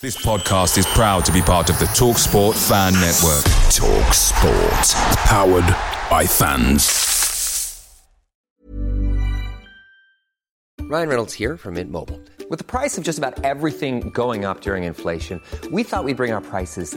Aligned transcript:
This 0.00 0.16
podcast 0.16 0.78
is 0.78 0.86
proud 0.86 1.24
to 1.24 1.32
be 1.32 1.42
part 1.42 1.70
of 1.70 1.78
the 1.80 1.86
Talk 1.86 2.18
Sport 2.18 2.54
Fan 2.56 2.92
Network. 2.92 3.42
Talk 3.68 4.14
Sport. 4.14 5.18
Powered 5.26 5.66
by 6.08 6.24
fans. 6.24 7.84
Ryan 10.82 11.08
Reynolds 11.08 11.34
here 11.34 11.56
from 11.56 11.74
Mint 11.74 11.90
Mobile. 11.90 12.20
With 12.48 12.60
the 12.60 12.64
price 12.64 12.96
of 12.96 13.02
just 13.02 13.18
about 13.18 13.42
everything 13.44 14.10
going 14.10 14.44
up 14.44 14.60
during 14.60 14.84
inflation, 14.84 15.42
we 15.72 15.82
thought 15.82 16.04
we'd 16.04 16.16
bring 16.16 16.30
our 16.30 16.40
prices 16.42 16.96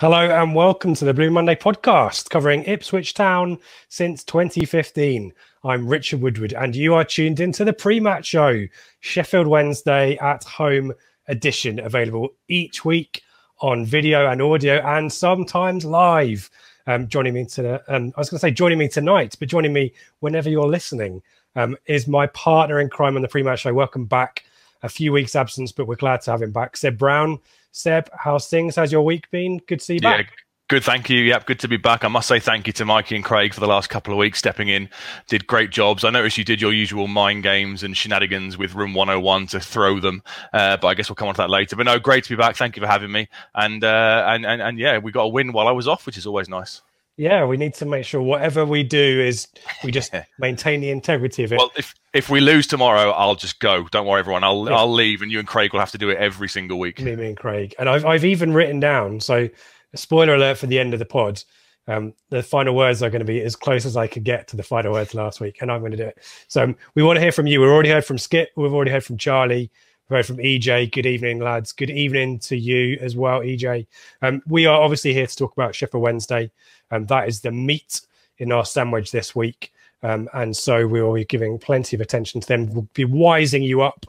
Hello 0.00 0.30
and 0.30 0.54
welcome 0.54 0.94
to 0.94 1.04
the 1.04 1.12
Blue 1.12 1.28
Monday 1.28 1.54
podcast 1.54 2.30
covering 2.30 2.64
Ipswich 2.64 3.12
Town 3.12 3.58
since 3.90 4.24
2015. 4.24 5.30
I'm 5.62 5.86
Richard 5.86 6.22
Woodward 6.22 6.54
and 6.54 6.74
you 6.74 6.94
are 6.94 7.04
tuned 7.04 7.38
into 7.38 7.66
the 7.66 7.74
pre 7.74 8.00
match 8.00 8.24
show, 8.24 8.64
Sheffield 9.00 9.46
Wednesday 9.46 10.16
at 10.16 10.42
home 10.44 10.94
edition, 11.28 11.78
available 11.80 12.30
each 12.48 12.82
week 12.82 13.22
on 13.58 13.84
video 13.84 14.26
and 14.26 14.40
audio 14.40 14.76
and 14.76 15.12
sometimes 15.12 15.84
live. 15.84 16.48
Um, 16.86 17.06
joining 17.06 17.34
me 17.34 17.44
to, 17.44 17.74
um, 17.94 18.14
I 18.16 18.20
was 18.20 18.30
going 18.30 18.38
to 18.38 18.46
say 18.46 18.52
joining 18.52 18.78
me 18.78 18.88
tonight, 18.88 19.36
but 19.38 19.50
joining 19.50 19.74
me 19.74 19.92
whenever 20.20 20.48
you're 20.48 20.66
listening 20.66 21.20
um, 21.56 21.76
is 21.84 22.08
my 22.08 22.26
partner 22.28 22.80
in 22.80 22.88
crime 22.88 23.16
on 23.16 23.22
the 23.22 23.28
pre 23.28 23.42
match 23.42 23.60
show. 23.60 23.74
Welcome 23.74 24.06
back. 24.06 24.44
A 24.82 24.88
few 24.88 25.12
weeks 25.12 25.36
absence, 25.36 25.72
but 25.72 25.86
we're 25.86 25.96
glad 25.96 26.22
to 26.22 26.30
have 26.30 26.40
him 26.40 26.52
back. 26.52 26.78
Seb 26.78 26.96
Brown. 26.96 27.38
Seb, 27.72 28.08
how's 28.12 28.48
things? 28.48 28.76
How's 28.76 28.92
your 28.92 29.02
week 29.02 29.30
been? 29.30 29.58
Good 29.66 29.78
to 29.80 29.84
see 29.84 29.94
you 29.94 30.00
back. 30.00 30.26
Yeah, 30.26 30.36
good. 30.68 30.84
Thank 30.84 31.08
you. 31.08 31.20
Yep, 31.20 31.46
good 31.46 31.60
to 31.60 31.68
be 31.68 31.76
back. 31.76 32.04
I 32.04 32.08
must 32.08 32.28
say 32.28 32.40
thank 32.40 32.66
you 32.66 32.72
to 32.74 32.84
Mikey 32.84 33.16
and 33.16 33.24
Craig 33.24 33.54
for 33.54 33.60
the 33.60 33.66
last 33.66 33.88
couple 33.88 34.12
of 34.12 34.18
weeks 34.18 34.38
stepping 34.38 34.68
in. 34.68 34.88
Did 35.28 35.46
great 35.46 35.70
jobs. 35.70 36.04
I 36.04 36.10
noticed 36.10 36.36
you 36.36 36.44
did 36.44 36.60
your 36.60 36.72
usual 36.72 37.06
mind 37.06 37.42
games 37.42 37.82
and 37.82 37.96
shenanigans 37.96 38.58
with 38.58 38.74
Room 38.74 38.94
101 38.94 39.46
to 39.48 39.60
throw 39.60 40.00
them, 40.00 40.22
uh, 40.52 40.76
but 40.76 40.88
I 40.88 40.94
guess 40.94 41.08
we'll 41.08 41.16
come 41.16 41.28
on 41.28 41.34
to 41.34 41.42
that 41.42 41.50
later. 41.50 41.76
But 41.76 41.86
no, 41.86 41.98
great 41.98 42.24
to 42.24 42.30
be 42.30 42.36
back. 42.36 42.56
Thank 42.56 42.76
you 42.76 42.82
for 42.82 42.88
having 42.88 43.12
me. 43.12 43.28
And 43.54 43.84
uh, 43.84 44.24
and, 44.26 44.44
and 44.44 44.60
and 44.60 44.78
yeah, 44.78 44.98
we 44.98 45.12
got 45.12 45.22
a 45.22 45.28
win 45.28 45.52
while 45.52 45.68
I 45.68 45.72
was 45.72 45.86
off, 45.86 46.06
which 46.06 46.18
is 46.18 46.26
always 46.26 46.48
nice. 46.48 46.82
Yeah, 47.20 47.44
we 47.44 47.58
need 47.58 47.74
to 47.74 47.84
make 47.84 48.06
sure 48.06 48.22
whatever 48.22 48.64
we 48.64 48.82
do 48.82 48.98
is 48.98 49.46
we 49.84 49.92
just 49.92 50.10
maintain 50.38 50.80
the 50.80 50.88
integrity 50.88 51.44
of 51.44 51.52
it. 51.52 51.58
Well, 51.58 51.70
if 51.76 51.94
if 52.14 52.30
we 52.30 52.40
lose 52.40 52.66
tomorrow, 52.66 53.10
I'll 53.10 53.34
just 53.34 53.60
go. 53.60 53.86
Don't 53.88 54.06
worry, 54.06 54.20
everyone. 54.20 54.42
I'll 54.42 54.64
yeah. 54.66 54.74
I'll 54.74 54.90
leave, 54.90 55.20
and 55.20 55.30
you 55.30 55.38
and 55.38 55.46
Craig 55.46 55.74
will 55.74 55.80
have 55.80 55.90
to 55.90 55.98
do 55.98 56.08
it 56.08 56.16
every 56.16 56.48
single 56.48 56.78
week. 56.78 56.98
Me, 56.98 57.14
me 57.14 57.26
and 57.26 57.36
Craig, 57.36 57.74
and 57.78 57.90
I've 57.90 58.06
I've 58.06 58.24
even 58.24 58.54
written 58.54 58.80
down. 58.80 59.20
So, 59.20 59.50
spoiler 59.94 60.36
alert 60.36 60.56
for 60.56 60.66
the 60.66 60.78
end 60.78 60.94
of 60.94 60.98
the 60.98 61.04
pod. 61.04 61.42
Um, 61.86 62.14
the 62.30 62.42
final 62.42 62.74
words 62.74 63.02
are 63.02 63.10
going 63.10 63.20
to 63.20 63.26
be 63.26 63.42
as 63.42 63.54
close 63.54 63.84
as 63.84 63.98
I 63.98 64.06
could 64.06 64.24
get 64.24 64.48
to 64.48 64.56
the 64.56 64.62
final 64.62 64.92
words 64.92 65.12
last 65.12 65.42
week, 65.42 65.58
and 65.60 65.70
I'm 65.70 65.80
going 65.80 65.90
to 65.90 65.98
do 65.98 66.06
it. 66.06 66.16
So 66.48 66.62
um, 66.64 66.76
we 66.94 67.02
want 67.02 67.18
to 67.18 67.20
hear 67.20 67.32
from 67.32 67.46
you. 67.46 67.60
We've 67.60 67.68
already 67.68 67.90
heard 67.90 68.06
from 68.06 68.16
Skip. 68.16 68.48
We've 68.56 68.72
already 68.72 68.92
heard 68.92 69.04
from 69.04 69.18
Charlie. 69.18 69.70
We've 70.10 70.26
from 70.26 70.38
EJ. 70.38 70.90
Good 70.90 71.06
evening, 71.06 71.38
lads. 71.38 71.70
Good 71.70 71.88
evening 71.88 72.40
to 72.40 72.56
you 72.56 72.98
as 73.00 73.14
well, 73.14 73.42
EJ. 73.42 73.86
Um, 74.22 74.42
we 74.48 74.66
are 74.66 74.80
obviously 74.80 75.14
here 75.14 75.28
to 75.28 75.36
talk 75.36 75.52
about 75.52 75.72
Sheffield 75.72 76.02
Wednesday 76.02 76.50
and 76.90 77.06
that 77.06 77.28
is 77.28 77.40
the 77.40 77.52
meat 77.52 78.00
in 78.38 78.50
our 78.50 78.64
sandwich 78.64 79.12
this 79.12 79.36
week. 79.36 79.72
Um, 80.02 80.28
and 80.34 80.56
so 80.56 80.84
we 80.84 81.00
will 81.00 81.14
be 81.14 81.24
giving 81.24 81.60
plenty 81.60 81.94
of 81.94 82.00
attention 82.00 82.40
to 82.40 82.48
them. 82.48 82.72
We'll 82.72 82.88
be 82.92 83.04
wising 83.04 83.62
you 83.62 83.82
up 83.82 84.04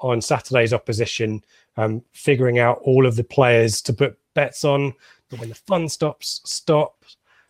on 0.00 0.20
Saturday's 0.20 0.74
opposition, 0.74 1.42
um, 1.78 2.02
figuring 2.12 2.58
out 2.58 2.80
all 2.82 3.06
of 3.06 3.16
the 3.16 3.24
players 3.24 3.80
to 3.82 3.94
put 3.94 4.18
bets 4.34 4.62
on. 4.62 4.92
But 5.30 5.40
when 5.40 5.48
the 5.48 5.54
fun 5.54 5.88
stops, 5.88 6.42
stop. 6.44 7.02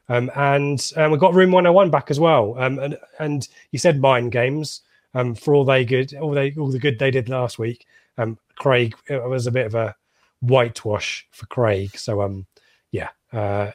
Um, 0.09 0.31
and 0.37 0.93
um, 0.95 1.11
we've 1.11 1.19
got 1.19 1.35
Room 1.35 1.51
101 1.51 1.91
back 1.91 2.13
as 2.13 2.21
well. 2.21 2.57
Um, 2.57 2.79
and, 2.79 2.97
and 3.19 3.49
you 3.73 3.81
said 3.81 4.01
mind 4.01 4.31
games 4.31 4.83
um, 5.17 5.35
for 5.35 5.55
all 5.55 5.65
they 5.65 5.85
good, 5.85 6.15
all 6.15 6.33
they 6.33 6.53
all 6.59 6.71
the 6.71 6.79
good 6.79 6.99
they 6.99 7.11
did 7.11 7.31
last 7.31 7.59
week. 7.59 7.87
Um, 8.19 8.39
Craig, 8.57 8.95
it 9.09 9.23
was 9.25 9.47
a 9.47 9.51
bit 9.51 9.67
of 9.67 9.75
a 9.75 9.97
whitewash 10.41 11.27
for 11.31 11.47
Craig. 11.47 11.97
So 11.97 12.21
um, 12.21 12.47
yeah, 12.93 13.09
uh, 13.33 13.73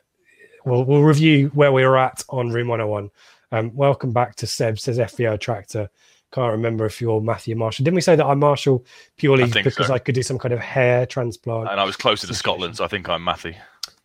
we'll, 0.66 0.85
we'll 0.85 1.02
review 1.02 1.50
where 1.56 1.72
we 1.72 1.84
were 1.84 1.97
at 1.97 2.24
on 2.29 2.52
Room 2.52 2.68
101. 2.68 3.09
Um, 3.52 3.75
welcome 3.75 4.13
back 4.13 4.35
to 4.35 4.47
Seb, 4.47 4.79
says 4.79 5.00
FBO 5.00 5.40
Tractor. 5.40 5.90
Can't 6.31 6.52
remember 6.52 6.85
if 6.85 7.02
you're 7.02 7.19
Matthew 7.19 7.56
Marshall. 7.56 7.84
Didn't 7.85 7.96
we 7.96 8.02
say 8.02 8.16
that 8.16 8.25
I'm 8.25 8.40
Marshall 8.40 8.85
purely 9.18 9.44
I 9.44 9.47
because 9.63 9.88
so. 9.88 9.94
I 9.94 9.97
could 9.97 10.16
do 10.16 10.23
some 10.23 10.38
kind 10.38 10.53
of 10.53 10.59
hair 10.59 11.08
transplant? 11.08 11.69
And 11.72 11.79
I 11.79 11.84
was 11.84 11.97
closer 11.97 12.28
to 12.28 12.35
Scotland, 12.35 12.78
so 12.78 12.85
I 12.85 12.88
think 12.88 13.09
I'm 13.09 13.23
Matthew. 13.23 13.53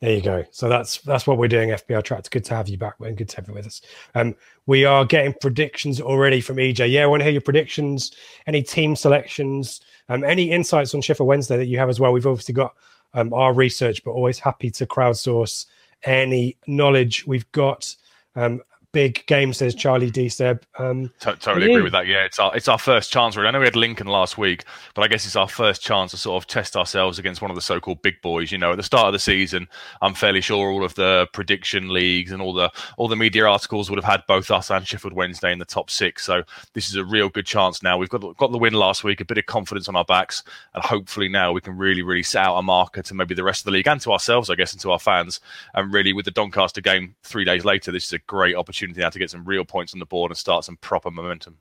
There 0.01 0.13
you 0.13 0.21
go. 0.21 0.45
So 0.51 0.69
that's 0.69 0.99
that's 0.99 1.27
what 1.27 1.39
we're 1.39 1.49
doing, 1.49 1.71
FBR 1.71 2.05
Tractor. 2.05 2.29
Good 2.29 2.45
to 2.47 2.55
have 2.55 2.69
you 2.69 2.77
back 2.77 2.95
and 3.01 3.17
good 3.17 3.31
to 3.31 3.37
have 3.37 3.49
you 3.49 3.55
with 3.55 3.67
us. 3.67 3.81
Um, 4.15 4.35
we 4.67 4.85
are 4.85 5.07
getting 5.07 5.35
predictions 5.41 6.03
already 6.03 6.43
from 6.43 6.57
EJ. 6.57 6.91
Yeah, 6.91 7.05
I 7.05 7.07
want 7.07 7.21
to 7.21 7.25
hear 7.25 7.33
your 7.33 7.41
predictions, 7.41 8.13
any 8.47 8.63
team 8.63 8.95
selections, 8.95 9.81
um, 10.11 10.23
any 10.23 10.51
insights 10.51 10.95
on 10.95 11.01
Sheffield 11.01 11.29
Wednesday 11.29 11.57
that 11.57 11.67
you 11.67 11.79
have 11.79 11.89
as 11.89 11.99
well. 11.99 12.13
We've 12.13 12.27
obviously 12.27 12.53
got 12.55 12.75
um, 13.15 13.33
our 13.33 13.55
research, 13.55 14.05
but 14.05 14.11
always 14.11 14.39
happy 14.39 14.71
to 14.73 14.87
crowdsource 14.87 15.65
any 16.05 16.59
knowledge 16.67 17.27
we've 17.27 17.51
got. 17.53 17.97
Um, 18.35 18.61
big 18.97 19.27
game, 19.27 19.53
says 19.53 19.75
Charlie 19.75 20.11
D. 20.11 20.27
Seb. 20.27 20.65
Um, 20.79 21.13
totally 21.21 21.71
agree 21.71 21.83
with 21.83 21.93
that. 21.93 22.07
Yeah, 22.07 22.25
it's 22.25 22.39
our 22.39 22.57
it's 22.57 22.67
our 22.67 22.79
first 22.79 23.13
chance. 23.13 23.37
Really, 23.37 23.47
I 23.47 23.51
know 23.51 23.59
we 23.59 23.67
had 23.67 23.77
Lincoln 23.77 24.07
last 24.07 24.39
week, 24.39 24.65
but 24.95 25.03
I 25.03 25.09
guess 25.09 25.27
it's 25.27 25.37
our 25.37 25.51
first 25.51 25.83
chance 25.83 26.13
to 26.13 26.17
sort 26.17 26.43
of 26.43 26.47
test 26.47 26.79
ourselves 26.79 27.19
against 27.19 27.43
one 27.43 27.51
of 27.51 27.57
the 27.57 27.61
so-called 27.61 28.01
big 28.01 28.15
boys. 28.23 28.51
You 28.51 28.57
know, 28.57 28.71
at 28.71 28.79
the 28.79 28.83
start 28.83 29.09
of 29.09 29.13
the 29.13 29.19
season, 29.19 29.69
I'm 30.01 30.15
fairly 30.15 30.41
sure 30.41 30.71
all 30.71 30.83
of 30.83 30.95
the 30.95 31.29
prediction 31.35 31.93
leagues 31.93 32.33
and 32.33 32.41
all 32.41 32.55
the 32.55 32.73
all 32.97 33.07
the 33.07 33.17
media 33.17 33.45
articles 33.45 33.91
would 33.91 33.99
have 33.99 34.11
had 34.11 34.23
both 34.27 34.51
us 34.51 34.71
and 34.71 34.87
Sheffield 34.87 35.13
Wednesday 35.13 35.53
in 35.53 35.59
the 35.59 35.67
top 35.67 35.91
six. 35.91 36.25
So 36.25 36.43
this 36.73 36.89
is 36.89 36.97
a 36.97 37.05
real 37.05 37.29
good 37.29 37.45
chance 37.45 37.83
now. 37.83 37.99
We've 37.99 38.09
got 38.09 38.23
got 38.39 38.51
the 38.51 38.57
win 38.57 38.73
last 38.73 39.05
week, 39.05 39.21
a 39.21 39.27
bit 39.27 39.37
of 39.37 39.45
confidence 39.45 39.91
on 39.91 39.97
our 39.97 40.07
backs, 40.07 40.43
and 40.73 40.83
hopefully 40.83 41.29
now 41.29 41.53
we 41.53 41.61
can 41.61 41.77
really 41.77 42.03
really 42.03 42.23
set 42.23 42.47
out 42.47 42.57
a 42.57 42.63
marker 42.63 43.03
to 43.03 43.15
maybe 43.15 43.35
the 43.35 43.45
rest 43.45 43.61
of 43.61 43.65
the 43.67 43.73
league 43.73 43.89
and 43.89 44.01
to 44.01 44.13
ourselves, 44.13 44.49
I 44.49 44.55
guess, 44.55 44.73
and 44.73 44.81
to 44.81 44.93
our 44.93 44.99
fans. 44.99 45.41
And 45.75 45.93
really, 45.93 46.15
with 46.15 46.25
the 46.25 46.31
Doncaster 46.31 46.81
game 46.81 47.15
three 47.25 47.45
days 47.45 47.67
later, 47.67 47.93
this 47.93 48.07
is 48.07 48.15
a 48.15 48.21
great 48.21 48.57
opportunity 48.57 48.86
opportunity 48.87 49.01
now 49.01 49.11
to 49.11 49.19
get 49.19 49.31
some 49.31 49.45
real 49.45 49.65
points 49.65 49.93
on 49.93 50.01
the 50.01 50.07
board 50.07 50.31
and 50.31 50.39
start 50.39 50.65
some 50.65 50.77
proper 50.79 51.11
momentum. 51.11 51.59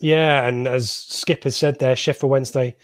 Yeah, 0.00 0.46
and 0.46 0.66
as 0.66 0.90
Skip 0.90 1.44
has 1.44 1.56
said 1.56 1.78
there, 1.78 1.96
Sheffield 1.96 2.30
Wednesday 2.30 2.76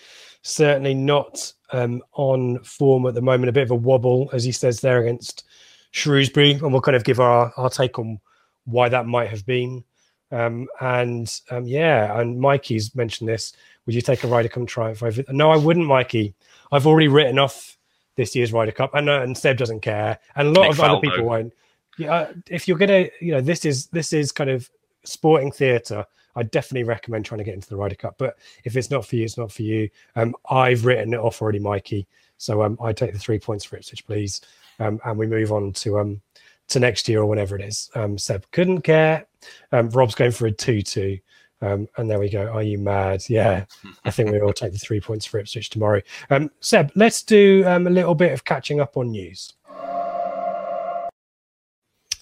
certainly 0.42 0.94
not 0.94 1.52
um, 1.72 2.02
on 2.12 2.58
form 2.60 3.06
at 3.06 3.14
the 3.14 3.20
moment. 3.20 3.48
A 3.48 3.52
bit 3.52 3.64
of 3.64 3.70
a 3.70 3.76
wobble, 3.76 4.31
as 4.32 4.44
he 4.44 4.52
says 4.52 4.81
there, 4.81 5.02
against 5.02 5.44
Shrewsbury, 5.90 6.52
and 6.52 6.72
we'll 6.72 6.81
kind 6.81 6.96
of 6.96 7.04
give 7.04 7.20
our, 7.20 7.52
our 7.56 7.69
take 7.69 7.98
on 7.98 8.20
why 8.64 8.88
that 8.88 9.06
might 9.06 9.28
have 9.28 9.44
been. 9.44 9.84
Um, 10.32 10.69
and 10.81 11.40
um, 11.50 11.66
yeah, 11.66 12.19
and 12.19 12.40
Mikey's 12.40 12.94
mentioned 12.94 13.28
this. 13.28 13.52
Would 13.84 13.94
you 13.94 14.00
take 14.00 14.22
a 14.22 14.28
Ryder 14.28 14.48
Cup 14.48 14.69
triumph 14.69 15.02
over? 15.02 15.25
No, 15.31 15.50
I 15.50 15.56
wouldn't, 15.56 15.87
Mikey. 15.87 16.34
I've 16.70 16.87
already 16.87 17.08
written 17.08 17.38
off 17.38 17.76
this 18.14 18.37
year's 18.37 18.52
Ryder 18.52 18.72
Cup, 18.72 18.94
and, 18.94 19.08
uh, 19.08 19.22
and 19.22 19.37
Seb 19.37 19.56
doesn't 19.56 19.81
care, 19.81 20.19
and 20.37 20.48
a 20.48 20.50
lot 20.52 20.62
Nick 20.62 20.72
of 20.72 20.78
Faldo. 20.78 20.98
other 20.98 21.00
people 21.00 21.25
won't 21.25 21.52
yeah, 21.98 22.32
if 22.48 22.66
you're 22.66 22.78
gonna, 22.78 23.08
you 23.20 23.32
know, 23.32 23.40
this 23.40 23.64
is 23.64 23.87
this 23.88 24.12
is 24.12 24.32
kind 24.32 24.50
of 24.50 24.70
sporting 25.04 25.52
theatre, 25.52 26.04
I 26.37 26.42
definitely 26.44 26.84
recommend 26.84 27.25
trying 27.25 27.38
to 27.38 27.44
get 27.44 27.54
into 27.54 27.69
the 27.69 27.76
Ryder 27.76 27.96
Cup. 27.96 28.16
But 28.19 28.38
if 28.64 28.76
it's 28.76 28.90
not 28.90 29.06
for 29.06 29.16
you, 29.16 29.25
it's 29.25 29.38
not 29.38 29.52
for 29.52 29.62
you. 29.62 29.88
Um, 30.16 30.34
I've 30.50 30.84
written 30.84 31.14
it 31.14 31.20
off 31.20 31.42
already, 31.42 31.58
Mikey. 31.58 32.06
So 32.38 32.62
um, 32.62 32.78
I 32.82 32.92
take 32.92 33.12
the 33.12 33.19
three 33.19 33.38
points 33.38 33.64
for 33.64 33.76
Ipswich, 33.76 34.06
please, 34.06 34.40
um, 34.78 35.00
and 35.04 35.19
we 35.19 35.26
move 35.26 35.52
on 35.52 35.72
to 35.75 35.98
um 35.98 36.20
to 36.69 36.81
next 36.81 37.08
year 37.08 37.20
or 37.20 37.26
whenever 37.26 37.56
it 37.56 37.62
is. 37.62 37.90
Um, 37.94 38.16
Seb 38.16 38.44
couldn't 38.52 38.82
care. 38.82 39.26
Um, 39.72 39.90
Rob's 39.90 40.14
going 40.14 40.31
for 40.31 40.46
a 40.46 40.52
two-two. 40.52 41.19
Um, 41.62 41.88
and 41.96 42.08
there 42.08 42.19
we 42.19 42.31
go. 42.31 42.46
Are 42.46 42.62
you 42.62 42.78
mad? 42.78 43.22
Yeah, 43.28 43.66
I 44.04 44.10
think 44.10 44.31
we 44.31 44.40
all 44.40 44.52
take 44.52 44.72
the 44.72 44.78
three 44.78 45.00
points 45.00 45.26
for 45.26 45.38
Ipswich 45.38 45.69
tomorrow. 45.69 46.00
Um, 46.31 46.50
Seb, 46.60 46.90
let's 46.94 47.22
do 47.22 47.64
um, 47.66 47.87
a 47.87 47.90
little 47.90 48.14
bit 48.14 48.32
of 48.32 48.44
catching 48.44 48.81
up 48.81 48.96
on 48.96 49.10
news. 49.10 49.52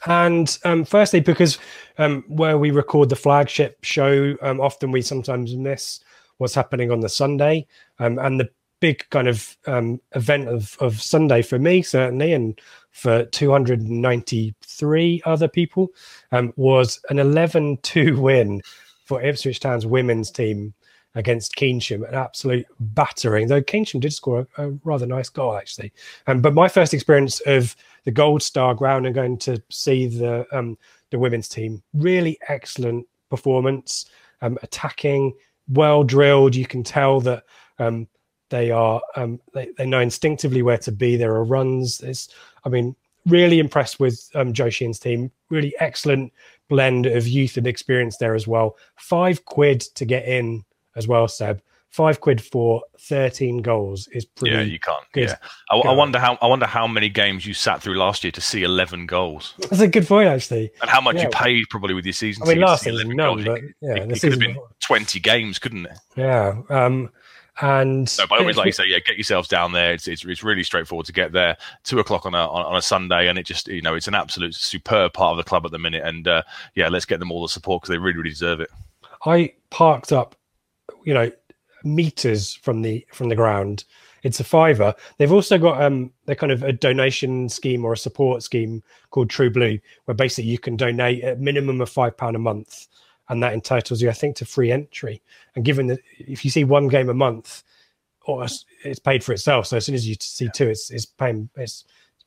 And 0.06 0.58
um, 0.64 0.84
firstly, 0.84 1.20
because 1.20 1.58
um, 1.98 2.24
where 2.28 2.58
we 2.58 2.70
record 2.70 3.08
the 3.08 3.16
flagship 3.16 3.78
show, 3.82 4.36
um, 4.42 4.60
often 4.60 4.90
we 4.90 5.02
sometimes 5.02 5.56
miss 5.56 6.00
what's 6.38 6.54
happening 6.54 6.90
on 6.90 7.00
the 7.00 7.08
Sunday. 7.08 7.66
Um, 7.98 8.18
and 8.18 8.38
the 8.38 8.48
big 8.80 9.08
kind 9.10 9.28
of 9.28 9.56
um, 9.66 10.00
event 10.14 10.48
of, 10.48 10.76
of 10.80 11.02
Sunday 11.02 11.42
for 11.42 11.58
me, 11.58 11.82
certainly, 11.82 12.32
and 12.32 12.60
for 12.92 13.24
293 13.26 15.22
other 15.24 15.48
people, 15.48 15.88
um, 16.32 16.52
was 16.56 17.00
an 17.10 17.18
11 17.18 17.78
2 17.82 18.20
win 18.20 18.62
for 19.04 19.22
Ipswich 19.22 19.60
Town's 19.60 19.86
women's 19.86 20.30
team 20.30 20.74
against 21.18 21.56
Keynsham, 21.56 22.08
an 22.08 22.14
absolute 22.14 22.64
battering. 22.78 23.48
Though 23.48 23.60
Keynsham 23.60 24.00
did 24.00 24.12
score 24.12 24.46
a, 24.56 24.68
a 24.68 24.70
rather 24.84 25.04
nice 25.04 25.28
goal, 25.28 25.56
actually. 25.56 25.92
Um, 26.28 26.40
but 26.40 26.54
my 26.54 26.68
first 26.68 26.94
experience 26.94 27.40
of 27.40 27.74
the 28.04 28.12
Gold 28.12 28.40
Star 28.40 28.72
ground 28.72 29.04
and 29.04 29.14
going 29.14 29.36
to 29.38 29.60
see 29.68 30.06
the 30.06 30.46
um, 30.56 30.78
the 31.10 31.18
women's 31.18 31.48
team, 31.48 31.82
really 31.92 32.38
excellent 32.48 33.04
performance, 33.30 34.06
um, 34.42 34.58
attacking, 34.62 35.34
well 35.68 36.04
drilled. 36.04 36.54
You 36.54 36.66
can 36.66 36.84
tell 36.84 37.20
that 37.22 37.42
um, 37.80 38.06
they 38.50 38.70
are 38.70 39.02
um, 39.16 39.40
they, 39.52 39.70
they 39.76 39.86
know 39.86 40.00
instinctively 40.00 40.62
where 40.62 40.78
to 40.78 40.92
be. 40.92 41.16
There 41.16 41.34
are 41.34 41.44
runs. 41.44 42.00
It's, 42.00 42.28
I 42.64 42.68
mean, 42.68 42.94
really 43.26 43.58
impressed 43.58 43.98
with 43.98 44.30
um, 44.36 44.52
Joe 44.52 44.70
team. 44.70 45.32
Really 45.50 45.74
excellent 45.80 46.32
blend 46.68 47.06
of 47.06 47.26
youth 47.26 47.56
and 47.56 47.66
experience 47.66 48.18
there 48.18 48.36
as 48.36 48.46
well. 48.46 48.76
Five 48.96 49.44
quid 49.46 49.80
to 49.80 50.04
get 50.04 50.28
in 50.28 50.64
as 50.98 51.08
well, 51.08 51.26
Seb. 51.28 51.62
Five 51.90 52.20
quid 52.20 52.42
for 52.42 52.82
thirteen 53.00 53.62
goals 53.62 54.08
is 54.08 54.26
pretty. 54.26 54.54
Yeah, 54.54 54.60
you 54.60 54.78
can't. 54.78 55.02
good. 55.12 55.28
Yeah, 55.28 55.36
I, 55.70 55.78
I 55.78 55.92
wonder 55.94 56.18
how 56.18 56.36
I 56.42 56.46
wonder 56.46 56.66
how 56.66 56.86
many 56.86 57.08
games 57.08 57.46
you 57.46 57.54
sat 57.54 57.80
through 57.80 57.94
last 57.96 58.22
year 58.22 58.30
to 58.32 58.42
see 58.42 58.62
eleven 58.62 59.06
goals, 59.06 59.54
That's 59.56 59.80
a 59.80 59.88
good 59.88 60.06
point, 60.06 60.28
actually. 60.28 60.70
and 60.82 60.90
how 60.90 61.00
much 61.00 61.22
you 61.22 61.30
paid 61.30 61.64
probably 61.70 61.94
with 61.94 62.04
your 62.04 62.12
season. 62.12 62.42
I 62.42 62.48
mean, 62.50 62.60
last 62.60 62.84
season, 62.84 63.16
no, 63.16 63.36
goals. 63.36 63.46
but 63.46 63.62
yeah, 63.80 64.02
it, 64.02 64.12
it 64.12 64.20
could 64.20 64.32
have 64.32 64.38
been 64.38 64.52
before. 64.52 64.68
twenty 64.80 65.18
games, 65.18 65.58
couldn't 65.58 65.86
it? 65.86 65.98
Yeah. 66.14 66.60
Um, 66.68 67.10
and 67.60 68.08
so, 68.08 68.26
by 68.26 68.36
all 68.36 68.44
means, 68.44 68.56
like 68.58 68.66
you 68.66 68.72
say, 68.72 68.84
yeah, 68.86 68.98
get 68.98 69.16
yourselves 69.16 69.48
down 69.48 69.72
there. 69.72 69.92
It's, 69.92 70.06
it's 70.06 70.24
it's 70.24 70.44
really 70.44 70.62
straightforward 70.62 71.06
to 71.06 71.12
get 71.12 71.32
there. 71.32 71.56
Two 71.84 71.98
o'clock 72.00 72.26
on 72.26 72.34
a 72.34 72.46
on, 72.46 72.66
on 72.66 72.76
a 72.76 72.82
Sunday, 72.82 73.28
and 73.28 73.38
it 73.38 73.46
just 73.46 73.66
you 73.66 73.80
know 73.82 73.94
it's 73.94 74.08
an 74.08 74.14
absolute 74.14 74.54
superb 74.54 75.14
part 75.14 75.32
of 75.32 75.38
the 75.38 75.42
club 75.44 75.64
at 75.64 75.72
the 75.72 75.78
minute. 75.78 76.04
And 76.04 76.28
uh, 76.28 76.42
yeah, 76.74 76.88
let's 76.88 77.06
get 77.06 77.18
them 77.18 77.32
all 77.32 77.42
the 77.42 77.48
support 77.48 77.80
because 77.80 77.92
they 77.92 77.98
really 77.98 78.18
really 78.18 78.30
deserve 78.30 78.60
it. 78.60 78.68
I 79.24 79.54
parked 79.70 80.12
up, 80.12 80.36
you 81.08 81.14
know, 81.14 81.30
meters 81.84 82.52
from 82.52 82.82
the 82.82 83.06
from 83.14 83.30
the 83.30 83.34
ground. 83.34 83.84
It's 84.24 84.40
a 84.40 84.44
fiver. 84.44 84.94
They've 85.16 85.32
also 85.32 85.56
got 85.56 85.80
um 85.82 86.12
they're 86.26 86.34
kind 86.36 86.52
of 86.52 86.62
a 86.62 86.72
donation 86.72 87.48
scheme 87.48 87.82
or 87.82 87.94
a 87.94 87.96
support 87.96 88.42
scheme 88.42 88.82
called 89.08 89.30
True 89.30 89.48
Blue, 89.48 89.78
where 90.04 90.14
basically 90.14 90.50
you 90.50 90.58
can 90.58 90.76
donate 90.76 91.24
a 91.24 91.34
minimum 91.36 91.80
of 91.80 91.88
five 91.88 92.14
pound 92.14 92.36
a 92.36 92.38
month, 92.38 92.88
and 93.30 93.42
that 93.42 93.54
entitles 93.54 94.02
you, 94.02 94.10
I 94.10 94.12
think, 94.12 94.36
to 94.36 94.44
free 94.44 94.70
entry. 94.70 95.22
And 95.54 95.64
given 95.64 95.86
that 95.86 96.00
if 96.18 96.44
you 96.44 96.50
see 96.50 96.64
one 96.64 96.88
game 96.88 97.08
a 97.08 97.14
month, 97.14 97.62
or 98.26 98.44
it's- 98.44 98.66
it's 98.84 98.98
paid 98.98 99.24
for 99.24 99.32
itself. 99.32 99.66
So 99.66 99.78
as 99.78 99.86
soon 99.86 99.94
as 99.94 100.06
you 100.06 100.14
see 100.20 100.50
two, 100.52 100.68
it's 100.68 100.90
it's 100.90 101.06
paying. 101.06 101.48
It's 101.56 101.86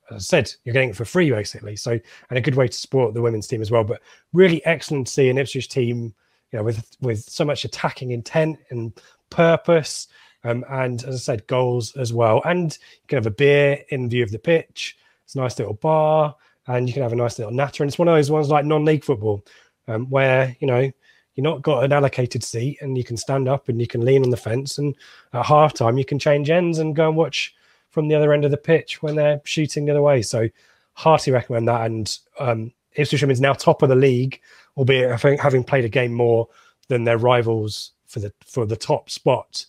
as 0.10 0.16
I 0.16 0.20
said, 0.20 0.52
you're 0.64 0.74
getting 0.74 0.90
it 0.90 0.96
for 0.96 1.06
free 1.06 1.30
basically. 1.30 1.76
So 1.76 1.92
and 1.92 2.38
a 2.40 2.42
good 2.42 2.56
way 2.56 2.68
to 2.68 2.78
support 2.86 3.14
the 3.14 3.22
women's 3.22 3.48
team 3.48 3.62
as 3.62 3.70
well. 3.70 3.84
But 3.84 4.02
really 4.34 4.66
excellent 4.66 5.06
to 5.06 5.14
see 5.14 5.30
an 5.30 5.38
Ipswich 5.38 5.70
team, 5.70 6.16
you 6.52 6.60
know, 6.60 6.64
with 6.64 6.86
with 7.02 7.24
so 7.24 7.46
much 7.46 7.66
attacking 7.66 8.12
intent 8.12 8.60
and 8.70 8.94
purpose. 9.30 10.08
Um, 10.44 10.66
and 10.70 11.04
as 11.04 11.16
I 11.16 11.18
said, 11.18 11.48
goals 11.48 11.96
as 11.98 12.14
well. 12.14 12.42
And 12.46 12.74
you 12.74 13.08
can 13.08 13.18
have 13.18 13.28
a 13.28 13.32
beer 13.32 13.84
in 13.90 14.10
view 14.10 14.24
of 14.24 14.32
the 14.32 14.40
pitch. 14.40 14.98
It's 15.24 15.36
a 15.36 15.40
nice 15.40 15.58
little 15.60 15.76
bar, 15.76 16.36
and 16.68 16.88
you 16.88 16.94
can 16.94 17.04
have 17.04 17.14
a 17.14 17.16
nice 17.16 17.38
little 17.38 17.54
natter. 17.54 17.84
And 17.84 17.90
it's 17.90 18.00
one 18.00 18.08
of 18.08 18.16
those 18.16 18.32
ones 18.32 18.50
like 18.50 18.66
non-league 18.66 19.04
football, 19.04 19.46
um, 19.88 20.10
where 20.10 20.56
you 20.60 20.68
know 20.68 20.92
you're 21.36 21.44
not 21.44 21.62
got 21.62 21.84
an 21.84 21.94
allocated 21.94 22.44
seat, 22.44 22.80
and 22.82 22.98
you 22.98 23.04
can 23.04 23.18
stand 23.18 23.48
up 23.48 23.70
and 23.70 23.80
you 23.80 23.88
can 23.88 24.04
lean 24.04 24.24
on 24.24 24.30
the 24.30 24.38
fence. 24.38 24.78
And 24.78 24.96
at 25.34 25.46
half 25.46 25.74
time, 25.74 25.98
you 25.98 26.06
can 26.06 26.20
change 26.20 26.50
ends 26.50 26.80
and 26.80 26.96
go 26.96 27.08
and 27.08 27.18
watch 27.18 27.56
from 27.90 28.08
the 28.08 28.16
other 28.16 28.34
end 28.34 28.46
of 28.46 28.52
the 28.52 28.58
pitch 28.58 29.02
when 29.02 29.16
they're 29.16 29.42
shooting 29.44 29.86
the 29.86 29.92
other 29.92 30.02
way. 30.02 30.22
So, 30.22 30.50
heartily 30.94 31.34
recommend 31.34 31.68
that. 31.68 31.86
And 31.86 32.18
um, 32.40 32.74
Ipswich 32.94 33.24
is 33.24 33.42
now 33.42 33.54
top 33.54 33.82
of 33.82 33.90
the 33.90 33.96
league, 33.96 34.42
albeit 34.78 35.12
I 35.12 35.18
think 35.18 35.40
having 35.40 35.64
played 35.64 35.86
a 35.86 35.90
game 35.90 36.14
more 36.14 36.48
than 36.88 37.04
their 37.04 37.18
rivals 37.18 37.92
for 38.08 38.20
the 38.20 38.34
for 38.46 38.66
the 38.66 38.76
top 38.76 39.10
spot, 39.10 39.66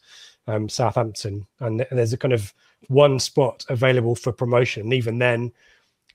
um, 0.46 0.68
Southampton. 0.68 1.46
And 1.60 1.86
there's 1.90 2.12
a 2.12 2.18
kind 2.18 2.34
of 2.34 2.52
one 2.88 3.18
spot 3.18 3.64
available 3.68 4.14
for 4.14 4.32
promotion. 4.32 4.82
And 4.82 4.94
even 4.94 5.18
then, 5.18 5.52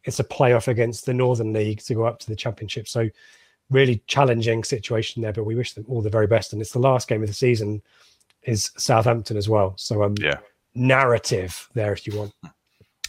it's 0.04 0.20
a 0.20 0.24
playoff 0.24 0.68
against 0.68 1.06
the 1.06 1.14
Northern 1.14 1.54
League 1.54 1.82
to 1.84 1.96
go 1.96 2.06
up 2.06 2.20
to 2.20 2.28
the 2.28 2.36
Championship. 2.36 2.88
So, 2.88 3.10
really 3.70 4.02
challenging 4.08 4.64
situation 4.64 5.22
there. 5.22 5.34
But 5.34 5.46
we 5.46 5.56
wish 5.56 5.74
them 5.74 5.86
all 5.88 6.02
the 6.02 6.10
very 6.10 6.28
best. 6.28 6.54
And 6.54 6.62
it's 6.62 6.72
the 6.74 6.80
last 6.80 7.08
game 7.08 7.22
of 7.22 7.28
the 7.28 7.34
season 7.34 7.82
is 8.44 8.72
Southampton 8.78 9.38
as 9.38 9.50
well. 9.50 9.74
So, 9.78 10.04
um, 10.04 10.16
Yeah. 10.20 10.38
narrative 10.76 11.68
there 11.74 11.92
if 11.94 12.06
you 12.06 12.18
want. 12.18 12.34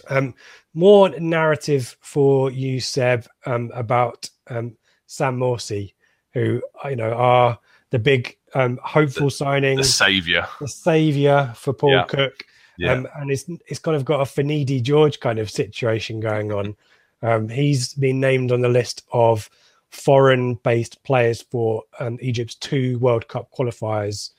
Um, 0.08 0.34
more 0.74 1.10
narrative 1.10 1.96
for 2.00 2.50
you, 2.50 2.80
Seb, 2.80 3.26
um, 3.46 3.70
about 3.74 4.30
um, 4.48 4.76
Sam 5.08 5.38
Morsy, 5.38 5.94
who 6.34 6.62
you 6.84 6.94
know 6.96 7.10
are 7.12 7.58
the 7.90 7.98
big 7.98 8.36
um, 8.54 8.78
hopeful 8.84 9.30
signing, 9.30 9.78
The 9.78 9.84
saviour. 9.84 10.46
the 10.60 10.68
savior 10.68 11.52
for 11.56 11.72
Paul 11.72 11.92
Yeah. 11.92 12.04
Cook, 12.04 12.44
Yeah. 12.78 12.92
um, 12.92 13.08
and 13.16 13.30
it's 13.30 13.46
it's 13.66 13.80
kind 13.80 13.96
of 13.96 14.04
got 14.04 14.20
a 14.20 14.24
Finidi 14.24 14.80
George 14.82 15.18
kind 15.20 15.38
of 15.38 15.50
situation 15.50 16.20
going 16.20 16.52
on. 16.52 16.76
Um, 17.22 17.48
he's 17.48 17.94
been 17.94 18.20
named 18.20 18.52
on 18.52 18.60
the 18.60 18.68
list 18.68 19.02
of 19.12 19.50
foreign-based 19.90 21.02
players 21.02 21.42
for 21.42 21.82
um, 21.98 22.18
Egypt's 22.20 22.54
two 22.54 22.98
World 22.98 23.26
Cup 23.28 23.50
qualifiers 23.50 24.30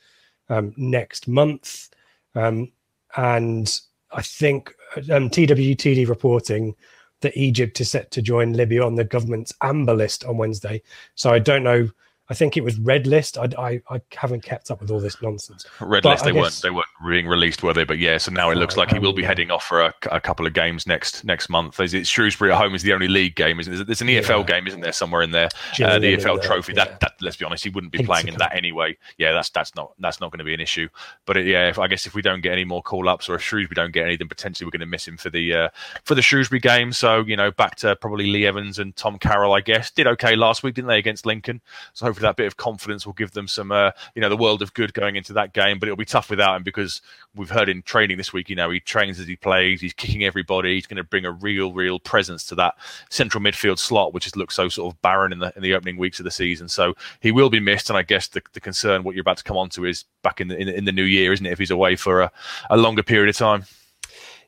um, 0.50 0.74
next 0.77 1.28
month, 1.28 1.90
um, 2.35 2.71
and 3.18 3.80
I 4.11 4.21
think 4.21 4.73
um, 5.11 5.30
TWTD 5.30 6.07
reporting 6.07 6.76
that 7.21 7.38
Egypt 7.38 7.80
is 7.81 7.92
set 7.92 8.11
to 8.11 8.21
join 8.21 8.54
Libya 8.54 8.83
on 8.83 8.95
the 8.95 9.04
government's 9.04 9.54
amber 9.61 9.94
list 9.94 10.23
on 10.26 10.38
Wednesday. 10.38 10.81
So 11.16 11.31
I 11.31 11.40
don't 11.40 11.64
know. 11.64 11.90
I 12.30 12.36
think 12.36 12.57
it 12.57 12.64
was 12.64 12.78
red 12.78 13.07
list. 13.07 13.38
I, 13.38 13.50
I, 13.57 13.81
I 13.90 14.02
haven't 14.16 14.44
kept 14.44 14.69
up 14.69 14.81
with 14.81 14.92
all 14.92 15.00
this 15.00 15.19
nonsense. 15.21 15.66
Red 15.80 16.04
But 16.04 16.09
list. 16.09 16.24
I 16.24 16.31
They 16.31 16.40
weren't. 16.40 16.59
They 16.62 16.69
weren't 16.69 16.88
being 17.07 17.28
released, 17.28 17.64
were 17.64 17.74
they? 17.74 17.86
But 17.86 17.98
yeah. 17.98 18.18
So 18.19 18.31
now 18.31 18.52
it 18.52 18.56
looks 18.56 18.78
like 18.78 18.92
he 18.92 19.00
will 19.00 19.14
be 19.14 19.24
um, 19.24 19.28
heading 19.28 19.52
off 19.52 19.66
for 19.66 19.81
a, 19.81 19.94
a 20.12 20.21
couple 20.21 20.45
of 20.45 20.54
games 20.54 20.86
next 20.86 21.24
next 21.26 21.50
month. 21.50 21.80
Is 21.80 21.94
it 21.94 22.06
Shrewsbury 22.06 22.52
at 22.52 22.57
home? 22.57 22.76
Is 22.76 22.83
the 22.83 22.94
only 22.94 23.07
league 23.07 23.36
game? 23.36 23.59
Isn't 23.59 23.74
it? 23.74 23.86
There's 23.88 24.02
an 24.02 24.07
EFL 24.07 24.40
Yeah. 24.40 24.44
game, 24.44 24.68
isn't 24.68 24.81
there, 24.81 24.92
somewhere 24.92 25.21
in 25.21 25.31
there? 25.31 25.50
Uh, 25.83 25.98
the 25.98 26.16
EFL 26.16 26.42
Trophy. 26.42 26.74
yeah. 26.74 26.86
That, 26.86 27.00
that 27.00 27.14
let's 27.21 27.38
be 27.38 27.45
honest, 27.45 27.64
he 27.64 27.69
wouldn't 27.71 27.92
be 27.92 28.04
playing 28.04 28.28
in 28.28 28.38
that 28.38 28.56
anyway. 28.56 28.95
Yeah, 29.18 29.31
that's 29.31 29.50
that's 29.50 29.76
not 29.76 29.94
that's 30.00 30.21
not 30.21 30.31
going 30.31 30.40
to 30.40 30.45
be 30.45 30.54
an 30.54 30.59
issue. 30.59 30.88
But 31.26 31.38
it, 31.38 31.48
yeah, 31.48 31.69
if, 31.69 31.80
I 31.80 31.88
guess 31.88 32.06
if 32.06 32.14
we 32.14 32.21
don't 32.21 32.42
get 32.42 32.54
any 32.54 32.66
more 32.66 32.83
call 32.83 33.09
ups 33.09 33.28
or 33.28 33.36
if 33.36 33.42
Shrewsbury 33.42 33.76
don't 33.76 33.92
get 33.92 34.06
any, 34.06 34.18
then 34.18 34.28
potentially 34.28 34.66
we're 34.68 34.71
going 34.71 34.80
to 34.81 34.86
miss 34.86 35.07
him 35.07 35.18
for 35.18 35.30
the 35.31 35.54
uh, 35.54 35.69
for 36.06 36.14
the 36.14 36.21
Shrewsbury 36.21 36.59
game. 36.59 36.92
So 36.94 37.21
you 37.21 37.36
know, 37.36 37.50
back 37.50 37.76
to 37.78 37.95
probably 37.95 38.28
Lee 38.28 38.45
Evans 38.45 38.78
and 38.78 38.95
Tom 38.95 39.18
Carroll. 39.18 39.54
I 39.54 39.62
guess 39.62 39.90
did 39.90 40.06
okay 40.06 40.36
last 40.36 40.62
week, 40.62 40.76
didn't 40.76 40.90
they, 40.90 41.00
against 41.00 41.26
Lincoln? 41.26 41.62
So 41.94 42.06
hopefully 42.06 42.19
that 42.21 42.35
bit 42.35 42.47
of 42.47 42.57
confidence 42.57 43.06
will 43.06 43.14
give 43.14 43.31
them 43.31 43.47
some, 43.47 43.71
uh, 43.71 43.92
you 44.16 44.21
know, 44.21 44.30
the 44.30 44.38
world 44.38 44.61
of 44.61 44.73
good 44.73 44.94
going 44.94 45.16
into 45.16 45.33
that 45.33 45.54
game. 45.54 45.80
But 45.80 45.88
it'll 45.88 45.97
be 45.97 46.06
tough 46.06 46.30
without 46.30 46.56
him 46.56 46.64
because 46.64 47.02
we've 47.35 47.49
heard 47.49 47.69
in 47.69 47.81
training 47.81 48.18
this 48.18 48.33
week, 48.33 48.49
you 48.49 48.56
know, 48.56 48.69
he 48.69 48.80
trains 48.80 49.19
as 49.19 49.28
he 49.28 49.35
plays. 49.35 49.81
He's 49.81 49.94
kicking 49.94 50.23
everybody. 50.23 50.76
He's 50.76 50.88
going 50.88 50.97
to 50.97 51.04
bring 51.04 51.26
a 51.26 51.31
real, 51.31 51.73
real 51.73 51.99
presence 51.99 52.45
to 52.45 52.56
that 52.56 52.76
central 53.09 53.44
midfield 53.44 53.80
slot, 53.80 54.14
which 54.14 54.26
has 54.26 54.35
looked 54.35 54.54
so 54.54 54.69
sort 54.69 54.94
of 54.94 55.02
barren 55.02 55.31
in 55.31 55.40
the 55.40 55.54
in 55.56 55.61
the 55.61 55.73
opening 55.73 55.97
weeks 55.97 56.19
of 56.19 56.23
the 56.23 56.31
season. 56.31 56.68
So 56.69 56.95
he 57.19 57.31
will 57.31 57.49
be 57.49 57.59
missed. 57.59 57.90
And 57.90 57.97
I 57.97 58.04
guess 58.04 58.28
the, 58.28 58.42
the 58.54 58.59
concern, 58.59 59.04
what 59.04 59.16
you're 59.16 59.21
about 59.21 59.38
to 59.38 59.44
come 59.44 59.57
on 59.57 59.69
to, 59.69 59.85
is 59.85 60.06
back 60.23 60.42
in 60.42 60.47
the 60.47 60.57
in, 60.57 60.68
in 60.68 60.85
the 60.85 60.92
new 60.92 61.04
year, 61.04 61.33
isn't 61.33 61.45
it? 61.45 61.52
If 61.52 61.59
he's 61.59 61.71
away 61.71 61.95
for 61.95 62.21
a, 62.21 62.31
a 62.69 62.78
longer 62.78 63.04
period 63.04 63.30
of 63.30 63.38
time. 63.38 63.66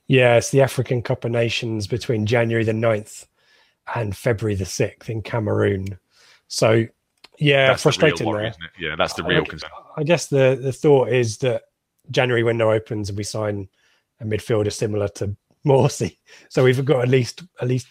Yeah, 0.07 0.35
it's 0.35 0.49
the 0.49 0.61
African 0.61 1.01
Cup 1.01 1.23
of 1.23 1.31
Nations 1.31 1.87
between 1.87 2.25
January 2.25 2.65
the 2.65 2.73
9th 2.73 3.27
and 3.95 4.15
February 4.15 4.55
the 4.55 4.65
6th 4.65 5.09
in 5.09 5.21
Cameroon. 5.21 5.97
So, 6.47 6.85
yeah, 7.41 7.67
That's 7.67 7.83
the 7.83 7.89
real 7.89 7.93
frustrating 7.93 8.27
worry, 8.27 8.41
there. 8.43 8.49
isn't 8.51 8.63
it? 8.63 8.71
Yeah, 8.79 8.95
that's 8.95 9.13
the 9.13 9.23
real 9.23 9.39
think- 9.39 9.49
concern. 9.49 9.69
I 9.97 10.03
guess 10.03 10.27
the, 10.27 10.57
the 10.61 10.71
thought 10.71 11.09
is 11.09 11.37
that 11.39 11.63
January 12.09 12.43
window 12.43 12.71
opens 12.71 13.09
and 13.09 13.17
we 13.17 13.23
sign 13.23 13.67
a 14.21 14.25
midfielder 14.25 14.71
similar 14.71 15.07
to 15.09 15.35
Morsy. 15.65 16.17
So 16.49 16.63
we've 16.63 16.83
got 16.85 17.01
at 17.01 17.09
least 17.09 17.43
at 17.61 17.67
least 17.67 17.87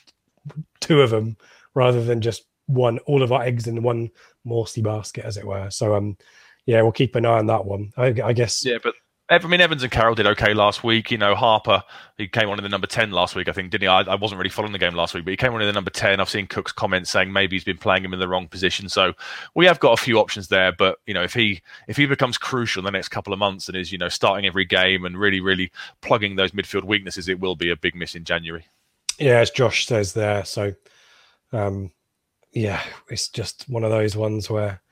two 0.81 1.03
of 1.03 1.11
them 1.11 1.37
rather 1.75 2.03
than 2.03 2.21
just 2.21 2.45
one 2.67 2.99
all 3.01 3.23
of 3.23 3.33
our 3.33 3.43
eggs 3.43 3.67
in 3.67 3.83
one 3.83 4.11
Morsy 4.47 4.83
basket, 4.83 5.25
as 5.25 5.37
it 5.37 5.45
were. 5.47 5.71
So 5.71 5.95
um, 5.95 6.17
yeah, 6.67 6.83
we'll 6.83 6.93
keep 6.93 7.15
an 7.17 7.27
eye 7.27 7.39
on 7.39 7.47
that 7.47 7.65
one. 7.65 7.93
I, 7.97 8.15
I 8.25 8.33
guess. 8.33 8.65
Yeah, 8.65 8.79
but 8.83 8.95
I 9.31 9.39
mean, 9.47 9.61
Evans 9.61 9.85
and 9.85 9.93
Carroll 9.93 10.17
did 10.17 10.27
okay 10.27 10.55
last 10.55 10.83
week. 10.83 11.13
You 11.13 11.19
know, 11.19 11.37
Harper, 11.37 11.85
he 12.19 12.27
came 12.27 12.49
on 12.49 12.59
in 12.59 12.65
the 12.65 12.69
number 12.69 12.89
10 12.89 13.13
last 13.13 13.37
week, 13.37 13.49
I 13.49 13.53
think, 13.53 13.71
didn't 13.71 13.83
he? 13.83 13.87
I, 13.87 14.01
I, 14.01 14.17
wasn't 14.17 14.39
really 14.39 14.51
following 14.51 14.73
the 14.73 14.79
game 14.79 14.95
last 14.95 15.15
week, 15.15 15.25
but 15.25 15.31
he 15.31 15.37
came 15.37 15.55
on 15.55 15.61
in 15.61 15.69
the 15.69 15.73
number 15.73 15.91
10. 15.91 16.19
I've 16.19 16.29
seen 16.29 16.49
Cook's 16.49 16.73
comments 16.73 17.11
saying 17.11 17.33
maybe 17.33 17.55
he's 17.55 17.63
been 17.63 17.79
playing 17.79 18.05
him 18.05 18.13
in 18.13 18.19
the 18.19 18.27
wrong 18.27 18.49
position. 18.49 18.89
So 18.89 19.13
we 19.55 19.67
have 19.67 19.79
got 19.79 19.93
a 19.93 20.03
few 20.03 20.19
options 20.19 20.49
there. 20.49 20.73
But, 20.73 20.99
you 21.07 21.15
know, 21.15 21.23
if 21.23 21.33
he 21.33 21.63
if 21.87 21.97
he 21.97 22.07
becomes 22.07 22.39
crucial 22.39 22.81
in 22.81 22.85
the 22.85 22.91
next 22.91 23.11
couple 23.11 23.33
of 23.33 23.39
months 23.39 23.69
and 23.69 23.77
is, 23.77 23.93
you 23.93 23.99
know, 23.99 24.09
starting 24.09 24.47
every 24.47 24.65
game 24.65 25.05
and 25.05 25.17
really, 25.17 25.41
really 25.41 25.71
plugging 26.01 26.35
those 26.35 26.51
midfield 26.51 26.85
weaknesses, 26.85 27.29
it 27.29 27.39
will 27.39 27.55
be 27.55 27.71
a 27.71 27.77
big 27.77 27.95
miss 27.95 28.17
in 28.17 28.25
January. 28.25 28.67
Yeah, 29.21 29.39
as 29.39 29.51
Josh 29.51 29.87
says 29.87 30.13
there. 30.13 30.45
So, 30.45 30.75
um, 31.53 31.93
yeah, 32.53 32.83
it's 33.09 33.29
just 33.29 33.69
one 33.69 33.85
of 33.85 33.91
those 33.91 34.17
ones 34.17 34.51
where 34.51 34.83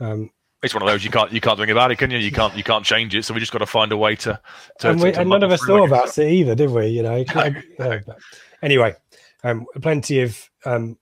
um, 0.00 0.30
it's 0.62 0.74
one 0.74 0.82
of 0.82 0.88
those 0.88 1.04
you 1.04 1.10
can't 1.10 1.32
you 1.32 1.40
can't 1.40 1.56
do 1.56 1.62
anything 1.62 1.76
about 1.76 1.92
it, 1.92 1.96
can 1.96 2.10
you? 2.10 2.18
You 2.18 2.32
can't 2.32 2.56
you 2.56 2.64
can't 2.64 2.84
change 2.84 3.14
it. 3.14 3.24
So 3.24 3.34
we 3.34 3.40
just 3.40 3.52
got 3.52 3.58
to 3.58 3.66
find 3.66 3.92
a 3.92 3.96
way 3.96 4.16
to. 4.16 4.40
to 4.80 4.90
and, 4.90 5.00
we, 5.00 5.12
to, 5.12 5.20
and 5.20 5.30
none 5.30 5.42
of 5.42 5.52
us 5.52 5.64
thought 5.64 5.86
about 5.86 6.16
it 6.18 6.30
either, 6.30 6.54
did 6.54 6.70
we? 6.70 6.86
You 6.86 7.02
know. 7.02 7.24
yeah, 7.78 8.00
anyway, 8.62 8.94
um, 9.44 9.66
plenty 9.80 10.20
of 10.20 10.50
um, 10.64 10.98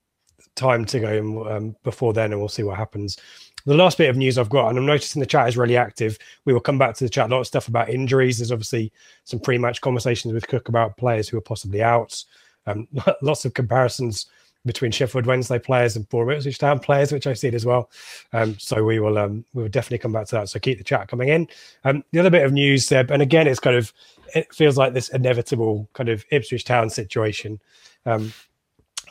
time 0.55 0.85
to 0.85 0.99
go 0.99 1.49
um, 1.49 1.75
before 1.83 2.13
then, 2.13 2.31
and 2.31 2.39
we'll 2.39 2.49
see 2.49 2.63
what 2.63 2.77
happens. 2.77 3.17
The 3.65 3.73
last 3.73 3.97
bit 3.97 4.09
of 4.09 4.15
news 4.15 4.37
I've 4.37 4.49
got, 4.49 4.69
and 4.69 4.77
I'm 4.77 4.85
noticing 4.85 5.19
the 5.19 5.25
chat 5.25 5.49
is 5.49 5.57
really 5.57 5.75
active. 5.75 6.17
We 6.45 6.53
will 6.53 6.61
come 6.61 6.77
back 6.77 6.95
to 6.95 7.03
the 7.03 7.09
chat. 7.09 7.29
A 7.29 7.33
lot 7.33 7.41
of 7.41 7.47
stuff 7.47 7.67
about 7.67 7.89
injuries. 7.89 8.37
There's 8.37 8.51
obviously 8.51 8.93
some 9.25 9.39
pre-match 9.39 9.81
conversations 9.81 10.33
with 10.33 10.47
Cook 10.47 10.69
about 10.69 10.95
players 10.97 11.27
who 11.27 11.37
are 11.37 11.41
possibly 11.41 11.81
out. 11.83 12.23
Um, 12.65 12.87
lots 13.21 13.43
of 13.43 13.53
comparisons 13.53 14.27
between 14.67 14.91
Sheffield 14.91 15.25
Wednesday 15.25 15.57
players 15.57 15.95
and 15.95 16.07
Bournemouth 16.09 16.57
Town 16.57 16.79
players, 16.79 17.11
which 17.11 17.25
I've 17.25 17.39
seen 17.39 17.55
as 17.55 17.65
well. 17.65 17.89
Um, 18.33 18.57
so 18.59 18.83
we 18.83 18.99
will 18.99 19.17
um, 19.17 19.43
we 19.53 19.63
will 19.63 19.69
definitely 19.69 19.99
come 19.99 20.11
back 20.11 20.27
to 20.27 20.35
that. 20.35 20.49
So 20.49 20.59
keep 20.59 20.77
the 20.77 20.83
chat 20.83 21.07
coming 21.07 21.29
in. 21.29 21.47
Um, 21.83 22.03
the 22.11 22.19
other 22.19 22.29
bit 22.29 22.45
of 22.45 22.53
news, 22.53 22.85
Seb, 22.85 23.09
and 23.09 23.21
again, 23.21 23.47
it's 23.47 23.59
kind 23.59 23.75
of 23.75 23.91
it 24.35 24.53
feels 24.53 24.77
like 24.77 24.93
this 24.93 25.09
inevitable 25.09 25.89
kind 25.93 26.09
of 26.09 26.25
Ipswich 26.31 26.65
Town 26.65 26.89
situation. 26.89 27.59
Um, 28.05 28.33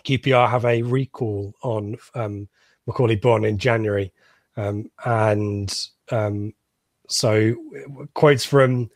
QPR 0.04 0.48
have 0.48 0.64
a 0.64 0.82
recall 0.82 1.52
on 1.62 1.96
um, 2.14 2.48
Macauley 2.86 3.20
Bonne 3.20 3.44
in 3.44 3.58
January, 3.58 4.12
um, 4.56 4.90
and 5.04 5.88
so 7.08 7.54
quotes 8.14 8.44
from 8.44 8.90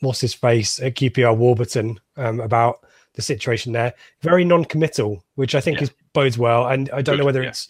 what's 0.00 0.20
his 0.20 0.34
face 0.34 0.80
at 0.80 0.94
QPR 0.94 1.36
Warburton 1.36 2.00
about 2.16 2.84
the 3.14 3.22
situation 3.22 3.72
there. 3.72 3.94
Very 4.20 4.44
non-committal, 4.44 5.24
which 5.36 5.54
I 5.54 5.60
think 5.60 5.78
yeah. 5.78 5.84
is 5.84 5.90
bodes 6.12 6.38
well. 6.38 6.68
And 6.68 6.90
I 6.90 7.02
don't 7.02 7.14
Good, 7.14 7.18
know 7.20 7.24
whether 7.24 7.42
yeah. 7.42 7.48
it's 7.48 7.68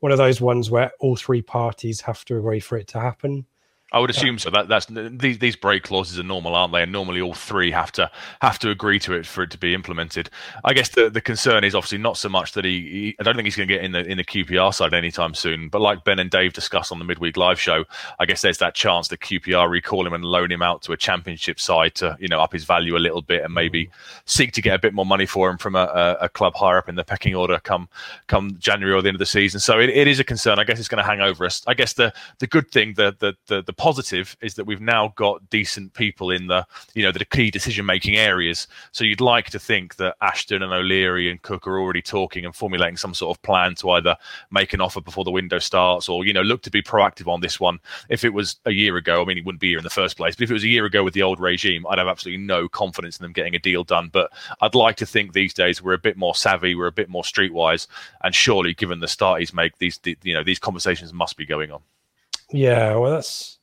one 0.00 0.12
of 0.12 0.18
those 0.18 0.40
ones 0.40 0.70
where 0.70 0.90
all 1.00 1.16
three 1.16 1.42
parties 1.42 2.00
have 2.00 2.24
to 2.26 2.36
agree 2.38 2.60
for 2.60 2.76
it 2.76 2.88
to 2.88 3.00
happen. 3.00 3.46
I 3.92 4.00
would 4.00 4.10
assume 4.10 4.38
so. 4.40 4.50
That 4.50 4.66
that's 4.66 4.86
these 4.90 5.38
these 5.38 5.54
break 5.54 5.84
clauses 5.84 6.18
are 6.18 6.24
normal, 6.24 6.56
aren't 6.56 6.72
they? 6.72 6.82
And 6.82 6.90
normally 6.90 7.20
all 7.20 7.34
three 7.34 7.70
have 7.70 7.92
to 7.92 8.10
have 8.42 8.58
to 8.58 8.70
agree 8.70 8.98
to 8.98 9.12
it 9.12 9.24
for 9.24 9.44
it 9.44 9.50
to 9.52 9.58
be 9.58 9.74
implemented. 9.74 10.28
I 10.64 10.74
guess 10.74 10.88
the, 10.88 11.08
the 11.08 11.20
concern 11.20 11.62
is 11.62 11.72
obviously 11.72 11.98
not 11.98 12.16
so 12.16 12.28
much 12.28 12.52
that 12.52 12.64
he, 12.64 12.80
he 12.80 13.16
I 13.20 13.22
don't 13.22 13.36
think 13.36 13.46
he's 13.46 13.54
going 13.54 13.68
to 13.68 13.74
get 13.74 13.84
in 13.84 13.92
the 13.92 14.04
in 14.04 14.18
the 14.18 14.24
QPR 14.24 14.74
side 14.74 14.92
anytime 14.92 15.34
soon. 15.34 15.68
But 15.68 15.82
like 15.82 16.02
Ben 16.02 16.18
and 16.18 16.28
Dave 16.28 16.52
discussed 16.52 16.90
on 16.90 16.98
the 16.98 17.04
midweek 17.04 17.36
live 17.36 17.60
show, 17.60 17.84
I 18.18 18.26
guess 18.26 18.42
there's 18.42 18.58
that 18.58 18.74
chance 18.74 19.06
that 19.08 19.20
QPR 19.20 19.70
recall 19.70 20.04
him 20.04 20.14
and 20.14 20.24
loan 20.24 20.50
him 20.50 20.62
out 20.62 20.82
to 20.82 20.92
a 20.92 20.96
championship 20.96 21.60
side 21.60 21.94
to 21.96 22.16
you 22.18 22.26
know 22.26 22.40
up 22.40 22.52
his 22.52 22.64
value 22.64 22.96
a 22.96 22.98
little 22.98 23.22
bit 23.22 23.44
and 23.44 23.54
maybe 23.54 23.86
mm. 23.86 23.90
seek 24.24 24.50
to 24.54 24.62
get 24.62 24.74
a 24.74 24.80
bit 24.80 24.94
more 24.94 25.06
money 25.06 25.26
for 25.26 25.48
him 25.48 25.58
from 25.58 25.76
a, 25.76 26.16
a, 26.20 26.24
a 26.24 26.28
club 26.28 26.56
higher 26.56 26.78
up 26.78 26.88
in 26.88 26.96
the 26.96 27.04
pecking 27.04 27.36
order 27.36 27.60
come 27.60 27.88
come 28.26 28.56
January 28.58 28.96
or 28.96 29.00
the 29.00 29.08
end 29.08 29.14
of 29.14 29.20
the 29.20 29.26
season. 29.26 29.60
So 29.60 29.78
it, 29.78 29.90
it 29.90 30.08
is 30.08 30.18
a 30.18 30.24
concern. 30.24 30.58
I 30.58 30.64
guess 30.64 30.80
it's 30.80 30.88
going 30.88 31.02
to 31.02 31.08
hang 31.08 31.20
over 31.20 31.44
us. 31.44 31.62
I 31.68 31.74
guess 31.74 31.92
the 31.92 32.12
the 32.40 32.48
good 32.48 32.72
thing, 32.72 32.94
the 32.94 33.14
the 33.20 33.36
the, 33.46 33.62
the 33.62 33.75
positive 33.76 34.36
is 34.40 34.54
that 34.54 34.64
we've 34.64 34.80
now 34.80 35.12
got 35.16 35.48
decent 35.50 35.92
people 35.94 36.30
in 36.30 36.46
the 36.46 36.66
you 36.94 37.02
know 37.02 37.12
the 37.12 37.24
key 37.24 37.50
decision 37.50 37.86
making 37.86 38.16
areas. 38.16 38.68
So 38.92 39.04
you'd 39.04 39.20
like 39.20 39.50
to 39.50 39.58
think 39.58 39.96
that 39.96 40.16
Ashton 40.20 40.62
and 40.62 40.72
O'Leary 40.72 41.30
and 41.30 41.40
Cook 41.42 41.66
are 41.66 41.78
already 41.78 42.02
talking 42.02 42.44
and 42.44 42.54
formulating 42.54 42.96
some 42.96 43.14
sort 43.14 43.36
of 43.36 43.42
plan 43.42 43.74
to 43.76 43.90
either 43.90 44.16
make 44.50 44.72
an 44.72 44.80
offer 44.80 45.00
before 45.00 45.24
the 45.24 45.30
window 45.30 45.58
starts 45.58 46.08
or 46.08 46.24
you 46.24 46.32
know 46.32 46.42
look 46.42 46.62
to 46.62 46.70
be 46.70 46.82
proactive 46.82 47.28
on 47.28 47.40
this 47.40 47.60
one. 47.60 47.78
If 48.08 48.24
it 48.24 48.32
was 48.32 48.56
a 48.64 48.72
year 48.72 48.96
ago, 48.96 49.22
I 49.22 49.24
mean, 49.24 49.36
he 49.36 49.42
wouldn't 49.42 49.60
be 49.60 49.68
here 49.68 49.78
in 49.78 49.84
the 49.84 49.90
first 49.90 50.16
place. 50.16 50.34
But 50.36 50.44
if 50.44 50.50
it 50.50 50.54
was 50.54 50.64
a 50.64 50.68
year 50.68 50.86
ago 50.86 51.04
with 51.04 51.14
the 51.14 51.22
old 51.22 51.40
regime, 51.40 51.86
I'd 51.88 51.98
have 51.98 52.08
absolutely 52.08 52.44
no 52.44 52.68
confidence 52.68 53.18
in 53.18 53.22
them 53.22 53.32
getting 53.32 53.54
a 53.54 53.60
deal 53.60 53.84
done. 53.84 54.08
But 54.12 54.32
I'd 54.60 54.74
like 54.74 54.96
to 54.96 55.06
think 55.06 55.32
these 55.32 55.54
days 55.54 55.82
we're 55.82 55.94
a 55.94 55.98
bit 55.98 56.16
more 56.16 56.34
savvy, 56.34 56.74
we're 56.74 56.86
a 56.86 56.92
bit 56.92 57.08
more 57.08 57.22
streetwise, 57.22 57.86
and 58.22 58.34
surely, 58.34 58.74
given 58.74 59.00
the 59.00 59.08
start 59.08 59.40
he's 59.40 59.54
made, 59.54 59.72
these 59.78 60.00
you 60.04 60.34
know 60.34 60.44
these 60.44 60.58
conversations 60.58 61.12
must 61.12 61.36
be 61.36 61.46
going 61.46 61.70
on. 61.70 61.80
Yeah, 62.50 62.94
well, 62.96 63.12
that's 63.12 63.55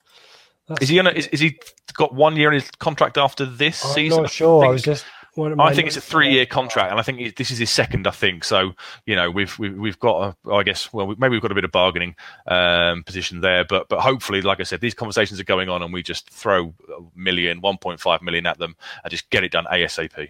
is 0.81 0.89
he 0.89 0.95
gonna? 0.95 1.11
Is, 1.11 1.27
is, 1.27 1.39
he 1.39 1.59
got 1.93 2.13
one 2.13 2.35
year 2.35 2.49
in 2.49 2.55
his 2.55 2.69
contract 2.71 3.17
after 3.17 3.45
this 3.45 3.83
I'm 3.83 3.91
season? 3.91 4.21
Not 4.23 4.31
sure. 4.31 4.59
I, 4.59 4.61
think, 4.61 4.69
I 4.69 4.73
was 4.73 4.81
just. 4.81 5.05
I 5.35 5.73
think 5.73 5.87
it's 5.87 5.97
a 5.97 6.01
three-year 6.01 6.45
contract, 6.45 6.91
and 6.91 6.99
I 6.99 7.03
think 7.03 7.35
this 7.37 7.49
is 7.49 7.57
his 7.57 7.71
second. 7.71 8.05
I 8.05 8.11
think 8.11 8.43
so. 8.43 8.73
You 9.07 9.15
know, 9.15 9.31
we've 9.31 9.57
we've, 9.57 9.75
we've 9.75 9.99
got. 9.99 10.37
A, 10.45 10.51
I 10.51 10.63
guess. 10.63 10.93
Well, 10.93 11.07
maybe 11.17 11.31
we've 11.31 11.41
got 11.41 11.51
a 11.51 11.55
bit 11.55 11.63
of 11.63 11.71
bargaining 11.71 12.15
um, 12.47 13.03
position 13.03 13.41
there, 13.41 13.65
but 13.65 13.89
but 13.89 13.99
hopefully, 13.99 14.41
like 14.41 14.59
I 14.59 14.63
said, 14.63 14.79
these 14.79 14.93
conversations 14.93 15.39
are 15.39 15.45
going 15.45 15.69
on, 15.69 15.81
and 15.81 15.91
we 15.91 16.03
just 16.03 16.29
throw 16.29 16.73
a 16.89 17.01
million, 17.15 17.61
1.5 17.61 18.21
million 18.21 18.45
at 18.45 18.59
them, 18.59 18.75
and 19.03 19.11
just 19.11 19.29
get 19.31 19.43
it 19.43 19.51
done 19.51 19.65
asap. 19.71 20.29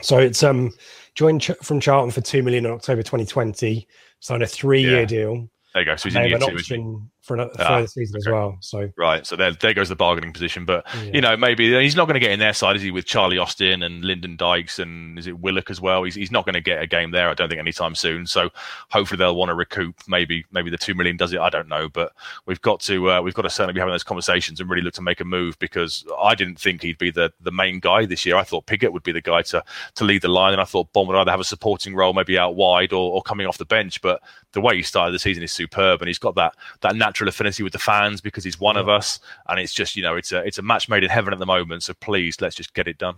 So 0.00 0.18
it's 0.18 0.42
um 0.42 0.72
joined 1.14 1.42
ch- 1.42 1.56
from 1.62 1.80
Charlton 1.80 2.12
for 2.12 2.20
two 2.20 2.42
million 2.42 2.64
in 2.64 2.70
October 2.70 3.02
2020, 3.02 3.88
signed 4.20 4.42
a 4.42 4.46
three-year 4.46 5.00
yeah. 5.00 5.04
deal. 5.04 5.48
There 5.74 5.82
you 5.82 5.86
go. 5.86 5.96
So 5.96 6.08
he's 6.08 6.16
in 6.16 6.28
year 6.28 6.38
two. 6.38 6.54
Option 6.54 7.10
for 7.28 7.34
another 7.34 7.52
ah, 7.58 7.68
further 7.68 7.86
season 7.86 8.16
okay. 8.16 8.28
as 8.28 8.32
well. 8.32 8.56
So 8.60 8.90
right, 8.96 9.26
so 9.26 9.36
there, 9.36 9.52
there 9.52 9.74
goes 9.74 9.90
the 9.90 9.96
bargaining 9.96 10.32
position. 10.32 10.64
But 10.64 10.84
yeah. 10.96 11.10
you 11.12 11.20
know, 11.20 11.36
maybe 11.36 11.70
he's 11.80 11.94
not 11.94 12.06
going 12.06 12.14
to 12.14 12.20
get 12.20 12.32
in 12.32 12.40
their 12.40 12.54
side, 12.54 12.74
is 12.74 12.82
he? 12.82 12.90
With 12.90 13.04
Charlie 13.04 13.38
Austin 13.38 13.82
and 13.82 14.04
Lyndon 14.04 14.36
Dykes 14.36 14.78
and 14.78 15.18
is 15.18 15.26
it 15.26 15.38
Willock 15.38 15.70
as 15.70 15.80
well? 15.80 16.02
He's, 16.02 16.14
he's 16.14 16.32
not 16.32 16.46
going 16.46 16.54
to 16.54 16.60
get 16.60 16.82
a 16.82 16.86
game 16.86 17.10
there. 17.10 17.28
I 17.28 17.34
don't 17.34 17.48
think 17.48 17.60
anytime 17.60 17.94
soon. 17.94 18.26
So 18.26 18.48
hopefully 18.90 19.18
they'll 19.18 19.36
want 19.36 19.50
to 19.50 19.54
recoup. 19.54 19.94
Maybe 20.08 20.44
maybe 20.50 20.70
the 20.70 20.78
two 20.78 20.94
million 20.94 21.16
does 21.16 21.32
it. 21.32 21.40
I 21.40 21.50
don't 21.50 21.68
know, 21.68 21.88
but 21.88 22.12
we've 22.46 22.60
got 22.62 22.80
to 22.80 23.10
uh, 23.10 23.22
we've 23.22 23.34
got 23.34 23.42
to 23.42 23.50
certainly 23.50 23.74
be 23.74 23.80
having 23.80 23.92
those 23.92 24.02
conversations 24.02 24.60
and 24.60 24.70
really 24.70 24.82
look 24.82 24.94
to 24.94 25.02
make 25.02 25.20
a 25.20 25.24
move 25.24 25.58
because 25.58 26.04
I 26.18 26.34
didn't 26.34 26.58
think 26.58 26.82
he'd 26.82 26.98
be 26.98 27.10
the 27.10 27.32
the 27.40 27.52
main 27.52 27.78
guy 27.78 28.06
this 28.06 28.24
year. 28.24 28.36
I 28.36 28.44
thought 28.44 28.66
Pigott 28.66 28.92
would 28.92 29.02
be 29.02 29.12
the 29.12 29.20
guy 29.20 29.42
to 29.42 29.62
to 29.96 30.04
lead 30.04 30.22
the 30.22 30.28
line, 30.28 30.52
and 30.52 30.62
I 30.62 30.64
thought 30.64 30.92
Bonne 30.92 31.06
would 31.08 31.16
either 31.16 31.30
have 31.30 31.40
a 31.40 31.44
supporting 31.44 31.94
role, 31.94 32.14
maybe 32.14 32.38
out 32.38 32.56
wide 32.56 32.92
or, 32.92 33.12
or 33.12 33.22
coming 33.22 33.46
off 33.46 33.58
the 33.58 33.64
bench. 33.64 34.00
But 34.00 34.22
the 34.52 34.60
way 34.60 34.76
he 34.76 34.82
started 34.82 35.12
the 35.12 35.18
season 35.18 35.42
is 35.42 35.52
superb, 35.52 36.00
and 36.00 36.08
he's 36.08 36.18
got 36.18 36.34
that 36.36 36.54
that 36.80 36.96
natural 36.96 37.28
affinity 37.28 37.62
with 37.62 37.72
the 37.72 37.78
fans 37.78 38.20
because 38.20 38.44
he's 38.44 38.58
one 38.58 38.76
yeah. 38.76 38.82
of 38.82 38.88
us, 38.88 39.20
and 39.48 39.60
it's 39.60 39.74
just 39.74 39.96
you 39.96 40.02
know 40.02 40.16
it's 40.16 40.32
a 40.32 40.44
it's 40.44 40.58
a 40.58 40.62
match 40.62 40.88
made 40.88 41.04
in 41.04 41.10
heaven 41.10 41.32
at 41.32 41.38
the 41.38 41.46
moment. 41.46 41.82
So 41.82 41.94
please, 41.94 42.40
let's 42.40 42.56
just 42.56 42.74
get 42.74 42.88
it 42.88 42.98
done. 42.98 43.16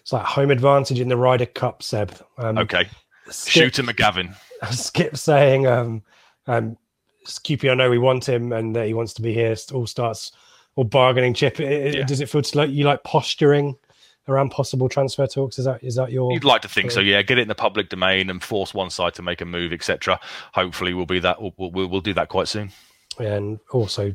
It's 0.00 0.12
like 0.12 0.24
home 0.24 0.50
advantage 0.50 1.00
in 1.00 1.08
the 1.08 1.16
Ryder 1.16 1.46
Cup, 1.46 1.82
Seb. 1.82 2.14
Um, 2.38 2.58
okay, 2.58 2.88
Skip, 3.28 3.74
Shooter 3.74 3.82
McGavin. 3.82 4.34
Skip 4.70 5.16
saying, 5.16 5.66
um, 5.66 6.02
um, 6.46 6.76
QPR 7.26 7.76
know 7.76 7.90
we 7.90 7.98
want 7.98 8.28
him 8.28 8.52
and 8.52 8.74
that 8.76 8.86
he 8.86 8.94
wants 8.94 9.14
to 9.14 9.22
be 9.22 9.32
here. 9.32 9.56
All 9.72 9.86
starts 9.86 10.32
or 10.76 10.84
bargaining 10.84 11.34
chip. 11.34 11.60
It, 11.60 11.94
yeah. 11.94 12.04
Does 12.04 12.20
it 12.20 12.28
feel 12.28 12.42
like 12.54 12.70
you 12.70 12.84
like 12.84 13.02
posturing? 13.04 13.76
Around 14.28 14.50
possible 14.50 14.88
transfer 14.88 15.26
talks? 15.26 15.58
Is 15.58 15.64
that 15.64 15.82
is 15.82 15.96
that 15.96 16.12
your? 16.12 16.32
You'd 16.32 16.44
like 16.44 16.62
to 16.62 16.68
think 16.68 16.92
so, 16.92 17.00
yeah. 17.00 17.22
Get 17.22 17.38
it 17.38 17.42
in 17.42 17.48
the 17.48 17.56
public 17.56 17.88
domain 17.88 18.30
and 18.30 18.42
force 18.42 18.72
one 18.72 18.90
side 18.90 19.14
to 19.14 19.22
make 19.22 19.40
a 19.40 19.44
move, 19.44 19.72
etc. 19.72 20.20
Hopefully, 20.54 20.94
we'll 20.94 21.06
be 21.06 21.18
that. 21.18 21.42
We'll, 21.42 21.54
we'll, 21.56 21.88
we'll 21.88 22.00
do 22.00 22.14
that 22.14 22.28
quite 22.28 22.46
soon 22.46 22.70
and 23.18 23.58
also 23.70 24.14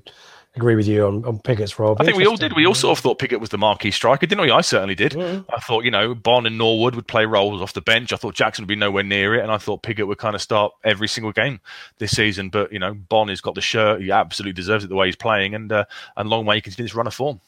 agree 0.56 0.76
with 0.76 0.88
you 0.88 1.06
on, 1.06 1.24
on 1.26 1.38
Pigott's 1.40 1.78
role. 1.78 1.96
I 2.00 2.04
think 2.04 2.18
we 2.18 2.26
all 2.26 2.36
did. 2.36 2.54
We 2.56 2.66
all 2.66 2.74
sort 2.74 2.98
of 2.98 3.02
thought 3.02 3.20
Pigott 3.20 3.40
was 3.40 3.50
the 3.50 3.58
marquee 3.58 3.92
striker, 3.92 4.26
didn't 4.26 4.42
we? 4.42 4.52
I 4.52 4.62
certainly 4.62 4.96
did. 4.96 5.12
Mm. 5.12 5.46
I 5.54 5.60
thought, 5.60 5.84
you 5.84 5.92
know, 5.92 6.16
Bonne 6.16 6.48
and 6.48 6.58
Norwood 6.58 6.96
would 6.96 7.08
play 7.08 7.26
roles 7.26 7.62
off 7.62 7.74
the 7.74 7.82
bench. 7.82 8.12
I 8.12 8.16
thought 8.16 8.34
Jackson 8.34 8.64
would 8.64 8.68
be 8.68 8.76
nowhere 8.76 9.04
near 9.04 9.36
it, 9.36 9.44
and 9.44 9.52
I 9.52 9.58
thought 9.58 9.84
Pigott 9.84 10.08
would 10.08 10.18
kind 10.18 10.36
of 10.36 10.42
start 10.42 10.74
every 10.84 11.08
single 11.08 11.32
game 11.32 11.60
this 12.00 12.12
season. 12.12 12.50
But 12.50 12.72
you 12.72 12.80
know, 12.80 12.94
Bonne 12.94 13.30
has 13.30 13.42
got 13.42 13.56
the 13.56 13.62
shirt; 13.62 14.02
he 14.02 14.12
absolutely 14.12 14.54
deserves 14.54 14.84
it 14.84 14.88
the 14.88 14.96
way 14.96 15.08
he's 15.08 15.16
playing, 15.16 15.54
and 15.54 15.72
uh, 15.72 15.86
and 16.16 16.30
long 16.30 16.46
way 16.46 16.56
he 16.56 16.62
continues 16.62 16.92
to 16.92 16.98
run 16.98 17.08
a 17.08 17.12
form. 17.12 17.40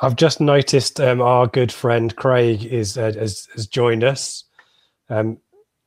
I've 0.00 0.16
just 0.16 0.40
noticed 0.40 1.00
um, 1.00 1.20
our 1.20 1.46
good 1.46 1.72
friend 1.72 2.14
Craig 2.16 2.64
is 2.64 2.98
uh, 2.98 3.12
has, 3.12 3.48
has 3.54 3.66
joined 3.66 4.04
us. 4.04 4.44
Um, 5.08 5.38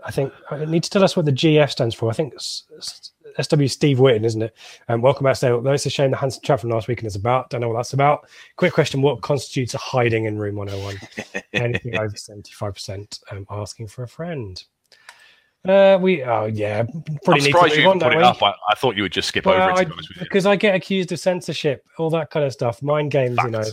I 0.06 0.12
think 0.12 0.34
I 0.50 0.66
need 0.66 0.84
to 0.84 0.90
tell 0.90 1.04
us 1.04 1.16
what 1.16 1.26
the 1.26 1.32
GF 1.32 1.70
stands 1.70 1.94
for. 1.94 2.10
I 2.10 2.14
think 2.14 2.34
SW 2.40 3.68
Steve 3.68 3.98
Witten, 3.98 4.26
isn't 4.26 4.42
it? 4.42 4.56
Um, 4.88 5.02
welcome 5.02 5.26
back. 5.26 5.36
So, 5.36 5.62
though 5.62 5.74
it's 5.74 5.86
a 5.86 5.90
shame 5.90 6.12
the 6.12 6.18
Hanson 6.18 6.42
chat 6.44 6.62
from 6.62 6.70
last 6.70 6.88
weekend 6.88 7.08
is 7.08 7.16
about. 7.16 7.50
Don't 7.50 7.62
know 7.62 7.70
what 7.70 7.76
that's 7.76 7.94
about. 7.94 8.28
Quick 8.56 8.74
question: 8.74 9.02
What 9.02 9.22
constitutes 9.22 9.74
a 9.74 9.78
hiding 9.78 10.26
in 10.26 10.38
room 10.38 10.56
101? 10.56 11.44
Anything 11.54 11.98
over 11.98 12.10
75% 12.10 13.20
um, 13.32 13.46
asking 13.50 13.88
for 13.88 14.04
a 14.04 14.08
friend. 14.08 14.64
Uh, 15.68 16.00
we 16.02 16.24
oh 16.24 16.46
yeah, 16.46 16.84
pretty. 17.24 17.42
I'm 17.42 17.52
surprised 17.52 17.76
you 17.76 17.90
on, 17.90 18.00
put 18.00 18.14
it 18.14 18.24
up. 18.24 18.42
I, 18.42 18.54
I, 18.70 18.76
thought 18.76 18.96
you 18.96 19.04
would 19.04 19.12
just 19.12 19.28
skip 19.28 19.46
well, 19.46 19.62
over 19.62 19.82
it. 19.82 19.92
I, 19.92 20.20
because 20.20 20.46
I 20.46 20.56
get 20.56 20.74
accused 20.74 21.12
of 21.12 21.20
censorship, 21.20 21.86
all 21.98 22.10
that 22.12 22.32
kind 22.32 22.46
of 22.46 22.54
stuff, 22.54 22.82
mind 22.82 23.12
games, 23.12 23.36
Fact. 23.36 23.48
you 23.48 23.52
know. 23.52 23.66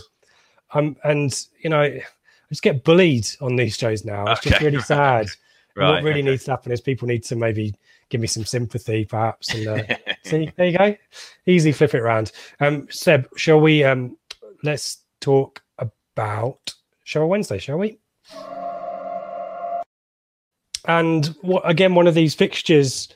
Um, 0.73 0.95
and 1.03 1.45
you 1.61 1.69
know, 1.69 1.81
I 1.81 2.03
just 2.49 2.61
get 2.61 2.83
bullied 2.83 3.27
on 3.41 3.55
these 3.55 3.77
shows 3.77 4.05
now. 4.05 4.25
It's 4.31 4.41
okay. 4.41 4.49
just 4.51 4.61
really 4.61 4.81
sad. 4.81 5.27
what 5.75 6.03
really 6.03 6.21
okay. 6.21 6.31
needs 6.31 6.45
to 6.45 6.51
happen 6.51 6.71
is 6.71 6.81
people 6.81 7.07
need 7.07 7.23
to 7.25 7.35
maybe 7.35 7.75
give 8.09 8.21
me 8.21 8.27
some 8.27 8.45
sympathy, 8.45 9.05
perhaps. 9.05 9.53
And 9.53 9.67
uh, 9.67 9.95
see, 10.23 10.51
there 10.55 10.67
you 10.67 10.77
go. 10.77 10.95
Easy 11.45 11.71
flip 11.71 11.93
it 11.93 12.01
around. 12.01 12.31
Um, 12.59 12.87
Seb, 12.89 13.27
shall 13.37 13.59
we? 13.59 13.83
Um, 13.83 14.17
let's 14.63 14.99
talk 15.21 15.61
about 15.77 16.73
Show 17.03 17.25
Wednesday, 17.25 17.57
shall 17.57 17.77
we? 17.77 17.99
And 20.85 21.27
what 21.41 21.69
again? 21.69 21.95
One 21.95 22.07
of 22.07 22.15
these 22.15 22.33
fixtures 22.33 23.09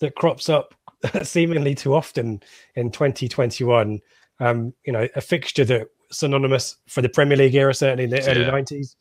that 0.00 0.14
crops 0.14 0.48
up 0.48 0.74
seemingly 1.22 1.74
too 1.74 1.94
often 1.94 2.42
in 2.74 2.90
2021. 2.90 4.00
Um, 4.40 4.72
you 4.86 4.92
know, 4.92 5.06
a 5.14 5.20
fixture 5.20 5.66
that 5.66 5.88
synonymous 6.10 6.76
for 6.86 7.02
the 7.02 7.08
Premier 7.08 7.36
League 7.36 7.54
era, 7.54 7.74
certainly 7.74 8.04
in 8.04 8.10
the 8.10 8.28
early 8.28 8.44
90s, 8.44 8.96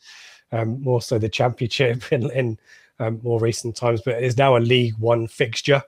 um, 0.52 0.82
more 0.82 1.02
so 1.02 1.18
the 1.18 1.30
Championship 1.30 2.04
in, 2.12 2.30
in 2.32 2.60
um, 3.00 3.20
more 3.24 3.40
recent 3.40 3.76
times, 3.76 4.02
but 4.02 4.16
it 4.16 4.24
is 4.24 4.38
now 4.38 4.58
a 4.58 4.60
League 4.60 4.98
One 4.98 5.28
fixture. 5.28 5.82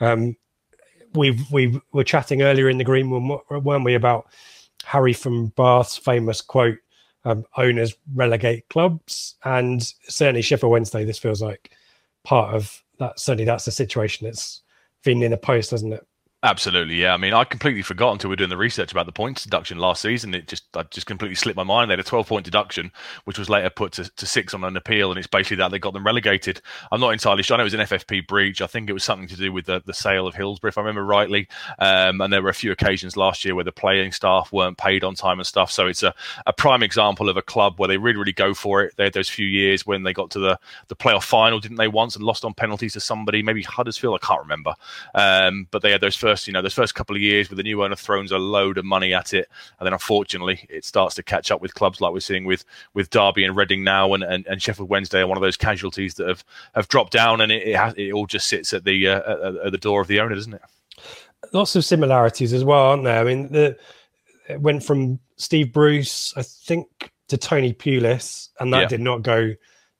Um, 0.00 0.36
we 1.14 1.38
we 1.50 1.80
were 1.92 2.04
chatting 2.04 2.42
earlier 2.42 2.68
in 2.68 2.78
the 2.78 2.84
green 2.84 3.10
room, 3.10 3.38
weren't 3.50 3.84
we, 3.84 3.94
about 3.94 4.28
Harry 4.84 5.12
from 5.12 5.48
Bath's 5.48 5.96
famous 5.96 6.40
quote: 6.40 6.78
um, 7.24 7.44
"Owners 7.56 7.94
relegate 8.14 8.68
clubs," 8.68 9.36
and 9.44 9.82
certainly 10.08 10.42
Sheffield 10.42 10.72
Wednesday. 10.72 11.04
This 11.04 11.18
feels 11.18 11.42
like 11.42 11.72
part 12.22 12.54
of 12.54 12.82
that. 12.98 13.18
Certainly, 13.18 13.46
that's 13.46 13.64
the 13.64 13.72
situation 13.72 14.26
that's 14.26 14.62
been 15.02 15.22
in 15.22 15.32
the 15.32 15.36
post, 15.36 15.70
doesn't 15.70 15.92
it? 15.92 16.06
Absolutely, 16.42 16.94
yeah. 16.94 17.12
I 17.12 17.18
mean, 17.18 17.34
I 17.34 17.44
completely 17.44 17.82
forgot 17.82 18.12
until 18.12 18.30
we 18.30 18.32
were 18.32 18.36
doing 18.36 18.48
the 18.48 18.56
research 18.56 18.92
about 18.92 19.04
the 19.04 19.12
points 19.12 19.44
deduction 19.44 19.76
last 19.76 20.00
season. 20.00 20.32
It 20.32 20.48
just, 20.48 20.74
I 20.74 20.84
just 20.84 21.06
completely 21.06 21.34
slipped 21.34 21.58
my 21.58 21.64
mind. 21.64 21.90
They 21.90 21.92
had 21.92 22.00
a 22.00 22.02
12 22.02 22.26
point 22.26 22.46
deduction, 22.46 22.92
which 23.24 23.38
was 23.38 23.50
later 23.50 23.68
put 23.68 23.92
to, 23.92 24.08
to 24.08 24.24
six 24.24 24.54
on 24.54 24.64
an 24.64 24.74
appeal, 24.74 25.10
and 25.10 25.18
it's 25.18 25.26
basically 25.26 25.58
that 25.58 25.70
they 25.70 25.78
got 25.78 25.92
them 25.92 26.06
relegated. 26.06 26.62
I'm 26.90 27.00
not 27.00 27.10
entirely 27.10 27.42
sure. 27.42 27.56
I 27.56 27.58
know 27.58 27.64
it 27.64 27.64
was 27.64 27.74
an 27.74 27.80
FFP 27.80 28.26
breach. 28.26 28.62
I 28.62 28.66
think 28.66 28.88
it 28.88 28.94
was 28.94 29.04
something 29.04 29.28
to 29.28 29.36
do 29.36 29.52
with 29.52 29.66
the, 29.66 29.82
the 29.84 29.92
sale 29.92 30.26
of 30.26 30.34
Hillsborough, 30.34 30.70
if 30.70 30.78
I 30.78 30.80
remember 30.80 31.04
rightly. 31.04 31.46
Um, 31.78 32.22
and 32.22 32.32
there 32.32 32.42
were 32.42 32.48
a 32.48 32.54
few 32.54 32.72
occasions 32.72 33.18
last 33.18 33.44
year 33.44 33.54
where 33.54 33.64
the 33.64 33.70
playing 33.70 34.12
staff 34.12 34.50
weren't 34.50 34.78
paid 34.78 35.04
on 35.04 35.16
time 35.16 35.40
and 35.40 35.46
stuff. 35.46 35.70
So 35.70 35.88
it's 35.88 36.02
a, 36.02 36.14
a 36.46 36.54
prime 36.54 36.82
example 36.82 37.28
of 37.28 37.36
a 37.36 37.42
club 37.42 37.78
where 37.78 37.88
they 37.88 37.98
really, 37.98 38.16
really 38.16 38.32
go 38.32 38.54
for 38.54 38.82
it. 38.82 38.94
They 38.96 39.04
had 39.04 39.12
those 39.12 39.28
few 39.28 39.46
years 39.46 39.84
when 39.86 40.04
they 40.04 40.14
got 40.14 40.30
to 40.30 40.38
the, 40.38 40.58
the 40.88 40.96
playoff 40.96 41.24
final, 41.24 41.60
didn't 41.60 41.76
they, 41.76 41.88
once 41.88 42.16
and 42.16 42.24
lost 42.24 42.46
on 42.46 42.54
penalties 42.54 42.94
to 42.94 43.00
somebody, 43.00 43.42
maybe 43.42 43.62
Huddersfield, 43.62 44.18
I 44.22 44.26
can't 44.26 44.40
remember. 44.40 44.74
Um, 45.14 45.66
but 45.70 45.82
they 45.82 45.90
had 45.90 46.00
those 46.00 46.16
first, 46.16 46.29
you 46.46 46.52
know, 46.52 46.62
those 46.62 46.74
first 46.74 46.94
couple 46.94 47.14
of 47.16 47.22
years 47.22 47.50
where 47.50 47.56
the 47.56 47.62
new 47.62 47.82
owner 47.82 47.96
throws 47.96 48.32
a 48.32 48.38
load 48.38 48.78
of 48.78 48.84
money 48.84 49.12
at 49.14 49.32
it, 49.34 49.48
and 49.78 49.86
then 49.86 49.92
unfortunately 49.92 50.66
it 50.68 50.84
starts 50.84 51.14
to 51.16 51.22
catch 51.22 51.50
up 51.50 51.60
with 51.60 51.74
clubs 51.74 52.00
like 52.00 52.12
we're 52.12 52.20
seeing 52.20 52.44
with 52.44 52.64
with 52.94 53.10
Derby 53.10 53.44
and 53.44 53.56
Reading 53.56 53.84
now, 53.84 54.12
and, 54.14 54.22
and, 54.22 54.46
and 54.46 54.62
Sheffield 54.62 54.88
Wednesday 54.88 55.20
are 55.20 55.26
one 55.26 55.38
of 55.38 55.42
those 55.42 55.56
casualties 55.56 56.14
that 56.14 56.28
have, 56.28 56.44
have 56.74 56.88
dropped 56.88 57.12
down, 57.12 57.40
and 57.40 57.50
it 57.52 57.66
it, 57.68 57.76
has, 57.76 57.94
it 57.96 58.12
all 58.12 58.26
just 58.26 58.46
sits 58.48 58.72
at 58.72 58.84
the 58.84 59.08
uh, 59.08 59.48
at, 59.48 59.56
at 59.66 59.72
the 59.72 59.78
door 59.78 60.00
of 60.00 60.08
the 60.08 60.20
owner, 60.20 60.34
doesn't 60.34 60.54
it? 60.54 60.62
lots 61.52 61.74
of 61.74 61.84
similarities 61.84 62.52
as 62.52 62.64
well, 62.64 62.78
aren't 62.90 63.04
there? 63.04 63.20
I 63.20 63.24
mean, 63.24 63.50
the 63.50 63.76
it 64.48 64.60
went 64.60 64.84
from 64.84 65.18
Steve 65.36 65.72
Bruce, 65.72 66.34
I 66.36 66.42
think, 66.42 67.10
to 67.28 67.36
Tony 67.38 67.72
Pulis, 67.72 68.48
and 68.58 68.72
that 68.72 68.82
Yeah. 68.82 68.88
did 68.88 69.00
not 69.00 69.22
go 69.22 69.54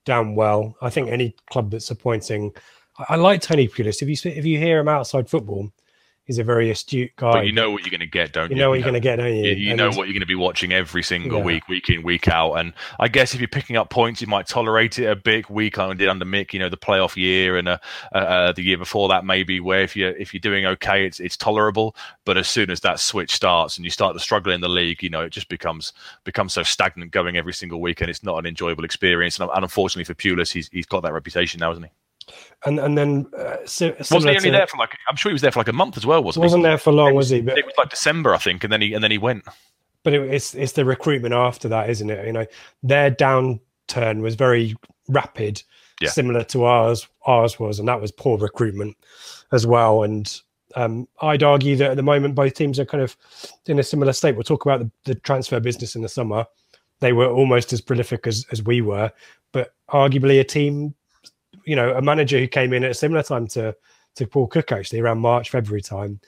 down 0.04 0.34
well. 0.34 0.76
I 0.82 0.90
think 0.90 1.08
any 1.08 1.34
club 1.50 1.70
that's 1.70 1.90
appointing, 1.90 2.52
I, 2.99 3.04
I 3.10 3.16
like 3.16 3.40
Tony 3.40 3.68
Pulis. 3.68 4.02
If 4.02 4.08
you 4.08 4.30
if 4.32 4.44
you 4.44 4.58
hear 4.58 4.80
him 4.80 4.88
outside 4.88 5.30
football, 5.30 5.70
he's 6.30 6.38
a 6.38 6.44
very 6.44 6.70
astute 6.70 7.10
guy. 7.16 7.32
But 7.32 7.46
you 7.46 7.52
know 7.52 7.72
what 7.72 7.82
you're 7.82 7.90
going 7.90 7.99
to 8.00 8.06
get, 8.06 8.32
don't 8.32 8.50
You 8.50 8.56
you? 8.56 8.62
know 8.62 8.68
what 8.70 8.76
you're 8.78 8.84
going 8.84 8.94
to 8.94 9.00
get, 9.00 9.16
don't 9.16 9.34
you? 9.34 9.46
You, 9.46 9.70
you 9.70 9.75
know 9.75 9.88
what 9.88 10.06
you're 10.06 10.12
going 10.12 10.20
to 10.20 10.26
be 10.26 10.37
watching 10.37 10.72
every 10.72 11.02
single 11.02 11.38
Yeah. 11.38 11.44
week, 11.44 11.66
week 11.68 11.88
in, 11.90 12.04
week 12.04 12.28
out. 12.28 12.54
And 12.54 12.72
I 13.00 13.08
guess 13.08 13.34
if 13.34 13.40
you're 13.40 13.49
picking 13.49 13.76
up 13.76 13.90
points, 13.90 14.20
you 14.20 14.28
might 14.28 14.46
tolerate 14.46 15.00
it 15.00 15.06
a 15.06 15.16
bit. 15.16 15.50
We 15.50 15.70
kind 15.72 15.90
of 15.90 15.99
did 15.99 16.06
under 16.06 16.25
Mick, 16.25 16.52
you 16.52 16.60
know, 16.60 16.68
the 16.68 16.76
playoff 16.76 17.16
year 17.16 17.56
and 17.56 17.66
uh, 17.68 17.78
uh, 18.14 18.18
uh, 18.18 18.52
the 18.52 18.62
year 18.62 18.78
before 18.78 19.08
that, 19.08 19.25
maybe 19.25 19.58
where 19.58 19.80
if 19.82 19.96
you're 19.96 20.12
if 20.16 20.32
you're 20.32 20.40
doing 20.40 20.66
okay, 20.66 21.04
it's 21.04 21.18
it's 21.18 21.37
tolerable. 21.37 21.96
But 22.25 22.37
as 22.38 22.49
soon 22.49 22.70
as 22.70 22.78
that 22.82 23.00
switch 23.00 23.32
starts 23.32 23.76
and 23.76 23.84
you 23.84 23.90
start 23.90 24.14
to 24.14 24.20
struggle 24.20 24.52
in 24.52 24.60
the 24.60 24.68
league, 24.68 25.02
you 25.02 25.10
know, 25.10 25.22
it 25.22 25.30
just 25.30 25.49
becomes 25.49 25.92
becomes 26.22 26.52
so 26.52 26.62
stagnant 26.62 27.10
going 27.10 27.36
every 27.36 27.54
single 27.54 27.80
week, 27.80 28.00
and 28.02 28.08
it's 28.08 28.23
not 28.23 28.38
an 28.38 28.47
enjoyable 28.47 28.84
experience. 28.84 29.40
And, 29.40 29.50
and 29.52 29.64
unfortunately 29.64 30.04
for 30.04 30.14
Pulis, 30.14 30.52
he's 30.52 30.69
he's 30.69 30.86
got 30.86 31.02
that 31.02 31.12
reputation 31.12 31.58
now, 31.58 31.71
hasn't 31.71 31.86
he? 31.86 31.93
And 32.65 32.78
and 32.78 32.97
then 32.97 33.26
uh, 33.37 33.56
si- 33.65 33.93
Wasn't 33.99 34.23
he 34.25 34.28
only 34.30 34.41
to- 34.41 34.50
there 34.50 34.67
for 34.67 34.76
like? 34.76 34.97
I'm 35.09 35.17
sure 35.17 35.30
he 35.30 35.35
was 35.35 35.43
there 35.43 35.52
for 35.52 35.61
like 35.61 35.69
a 35.69 35.73
month 35.73 35.97
as 35.97 36.06
well, 36.06 36.23
wasn't, 36.23 36.45
wasn't 36.45 36.61
he? 36.63 36.69
there 36.69 36.78
for 36.78 36.93
long, 36.93 37.15
was 37.15 37.30
he? 37.30 37.41
But 37.41 37.59
It 37.59 37.65
was 37.67 37.75
like 37.78 37.91
December, 37.91 38.35
I 38.35 38.39
think, 38.39 38.65
and 38.65 38.73
then 38.73 38.80
he 38.83 38.93
and 38.95 39.02
then 39.02 39.11
he 39.11 39.19
went. 39.19 39.45
but 40.02 40.13
it, 40.15 40.23
it's 40.33 40.54
it's 40.54 40.73
the 40.73 40.85
recruitment 40.85 41.35
after 41.35 41.69
that, 41.69 41.91
isn't 41.91 42.11
it? 42.11 42.26
You 42.26 42.33
know, 42.33 42.47
their 42.83 43.11
downturn 43.11 44.21
was 44.21 44.35
very 44.35 44.76
rapid, 45.09 45.63
Yeah. 46.00 46.11
similar 46.11 46.45
to 46.45 46.65
ours. 46.65 47.09
Ours 47.26 47.59
was, 47.59 47.78
and 47.78 47.89
that 47.89 48.00
was 48.00 48.13
poor 48.13 48.39
recruitment 48.39 48.97
as 49.52 49.67
well. 49.67 50.02
And 50.04 50.41
um, 50.76 51.09
I'd 51.21 51.43
argue 51.43 51.76
that 51.76 51.91
at 51.93 51.97
the 51.97 52.02
moment 52.02 52.35
both 52.37 52.54
teams 52.54 52.78
are 52.78 52.85
kind 52.85 53.02
of 53.02 53.17
in 53.67 53.78
a 53.78 53.83
similar 53.83 54.13
state. 54.13 54.37
We'll 54.37 54.45
talk 54.45 54.65
about 54.65 54.80
the, 54.80 54.91
the 55.04 55.15
transfer 55.17 55.59
business 55.61 55.97
in 55.97 56.02
the 56.02 56.09
summer. 56.09 56.47
They 57.00 57.13
were 57.13 57.28
almost 57.30 57.73
as 57.73 57.80
prolific 57.80 58.26
as 58.26 58.47
as 58.52 58.63
we 58.63 58.83
were, 58.83 59.11
but 59.52 59.75
arguably 59.91 60.39
a 60.41 60.45
team, 60.45 60.95
you 61.71 61.76
know, 61.76 61.95
a 61.95 62.02
manager 62.02 62.37
who 62.41 62.49
came 62.49 62.73
in 62.73 62.83
at 62.83 62.91
a 62.91 62.95
similar 62.95 63.23
time 63.23 63.47
to 63.47 63.76
to 64.17 64.26
Paul 64.26 64.49
Cook 64.49 64.73
actually 64.73 64.99
around 64.99 65.21
March 65.21 65.50
February 65.50 65.83
time. 65.83 66.21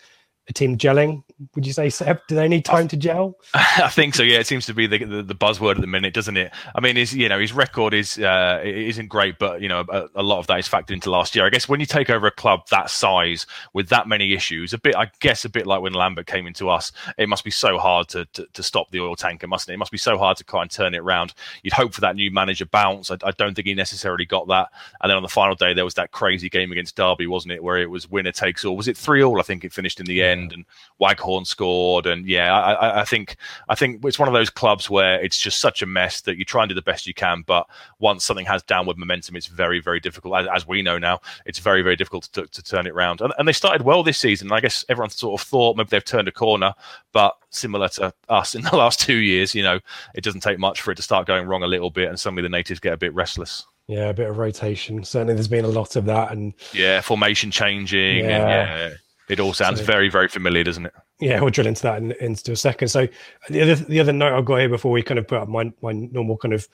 A 0.48 0.52
team 0.52 0.76
gelling. 0.76 1.22
Would 1.54 1.66
you 1.66 1.72
say, 1.72 1.88
Seb? 1.88 2.20
Do 2.28 2.34
they 2.34 2.48
need 2.48 2.64
time 2.64 2.88
to 2.88 2.96
gel? 2.96 3.36
I 3.54 3.88
think 3.88 4.14
so. 4.14 4.22
Yeah, 4.22 4.38
it 4.38 4.46
seems 4.46 4.66
to 4.66 4.74
be 4.74 4.86
the, 4.86 5.04
the, 5.04 5.22
the 5.22 5.34
buzzword 5.34 5.76
at 5.76 5.80
the 5.80 5.86
minute, 5.86 6.14
doesn't 6.14 6.36
it? 6.36 6.52
I 6.74 6.80
mean, 6.80 6.96
his 6.96 7.14
you 7.14 7.28
know 7.28 7.38
his 7.38 7.52
record 7.52 7.94
is 7.94 8.18
uh, 8.18 8.60
isn't 8.64 9.08
great, 9.08 9.38
but 9.38 9.60
you 9.60 9.68
know 9.68 9.84
a, 9.88 10.08
a 10.16 10.22
lot 10.22 10.38
of 10.38 10.46
that 10.48 10.58
is 10.58 10.68
factored 10.68 10.92
into 10.92 11.10
last 11.10 11.34
year. 11.34 11.46
I 11.46 11.50
guess 11.50 11.68
when 11.68 11.80
you 11.80 11.86
take 11.86 12.10
over 12.10 12.26
a 12.26 12.32
club 12.32 12.62
that 12.70 12.90
size 12.90 13.46
with 13.72 13.88
that 13.88 14.08
many 14.08 14.34
issues, 14.34 14.72
a 14.72 14.78
bit 14.78 14.96
I 14.96 15.10
guess 15.20 15.44
a 15.44 15.48
bit 15.48 15.66
like 15.66 15.80
when 15.80 15.92
Lambert 15.92 16.26
came 16.26 16.46
into 16.46 16.68
us, 16.68 16.92
it 17.18 17.28
must 17.28 17.44
be 17.44 17.50
so 17.50 17.78
hard 17.78 18.08
to 18.08 18.24
to, 18.26 18.46
to 18.52 18.62
stop 18.62 18.90
the 18.90 19.00
oil 19.00 19.16
tanker, 19.16 19.46
mustn't 19.46 19.70
it? 19.70 19.74
It 19.74 19.78
must 19.78 19.92
be 19.92 19.98
so 19.98 20.18
hard 20.18 20.36
to 20.38 20.44
and 20.60 20.70
turn 20.70 20.94
it 20.94 20.98
around. 20.98 21.34
You'd 21.62 21.72
hope 21.72 21.94
for 21.94 22.00
that 22.02 22.16
new 22.16 22.30
manager 22.30 22.66
bounce. 22.66 23.10
I, 23.10 23.16
I 23.24 23.30
don't 23.32 23.54
think 23.54 23.66
he 23.66 23.74
necessarily 23.74 24.24
got 24.24 24.48
that. 24.48 24.68
And 25.00 25.10
then 25.10 25.16
on 25.16 25.22
the 25.22 25.28
final 25.28 25.54
day, 25.54 25.72
there 25.72 25.84
was 25.84 25.94
that 25.94 26.10
crazy 26.10 26.48
game 26.48 26.72
against 26.72 26.96
Derby, 26.96 27.26
wasn't 27.26 27.52
it, 27.52 27.62
where 27.62 27.78
it 27.78 27.90
was 27.90 28.10
winner 28.10 28.32
takes 28.32 28.64
all? 28.64 28.76
Was 28.76 28.88
it 28.88 28.96
three 28.96 29.22
all? 29.22 29.38
I 29.40 29.42
think 29.42 29.64
it 29.64 29.72
finished 29.72 30.00
in 30.00 30.06
the 30.06 30.22
end, 30.32 30.52
and 30.52 30.64
Waghorn 30.98 31.44
scored. 31.44 32.06
And 32.06 32.26
yeah, 32.26 32.54
I, 32.54 32.72
I, 32.72 33.00
I 33.00 33.04
think 33.04 33.36
I 33.68 33.74
think 33.74 34.04
it's 34.04 34.18
one 34.18 34.28
of 34.28 34.34
those 34.34 34.50
clubs 34.50 34.88
where 34.88 35.20
it's 35.20 35.38
just 35.38 35.60
such 35.60 35.82
a 35.82 35.86
mess 35.86 36.22
that 36.22 36.36
you 36.36 36.44
try 36.44 36.62
and 36.62 36.68
do 36.68 36.74
the 36.74 36.82
best 36.82 37.06
you 37.06 37.14
can, 37.14 37.42
but 37.46 37.66
once 37.98 38.24
something 38.24 38.46
has 38.46 38.62
downward 38.62 38.98
momentum, 38.98 39.36
it's 39.36 39.46
very 39.46 39.80
very 39.80 40.00
difficult. 40.00 40.34
As, 40.34 40.46
as 40.54 40.66
we 40.66 40.82
know 40.82 40.98
now, 40.98 41.20
it's 41.46 41.58
very 41.58 41.82
very 41.82 41.96
difficult 41.96 42.24
to, 42.32 42.46
to 42.46 42.62
turn 42.62 42.86
it 42.86 42.92
around. 42.92 43.20
And, 43.20 43.32
and 43.38 43.46
they 43.46 43.52
started 43.52 43.82
well 43.82 44.02
this 44.02 44.18
season. 44.18 44.52
I 44.52 44.60
guess 44.60 44.84
everyone 44.88 45.10
sort 45.10 45.40
of 45.40 45.46
thought 45.46 45.76
maybe 45.76 45.88
they've 45.90 46.04
turned 46.04 46.28
a 46.28 46.32
corner, 46.32 46.74
but 47.12 47.36
similar 47.50 47.88
to 47.90 48.12
us 48.28 48.54
in 48.54 48.62
the 48.70 48.76
last 48.76 49.00
two 49.00 49.16
years, 49.16 49.54
you 49.54 49.62
know, 49.62 49.80
it 50.14 50.24
doesn't 50.24 50.42
take 50.42 50.58
much 50.58 50.80
for 50.80 50.92
it 50.92 50.96
to 50.96 51.02
start 51.02 51.26
going 51.26 51.46
wrong 51.46 51.62
a 51.62 51.66
little 51.66 51.90
bit, 51.90 52.08
and 52.08 52.18
suddenly 52.18 52.42
the 52.42 52.48
natives 52.48 52.80
get 52.80 52.92
a 52.92 52.96
bit 52.96 53.14
restless. 53.14 53.66
Yeah, 53.88 54.08
a 54.08 54.14
bit 54.14 54.30
of 54.30 54.38
rotation. 54.38 55.02
Certainly, 55.04 55.34
there's 55.34 55.48
been 55.48 55.64
a 55.64 55.68
lot 55.68 55.96
of 55.96 56.04
that, 56.06 56.32
and 56.32 56.54
Yeah, 56.72 57.00
formation 57.00 57.50
changing, 57.50 58.24
and 58.26 58.48
Yeah. 58.48 58.90
It 59.32 59.40
all 59.40 59.52
sounds 59.54 59.80
So- 59.80 59.84
very 59.86 60.08
very 60.08 60.28
familiar, 60.28 60.62
doesn't 60.64 60.86
it? 60.86 60.92
yeah, 61.20 61.40
we'll 61.40 61.50
drill 61.50 61.66
into 61.66 61.82
that 61.82 61.98
in, 61.98 62.12
into 62.20 62.52
a 62.52 62.56
second. 62.56 62.88
So, 62.88 63.08
the 63.48 63.62
other 63.62 63.74
the 63.76 64.00
other 64.00 64.12
note 64.12 64.36
I've 64.36 64.44
got 64.44 64.56
here 64.58 64.68
before 64.68 64.92
we 64.92 65.02
kind 65.02 65.18
of 65.18 65.26
put 65.26 65.38
up 65.38 65.48
my 65.48 65.72
my 65.82 65.92
normal 65.92 66.36
kind 66.36 66.54
of 66.54 66.68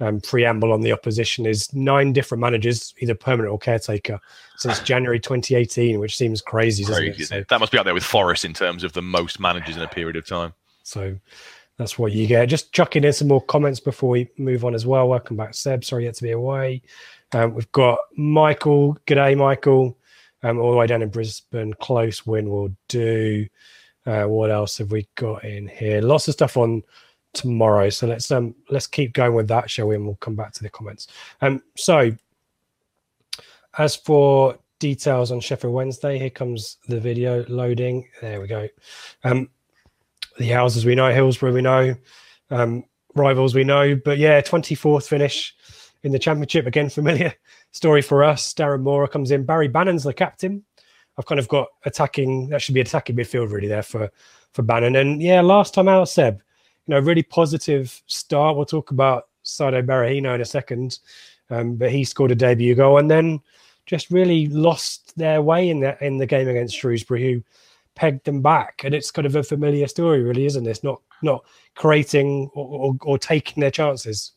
um, 0.00 0.20
preamble 0.20 0.72
on 0.72 0.80
the 0.82 0.92
opposition 0.92 1.44
is 1.44 1.72
nine 1.74 2.12
different 2.12 2.40
managers, 2.40 2.94
either 2.98 3.14
permanent 3.16 3.50
or 3.52 3.58
caretaker, 3.58 4.20
since 4.56 4.78
January 4.80 5.18
2018, 5.18 5.98
which 5.98 6.16
seems 6.16 6.40
crazy, 6.40 6.84
doesn't 6.84 7.02
Crazy, 7.04 7.24
So? 7.24 7.44
That 7.48 7.58
must 7.58 7.72
be 7.72 7.78
up 7.78 7.84
there 7.84 7.94
with 7.94 8.04
Forest 8.04 8.44
in 8.44 8.52
terms 8.54 8.84
of 8.84 8.92
the 8.92 9.02
most 9.02 9.40
managers 9.40 9.76
in 9.76 9.82
a 9.82 9.88
period 9.88 10.14
of 10.14 10.24
time. 10.24 10.54
so 10.84 11.16
that's 11.78 11.98
what 11.98 12.12
you 12.12 12.26
get. 12.28 12.46
Just 12.48 12.72
chucking 12.72 13.02
in 13.04 13.12
some 13.12 13.26
more 13.28 13.40
comments 13.42 13.78
before 13.80 14.10
we 14.10 14.28
move 14.36 14.64
on 14.64 14.74
as 14.74 14.84
well. 14.86 15.08
Welcome 15.08 15.36
back, 15.36 15.54
Seb. 15.54 15.84
Sorry 15.84 16.04
you 16.04 16.08
had 16.08 16.14
to 16.16 16.22
be 16.24 16.30
away. 16.32 16.82
Um, 17.32 17.54
we've 17.54 17.70
got 17.72 17.98
Michael. 18.16 18.96
G'day, 19.06 19.36
Michael. 19.36 19.96
Um, 20.42 20.58
all 20.58 20.70
the 20.70 20.76
way 20.76 20.86
down 20.86 21.02
in 21.02 21.08
Brisbane. 21.08 21.74
Close 21.74 22.24
win 22.26 22.48
will 22.48 22.70
do. 22.86 23.46
Uh, 24.06 24.24
what 24.24 24.50
else 24.50 24.78
have 24.78 24.92
we 24.92 25.06
got 25.16 25.44
in 25.44 25.68
here? 25.68 26.00
Lots 26.00 26.28
of 26.28 26.34
stuff 26.34 26.56
on 26.56 26.82
tomorrow. 27.32 27.90
So 27.90 28.06
let's 28.06 28.30
um 28.30 28.54
let's 28.70 28.86
keep 28.86 29.12
going 29.12 29.34
with 29.34 29.48
that, 29.48 29.70
shall 29.70 29.88
we? 29.88 29.96
And 29.96 30.06
we'll 30.06 30.16
come 30.16 30.36
back 30.36 30.52
to 30.54 30.62
the 30.62 30.70
comments. 30.70 31.08
Um, 31.40 31.62
so 31.76 32.12
as 33.76 33.96
for 33.96 34.58
details 34.78 35.30
on 35.30 35.40
Sheffield 35.40 35.74
Wednesday, 35.74 36.18
here 36.18 36.30
comes 36.30 36.78
the 36.88 37.00
video 37.00 37.44
loading. 37.48 38.08
There 38.20 38.40
we 38.40 38.46
go. 38.46 38.68
Um, 39.24 39.50
the 40.38 40.48
houses 40.48 40.84
we 40.84 40.94
know, 40.94 41.12
Hillsborough 41.12 41.52
we 41.52 41.62
know, 41.62 41.94
um, 42.50 42.84
rivals 43.14 43.54
we 43.54 43.64
know, 43.64 43.96
but 43.96 44.18
yeah, 44.18 44.40
24th 44.40 45.08
finish 45.08 45.54
in 46.02 46.12
the 46.12 46.18
championship 46.18 46.66
again. 46.66 46.88
Familiar 46.88 47.34
story 47.72 48.02
for 48.02 48.24
us. 48.24 48.54
Darren 48.54 48.82
Moore 48.82 49.08
comes 49.08 49.30
in. 49.30 49.44
Barry 49.44 49.68
Bannan's 49.68 50.04
the 50.04 50.12
captain. 50.12 50.64
I've 51.18 51.26
kind 51.26 51.40
of 51.40 51.48
got 51.48 51.68
attacking. 51.84 52.48
That 52.48 52.62
should 52.62 52.74
be 52.74 52.80
attacking 52.80 53.16
midfield 53.16 53.50
really 53.50 53.68
there 53.68 53.82
for 53.82 54.10
for 54.52 54.62
Bannan. 54.62 54.96
And 54.96 55.22
yeah, 55.22 55.40
last 55.40 55.74
time 55.74 55.88
out, 55.88 56.08
Seb, 56.08 56.40
you 56.86 56.94
know, 56.94 57.00
really 57.00 57.22
positive 57.22 58.02
start. 58.06 58.56
We'll 58.56 58.66
talk 58.66 58.90
about 58.90 59.28
Saido 59.44 59.84
Berahino 59.84 60.34
in 60.34 60.40
a 60.40 60.44
second. 60.44 60.98
um, 61.50 61.76
but 61.76 61.90
he 61.90 62.04
scored 62.04 62.30
a 62.30 62.34
debut 62.34 62.74
goal 62.74 62.98
and 62.98 63.10
then 63.10 63.40
just 63.86 64.10
really 64.10 64.48
lost 64.48 65.16
their 65.16 65.40
way 65.42 65.70
in 65.70 65.80
the 65.80 66.02
in 66.04 66.18
the 66.18 66.26
game 66.26 66.48
against 66.48 66.76
Shrewsbury, 66.76 67.32
who 67.32 67.42
pegged 67.94 68.24
them 68.24 68.42
back. 68.42 68.82
And 68.84 68.94
it's 68.94 69.10
kind 69.10 69.26
of 69.26 69.36
a 69.36 69.42
familiar 69.42 69.86
story, 69.88 70.22
really, 70.22 70.46
isn't 70.46 70.66
it? 70.66 70.70
It's 70.70 70.84
not 70.84 71.00
not 71.22 71.44
creating 71.74 72.50
or, 72.54 72.66
or, 72.66 72.96
or 73.02 73.18
taking 73.18 73.60
their 73.60 73.70
chances. 73.70 74.32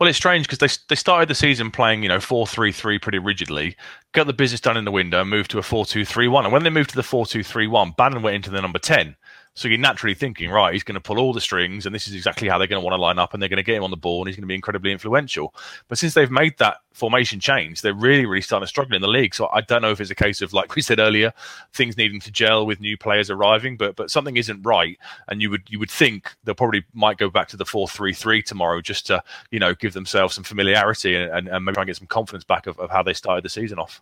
Well, 0.00 0.08
it's 0.08 0.16
strange 0.16 0.48
because 0.48 0.58
they 0.58 0.82
they 0.88 0.94
started 0.96 1.28
the 1.28 1.34
season 1.34 1.70
playing, 1.70 2.02
you 2.02 2.08
know, 2.08 2.20
four 2.20 2.46
three 2.46 2.72
three 2.72 2.98
pretty 2.98 3.18
rigidly, 3.18 3.76
got 4.12 4.26
the 4.26 4.32
business 4.32 4.60
done 4.62 4.78
in 4.78 4.86
the 4.86 4.90
window, 4.90 5.22
moved 5.26 5.50
to 5.50 5.58
a 5.58 5.62
four 5.62 5.84
two 5.84 6.06
three 6.06 6.26
one. 6.26 6.44
And 6.46 6.52
when 6.54 6.62
they 6.62 6.70
moved 6.70 6.90
to 6.90 6.96
the 6.96 7.02
four 7.02 7.26
two 7.26 7.42
three 7.42 7.66
one, 7.66 7.92
Bannan 7.98 8.22
went 8.22 8.34
into 8.34 8.48
the 8.50 8.62
number 8.62 8.78
ten. 8.78 9.16
So 9.54 9.66
you're 9.66 9.78
naturally 9.78 10.14
thinking, 10.14 10.48
right, 10.48 10.72
he's 10.72 10.84
going 10.84 10.94
to 10.94 11.00
pull 11.00 11.18
all 11.18 11.32
the 11.32 11.40
strings, 11.40 11.84
and 11.84 11.94
this 11.94 12.06
is 12.06 12.14
exactly 12.14 12.48
how 12.48 12.56
they're 12.56 12.68
going 12.68 12.80
to 12.80 12.84
want 12.84 12.96
to 12.96 13.00
line 13.00 13.18
up, 13.18 13.34
and 13.34 13.42
they're 13.42 13.48
going 13.48 13.56
to 13.56 13.64
get 13.64 13.76
him 13.76 13.82
on 13.82 13.90
the 13.90 13.96
ball, 13.96 14.20
and 14.20 14.28
he's 14.28 14.36
going 14.36 14.42
to 14.42 14.48
be 14.48 14.54
incredibly 14.54 14.92
influential. 14.92 15.54
But 15.88 15.98
since 15.98 16.14
they've 16.14 16.30
made 16.30 16.56
that 16.58 16.78
formation 16.92 17.40
change, 17.40 17.82
they're 17.82 17.92
really, 17.92 18.26
really 18.26 18.42
starting 18.42 18.64
to 18.64 18.68
struggle 18.68 18.94
in 18.94 19.02
the 19.02 19.08
league. 19.08 19.34
So 19.34 19.48
I 19.52 19.60
don't 19.60 19.82
know 19.82 19.90
if 19.90 20.00
it's 20.00 20.10
a 20.10 20.14
case 20.14 20.40
of, 20.40 20.52
like 20.52 20.74
we 20.76 20.82
said 20.82 21.00
earlier, 21.00 21.32
things 21.74 21.96
needing 21.96 22.20
to 22.20 22.30
gel 22.30 22.64
with 22.64 22.80
new 22.80 22.96
players 22.96 23.28
arriving, 23.28 23.76
but 23.76 23.96
but 23.96 24.10
something 24.10 24.36
isn't 24.36 24.62
right, 24.62 24.96
and 25.28 25.42
you 25.42 25.50
would 25.50 25.62
you 25.68 25.80
would 25.80 25.90
think 25.90 26.32
they'll 26.44 26.54
probably 26.54 26.84
might 26.94 27.18
go 27.18 27.28
back 27.28 27.48
to 27.48 27.56
the 27.56 27.66
four 27.66 27.88
three 27.88 28.14
three 28.14 28.42
tomorrow 28.42 28.80
just 28.80 29.06
to 29.06 29.22
you 29.50 29.58
know 29.58 29.74
give 29.74 29.94
themselves 29.94 30.34
some 30.34 30.44
familiarity 30.44 31.16
and, 31.16 31.30
and, 31.32 31.48
and 31.48 31.64
maybe 31.64 31.74
try 31.74 31.82
and 31.82 31.88
get 31.88 31.96
some 31.96 32.06
confidence 32.06 32.44
back 32.44 32.66
of, 32.66 32.78
of 32.78 32.88
how 32.90 33.02
they 33.02 33.14
started 33.14 33.44
the 33.44 33.48
season 33.48 33.78
off. 33.78 34.00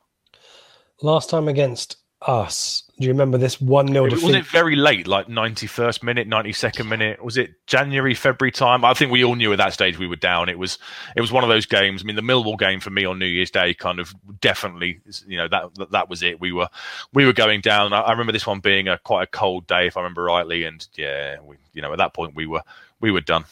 Last 1.01 1.31
time 1.31 1.49
against 1.49 1.97
us. 2.23 2.88
Do 2.99 3.07
you 3.07 3.13
remember 3.13 3.39
this 3.39 3.61
1 3.61 3.89
0 3.89 4.09
defeat? 4.09 4.25
Was 4.25 4.35
it 4.35 4.45
very 4.47 4.75
late, 4.75 5.07
like 5.07 5.29
91st 5.29 6.03
minute, 6.03 6.29
92nd 6.29 6.89
minute? 6.89 7.25
Was 7.25 7.37
it 7.37 7.55
January, 7.69 8.13
February 8.13 8.51
time? 8.51 8.85
I 8.85 8.93
think 8.93 9.13
we 9.13 9.23
all 9.23 9.37
knew 9.37 9.53
at 9.53 9.59
that 9.59 9.73
stage 9.73 9.99
we 9.99 10.09
were 10.09 10.17
down. 10.17 10.49
It 10.49 10.59
was 10.59 10.79
it 11.15 11.21
was 11.21 11.31
one 11.31 11.45
of 11.45 11.49
those 11.49 11.65
games. 11.65 12.03
I 12.03 12.07
mean, 12.07 12.17
the 12.17 12.23
Millwall 12.23 12.59
game 12.59 12.81
for 12.81 12.91
me 12.91 13.05
on 13.05 13.21
New 13.21 13.27
Year's 13.27 13.53
Day 13.53 13.73
kind 13.73 14.01
of 14.01 14.13
definitely, 14.41 15.01
you 15.29 15.37
know, 15.37 15.47
that 15.47 15.75
that, 15.77 15.91
that 15.93 16.09
was 16.09 16.25
it. 16.25 16.41
We 16.41 16.51
were 16.51 16.69
we 17.13 17.25
were 17.25 17.33
going 17.33 17.61
down. 17.61 17.93
I, 17.93 18.01
I, 18.01 18.11
remember 18.11 18.33
this 18.33 18.49
one 18.49 18.59
being 18.59 18.89
a 18.89 18.99
quite 18.99 19.23
a 19.23 19.27
cold 19.29 19.69
day, 19.69 19.87
if 19.87 19.97
I 19.97 20.01
remember 20.01 20.25
rightly, 20.25 20.65
and 20.65 20.85
yeah, 20.97 21.37
we, 21.41 21.55
you 21.75 21.83
know, 21.83 21.93
at 21.93 21.99
that 21.99 22.15
point 22.15 22.35
we 22.35 22.47
were 22.47 22.63
we 23.01 23.13
were 23.13 23.21
done. 23.21 23.45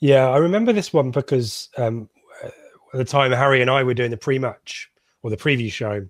Yeah, 0.00 0.28
I 0.28 0.36
remember 0.36 0.74
this 0.74 0.92
one 0.92 1.12
because 1.12 1.70
um, 1.78 2.10
at 2.42 2.52
the 2.92 3.04
time 3.06 3.32
Harry 3.32 3.62
and 3.62 3.70
I 3.70 3.84
were 3.84 3.94
doing 3.94 4.10
the 4.10 4.18
pre-match 4.18 4.90
or 5.22 5.30
the 5.30 5.38
preview 5.38 5.72
show 5.72 6.06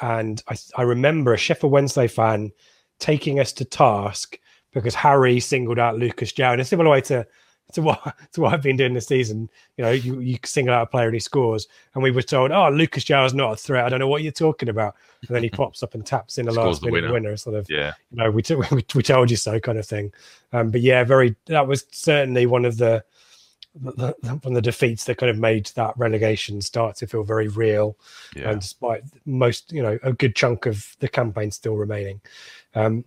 and 0.00 0.42
I, 0.48 0.56
I 0.76 0.82
remember 0.82 1.32
a 1.32 1.38
Sheffield 1.38 1.72
Wednesday 1.72 2.08
fan 2.08 2.52
taking 2.98 3.40
us 3.40 3.52
to 3.54 3.64
task 3.64 4.38
because 4.72 4.94
Harry 4.94 5.40
singled 5.40 5.78
out 5.78 5.98
Lucas 5.98 6.32
João 6.32 6.54
in 6.54 6.60
a 6.60 6.64
similar 6.64 6.90
way 6.90 7.00
to 7.02 7.26
to 7.72 7.82
what 7.82 8.16
to 8.32 8.40
what 8.40 8.54
I've 8.54 8.62
been 8.62 8.76
doing 8.76 8.94
this 8.94 9.06
season. 9.06 9.48
You 9.76 9.84
know, 9.84 9.90
you, 9.90 10.20
you 10.20 10.38
single 10.44 10.74
out 10.74 10.82
a 10.82 10.86
player 10.86 11.06
and 11.06 11.14
he 11.14 11.20
scores, 11.20 11.68
and 11.94 12.02
we 12.02 12.10
were 12.10 12.22
told, 12.22 12.50
"Oh, 12.50 12.70
Lucas 12.70 13.04
João 13.04 13.26
is 13.26 13.34
not 13.34 13.52
a 13.52 13.56
threat. 13.56 13.84
I 13.84 13.88
don't 13.88 14.00
know 14.00 14.08
what 14.08 14.22
you're 14.22 14.32
talking 14.32 14.68
about." 14.68 14.94
And 15.26 15.34
then 15.34 15.42
he 15.42 15.50
pops 15.50 15.82
up 15.82 15.94
and 15.94 16.04
taps 16.04 16.38
in 16.38 16.46
the 16.46 16.52
last 16.52 16.82
minute 16.82 16.92
winner. 16.92 17.12
winner. 17.12 17.36
Sort 17.36 17.56
of, 17.56 17.66
yeah. 17.68 17.92
You 18.10 18.18
know, 18.18 18.30
we, 18.30 18.42
t- 18.42 18.54
we 18.72 18.84
we 18.94 19.02
told 19.02 19.30
you 19.30 19.36
so 19.36 19.58
kind 19.60 19.78
of 19.78 19.86
thing. 19.86 20.12
Um, 20.52 20.70
but 20.70 20.80
yeah, 20.80 21.04
very. 21.04 21.36
That 21.46 21.66
was 21.66 21.84
certainly 21.90 22.46
one 22.46 22.64
of 22.64 22.78
the 22.78 23.04
the, 23.80 24.14
the, 24.22 24.50
the 24.50 24.62
defeats 24.62 25.04
that 25.04 25.18
kind 25.18 25.30
of 25.30 25.38
made 25.38 25.66
that 25.74 25.94
relegation 25.96 26.60
start 26.60 26.96
to 26.96 27.06
feel 27.06 27.22
very 27.22 27.48
real. 27.48 27.96
Yeah. 28.34 28.50
And 28.50 28.60
despite 28.60 29.02
most, 29.26 29.72
you 29.72 29.82
know, 29.82 29.98
a 30.02 30.12
good 30.12 30.34
chunk 30.34 30.66
of 30.66 30.96
the 31.00 31.08
campaign 31.08 31.50
still 31.50 31.76
remaining. 31.76 32.20
Um, 32.74 33.04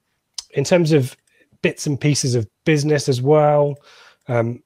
in 0.51 0.63
terms 0.63 0.91
of 0.91 1.15
bits 1.61 1.87
and 1.87 1.99
pieces 1.99 2.35
of 2.35 2.47
business 2.65 3.07
as 3.07 3.21
well, 3.21 3.75
um, 4.27 4.61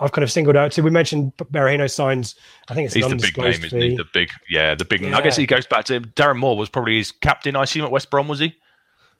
I've 0.00 0.12
kind 0.12 0.24
of 0.24 0.32
singled 0.32 0.56
out. 0.56 0.72
So 0.72 0.82
we 0.82 0.90
mentioned 0.90 1.36
Berahino 1.36 1.90
signs. 1.90 2.34
I 2.68 2.74
think 2.74 2.86
it's 2.86 2.94
he's 2.94 3.08
the 3.08 3.16
big 3.16 3.36
name, 3.36 3.64
isn't 3.64 3.80
he? 3.80 3.96
The 3.96 4.06
big, 4.12 4.30
yeah, 4.48 4.74
the 4.74 4.84
big. 4.84 5.02
Yeah. 5.02 5.16
I 5.16 5.20
guess 5.20 5.36
he 5.36 5.46
goes 5.46 5.66
back 5.66 5.84
to 5.86 6.00
Darren 6.00 6.38
Moore 6.38 6.56
was 6.56 6.68
probably 6.68 6.96
his 6.96 7.12
captain. 7.12 7.56
I 7.56 7.62
assume 7.62 7.84
at 7.84 7.90
West 7.90 8.10
Brom 8.10 8.26
was 8.26 8.40
he? 8.40 8.56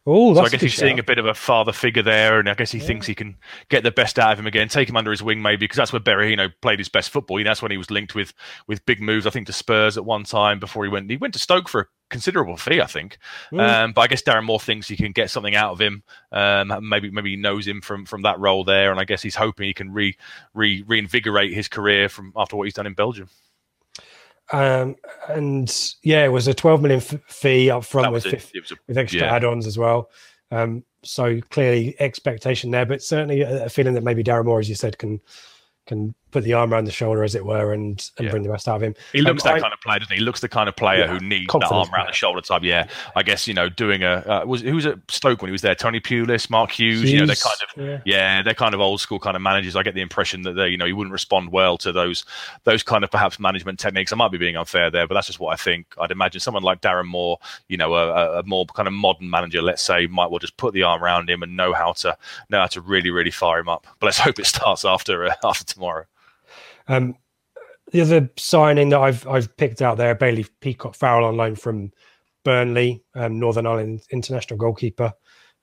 Oh, 0.05 0.35
so 0.35 0.41
I 0.41 0.49
guess 0.49 0.61
he's 0.61 0.75
seeing 0.75 0.99
a 0.99 1.03
bit 1.05 1.19
of 1.19 1.27
a 1.27 1.35
father 1.35 1.71
figure 1.71 2.03
there, 2.03 2.41
and 2.41 2.49
I 2.49 2.55
guess 2.55 2.73
he 2.73 2.79
yeah. 2.79 2.87
thinks 2.87 3.07
he 3.07 3.15
can 3.15 3.37
get 3.69 3.85
the 3.85 3.93
best 3.93 4.19
out 4.19 4.33
of 4.33 4.39
him 4.39 4.49
again, 4.49 4.69
take 4.69 4.89
him 4.89 4.97
under 4.97 5.13
his 5.13 5.23
wing, 5.23 5.41
maybe 5.41 5.59
because 5.59 5.77
that's 5.77 5.93
where 5.93 6.01
Berahino 6.01 6.53
played 6.61 6.81
his 6.81 6.89
best 6.89 7.11
football. 7.11 7.39
You 7.39 7.45
know, 7.45 7.51
that's 7.51 7.63
when 7.63 7.71
he 7.71 7.79
was 7.79 7.91
linked 7.91 8.17
with 8.17 8.35
with 8.67 8.85
big 8.85 9.01
moves. 9.01 9.29
I 9.29 9.31
think 9.31 9.47
to 9.47 9.53
Spurs 9.53 9.97
at 9.97 10.05
one 10.05 10.25
time 10.25 10.59
before 10.59 10.83
he 10.85 10.91
went. 10.91 11.09
He 11.09 11.17
went 11.17 11.35
to 11.35 11.39
Stoke 11.39 11.69
for 11.69 11.83
a 11.83 11.87
considerable 12.11 12.57
fee, 12.57 12.81
I 12.81 12.87
think. 12.87 13.19
Mm. 13.53 13.61
Um, 13.61 13.93
but 13.93 14.01
I 14.01 14.07
guess 14.09 14.23
Darren 14.23 14.45
Moore 14.45 14.59
thinks 14.59 14.89
he 14.89 14.97
can 14.97 15.13
get 15.13 15.31
something 15.31 15.55
out 15.55 15.71
of 15.71 15.81
him. 15.81 16.03
Um, 16.33 16.77
maybe 16.83 17.09
maybe 17.11 17.31
he 17.31 17.37
knows 17.37 17.65
him 17.65 17.81
from 17.81 18.05
from 18.05 18.23
that 18.23 18.41
role 18.41 18.65
there, 18.65 18.91
and 18.91 18.99
I 18.99 19.05
guess 19.05 19.23
he's 19.23 19.37
hoping 19.37 19.69
he 19.69 19.75
can 19.75 19.93
re, 19.93 20.17
re 20.53 20.83
reinvigorate 20.85 21.53
his 21.53 21.69
career 21.69 22.09
from 22.09 22.33
after 22.37 22.57
what 22.57 22.65
he's 22.65 22.75
done 22.75 22.89
in 22.89 22.95
Belgium. 22.95 23.29
Um, 24.53 24.97
and 25.29 25.95
yeah, 26.03 26.25
it 26.25 26.29
was 26.29 26.47
a 26.47 26.55
12 26.55 26.83
million 26.83 27.01
f- 27.01 27.21
fee 27.27 27.71
up 27.71 27.85
front 27.85 28.13
with, 28.13 28.27
a, 28.27 28.41
with 28.87 28.99
extra 28.99 29.21
yeah. 29.23 29.35
add-ons 29.35 29.67
as 29.67 29.79
well. 29.79 30.11
Um, 30.51 30.85
so 31.03 31.41
clearly 31.51 31.97
expectation 31.99 32.71
there, 32.71 32.87
but 32.87 33.03
certainly 33.03 33.41
a, 33.41 33.65
a 33.65 33.69
feeling 33.69 33.95
that 33.95 34.05
maybe 34.05 34.23
Darren 34.23 34.45
Moore, 34.45 34.61
as 34.61 34.69
you 34.69 34.75
said, 34.75 34.99
can 34.99 35.21
can 35.87 36.15
put 36.33 36.45
the 36.45 36.55
arm 36.55 36.73
around 36.73 36.87
the 36.87 36.93
shoulder, 36.93 37.23
as 37.23 37.35
it 37.35 37.45
were, 37.45 37.73
and, 37.73 38.11
and 38.17 38.25
yeah. 38.25 38.31
bring 38.31 38.43
the 38.43 38.49
best 38.49 38.67
out 38.67 38.77
of 38.77 38.83
him. 38.83 38.95
He 39.13 39.21
looks 39.21 39.45
um, 39.45 39.51
that 39.51 39.57
I, 39.59 39.61
kind 39.61 39.73
of 39.73 39.81
player, 39.81 39.99
doesn't 40.01 40.13
he? 40.13 40.19
He 40.19 40.25
looks 40.25 40.41
the 40.41 40.49
kind 40.49 40.69
of 40.69 40.75
player 40.75 41.01
yeah, 41.01 41.07
who 41.07 41.21
needs 41.21 41.53
that 41.53 41.71
arm 41.71 41.89
around 41.95 42.07
the 42.07 42.13
shoulder 42.13 42.41
type. 42.41 42.63
Yeah, 42.63 42.89
I 43.15 43.23
guess 43.23 43.47
you 43.47 43.55
know, 43.55 43.69
doing 43.69 44.03
a 44.03 44.13
uh, 44.27 44.45
was 44.47 44.63
who 44.63 44.75
was 44.75 44.87
at 44.87 44.99
Stoke 45.09 45.43
when 45.43 45.49
he 45.49 45.53
was 45.53 45.63
there? 45.63 45.75
Tony 45.75 46.01
Pulis, 46.01 46.51
Mark 46.51 46.73
Hughes. 46.73 47.03
Hughes 47.03 47.13
you 47.13 47.21
know, 47.21 47.27
they're 47.27 47.37
kind 47.37 47.57
of 47.63 47.87
yeah. 47.87 48.01
yeah. 48.05 48.43
they're 48.43 48.55
kind 48.55 48.75
of 48.75 48.81
old 48.81 49.01
school 49.01 49.19
kind 49.19 49.37
of 49.37 49.43
managers. 49.43 49.77
I 49.77 49.83
get 49.83 49.95
the 49.95 50.01
impression 50.01 50.43
that 50.43 50.55
they, 50.55 50.69
you 50.69 50.77
know, 50.77 50.87
he 50.87 50.93
wouldn't 50.93 51.13
respond 51.13 51.53
well 51.53 51.79
to 51.79 51.93
those 51.93 52.25
those 52.65 52.83
kind 52.83 53.05
of 53.05 53.11
perhaps 53.11 53.39
management 53.39 53.79
techniques. 53.79 54.13
I 54.13 54.17
might 54.17 54.33
be 54.33 54.39
being 54.39 54.57
unfair 54.57 54.91
there, 54.91 55.07
but 55.07 55.15
that's 55.15 55.27
just 55.27 55.41
what 55.41 55.53
I 55.53 55.57
think. 55.57 55.87
I'd 56.01 56.11
imagine 56.11 56.41
someone 56.41 56.63
like 56.63 56.81
Darren 56.81 57.07
Moore, 57.07 57.39
you 57.69 57.77
know, 57.77 57.95
a, 57.95 58.41
a 58.41 58.43
more 58.45 58.67
kind 58.67 58.89
of 58.89 58.95
modern 58.95 59.29
manager, 59.29 59.63
let's 59.63 59.83
say, 59.83 60.07
might 60.07 60.31
well 60.31 60.39
just 60.39 60.57
put 60.57 60.75
the 60.75 60.83
arm 60.83 61.03
around 61.03 61.29
him 61.29 61.43
and 61.43 61.57
know 61.57 61.73
how 61.73 61.93
to 61.93 62.17
know 62.49 62.61
how 62.61 62.67
to 62.67 62.81
really 62.81 63.11
really 63.11 63.31
fire 63.31 63.59
him 63.59 63.69
up. 63.69 63.87
But 64.01 64.07
let's 64.07 64.19
hope 64.27 64.39
it 64.39 64.47
starts 64.47 64.85
after 64.85 65.27
uh, 65.27 65.35
after 65.45 65.65
tomorrow. 65.65 66.05
Um, 66.89 67.17
the 67.93 68.01
other 68.01 68.31
signing 68.37 68.89
that 68.91 69.01
I've 69.01 69.27
I've 69.27 69.55
picked 69.57 69.83
out 69.83 69.99
there, 69.99 70.15
Bailey 70.15 70.47
Peacock 70.61 70.95
Farrell 70.95 71.27
on 71.27 71.37
loan 71.37 71.55
from 71.55 71.93
Burnley, 72.45 73.03
um, 73.15 73.39
Northern 73.39 73.67
Ireland 73.67 74.03
international 74.11 74.59
goalkeeper. 74.59 75.13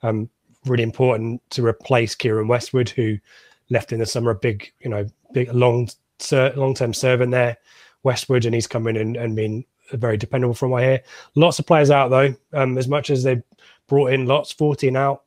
Um, 0.03 0.29
really 0.65 0.83
important 0.83 1.41
to 1.51 1.65
replace 1.65 2.15
Keiren 2.15 2.47
Westwood, 2.47 2.89
who 2.89 3.17
left 3.69 3.91
in 3.91 3.99
the 3.99 4.05
summer. 4.05 4.31
A 4.31 4.35
big, 4.35 4.71
you 4.79 4.89
know, 4.89 5.07
big 5.33 5.53
long 5.53 5.89
long 6.31 6.73
term 6.73 6.93
servant 6.93 7.31
there, 7.31 7.57
Westwood, 8.03 8.45
and 8.45 8.53
he's 8.53 8.67
coming 8.67 8.95
in 8.95 9.15
and 9.15 9.35
been 9.35 9.65
very 9.93 10.17
dependable 10.17 10.53
from 10.53 10.71
what 10.71 10.83
hear. 10.83 11.01
Lots 11.35 11.59
of 11.59 11.65
players 11.65 11.89
out 11.89 12.09
though. 12.09 12.35
Um, 12.53 12.77
as 12.77 12.87
much 12.87 13.09
as 13.09 13.23
they 13.23 13.41
brought 13.87 14.13
in 14.13 14.25
lots, 14.25 14.51
fourteen 14.51 14.95
out, 14.95 15.23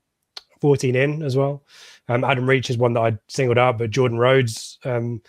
fourteen 0.61 0.95
in 0.95 1.23
as 1.23 1.37
well. 1.37 1.65
Um, 2.09 2.25
Adam 2.25 2.49
Reach 2.49 2.71
is 2.71 2.79
one 2.79 2.93
that 2.95 3.01
I 3.01 3.19
singled 3.29 3.59
out, 3.59 3.79
but 3.79 3.91
Jordan 3.91 4.19
Rhodes. 4.19 4.79
Um, 4.85 5.23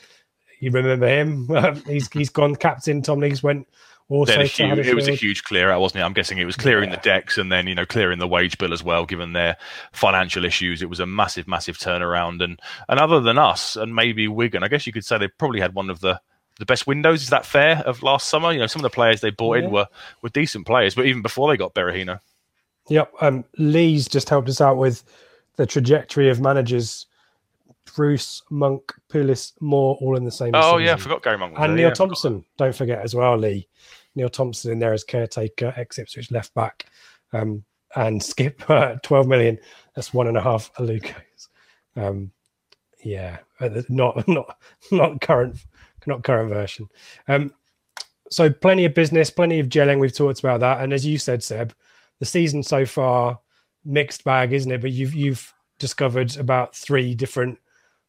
you 0.63 0.71
remember 0.71 1.07
him? 1.07 1.49
he's 1.87 2.09
he's 2.11 2.29
gone. 2.29 2.55
Captain 2.55 3.01
Tom 3.01 3.19
Lees 3.19 3.43
went 3.43 3.67
also. 4.09 4.43
Huge, 4.43 4.87
it 4.87 4.95
was 4.95 5.07
a 5.07 5.15
huge 5.15 5.43
clear 5.43 5.71
out, 5.71 5.81
wasn't 5.81 6.01
it? 6.01 6.05
I'm 6.05 6.13
guessing 6.13 6.37
it 6.37 6.45
was 6.45 6.55
clearing 6.55 6.89
yeah. 6.89 6.95
the 6.95 7.01
decks 7.01 7.37
and 7.37 7.51
then 7.51 7.67
you 7.67 7.75
know 7.75 7.85
clearing 7.85 8.19
the 8.19 8.27
wage 8.27 8.57
bill 8.57 8.73
as 8.73 8.83
well. 8.83 9.05
Given 9.05 9.33
their 9.33 9.57
financial 9.91 10.45
issues, 10.45 10.81
it 10.81 10.89
was 10.89 10.99
a 10.99 11.05
massive, 11.05 11.47
massive 11.47 11.77
turnaround. 11.77 12.43
And 12.43 12.59
and 12.87 12.99
other 12.99 13.19
than 13.19 13.37
us 13.37 13.75
and 13.75 13.95
maybe 13.95 14.27
Wigan, 14.27 14.63
I 14.63 14.67
guess 14.67 14.87
you 14.87 14.93
could 14.93 15.05
say 15.05 15.17
they 15.17 15.27
probably 15.27 15.59
had 15.59 15.73
one 15.73 15.89
of 15.89 15.99
the 15.99 16.19
the 16.59 16.65
best 16.65 16.87
windows. 16.87 17.23
Is 17.23 17.29
that 17.29 17.45
fair? 17.45 17.77
Of 17.79 18.03
last 18.03 18.29
summer, 18.29 18.51
you 18.51 18.59
know, 18.59 18.67
some 18.67 18.79
of 18.79 18.83
the 18.83 18.95
players 18.95 19.21
they 19.21 19.31
bought 19.31 19.57
yeah. 19.57 19.65
in 19.65 19.71
were 19.71 19.87
were 20.21 20.29
decent 20.29 20.65
players, 20.65 20.95
but 20.95 21.05
even 21.05 21.21
before 21.21 21.49
they 21.49 21.57
got 21.57 21.73
Berahino. 21.73 22.19
Yep. 22.89 23.13
Um, 23.21 23.45
Lee's 23.57 24.07
just 24.07 24.29
helped 24.29 24.49
us 24.49 24.61
out 24.61 24.77
with 24.77 25.03
the 25.55 25.65
trajectory 25.65 26.29
of 26.29 26.41
managers 26.41 27.05
Bruce, 27.95 28.41
Monk, 28.49 28.93
Pulis, 29.09 29.53
Moore, 29.61 29.97
all 30.01 30.17
in 30.17 30.23
the 30.23 30.31
same. 30.31 30.51
Oh 30.53 30.73
season. 30.73 30.85
yeah, 30.85 30.93
I 30.93 30.97
forgot 30.97 31.23
Gary 31.23 31.37
Monk. 31.37 31.53
and 31.57 31.71
there, 31.71 31.77
Neil 31.77 31.87
yeah, 31.89 31.93
Thompson. 31.93 32.45
Don't 32.57 32.75
forget 32.75 32.99
as 32.99 33.15
well, 33.15 33.37
Lee. 33.37 33.67
Neil 34.15 34.29
Thompson 34.29 34.71
in 34.71 34.79
there 34.79 34.93
as 34.93 35.03
caretaker, 35.03 35.73
ex 35.77 35.97
Ipswich 35.97 36.31
left 36.31 36.53
back, 36.53 36.85
um, 37.33 37.63
and 37.95 38.21
Skip 38.21 38.63
uh, 38.69 38.95
twelve 39.03 39.27
million. 39.27 39.57
That's 39.95 40.13
one 40.13 40.27
and 40.27 40.37
a 40.37 40.41
half 40.41 40.73
Aluko's. 40.75 41.49
Um, 41.95 42.31
yeah, 43.03 43.39
uh, 43.59 43.81
not 43.89 44.27
not 44.27 44.57
not 44.91 45.21
current, 45.21 45.57
not 46.05 46.23
current 46.23 46.49
version. 46.49 46.87
Um, 47.27 47.53
so 48.29 48.49
plenty 48.49 48.85
of 48.85 48.95
business, 48.95 49.29
plenty 49.29 49.59
of 49.59 49.69
gelling. 49.69 49.99
We've 49.99 50.15
talked 50.15 50.39
about 50.39 50.61
that, 50.61 50.81
and 50.81 50.93
as 50.93 51.05
you 51.05 51.17
said, 51.17 51.43
Seb, 51.43 51.73
the 52.19 52.25
season 52.25 52.63
so 52.63 52.85
far 52.85 53.39
mixed 53.85 54.23
bag, 54.23 54.53
isn't 54.53 54.71
it? 54.71 54.81
But 54.81 54.91
you've 54.91 55.13
you've 55.13 55.53
discovered 55.79 56.37
about 56.37 56.75
three 56.75 57.13
different 57.13 57.59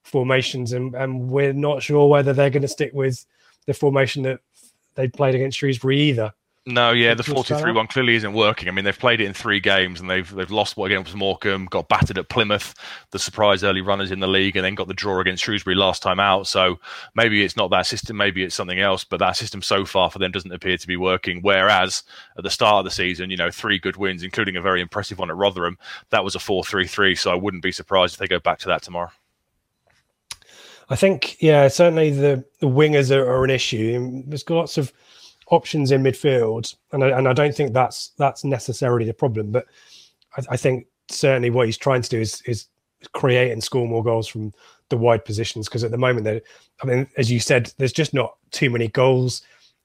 formations, 0.05 0.73
and, 0.73 0.95
and 0.95 1.29
we're 1.29 1.53
not 1.53 1.83
sure 1.83 2.09
whether 2.09 2.33
they're 2.33 2.51
going 2.51 2.62
to 2.62 2.69
stick 2.69 2.93
with 2.95 3.25
the 3.67 3.75
formation 3.75 4.23
that 4.23 4.40
they 4.95 5.09
played 5.09 5.35
against 5.35 5.59
Shrewsbury 5.59 6.01
either. 6.01 6.33
No, 6.67 6.93
yeah, 6.93 7.12
the 7.12 7.23
Just 7.23 7.49
4 7.49 7.61
3 7.61 7.73
1 7.73 7.87
clearly 7.88 8.14
isn't 8.14 8.33
working. 8.33 8.69
I 8.69 8.71
mean, 8.71 8.87
they've 8.87 8.99
played 8.99 9.21
it 9.21 9.27
in 9.27 9.35
three 9.35 9.61
games 9.61 10.01
and 10.01 10.09
they've 10.09 10.35
they've 10.35 10.51
lost 10.51 10.79
what 10.79 10.90
against 10.90 11.14
Morecambe, 11.14 11.67
got 11.67 11.90
battered 11.90 12.17
at 12.17 12.31
Plymouth, 12.31 12.75
the 13.11 13.19
surprise 13.19 13.62
early 13.62 13.83
runners 13.83 14.11
in 14.11 14.21
the 14.21 14.27
league, 14.27 14.57
and 14.57 14.64
then 14.64 14.75
got 14.75 14.88
the 14.88 14.95
draw 14.95 15.21
against 15.21 15.45
Shrewsbury 15.45 15.77
last 15.77 16.03
time 16.03 16.19
out. 16.19 16.47
So 16.47 16.81
maybe 17.14 17.45
it's 17.45 17.57
not 17.57 17.71
that 17.73 17.85
system, 17.85 18.17
maybe 18.17 18.43
it's 18.43 18.55
something 18.55 18.81
else, 18.81 19.05
but 19.05 19.19
that 19.19 19.37
system 19.37 19.61
so 19.61 19.85
far 19.85 20.11
for 20.11 20.19
them 20.19 20.33
doesn't 20.33 20.53
appear 20.53 20.79
to 20.79 20.87
be 20.87 20.97
working. 20.97 21.43
Whereas 21.43 22.03
at 22.38 22.45
the 22.45 22.51
start 22.51 22.79
of 22.79 22.85
the 22.87 22.90
season, 22.90 23.29
you 23.29 23.37
know, 23.37 23.51
three 23.51 23.79
good 23.79 23.99
wins, 23.99 24.23
including 24.23 24.57
a 24.57 24.62
very 24.62 24.81
impressive 24.81 25.19
one 25.19 25.29
at 25.29 25.37
Rotherham, 25.37 25.77
that 26.11 26.25
was 26.25 26.35
a 26.35 26.40
4 26.40 26.64
3 26.64 26.87
3. 26.87 27.14
So 27.14 27.31
I 27.31 27.35
wouldn't 27.35 27.62
be 27.62 27.73
surprised 27.73 28.14
if 28.14 28.21
they 28.21 28.27
go 28.27 28.40
back 28.40 28.59
to 28.61 28.69
that 28.69 28.83
tomorrow. 28.83 29.11
I 30.88 30.97
think, 30.97 31.40
yeah, 31.40 31.68
certainly 31.68 32.11
the, 32.11 32.44
the 32.61 32.66
wingers 32.66 33.14
are, 33.14 33.25
are 33.27 33.44
an 33.44 33.51
issue. 33.51 34.23
There's 34.27 34.42
got 34.42 34.57
lots 34.57 34.79
of 34.79 34.92
options 35.49 35.90
in 35.92 36.03
midfield, 36.03 36.75
and 36.92 37.05
I, 37.05 37.09
and 37.09 37.29
I 37.29 37.33
don't 37.33 37.55
think 37.55 37.73
that's 37.73 38.09
that's 38.18 38.44
necessarily 38.44 39.07
the 39.07 39.14
problem. 39.14 39.51
But 39.51 39.66
I, 40.37 40.42
I 40.51 40.57
think 40.57 40.87
certainly 41.09 41.51
what 41.51 41.66
he's 41.66 41.79
trying 41.79 42.03
to 42.03 42.11
do 42.11 42.20
is 42.20 42.42
is 42.42 42.66
create 43.12 43.53
and 43.53 43.62
score 43.62 43.87
more 43.87 44.03
goals 44.03 44.27
from 44.27 44.53
the 44.88 44.97
wide 44.97 45.25
positions 45.25 45.68
because 45.68 45.85
at 45.85 45.90
the 45.90 45.99
moment, 45.99 46.25
that 46.25 46.42
I 46.83 46.87
mean, 46.87 47.07
as 47.16 47.31
you 47.31 47.40
said, 47.40 47.73
there's 47.79 47.92
just 47.92 48.14
not 48.14 48.37
too 48.51 48.70
many 48.70 48.88
goals 48.88 49.42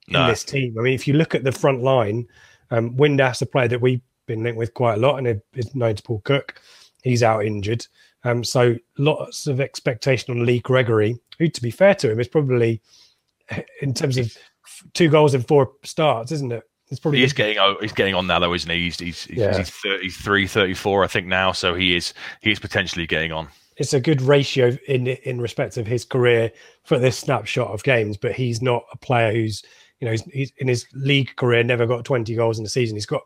No. 0.08 0.22
in 0.22 0.28
this 0.28 0.44
team. 0.44 0.76
I 0.78 0.82
mean, 0.82 0.94
if 0.94 1.08
you 1.08 1.14
look 1.14 1.34
at 1.34 1.44
the 1.44 1.52
front 1.52 1.82
line, 1.82 2.28
um, 2.70 2.94
Windass, 2.96 3.42
a 3.42 3.46
player 3.46 3.68
that 3.68 3.80
we've 3.80 4.02
been 4.26 4.42
linked 4.42 4.58
with 4.58 4.74
quite 4.74 4.94
a 4.94 5.00
lot, 5.00 5.16
and 5.16 5.40
is 5.54 5.74
known 5.74 5.94
to 5.94 6.02
Paul 6.02 6.20
Cook, 6.24 6.60
he's 7.02 7.22
out 7.22 7.44
injured. 7.44 7.86
Um, 8.24 8.44
so 8.44 8.76
lots 8.98 9.46
of 9.46 9.60
expectation 9.60 10.30
on 10.38 10.44
Lee 10.44 10.60
Gregory, 10.60 11.18
who, 11.38 11.48
to 11.48 11.62
be 11.62 11.70
fair 11.70 11.94
to 11.96 12.10
him, 12.10 12.20
is 12.20 12.28
probably 12.28 12.80
in 13.82 13.94
terms 13.94 14.16
of 14.16 14.36
two 14.94 15.08
goals 15.08 15.34
in 15.34 15.42
four 15.42 15.72
starts, 15.84 16.32
isn't 16.32 16.52
it? 16.52 16.62
It's 16.90 16.98
probably 17.00 17.18
He 17.20 17.24
is 17.24 17.32
getting 17.32 17.56
oh, 17.58 17.76
he's 17.80 17.92
getting 17.92 18.14
on 18.14 18.26
now 18.26 18.40
though, 18.40 18.52
isn't 18.52 18.70
he? 18.70 18.84
He's 18.84 18.98
he's, 18.98 19.26
Yeah. 19.30 19.56
he's 19.56 19.70
33, 19.70 20.46
34, 20.48 21.04
I 21.04 21.06
think 21.06 21.26
now, 21.28 21.52
so 21.52 21.74
he 21.74 21.94
is 21.94 22.12
he 22.40 22.50
is 22.50 22.58
potentially 22.58 23.06
getting 23.06 23.30
on. 23.32 23.48
it's 23.76 23.92
a 23.94 24.00
good 24.00 24.20
ratio 24.20 24.76
in 24.88 25.06
in 25.06 25.40
respect 25.40 25.76
of 25.76 25.86
his 25.86 26.04
career 26.04 26.50
for 26.84 26.98
this 26.98 27.16
snapshot 27.16 27.68
of 27.68 27.82
games, 27.84 28.16
but 28.16 28.32
he's 28.32 28.60
not 28.60 28.82
a 28.92 28.96
player 28.98 29.32
who's 29.32 29.62
you 30.00 30.06
know 30.06 30.10
he's, 30.12 30.24
he's 30.24 30.52
in 30.58 30.66
his 30.66 30.84
league 30.92 31.34
career 31.36 31.62
never 31.62 31.86
got 31.86 32.04
20 32.04 32.34
goals 32.34 32.58
in 32.58 32.66
a 32.66 32.68
season. 32.68 32.96
He's 32.96 33.06
got 33.06 33.22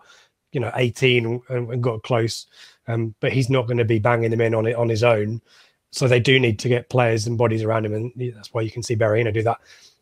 you 0.54 0.60
know 0.60 0.70
18 0.74 1.42
and, 1.48 1.70
and 1.70 1.82
got 1.82 2.02
close, 2.02 2.46
um, 2.86 3.14
but 3.20 3.32
he's 3.32 3.50
not 3.50 3.66
going 3.66 3.78
to 3.78 3.84
be 3.84 3.98
banging 3.98 4.30
them 4.30 4.40
in 4.40 4.54
on 4.54 4.66
it 4.66 4.76
on 4.76 4.88
his 4.88 5.02
own. 5.02 5.42
So 5.90 6.08
they 6.08 6.20
do 6.20 6.40
need 6.40 6.58
to 6.60 6.68
get 6.68 6.88
players 6.88 7.26
and 7.26 7.38
bodies 7.38 7.62
around 7.62 7.86
him, 7.86 7.94
and 7.94 8.12
that's 8.34 8.52
why 8.54 8.62
you 8.62 8.70
can 8.70 8.82
see 8.82 8.94
Barry 8.94 9.22
do 9.30 9.42
that. 9.42 9.58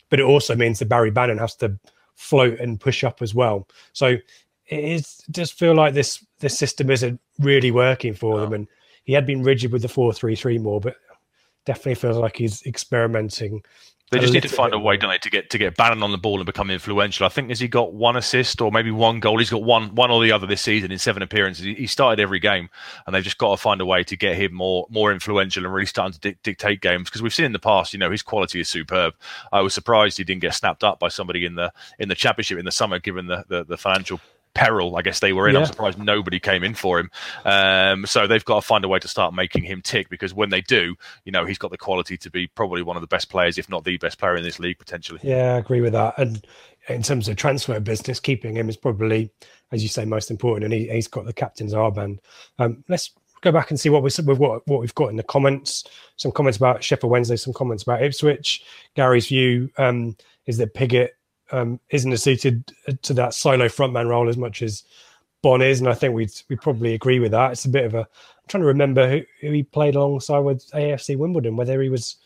But 0.09 0.21
it 0.21 0.27
also 0.27 0.55
means 0.55 0.79
that 0.79 0.89
Barry 0.89 1.11
Bannan 1.11 1.39
has 1.39 1.55
to 1.57 1.79
float 2.15 2.61
and 2.61 2.81
push 2.81 3.03
up 3.05 3.23
as 3.23 3.35
well. 3.35 3.69
So 3.93 4.17
it 4.67 4.85
is 4.85 5.23
just 5.31 5.59
feel 5.59 5.75
like 5.75 5.95
this 5.95 6.25
this 6.39 6.57
system 6.57 6.91
isn't 6.91 7.21
really 7.39 7.71
working 7.71 8.15
for 8.15 8.41
them, 8.41 8.53
and 8.53 8.69
he 9.05 9.13
had 9.13 9.27
been 9.27 9.43
rigid 9.43 9.73
with 9.73 9.83
the 9.83 9.89
four 9.89 10.13
three 10.13 10.37
three 10.37 10.59
more, 10.59 10.81
but 10.81 10.97
definitely 11.65 11.95
feels 11.95 12.17
like 12.17 12.37
he's 12.37 12.65
experimenting. 12.67 13.63
They 14.13 14.19
just 14.19 14.35
need 14.35 14.43
to 14.43 14.49
find 14.51 14.75
a 14.75 14.79
way, 14.79 14.99
don't 14.99 15.11
they, 15.11 15.17
to 15.17 15.31
get 15.31 15.49
to 15.49 15.59
get 15.59 15.75
Bannan 15.75 16.03
on 16.03 16.13
the 16.13 16.19
ball 16.19 16.37
and 16.37 16.45
become 16.45 16.71
influential. 16.71 17.25
I 17.25 17.31
think 17.31 17.49
has 17.49 17.59
he 17.61 17.67
got 17.67 17.95
one 17.95 18.15
assist 18.15 18.61
or 18.61 18.71
maybe 18.71 18.91
one 18.91 19.21
goal? 19.21 19.39
He's 19.39 19.49
got 19.49 19.63
one 19.63 19.95
one 19.95 20.11
or 20.11 20.23
the 20.23 20.31
other 20.31 20.47
this 20.47 20.61
season 20.61 20.93
in 20.93 20.99
seven 20.99 21.23
appearances. 21.23 21.65
He, 21.65 21.75
he 21.75 21.87
started 21.87 22.21
every 22.21 22.39
game, 22.39 22.69
and 23.07 23.15
they've 23.15 23.25
just 23.25 23.39
got 23.39 23.53
to 23.53 23.57
find 23.57 23.81
a 23.81 23.87
way 23.87 24.05
to 24.05 24.15
get 24.15 24.37
him 24.37 24.53
more 24.53 24.87
more 24.91 25.13
influential 25.13 25.65
and 25.65 25.73
really 25.73 25.87
starting 25.87 26.13
to 26.13 26.21
dic- 26.21 26.43
dictate 26.43 26.83
games. 26.83 27.09
Because 27.09 27.23
we've 27.23 27.33
seen 27.33 27.47
in 27.47 27.53
the 27.53 27.59
past, 27.59 27.95
you 27.95 27.99
know, 27.99 28.11
his 28.11 28.23
quality 28.23 28.61
is 28.61 28.69
superb. 28.69 29.15
I 29.51 29.63
was 29.63 29.73
surprised 29.73 30.19
he 30.19 30.25
didn't 30.25 30.43
get 30.43 30.53
snapped 30.55 30.85
up 30.85 31.01
by 31.01 31.09
somebody 31.09 31.47
in 31.47 31.55
the 31.55 31.73
in 31.99 32.11
the 32.11 32.15
championship 32.15 32.59
in 32.59 32.67
the 32.67 32.71
summer, 32.71 32.99
given 32.99 33.27
the 33.29 33.47
the, 33.49 33.65
the 33.65 33.79
financial 33.79 34.21
peril 34.55 34.97
I 34.97 35.03
guess 35.03 35.21
they 35.21 35.33
were 35.33 35.49
in. 35.49 35.57
I'm 35.57 35.67
surprised 35.67 35.99
nobody 35.99 36.39
came 36.39 36.63
in 36.65 36.75
for 36.75 36.99
him. 36.99 37.11
Um, 37.45 38.07
so 38.07 38.27
they've 38.27 38.45
got 38.45 38.57
to 38.57 38.67
find 38.67 38.85
a 38.85 38.89
way 38.89 38.99
to 38.99 39.09
start 39.09 39.35
making 39.35 39.65
him 39.65 39.83
tick 39.83 40.09
because 40.09 40.35
when 40.35 40.51
they 40.51 40.61
do, 40.61 40.95
you 41.25 41.33
know, 41.33 41.45
he's 41.45 41.59
got 41.59 41.71
the 41.71 41.79
quality 41.79 42.17
to 42.19 42.31
be 42.31 42.47
probably 42.47 42.83
one 42.83 42.97
of 42.97 43.01
the 43.01 43.07
best 43.07 43.29
players, 43.29 43.59
if 43.59 43.69
not 43.69 43.85
the 43.85 43.97
best 43.99 44.19
player 44.19 44.37
in 44.37 44.43
this 44.43 44.59
league 44.59 44.79
potentially. 44.79 45.21
Yeah, 45.23 45.55
I 45.55 45.59
agree 45.59 45.81
with 45.81 45.93
that. 45.93 46.15
And 46.19 46.45
in 46.89 47.03
terms 47.03 47.29
of 47.29 47.37
transfer 47.37 47.79
business, 47.81 48.21
keeping 48.21 48.57
him 48.57 48.69
is 48.69 48.77
probably, 48.77 49.31
as 49.71 49.83
you 49.83 49.89
say, 49.89 50.05
most 50.05 50.31
important. 50.31 50.65
And 50.65 50.75
he, 50.75 50.89
he's 50.89 51.09
got 51.09 51.25
the 51.25 51.33
captain's 51.33 51.75
armband. 51.75 52.19
Um, 52.59 52.85
let's 52.89 53.11
go 53.41 53.53
back 53.53 53.71
and 53.71 53.79
see 53.79 53.91
what 53.91 54.03
we 54.03 54.11
with 54.25 54.39
what 54.39 54.67
what 54.67 54.81
we've 54.81 54.95
got 54.95 55.11
in 55.11 55.17
the 55.17 55.23
comments. 55.23 55.85
Some 56.17 56.33
comments 56.33 56.57
about 56.57 56.83
Sheffield 56.83 57.11
Wednesday, 57.11 57.37
some 57.37 57.53
comments 57.53 57.83
about 57.83 58.03
Ipswich. 58.03 58.65
Gary's 58.95 59.29
view 59.29 59.71
um, 59.79 60.17
is 60.47 60.59
that 60.59 60.75
Piggott 60.75 61.17
um, 61.53 61.79
isn't 61.91 62.13
as 62.13 62.23
suited 62.23 62.73
to 63.03 63.15
that 63.15 63.35
solo 63.35 63.67
frontman 63.67 64.09
role 64.09 64.29
as 64.29 64.37
much 64.37 64.63
as 64.63 64.85
Bonne 65.43 65.63
is, 65.63 65.81
and 65.81 65.89
I 65.89 65.95
think 65.95 66.15
we'd 66.15 66.33
we 66.49 66.57
probably 66.57 66.95
agree 66.95 67.19
with 67.19 67.33
that. 67.33 67.53
It's 67.53 67.65
a 67.65 67.69
bit 67.69 67.85
of 67.85 67.95
a. 67.95 68.01
I'm 68.01 68.49
trying 68.49 68.63
to 68.63 68.69
remember 68.69 69.09
who, 69.09 69.23
who 69.41 69.53
he 69.53 69.63
played 69.63 69.95
alongside 69.95 70.41
with 70.41 70.71
AFC 70.71 71.17
Wimbledon, 71.17 71.57
whether 71.57 71.81
he 71.83 71.89
was 71.89 72.17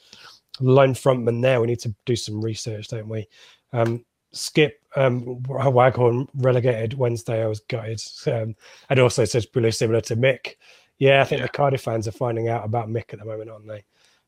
lone 0.60 0.94
frontman 0.94 1.42
there. 1.42 1.60
We 1.60 1.66
need 1.66 1.80
to 1.80 1.94
do 2.04 2.16
some 2.16 2.42
research, 2.42 2.88
don't 2.88 3.08
we? 3.08 3.26
Um, 3.72 4.04
Skip 4.32 4.80
um, 4.96 5.42
Waghorn 5.44 6.28
relegated 6.36 6.94
Wednesday. 6.94 7.42
I 7.42 7.46
was 7.46 7.60
gutted. 7.60 8.02
Um, 8.26 8.54
and 8.90 9.00
also 9.00 9.24
says 9.24 9.46
pretty 9.46 9.70
similar 9.70 10.00
to 10.02 10.16
Mick. 10.16 10.56
Yeah, 10.98 11.20
I 11.20 11.24
think 11.24 11.42
the 11.42 11.48
Cardiff 11.48 11.82
fans 11.82 12.08
are 12.08 12.12
finding 12.12 12.48
out 12.48 12.64
about 12.64 12.88
Mick 12.88 13.12
at 13.12 13.18
the 13.18 13.24
moment, 13.24 13.50
aren't 13.50 13.66
they? 13.66 13.84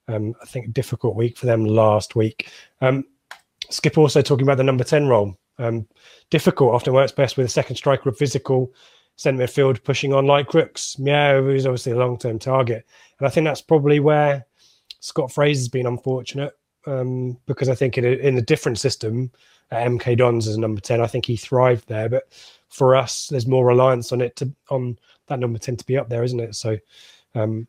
Um, 0.09 0.35
I 0.41 0.47
think 0.47 0.73
difficult 0.73 1.17
week 1.17 1.37
for 1.37 1.47
them 1.47 1.65
last 1.65 2.17
week. 2.17 2.51
Um, 2.81 3.05
Skip 3.71 3.99
also 3.99 4.23
talking 4.23 4.45
about 4.45 4.57
the 4.57 4.65
number 4.65 4.85
10 4.85 5.07
role. 5.07 5.37
Um, 5.59 5.87
difficult 6.31 6.75
often 6.75 6.93
works 6.93 7.13
best 7.13 7.37
with 7.37 7.47
a 7.47 7.51
second 7.51 7.77
striker 7.77 8.09
of 8.09 8.17
physical 8.17 8.73
centre 9.17 9.45
midfield 9.45 9.83
pushing 9.83 10.13
on 10.13 10.27
like 10.27 10.47
Crooks. 10.47 10.97
Yeah, 10.99 11.41
who's 11.41 11.67
obviously 11.67 11.93
a 11.93 11.99
long 11.99 12.19
term 12.19 12.39
target. 12.39 12.87
And 13.19 13.27
I 13.27 13.31
think 13.31 13.45
that's 13.45 13.61
probably 13.61 14.01
where 14.01 14.47
Scott 15.01 15.33
Fraser's 15.33 15.69
been 15.69 15.87
unfortunate 15.87 16.57
um, 16.87 17.37
because 17.47 17.69
I 17.69 17.75
think 17.75 17.99
in 17.99 18.05
a, 18.05 18.09
in 18.09 18.39
a 18.39 18.43
different 18.43 18.79
system, 18.79 19.31
at 19.71 19.87
MK 19.87 20.17
Dons 20.17 20.49
as 20.49 20.57
a 20.57 20.61
number 20.61 20.81
10, 20.81 21.01
I 21.01 21.07
think 21.07 21.27
he 21.27 21.37
thrived 21.37 21.89
there. 21.89 22.09
But 22.09 22.33
for 22.69 22.97
us, 22.97 23.29
there's 23.29 23.47
more 23.47 23.67
reliance 23.67 24.13
on 24.13 24.21
it 24.21 24.37
to 24.37 24.51
on 24.71 24.99
that 25.27 25.39
number 25.39 25.59
10 25.59 25.77
to 25.77 25.87
be 25.87 25.97
up 25.97 26.09
there, 26.09 26.25
isn't 26.25 26.41
it? 26.41 26.55
So 26.55 26.79
um, 27.35 27.67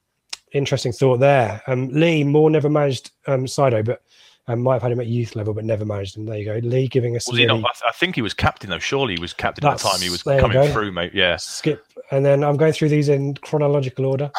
interesting 0.53 0.91
thought 0.91 1.19
there. 1.19 1.61
Um, 1.67 1.89
Lee, 1.89 2.23
more 2.23 2.49
never 2.49 2.69
managed 2.69 3.11
um, 3.27 3.45
Saido, 3.45 3.83
but 3.83 4.03
um, 4.47 4.61
might 4.61 4.73
have 4.73 4.81
had 4.81 4.91
him 4.91 4.99
at 4.99 5.07
youth 5.07 5.35
level, 5.35 5.53
but 5.53 5.63
never 5.63 5.85
managed 5.85 6.17
him. 6.17 6.25
There 6.25 6.37
you 6.37 6.45
go. 6.45 6.67
Lee 6.67 6.87
giving 6.87 7.15
us 7.15 7.27
Was 7.27 7.37
he 7.37 7.45
not? 7.45 7.59
I, 7.59 7.61
th- 7.61 7.83
I 7.87 7.91
think 7.91 8.15
he 8.15 8.21
was 8.21 8.33
captain 8.33 8.69
though. 8.69 8.79
Surely 8.79 9.15
he 9.15 9.21
was 9.21 9.33
captain 9.33 9.65
at 9.65 9.77
the 9.77 9.89
time 9.89 10.01
he 10.01 10.09
was 10.09 10.23
coming 10.23 10.71
through, 10.71 10.91
mate. 10.91 11.13
Yeah. 11.13 11.37
skip, 11.37 11.85
and 12.11 12.25
then 12.25 12.43
I'm 12.43 12.57
going 12.57 12.73
through 12.73 12.89
these 12.89 13.09
in 13.09 13.35
chronological 13.35 14.05
order. 14.05 14.31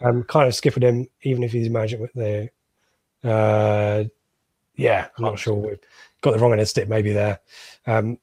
I'm 0.00 0.24
kind 0.24 0.48
of 0.48 0.54
skipping 0.54 0.82
him, 0.82 1.06
even 1.22 1.42
if 1.42 1.52
he's 1.52 1.68
managed 1.68 2.00
with 2.00 2.12
the. 2.14 2.48
Uh, 3.22 4.04
yeah, 4.76 5.08
I'm 5.16 5.24
not 5.24 5.38
sure. 5.38 5.54
We've 5.54 5.78
got 6.22 6.32
the 6.32 6.38
wrong 6.38 6.52
end 6.52 6.60
of 6.60 6.64
the 6.64 6.70
stick 6.70 6.88
maybe 6.88 7.12
there. 7.12 7.40
Um, 7.86 8.18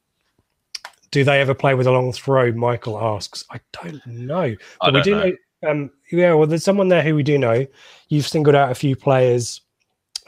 do 1.10 1.22
they 1.22 1.40
ever 1.40 1.54
play 1.54 1.74
with 1.74 1.86
a 1.86 1.92
long 1.92 2.12
throw? 2.12 2.50
Michael 2.52 2.98
asks. 2.98 3.44
I 3.50 3.60
don't 3.82 4.04
know, 4.06 4.54
but 4.80 4.92
we 4.94 5.00
don't 5.00 5.04
do 5.04 5.10
know. 5.14 5.24
know. 5.24 5.70
Um, 5.70 5.90
yeah, 6.10 6.34
well, 6.34 6.46
there's 6.46 6.64
someone 6.64 6.88
there 6.88 7.02
who 7.02 7.14
we 7.14 7.22
do 7.22 7.38
know. 7.38 7.66
You've 8.08 8.26
singled 8.26 8.54
out 8.54 8.70
a 8.70 8.74
few 8.74 8.96
players 8.96 9.62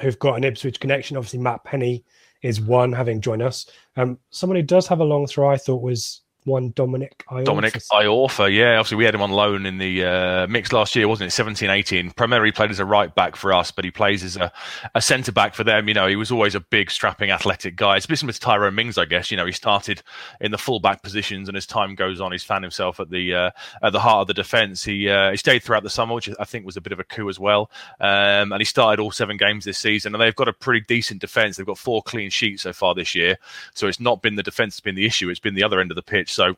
who've 0.00 0.18
got 0.18 0.36
an 0.36 0.44
Ipswich 0.44 0.80
connection. 0.80 1.16
Obviously, 1.16 1.40
Matt 1.40 1.64
Penney 1.64 2.04
is 2.42 2.60
one, 2.60 2.92
having 2.92 3.20
joined 3.20 3.42
us. 3.42 3.66
Um, 3.96 4.18
someone 4.30 4.56
who 4.56 4.62
does 4.62 4.86
have 4.86 5.00
a 5.00 5.04
long 5.04 5.26
throw, 5.26 5.50
I 5.50 5.56
thought 5.56 5.82
was 5.82 6.22
one 6.44 6.70
Dominic. 6.70 7.24
Iorfa. 7.30 7.44
Dominic 7.44 7.74
Iorfa, 7.74 8.54
yeah, 8.54 8.78
obviously 8.78 8.96
we 8.96 9.04
had 9.04 9.14
him 9.14 9.22
on 9.22 9.30
loan 9.30 9.66
in 9.66 9.78
the 9.78 10.04
uh, 10.04 10.46
Mick's 10.46 10.72
last 10.72 10.96
year, 10.96 11.06
wasn't 11.06 11.28
it? 11.28 11.32
17 11.32 11.68
18. 11.68 12.10
Primarily 12.12 12.52
played 12.52 12.70
as 12.70 12.80
a 12.80 12.84
right 12.84 13.14
back 13.14 13.36
for 13.36 13.52
us, 13.52 13.70
but 13.70 13.84
he 13.84 13.90
plays 13.90 14.24
as 14.24 14.36
a, 14.36 14.50
a 14.94 15.02
centre 15.02 15.32
back 15.32 15.54
for 15.54 15.64
them. 15.64 15.88
You 15.88 15.94
know, 15.94 16.06
he 16.06 16.16
was 16.16 16.32
always 16.32 16.54
a 16.54 16.60
big, 16.60 16.90
strapping, 16.90 17.30
athletic 17.30 17.76
guy. 17.76 17.96
It's 17.96 18.06
similar 18.06 18.32
to 18.32 18.40
Tyrone 18.40 18.74
Mings, 18.74 18.98
I 18.98 19.04
guess. 19.04 19.30
You 19.30 19.36
know, 19.36 19.46
he 19.46 19.52
started 19.52 20.02
in 20.40 20.50
the 20.50 20.58
full 20.58 20.80
back 20.80 21.02
positions, 21.02 21.48
and 21.48 21.56
as 21.56 21.66
time 21.66 21.94
goes 21.94 22.20
on, 22.20 22.32
he's 22.32 22.44
found 22.44 22.64
himself 22.64 22.98
at 22.98 23.10
the 23.10 23.34
uh, 23.34 23.50
at 23.82 23.92
the 23.92 24.00
heart 24.00 24.22
of 24.22 24.26
the 24.28 24.34
defence. 24.34 24.84
He 24.84 25.08
uh, 25.08 25.30
he 25.30 25.36
stayed 25.36 25.62
throughout 25.62 25.82
the 25.82 25.90
summer, 25.90 26.14
which 26.14 26.30
I 26.40 26.44
think 26.44 26.64
was 26.64 26.76
a 26.76 26.80
bit 26.80 26.92
of 26.92 27.00
a 27.00 27.04
coup 27.04 27.28
as 27.28 27.38
well. 27.38 27.70
Um, 28.00 28.52
and 28.52 28.60
he 28.60 28.64
started 28.64 29.00
all 29.00 29.10
seven 29.10 29.36
games 29.36 29.64
this 29.64 29.78
season, 29.78 30.14
and 30.14 30.22
they've 30.22 30.34
got 30.34 30.48
a 30.48 30.52
pretty 30.52 30.84
decent 30.86 31.20
defence. 31.20 31.56
They've 31.56 31.66
got 31.66 31.78
four 31.78 32.02
clean 32.02 32.30
sheets 32.30 32.62
so 32.62 32.72
far 32.72 32.94
this 32.94 33.14
year, 33.14 33.36
so 33.74 33.86
it's 33.86 34.00
not 34.00 34.22
been 34.22 34.36
the 34.36 34.42
defence 34.42 34.74
that's 34.74 34.80
been 34.80 34.94
the 34.94 35.06
issue; 35.06 35.28
it's 35.28 35.40
been 35.40 35.54
the 35.54 35.64
other 35.64 35.80
end 35.80 35.90
of 35.90 35.96
the 35.96 36.02
pitch. 36.02 36.27
So 36.28 36.54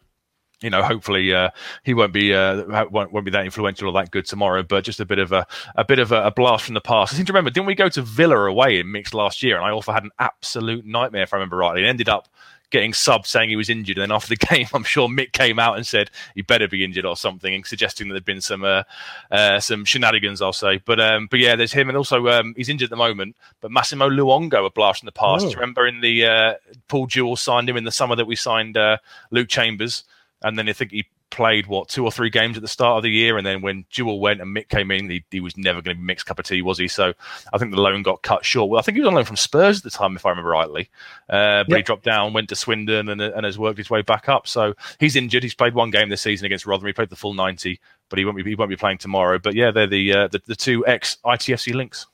you 0.62 0.68
know, 0.68 0.82
hopefully 0.82 1.32
uh, 1.32 1.50
he 1.84 1.94
won't 1.94 2.12
be 2.12 2.34
uh, 2.34 2.86
won't, 2.90 3.12
won't 3.12 3.24
be 3.24 3.30
that 3.30 3.44
influential 3.44 3.88
or 3.88 3.92
that 3.92 4.10
good 4.10 4.26
tomorrow. 4.26 4.62
But 4.62 4.84
just 4.84 5.00
a 5.00 5.06
bit 5.06 5.18
of 5.18 5.32
a 5.32 5.46
a 5.76 5.84
bit 5.84 5.98
of 5.98 6.12
a, 6.12 6.24
a 6.24 6.30
blast 6.30 6.64
from 6.64 6.74
the 6.74 6.80
past. 6.80 7.14
I 7.14 7.16
seem 7.16 7.26
to 7.26 7.32
remember, 7.32 7.50
didn't 7.50 7.66
we 7.66 7.74
go 7.74 7.88
to 7.88 8.02
Villa 8.02 8.36
away 8.36 8.78
in 8.78 8.92
Mick's 8.92 9.14
last 9.14 9.42
year? 9.42 9.56
And 9.56 9.64
I 9.64 9.70
also 9.70 9.92
had 9.92 10.04
an 10.04 10.10
absolute 10.18 10.84
nightmare, 10.84 11.22
if 11.22 11.32
I 11.32 11.36
remember 11.36 11.56
rightly. 11.56 11.84
It 11.84 11.88
ended 11.88 12.08
up 12.08 12.28
getting 12.70 12.92
subbed 12.92 13.26
saying 13.26 13.50
he 13.50 13.56
was 13.56 13.68
injured. 13.68 13.98
And 13.98 14.02
then 14.02 14.14
after 14.14 14.28
the 14.28 14.36
game, 14.46 14.66
I'm 14.72 14.84
sure 14.84 15.08
Mick 15.08 15.32
came 15.32 15.58
out 15.58 15.76
and 15.76 15.86
said 15.86 16.10
he 16.34 16.42
better 16.42 16.68
be 16.68 16.84
injured 16.84 17.04
or 17.04 17.16
something, 17.16 17.54
and 17.54 17.66
suggesting 17.66 18.08
that 18.08 18.14
there'd 18.14 18.24
been 18.24 18.40
some 18.40 18.64
uh, 18.64 18.84
uh, 19.30 19.60
some 19.60 19.84
shenanigans, 19.84 20.40
I'll 20.40 20.52
say. 20.52 20.80
But 20.84 21.00
um, 21.00 21.28
but 21.30 21.40
yeah, 21.40 21.56
there's 21.56 21.72
him, 21.72 21.88
and 21.88 21.96
also 21.96 22.28
um, 22.28 22.54
he's 22.56 22.68
injured 22.68 22.86
at 22.86 22.90
the 22.90 22.96
moment. 22.96 23.36
But 23.60 23.70
Massimo 23.70 24.08
Luongo, 24.08 24.66
a 24.66 24.70
blast 24.70 25.02
in 25.02 25.06
the 25.06 25.12
past. 25.12 25.46
Oh. 25.46 25.52
Remember 25.52 25.86
in 25.86 26.00
the 26.00 26.24
uh, 26.24 26.54
Paul 26.88 27.06
Jewell 27.06 27.36
signed 27.36 27.68
him 27.68 27.76
in 27.76 27.84
the 27.84 27.92
summer 27.92 28.16
that 28.16 28.26
we 28.26 28.36
signed 28.36 28.76
uh, 28.76 28.98
Luke 29.30 29.48
Chambers, 29.48 30.04
and 30.42 30.58
then 30.58 30.68
I 30.68 30.72
think 30.72 30.92
he 30.92 31.06
played 31.30 31.66
what 31.66 31.88
two 31.88 32.04
or 32.04 32.12
three 32.12 32.30
games 32.30 32.56
at 32.56 32.62
the 32.62 32.68
start 32.68 32.98
of 32.98 33.02
the 33.02 33.10
year, 33.10 33.36
and 33.36 33.46
then 33.46 33.62
when 33.62 33.84
Jewell 33.90 34.20
went 34.20 34.40
and 34.40 34.54
Mick 34.54 34.68
came 34.68 34.90
in, 34.90 35.08
he, 35.08 35.24
he 35.30 35.40
was 35.40 35.56
never 35.56 35.80
going 35.80 35.96
to 35.96 36.02
be 36.02 36.06
Mick's 36.06 36.22
cup 36.22 36.38
of 36.38 36.44
tea, 36.44 36.62
was 36.62 36.78
he? 36.78 36.88
So 36.88 37.12
I 37.52 37.58
think 37.58 37.72
the 37.72 37.80
loan 37.80 38.02
got 38.02 38.22
cut 38.22 38.44
short. 38.44 38.70
Well, 38.70 38.78
I 38.78 38.82
think 38.82 38.96
he 38.96 39.00
was 39.00 39.08
on 39.08 39.14
loan 39.14 39.24
from 39.24 39.36
Spurs 39.36 39.78
at 39.78 39.84
the 39.84 39.90
time, 39.90 40.16
if 40.16 40.26
I 40.26 40.30
remember 40.30 40.50
rightly, 40.50 40.90
uh, 41.28 41.64
but 41.68 41.76
he 41.76 41.82
dropped 41.82 42.04
down, 42.04 42.32
went 42.32 42.48
to 42.50 42.56
Swindon, 42.56 43.08
and, 43.08 43.20
and 43.20 43.44
has 43.44 43.58
worked 43.58 43.78
his 43.78 43.90
way 43.90 44.02
back 44.02 44.28
up. 44.28 44.46
So 44.46 44.74
he's 44.98 45.16
injured. 45.16 45.42
He's 45.42 45.54
played 45.54 45.74
one 45.74 45.90
game 45.90 46.08
this 46.08 46.22
season 46.22 46.46
against 46.46 46.66
Rotherham. 46.66 46.88
He 46.88 46.92
played 46.92 47.10
the 47.10 47.16
full 47.16 47.34
ninety, 47.34 47.80
but 48.08 48.18
he 48.18 48.24
won't 48.24 48.36
be 48.36 48.44
he 48.44 48.54
won't 48.54 48.70
be 48.70 48.76
playing 48.76 48.98
tomorrow. 48.98 49.38
But 49.38 49.54
yeah, 49.54 49.70
they're 49.70 49.86
the 49.86 50.12
uh, 50.12 50.28
the, 50.28 50.42
the 50.46 50.56
two 50.56 50.86
ex 50.86 51.18
ITFC 51.24 51.74
links. 51.74 52.06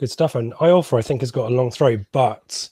Good 0.00 0.10
stuff. 0.10 0.34
And 0.34 0.52
Iorfa, 0.54 0.98
I 0.98 1.02
think, 1.02 1.20
has 1.20 1.30
got 1.30 1.50
a 1.50 1.54
long 1.54 1.70
throw, 1.70 1.96
but 2.10 2.68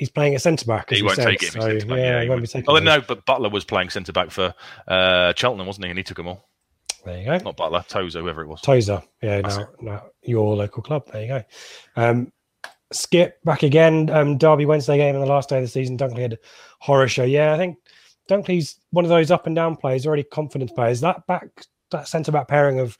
he's 0.00 0.10
playing 0.10 0.34
at 0.34 0.40
centre 0.40 0.64
back. 0.64 0.90
as 0.90 0.98
He 0.98 1.04
won't 1.04 1.16
said, 1.16 1.26
take 1.26 1.42
it. 1.42 1.48
if 1.48 1.54
he's 1.54 1.62
so, 1.62 1.78
centre 1.78 1.98
yeah, 1.98 2.22
he 2.22 2.28
won't 2.28 2.40
be 2.40 2.48
taking. 2.48 2.68
Oh 2.68 2.78
no, 2.78 3.00
but 3.02 3.24
Butler 3.26 3.50
was 3.50 3.64
playing 3.64 3.90
centre 3.90 4.12
back 4.12 4.30
for 4.30 4.54
uh, 4.88 5.32
Cheltenham, 5.36 5.66
wasn't 5.66 5.84
he? 5.84 5.90
And 5.90 5.98
he 5.98 6.02
took 6.02 6.16
them 6.16 6.26
all. 6.26 6.48
There 7.04 7.18
you 7.18 7.24
go. 7.26 7.36
Not 7.38 7.56
Butler, 7.56 7.84
Tozer, 7.86 8.20
whoever 8.20 8.42
it 8.42 8.48
was. 8.48 8.60
Tozer, 8.62 9.02
yeah, 9.22 9.40
now, 9.40 9.68
now 9.80 10.02
your 10.22 10.56
local 10.56 10.82
club. 10.82 11.06
There 11.12 11.22
you 11.22 11.28
go. 11.28 11.44
Um, 11.96 12.32
Skip 12.92 13.38
back 13.44 13.62
again. 13.62 14.10
Um, 14.10 14.36
Derby 14.36 14.66
Wednesday 14.66 14.96
game 14.96 15.14
on 15.14 15.20
the 15.20 15.26
last 15.26 15.48
day 15.50 15.58
of 15.58 15.62
the 15.62 15.68
season. 15.68 15.96
Dunkley 15.96 16.22
had 16.22 16.32
a 16.32 16.38
horror 16.80 17.06
show. 17.06 17.22
Yeah, 17.22 17.54
I 17.54 17.56
think 17.56 17.76
Dunkley's 18.28 18.76
one 18.90 19.04
of 19.04 19.10
those 19.10 19.30
up 19.30 19.46
and 19.46 19.54
down 19.54 19.76
players, 19.76 20.06
already 20.06 20.24
confidence 20.24 20.72
players. 20.72 21.00
That 21.00 21.26
back, 21.26 21.66
that 21.90 22.08
centre 22.08 22.32
back 22.32 22.48
pairing 22.48 22.80
of 22.80 22.98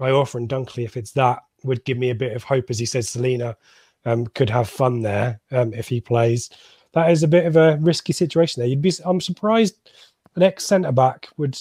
Iorfa 0.00 0.36
and 0.36 0.48
Dunkley, 0.48 0.84
if 0.84 0.96
it's 0.96 1.12
that, 1.12 1.40
would 1.62 1.84
give 1.84 1.96
me 1.98 2.10
a 2.10 2.14
bit 2.14 2.34
of 2.34 2.42
hope. 2.42 2.70
As 2.70 2.78
he 2.78 2.86
says, 2.86 3.08
Celina 3.08 3.56
um, 4.04 4.26
could 4.28 4.50
have 4.50 4.68
fun 4.68 5.02
there 5.02 5.40
um, 5.52 5.72
if 5.74 5.88
he 5.88 6.00
plays. 6.00 6.50
That 6.92 7.10
is 7.10 7.22
a 7.22 7.28
bit 7.28 7.46
of 7.46 7.56
a 7.56 7.78
risky 7.80 8.12
situation 8.12 8.60
there. 8.60 8.68
You'd 8.68 8.82
be. 8.82 8.92
I'm 9.04 9.20
surprised 9.20 9.90
an 10.36 10.42
ex 10.42 10.64
centre 10.64 10.92
back 10.92 11.28
would. 11.36 11.58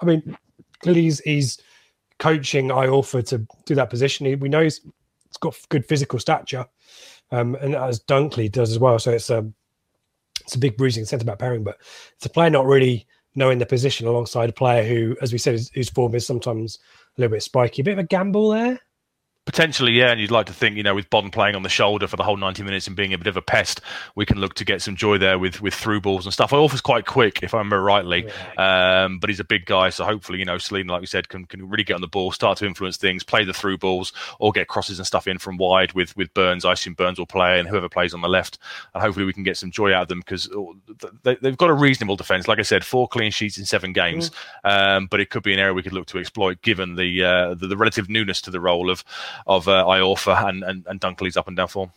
I 0.00 0.04
mean, 0.04 0.36
clearly 0.80 1.02
he's, 1.02 1.20
he's 1.20 1.58
coaching 2.18 2.68
Iorfa 2.68 3.26
to 3.28 3.46
do 3.64 3.74
that 3.74 3.90
position. 3.90 4.26
He, 4.26 4.34
we 4.34 4.48
know 4.48 4.62
he's, 4.62 4.80
he's 4.80 5.36
got 5.40 5.56
good 5.70 5.86
physical 5.86 6.18
stature, 6.18 6.66
um, 7.30 7.54
and 7.56 7.74
as 7.74 8.00
Dunkley 8.00 8.52
does 8.52 8.70
as 8.70 8.78
well. 8.78 8.98
So 8.98 9.12
it's 9.12 9.30
a 9.30 9.50
it's 10.42 10.54
a 10.54 10.58
big 10.58 10.76
bruising 10.76 11.04
centre 11.04 11.24
back 11.24 11.38
pairing, 11.38 11.64
but 11.64 11.78
it's 12.14 12.26
a 12.26 12.30
player 12.30 12.50
not 12.50 12.66
really 12.66 13.06
knowing 13.34 13.58
the 13.58 13.66
position 13.66 14.06
alongside 14.06 14.48
a 14.48 14.52
player 14.52 14.82
who, 14.82 15.16
as 15.20 15.32
we 15.32 15.38
said, 15.38 15.60
whose 15.74 15.90
form 15.90 16.14
is 16.14 16.26
sometimes 16.26 16.78
a 17.16 17.20
little 17.20 17.34
bit 17.34 17.42
spiky. 17.42 17.82
A 17.82 17.84
bit 17.84 17.92
of 17.92 17.98
a 17.98 18.04
gamble 18.04 18.50
there. 18.50 18.80
Potentially, 19.46 19.92
yeah, 19.92 20.10
and 20.10 20.20
you'd 20.20 20.32
like 20.32 20.46
to 20.46 20.52
think, 20.52 20.76
you 20.76 20.82
know, 20.82 20.96
with 20.96 21.08
Bonne 21.08 21.30
playing 21.30 21.54
on 21.54 21.62
the 21.62 21.68
shoulder 21.68 22.08
for 22.08 22.16
the 22.16 22.24
whole 22.24 22.36
90 22.36 22.64
minutes 22.64 22.88
and 22.88 22.96
being 22.96 23.14
a 23.14 23.18
bit 23.18 23.28
of 23.28 23.36
a 23.36 23.42
pest, 23.42 23.80
we 24.16 24.26
can 24.26 24.38
look 24.38 24.54
to 24.54 24.64
get 24.64 24.82
some 24.82 24.96
joy 24.96 25.18
there 25.18 25.38
with 25.38 25.62
with 25.62 25.72
through 25.72 26.00
balls 26.00 26.26
and 26.26 26.32
stuff. 26.32 26.50
Iorfa's 26.50 26.80
quite 26.80 27.06
quick, 27.06 27.44
if 27.44 27.54
I 27.54 27.58
remember 27.58 27.80
rightly, 27.80 28.28
um, 28.58 29.20
but 29.20 29.30
he's 29.30 29.38
a 29.38 29.44
big 29.44 29.64
guy, 29.64 29.90
so 29.90 30.04
hopefully, 30.04 30.40
you 30.40 30.44
know, 30.44 30.58
Celina, 30.58 30.92
like 30.92 31.00
we 31.00 31.06
said, 31.06 31.28
can, 31.28 31.44
can 31.44 31.68
really 31.68 31.84
get 31.84 31.94
on 31.94 32.00
the 32.00 32.08
ball, 32.08 32.32
start 32.32 32.58
to 32.58 32.66
influence 32.66 32.96
things, 32.96 33.22
play 33.22 33.44
the 33.44 33.52
through 33.52 33.78
balls, 33.78 34.12
or 34.40 34.50
get 34.50 34.66
crosses 34.66 34.98
and 34.98 35.06
stuff 35.06 35.28
in 35.28 35.38
from 35.38 35.58
wide 35.58 35.92
with 35.92 36.16
with 36.16 36.34
Burns. 36.34 36.64
I 36.64 36.72
assume 36.72 36.94
Burns 36.94 37.20
will 37.20 37.26
play, 37.26 37.60
and 37.60 37.68
whoever 37.68 37.88
plays 37.88 38.14
on 38.14 38.22
the 38.22 38.28
left, 38.28 38.58
and 38.94 39.02
hopefully 39.02 39.26
we 39.26 39.32
can 39.32 39.44
get 39.44 39.56
some 39.56 39.70
joy 39.70 39.94
out 39.94 40.02
of 40.02 40.08
them 40.08 40.18
because 40.18 40.50
they, 41.22 41.36
they've 41.36 41.56
got 41.56 41.70
a 41.70 41.74
reasonable 41.74 42.16
defence. 42.16 42.48
Like 42.48 42.58
I 42.58 42.62
said, 42.62 42.84
four 42.84 43.06
clean 43.06 43.30
sheets 43.30 43.58
in 43.58 43.64
seven 43.64 43.92
games, 43.92 44.32
um, 44.64 45.06
but 45.06 45.20
it 45.20 45.30
could 45.30 45.44
be 45.44 45.52
an 45.52 45.60
area 45.60 45.72
we 45.72 45.84
could 45.84 45.92
look 45.92 46.06
to 46.06 46.18
exploit 46.18 46.62
given 46.62 46.96
the 46.96 47.22
uh, 47.22 47.54
the, 47.54 47.68
the 47.68 47.76
relative 47.76 48.10
newness 48.10 48.40
to 48.40 48.50
the 48.50 48.60
role 48.60 48.90
of 48.90 49.04
of 49.46 49.68
uh, 49.68 49.84
Iorfa 49.84 50.48
and, 50.48 50.62
and 50.64 50.86
and 50.86 51.00
Dunkley's 51.00 51.36
up 51.36 51.48
and 51.48 51.56
down 51.56 51.68
form. 51.68 51.92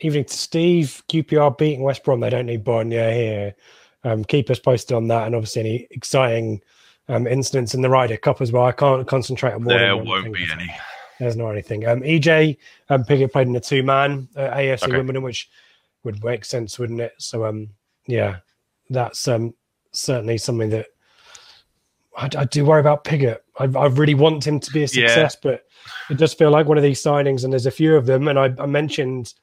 Evening 0.00 0.24
to 0.24 0.34
Steve. 0.34 1.02
QPR 1.08 1.56
beating 1.58 1.82
West 1.82 2.04
Brom. 2.04 2.20
They 2.20 2.30
don't 2.30 2.46
need 2.46 2.64
Bonya 2.64 3.12
here. 3.14 3.54
Um, 4.02 4.24
keep 4.24 4.48
us 4.48 4.58
posted 4.58 4.96
on 4.96 5.08
that, 5.08 5.26
and 5.26 5.34
obviously 5.34 5.60
any 5.60 5.86
exciting 5.90 6.62
um, 7.08 7.26
incidents 7.26 7.74
in 7.74 7.82
the 7.82 7.90
Ryder 7.90 8.16
Cup 8.16 8.40
as 8.40 8.52
well. 8.52 8.64
I 8.64 8.72
can't 8.72 9.06
concentrate 9.06 9.52
on 9.52 9.64
more. 9.64 9.78
There 9.78 9.96
won't 9.96 10.32
be 10.32 10.46
any. 10.50 10.70
There's 11.18 11.36
not 11.36 11.50
anything. 11.50 11.86
Um, 11.86 12.00
EJ 12.00 12.56
um, 12.88 13.04
Pigott 13.04 13.32
played 13.32 13.46
in 13.46 13.56
a 13.56 13.60
two 13.60 13.82
man 13.82 14.28
uh, 14.36 14.50
AFC 14.50 14.84
Okay. 14.84 14.96
Wimbledon, 14.96 15.22
which 15.22 15.50
would 16.02 16.24
make 16.24 16.46
sense, 16.46 16.78
wouldn't 16.78 17.00
it? 17.00 17.12
So, 17.18 17.44
um, 17.44 17.68
yeah, 18.06 18.36
that's 18.88 19.28
um, 19.28 19.52
certainly 19.92 20.38
something 20.38 20.70
that 20.70 20.86
I, 22.16 22.30
I 22.38 22.44
do 22.44 22.64
worry 22.64 22.80
about 22.80 23.04
Pigott. 23.04 23.40
I, 23.60 23.78
I 23.78 23.86
really 23.86 24.14
want 24.14 24.46
him 24.46 24.58
to 24.60 24.70
be 24.72 24.80
a 24.80 24.82
Yeah. 24.82 24.88
success, 25.08 25.36
but 25.40 25.66
it 26.08 26.16
does 26.16 26.34
feel 26.34 26.50
like 26.50 26.66
one 26.66 26.76
of 26.78 26.82
these 26.82 27.02
signings, 27.02 27.44
and 27.44 27.52
there's 27.52 27.66
a 27.66 27.70
few 27.70 27.94
of 27.96 28.06
them. 28.06 28.26
And 28.28 28.38
I, 28.38 28.54
I 28.58 28.66
mentioned 28.66 29.34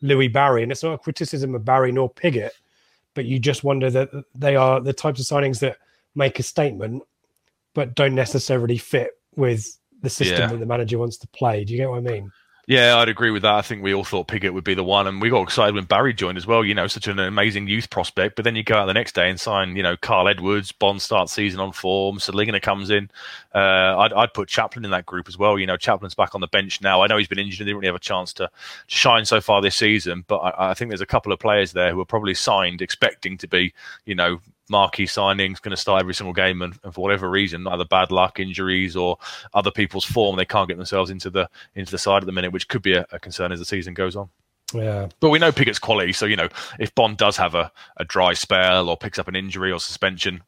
Louie 0.00 0.28
Barry, 0.28 0.62
and 0.62 0.72
it's 0.72 0.82
not 0.82 0.94
a 0.94 0.98
criticism 0.98 1.54
of 1.54 1.64
Barry 1.64 1.92
nor 1.92 2.10
Pigott, 2.10 2.50
but 3.14 3.24
you 3.24 3.38
just 3.38 3.62
wonder 3.64 3.90
that 3.90 4.10
they 4.34 4.56
are 4.56 4.80
the 4.80 4.92
types 4.92 5.20
of 5.20 5.26
signings 5.26 5.60
that 5.60 5.76
make 6.14 6.38
a 6.38 6.42
statement, 6.42 7.02
but 7.74 7.94
don't 7.94 8.14
necessarily 8.14 8.78
fit 8.78 9.12
with 9.36 9.78
the 10.02 10.10
system 10.10 10.40
Yeah. 10.40 10.46
that 10.48 10.58
the 10.58 10.66
manager 10.66 10.98
wants 10.98 11.16
to 11.18 11.28
play. 11.28 11.64
Do 11.64 11.72
you 11.72 11.78
get 11.78 11.88
what 11.90 11.98
I 11.98 12.00
mean? 12.00 12.32
Yeah, 12.68 12.98
I'd 12.98 13.08
agree 13.08 13.32
with 13.32 13.42
that. 13.42 13.54
I 13.54 13.62
think 13.62 13.82
we 13.82 13.92
all 13.92 14.04
thought 14.04 14.28
Pigott 14.28 14.54
would 14.54 14.62
be 14.62 14.74
the 14.74 14.84
one, 14.84 15.08
and 15.08 15.20
we 15.20 15.30
got 15.30 15.42
excited 15.42 15.74
when 15.74 15.84
Barry 15.84 16.14
joined 16.14 16.38
as 16.38 16.46
well. 16.46 16.64
You 16.64 16.74
know, 16.74 16.86
such 16.86 17.08
an 17.08 17.18
amazing 17.18 17.66
youth 17.66 17.90
prospect. 17.90 18.36
But 18.36 18.44
then 18.44 18.54
you 18.54 18.62
go 18.62 18.76
out 18.76 18.86
the 18.86 18.94
next 18.94 19.16
day 19.16 19.28
and 19.28 19.40
sign, 19.40 19.74
you 19.74 19.82
know, 19.82 19.96
Kyle 19.96 20.28
Edwards, 20.28 20.70
Bonne 20.70 21.00
starts 21.00 21.32
season 21.32 21.58
on 21.58 21.72
form, 21.72 22.20
Celina 22.20 22.60
comes 22.60 22.88
in. 22.90 23.10
Uh, 23.52 23.98
I'd, 23.98 24.12
I'd 24.12 24.32
put 24.32 24.48
Chaplin 24.48 24.84
in 24.84 24.92
that 24.92 25.06
group 25.06 25.26
as 25.26 25.36
well. 25.36 25.58
You 25.58 25.66
know, 25.66 25.76
Chaplin's 25.76 26.14
back 26.14 26.36
on 26.36 26.40
the 26.40 26.46
bench 26.46 26.80
now. 26.80 27.02
I 27.02 27.08
know 27.08 27.18
he's 27.18 27.26
been 27.26 27.40
injured 27.40 27.60
and 27.62 27.66
didn't 27.66 27.78
really 27.78 27.88
have 27.88 27.96
a 27.96 27.98
chance 27.98 28.32
to, 28.34 28.46
to 28.46 28.50
shine 28.86 29.24
so 29.24 29.40
far 29.40 29.60
this 29.60 29.74
season, 29.74 30.24
but 30.28 30.38
I, 30.38 30.70
I 30.70 30.74
think 30.74 30.90
there's 30.90 31.00
a 31.00 31.06
couple 31.06 31.32
of 31.32 31.40
players 31.40 31.72
there 31.72 31.90
who 31.90 32.00
are 32.00 32.04
probably 32.06 32.34
signed 32.34 32.80
expecting 32.80 33.38
to 33.38 33.48
be, 33.48 33.74
you 34.06 34.14
know, 34.14 34.40
marquee 34.72 35.04
signings, 35.06 35.62
going 35.62 35.70
to 35.70 35.76
start 35.80 36.00
every 36.00 36.14
single 36.14 36.32
game, 36.32 36.60
and, 36.62 36.76
and 36.82 36.92
for 36.92 37.02
whatever 37.02 37.30
reason, 37.30 37.68
either 37.68 37.84
bad 37.84 38.10
luck, 38.10 38.40
injuries, 38.40 38.96
or 38.96 39.18
other 39.54 39.70
people's 39.70 40.04
form, 40.04 40.34
they 40.36 40.44
can't 40.44 40.66
get 40.66 40.76
themselves 40.78 41.10
into 41.10 41.30
the 41.30 41.48
into 41.76 41.92
the 41.92 41.98
side 41.98 42.22
at 42.24 42.26
the 42.26 42.32
minute, 42.32 42.52
which 42.52 42.66
could 42.66 42.82
be 42.82 42.94
a, 42.94 43.06
a 43.12 43.20
concern 43.20 43.52
as 43.52 43.60
the 43.60 43.64
season 43.64 43.94
goes 43.94 44.16
on. 44.16 44.28
Yeah. 44.74 45.08
But 45.20 45.28
we 45.28 45.38
know 45.38 45.52
Pigott's 45.52 45.78
quality, 45.78 46.12
so 46.12 46.26
you 46.26 46.34
know 46.36 46.48
if 46.80 46.92
Bonne 46.96 47.14
does 47.14 47.36
have 47.36 47.54
a, 47.54 47.70
a 47.98 48.04
dry 48.04 48.32
spell 48.32 48.88
or 48.88 48.96
picks 48.96 49.18
up 49.18 49.28
an 49.28 49.36
injury 49.36 49.70
or 49.70 49.78
suspension, 49.78 50.42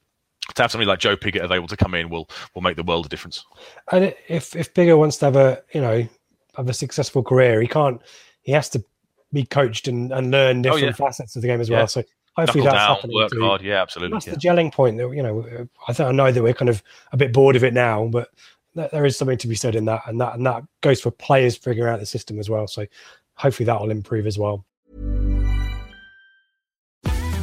to 0.54 0.62
have 0.62 0.70
somebody 0.72 0.88
like 0.88 0.98
Joe 0.98 1.16
Pigott 1.16 1.44
available 1.44 1.68
to 1.68 1.76
come 1.76 1.94
in 1.94 2.08
will 2.08 2.28
will 2.54 2.62
make 2.62 2.76
the 2.76 2.82
world 2.82 3.06
a 3.06 3.08
difference. 3.08 3.44
And 3.92 4.14
if 4.28 4.56
if 4.56 4.72
Bigger 4.74 4.96
wants 4.96 5.18
to 5.18 5.26
have 5.26 5.36
a 5.36 5.62
you 5.72 5.80
know 5.80 6.08
have 6.56 6.68
a 6.68 6.74
successful 6.74 7.22
career, 7.22 7.60
he 7.60 7.68
can't. 7.68 8.00
He 8.42 8.52
has 8.52 8.68
to 8.70 8.84
be 9.32 9.44
coached 9.44 9.88
and, 9.88 10.12
and 10.12 10.30
learn 10.30 10.62
different 10.62 10.84
Oh, 10.84 10.86
yeah. 10.86 10.92
facets 10.92 11.34
of 11.34 11.42
the 11.42 11.48
game 11.48 11.60
as 11.60 11.68
Yeah. 11.68 11.78
well. 11.78 11.88
So 11.88 12.04
hopefully 12.36 12.64
Knuckle 12.64 12.78
that's 12.78 12.86
down, 12.86 12.96
happening. 12.96 13.16
work 13.16 13.30
too. 13.30 13.40
hard. 13.40 13.62
Yeah, 13.62 13.82
absolutely. 13.82 14.16
That's 14.16 14.26
yeah. 14.26 14.34
the 14.34 14.40
gelling 14.40 14.72
point. 14.72 14.96
That 14.98 15.10
you 15.10 15.22
know, 15.22 15.68
I 15.88 15.92
think 15.92 16.08
I 16.08 16.12
know 16.12 16.32
that 16.32 16.42
we're 16.42 16.54
kind 16.54 16.68
of 16.68 16.82
a 17.12 17.16
bit 17.16 17.32
bored 17.32 17.56
of 17.56 17.64
it 17.64 17.74
now, 17.74 18.06
but 18.06 18.30
th- 18.76 18.90
there 18.90 19.04
is 19.04 19.16
something 19.16 19.38
to 19.38 19.48
be 19.48 19.54
said 19.54 19.74
in 19.74 19.84
that, 19.86 20.02
and 20.06 20.20
that 20.20 20.34
and 20.34 20.46
that 20.46 20.62
goes 20.80 21.00
for 21.00 21.10
players 21.10 21.56
figuring 21.56 21.92
out 21.92 22.00
the 22.00 22.06
system 22.06 22.38
as 22.38 22.50
well. 22.50 22.66
So 22.66 22.86
hopefully 23.34 23.66
that 23.66 23.80
will 23.80 23.90
improve 23.90 24.26
as 24.26 24.38
well. 24.38 24.64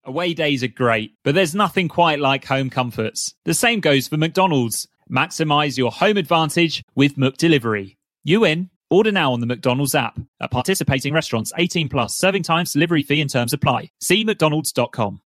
Away 0.06 0.34
days 0.34 0.62
are 0.62 0.68
great, 0.68 1.12
but 1.24 1.34
there's 1.34 1.54
nothing 1.54 1.88
quite 1.88 2.20
like 2.20 2.44
home 2.44 2.68
comforts. 2.68 3.34
The 3.46 3.54
same 3.54 3.80
goes 3.80 4.06
for 4.06 4.18
McDonald's. 4.18 4.86
Maximize 5.10 5.76
your 5.76 5.90
home 5.90 6.16
advantage 6.16 6.82
with 6.94 7.16
McDelivery. 7.16 7.96
You 8.22 8.44
in? 8.44 8.70
Order 8.90 9.12
now 9.12 9.32
on 9.32 9.40
the 9.40 9.46
McDonald's 9.46 9.94
app. 9.94 10.18
At 10.40 10.50
participating 10.50 11.12
restaurants, 11.14 11.52
18 11.56 11.88
plus, 11.88 12.16
serving 12.16 12.42
times, 12.42 12.72
delivery 12.72 13.02
fee 13.02 13.20
and 13.20 13.30
terms 13.30 13.52
apply. 13.52 13.90
See 14.00 14.24
mcdonalds.com. 14.24 15.20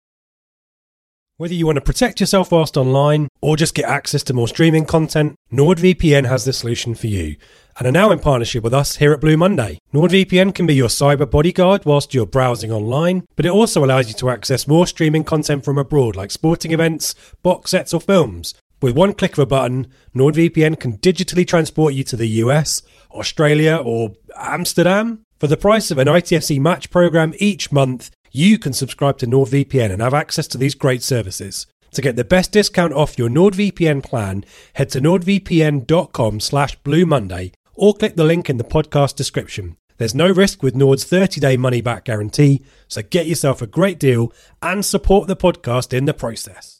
Whether 1.38 1.52
you 1.52 1.66
want 1.66 1.76
to 1.76 1.82
protect 1.82 2.18
yourself 2.18 2.50
whilst 2.50 2.78
online 2.78 3.28
or 3.42 3.58
just 3.58 3.74
get 3.74 3.84
access 3.84 4.22
to 4.22 4.32
more 4.32 4.48
streaming 4.48 4.86
content, 4.86 5.36
NordVPN 5.52 6.26
has 6.26 6.46
the 6.46 6.52
solution 6.54 6.94
for 6.94 7.08
you. 7.08 7.36
and 7.78 7.86
are 7.86 7.92
now 7.92 8.10
in 8.10 8.18
partnership 8.18 8.64
with 8.64 8.72
us 8.72 8.96
here 8.96 9.12
at 9.12 9.20
Blue 9.20 9.36
Monday. 9.36 9.78
NordVPN 9.92 10.54
can 10.54 10.66
be 10.66 10.74
your 10.74 10.88
cyber 10.88 11.30
bodyguard 11.30 11.84
whilst 11.84 12.14
you're 12.14 12.26
browsing 12.26 12.72
online, 12.72 13.26
but 13.36 13.44
it 13.44 13.52
also 13.52 13.84
allows 13.84 14.08
you 14.08 14.14
to 14.14 14.30
access 14.30 14.66
more 14.66 14.86
streaming 14.86 15.24
content 15.24 15.64
from 15.64 15.76
abroad 15.76 16.16
like 16.16 16.30
sporting 16.30 16.72
events, 16.72 17.14
box 17.42 17.72
sets, 17.72 17.92
or 17.92 18.00
films. 18.00 18.54
With 18.82 18.94
one 18.94 19.14
click 19.14 19.32
of 19.32 19.38
a 19.38 19.46
button, 19.46 19.86
NordVPN 20.14 20.78
can 20.78 20.98
digitally 20.98 21.46
transport 21.46 21.94
you 21.94 22.04
to 22.04 22.16
the 22.16 22.28
US, 22.44 22.82
Australia, 23.10 23.76
or 23.76 24.12
Amsterdam. 24.36 25.22
For 25.40 25.46
the 25.46 25.56
price 25.56 25.90
of 25.90 25.98
an 25.98 26.08
ITFC 26.08 26.60
match 26.60 26.90
program 26.90 27.32
each 27.38 27.72
month, 27.72 28.10
you 28.32 28.58
can 28.58 28.74
subscribe 28.74 29.16
to 29.18 29.26
NordVPN 29.26 29.90
and 29.90 30.02
have 30.02 30.12
access 30.12 30.46
to 30.48 30.58
these 30.58 30.74
great 30.74 31.02
services. 31.02 31.66
To 31.92 32.02
get 32.02 32.16
the 32.16 32.24
best 32.24 32.52
discount 32.52 32.92
off 32.92 33.18
your 33.18 33.30
NordVPN 33.30 34.02
plan, 34.02 34.44
head 34.74 34.90
to 34.90 35.00
nordvpn.com 35.00 36.40
slash 36.40 36.76
Blue 36.76 37.06
Monday 37.06 37.52
or 37.74 37.94
click 37.94 38.16
the 38.16 38.24
link 38.24 38.50
in 38.50 38.58
the 38.58 38.64
podcast 38.64 39.16
description. 39.16 39.76
There's 39.96 40.14
no 40.14 40.30
risk 40.30 40.62
with 40.62 40.76
Nord's 40.76 41.06
30-day 41.06 41.56
money-back 41.56 42.04
guarantee, 42.04 42.62
so 42.88 43.00
get 43.00 43.26
yourself 43.26 43.62
a 43.62 43.66
great 43.66 43.98
deal 43.98 44.30
and 44.60 44.84
support 44.84 45.28
the 45.28 45.36
podcast 45.36 45.96
in 45.96 46.04
the 46.04 46.12
process. 46.12 46.75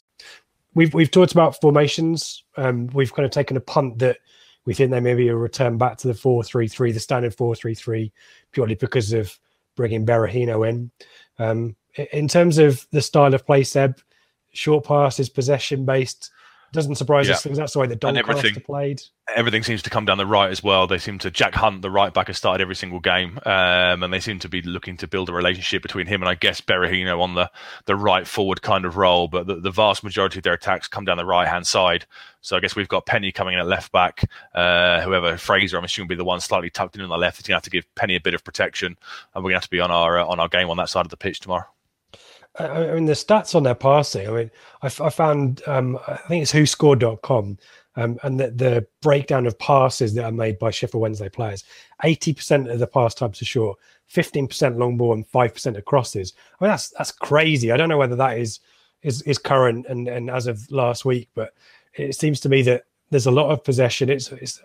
We've 0.77 0.93
we've 0.93 1.09
talked 1.09 1.31
about 1.31 1.59
formations. 1.59 2.43
Um, 2.55 2.85
we've 2.93 3.11
kind 3.11 3.25
of 3.25 3.31
taken 3.31 3.57
a 3.57 3.61
punt 3.61 3.97
that 3.97 4.19
we 4.65 4.75
think 4.75 4.91
they 4.91 4.99
may 4.99 5.15
be 5.15 5.29
a 5.29 5.35
return 5.35 5.79
back 5.79 5.97
to 5.97 6.07
the 6.07 6.13
4-3-3, 6.13 6.93
the 6.93 6.99
standard 6.99 7.35
4-3-3, 7.35 8.11
purely 8.51 8.75
because 8.75 9.11
of 9.11 9.35
bringing 9.75 10.05
Berahino 10.05 10.69
in. 10.69 10.91
Um, 11.39 11.75
in 12.11 12.27
terms 12.27 12.59
of 12.59 12.85
the 12.91 13.01
style 13.01 13.33
of 13.33 13.43
play, 13.43 13.63
Seb, 13.63 13.99
short 14.53 14.85
passes, 14.85 15.29
possession 15.29 15.83
based, 15.83 16.29
doesn't 16.73 16.95
surprise 16.95 17.27
Yeah. 17.27 17.35
us 17.35 17.43
because 17.43 17.57
that's 17.57 17.73
the 17.73 17.79
way 17.79 17.87
that 17.87 17.99
Doncaster 17.99 18.59
played. 18.59 19.01
everything 19.35 19.63
seems 19.63 19.81
to 19.83 19.89
come 19.89 20.05
down 20.05 20.17
the 20.17 20.25
right 20.25 20.51
as 20.51 20.61
well. 20.61 20.85
They 20.87 20.97
seem 20.97 21.17
to 21.19 21.31
Jack 21.31 21.55
Hunt, 21.55 21.81
the 21.81 21.89
right 21.89 22.13
back, 22.13 22.27
has 22.27 22.37
started 22.37 22.61
every 22.61 22.75
single 22.75 22.99
game, 22.99 23.39
um, 23.45 24.03
and 24.03 24.13
they 24.13 24.19
seem 24.19 24.39
to 24.39 24.49
be 24.49 24.61
looking 24.61 24.97
to 24.97 25.07
build 25.07 25.29
a 25.29 25.33
relationship 25.33 25.81
between 25.81 26.07
him 26.07 26.21
and 26.21 26.29
I 26.29 26.35
guess 26.35 26.59
Berahino 26.61 27.21
on 27.21 27.35
the 27.35 27.49
the 27.85 27.95
right 27.95 28.27
forward 28.27 28.61
kind 28.61 28.85
of 28.85 28.97
role. 28.97 29.27
But 29.27 29.47
the, 29.47 29.55
the 29.55 29.71
vast 29.71 30.03
majority 30.03 30.39
of 30.39 30.43
their 30.43 30.53
attacks 30.53 30.87
come 30.87 31.05
down 31.05 31.17
the 31.17 31.25
right 31.25 31.47
hand 31.47 31.65
side. 31.67 32.05
So 32.41 32.55
I 32.55 32.59
guess 32.59 32.75
we've 32.75 32.87
got 32.87 33.05
Penney 33.05 33.31
coming 33.31 33.53
in 33.55 33.59
at 33.59 33.67
left 33.67 33.91
back. 33.91 34.29
Uh, 34.53 35.01
whoever 35.01 35.37
Fraser, 35.37 35.77
I'm 35.77 35.83
assuming, 35.83 36.07
will 36.07 36.15
be 36.15 36.15
the 36.15 36.23
one 36.25 36.39
slightly 36.39 36.69
tucked 36.69 36.95
in 36.95 37.01
on 37.01 37.09
the 37.09 37.17
left. 37.17 37.37
He's 37.37 37.47
gonna 37.47 37.57
have 37.57 37.63
to 37.63 37.69
give 37.69 37.85
Penney 37.95 38.15
a 38.15 38.21
bit 38.21 38.33
of 38.33 38.43
protection, 38.43 38.97
and 39.33 39.43
we're 39.43 39.49
gonna 39.51 39.57
have 39.57 39.63
to 39.63 39.69
be 39.69 39.79
on 39.79 39.91
our 39.91 40.19
uh, 40.19 40.25
on 40.25 40.39
our 40.39 40.47
game 40.47 40.69
on 40.69 40.77
that 40.77 40.89
side 40.89 41.05
of 41.05 41.09
the 41.09 41.17
pitch 41.17 41.39
tomorrow. 41.39 41.65
I, 42.59 42.65
I 42.65 42.93
mean, 42.93 43.05
the 43.05 43.13
stats 43.13 43.55
on 43.55 43.63
their 43.63 43.75
passing. 43.75 44.27
I 44.27 44.31
mean, 44.31 44.51
I 44.81 44.89
found 44.89 45.61
um, 45.67 45.97
I 46.07 46.17
think 46.27 46.41
it's 46.41 46.53
WhoScored.com, 46.53 47.57
um, 47.95 48.19
and 48.23 48.39
the, 48.39 48.51
the 48.51 48.87
breakdown 49.01 49.45
of 49.45 49.57
passes 49.59 50.13
that 50.15 50.25
are 50.25 50.31
made 50.31 50.59
by 50.59 50.71
Sheffield 50.71 51.01
Wednesday 51.01 51.29
players. 51.29 51.63
Eighty 52.03 52.33
percent 52.33 52.69
of 52.69 52.79
the 52.79 52.87
pass 52.87 53.13
types 53.13 53.41
are 53.41 53.45
short, 53.45 53.77
fifteen 54.07 54.47
percent 54.47 54.77
long 54.77 54.97
ball, 54.97 55.13
and 55.13 55.27
five 55.27 55.53
percent 55.53 55.77
of 55.77 55.85
crosses. 55.85 56.33
I 56.59 56.65
mean, 56.65 56.71
that's 56.71 56.89
that's 56.89 57.11
crazy. 57.11 57.71
I 57.71 57.77
don't 57.77 57.89
know 57.89 57.97
whether 57.97 58.15
that 58.15 58.37
is 58.37 58.59
is 59.03 59.21
is 59.23 59.37
current 59.37 59.85
and 59.87 60.07
and 60.07 60.29
as 60.29 60.47
of 60.47 60.69
last 60.71 61.05
week, 61.05 61.29
but 61.35 61.53
it 61.93 62.15
seems 62.15 62.39
to 62.41 62.49
me 62.49 62.61
that 62.63 62.83
there's 63.09 63.25
a 63.25 63.31
lot 63.31 63.51
of 63.51 63.63
possession. 63.63 64.09
It's 64.09 64.31
it's 64.31 64.61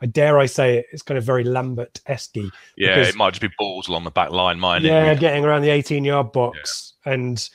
I 0.00 0.06
dare 0.06 0.38
I 0.38 0.46
say 0.46 0.78
it, 0.78 0.86
it's 0.92 1.02
kind 1.02 1.18
of 1.18 1.24
very 1.24 1.44
Lambert 1.44 2.00
esque. 2.06 2.36
Yeah, 2.76 2.98
it 2.98 3.16
might 3.16 3.30
just 3.30 3.40
be 3.40 3.50
balls 3.58 3.88
along 3.88 4.04
the 4.04 4.10
back 4.10 4.30
line, 4.30 4.60
mine. 4.60 4.82
Yeah, 4.82 5.14
getting 5.14 5.44
around 5.44 5.62
the 5.62 5.70
18 5.70 6.04
yard 6.04 6.32
box 6.32 6.94
and 7.04 7.48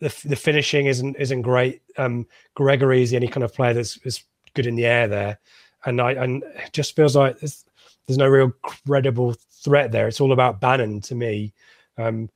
the 0.00 0.14
the 0.24 0.36
finishing 0.36 0.86
isn't 0.86 1.16
isn't 1.16 1.42
great. 1.42 1.82
Um, 1.96 2.26
Gregory 2.54 3.02
is 3.02 3.10
the 3.10 3.16
only 3.16 3.28
kind 3.28 3.44
of 3.44 3.54
player 3.54 3.72
that's 3.72 3.96
is 3.98 4.22
good 4.54 4.66
in 4.66 4.76
the 4.76 4.86
air 4.86 5.08
there, 5.08 5.38
and 5.84 6.00
I 6.00 6.12
and 6.12 6.42
it 6.42 6.72
just 6.72 6.94
feels 6.94 7.16
like 7.16 7.38
there's, 7.40 7.64
there's 8.06 8.18
no 8.18 8.28
real 8.28 8.52
credible 8.62 9.34
threat 9.50 9.92
there. 9.92 10.08
It's 10.08 10.20
all 10.20 10.32
about 10.32 10.60
Bannan 10.60 11.00
to 11.02 11.14
me, 11.14 11.54
um, 11.96 12.28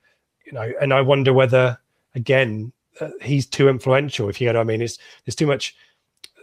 you 0.47 0.53
know, 0.53 0.73
and 0.81 0.95
I 0.95 1.03
wonder 1.03 1.33
whether 1.33 1.79
again 2.15 2.73
uh, 3.01 3.11
he's 3.21 3.47
too 3.47 3.69
influential. 3.69 4.29
If 4.29 4.41
you 4.41 4.47
know 4.47 4.59
what 4.59 4.65
I 4.65 4.65
mean, 4.65 4.83
it's 4.83 4.99
there's 5.25 5.37
too 5.37 5.47
much. 5.47 5.77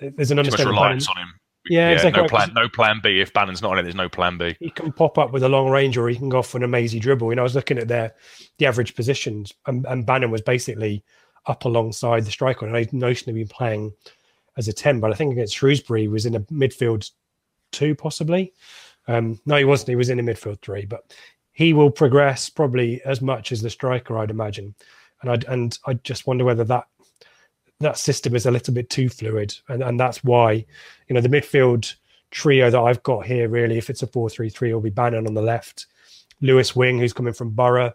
There's 0.01 0.31
an 0.31 0.37
Too 0.37 0.43
much 0.43 0.47
understanding. 0.53 0.67
reliance 0.67 1.07
on 1.07 1.17
him. 1.17 1.33
Yeah, 1.69 1.89
exactly. 1.89 2.17
No 2.17 2.21
right, 2.21 2.29
plan. 2.29 2.53
No 2.53 2.69
plan 2.69 2.99
B. 3.03 3.19
If 3.19 3.33
Bannan's 3.33 3.61
not 3.61 3.71
on 3.71 3.79
it, 3.79 3.83
there's 3.83 3.95
no 3.95 4.07
plan 4.07 4.37
B. 4.37 4.55
he 4.59 4.69
can 4.69 4.91
pop 4.91 5.17
up 5.17 5.33
with 5.33 5.43
a 5.43 5.49
long 5.49 5.69
range 5.69 5.97
or 5.97 6.07
he 6.07 6.15
can 6.15 6.29
go 6.29 6.39
off 6.39 6.47
for 6.49 6.57
an 6.57 6.63
amazing 6.63 7.01
dribble. 7.01 7.29
You 7.29 7.35
know, 7.35 7.41
I 7.41 7.43
was 7.43 7.55
looking 7.55 7.77
at 7.77 7.87
their 7.87 8.13
the 8.57 8.65
average 8.65 8.95
positions 8.95 9.53
and, 9.65 9.85
and 9.85 10.05
Bannan 10.05 10.31
was 10.31 10.41
basically 10.41 11.03
up 11.45 11.65
alongside 11.65 12.25
the 12.25 12.31
striker. 12.31 12.65
And 12.65 12.75
I'd 12.75 12.91
notionally 12.91 13.33
been 13.33 13.47
playing 13.47 13.93
as 14.55 14.67
a 14.67 14.73
10, 14.73 14.99
but 14.99 15.11
I 15.11 15.15
think 15.15 15.31
against 15.31 15.55
Shrewsbury 15.55 16.01
he 16.01 16.07
was 16.07 16.25
in 16.25 16.35
a 16.35 16.39
midfield 16.41 17.09
two, 17.71 17.95
possibly. 17.95 18.53
Um, 19.07 19.39
no, 19.45 19.55
he 19.55 19.65
wasn't. 19.65 19.89
He 19.89 19.95
was 19.95 20.09
in 20.09 20.19
a 20.19 20.23
midfield 20.23 20.61
three, 20.61 20.85
but 20.85 21.13
he 21.51 21.73
will 21.73 21.91
progress 21.91 22.49
probably 22.49 23.01
as 23.03 23.21
much 23.21 23.51
as 23.51 23.61
the 23.61 23.69
striker, 23.69 24.17
I'd 24.17 24.29
imagine. 24.29 24.75
And 25.21 25.31
I 25.31 25.51
and 25.51 25.77
I 25.85 25.93
just 25.95 26.27
wonder 26.27 26.45
whether 26.45 26.63
that 26.65 26.87
that 27.79 27.97
system 27.97 28.35
is 28.35 28.45
a 28.45 28.51
little 28.51 28.73
bit 28.73 28.89
too 28.89 29.09
fluid, 29.09 29.55
and 29.69 29.83
and 29.83 29.99
that's 29.99 30.23
why 30.23 30.65
you 31.07 31.13
know 31.13 31.21
the 31.21 31.29
midfield 31.29 31.95
trio 32.31 32.69
that 32.69 32.79
I've 32.79 33.03
got 33.03 33.25
here 33.25 33.47
really, 33.47 33.77
if 33.77 33.89
it's 33.89 34.03
a 34.03 34.07
four-three-three, 34.07 34.73
will 34.73 34.81
be 34.81 34.89
Bannan 34.89 35.27
on 35.27 35.33
the 35.33 35.41
left, 35.41 35.87
Lewis 36.41 36.75
Wing, 36.75 36.99
who's 36.99 37.13
coming 37.13 37.33
from 37.33 37.51
Boro, 37.51 37.91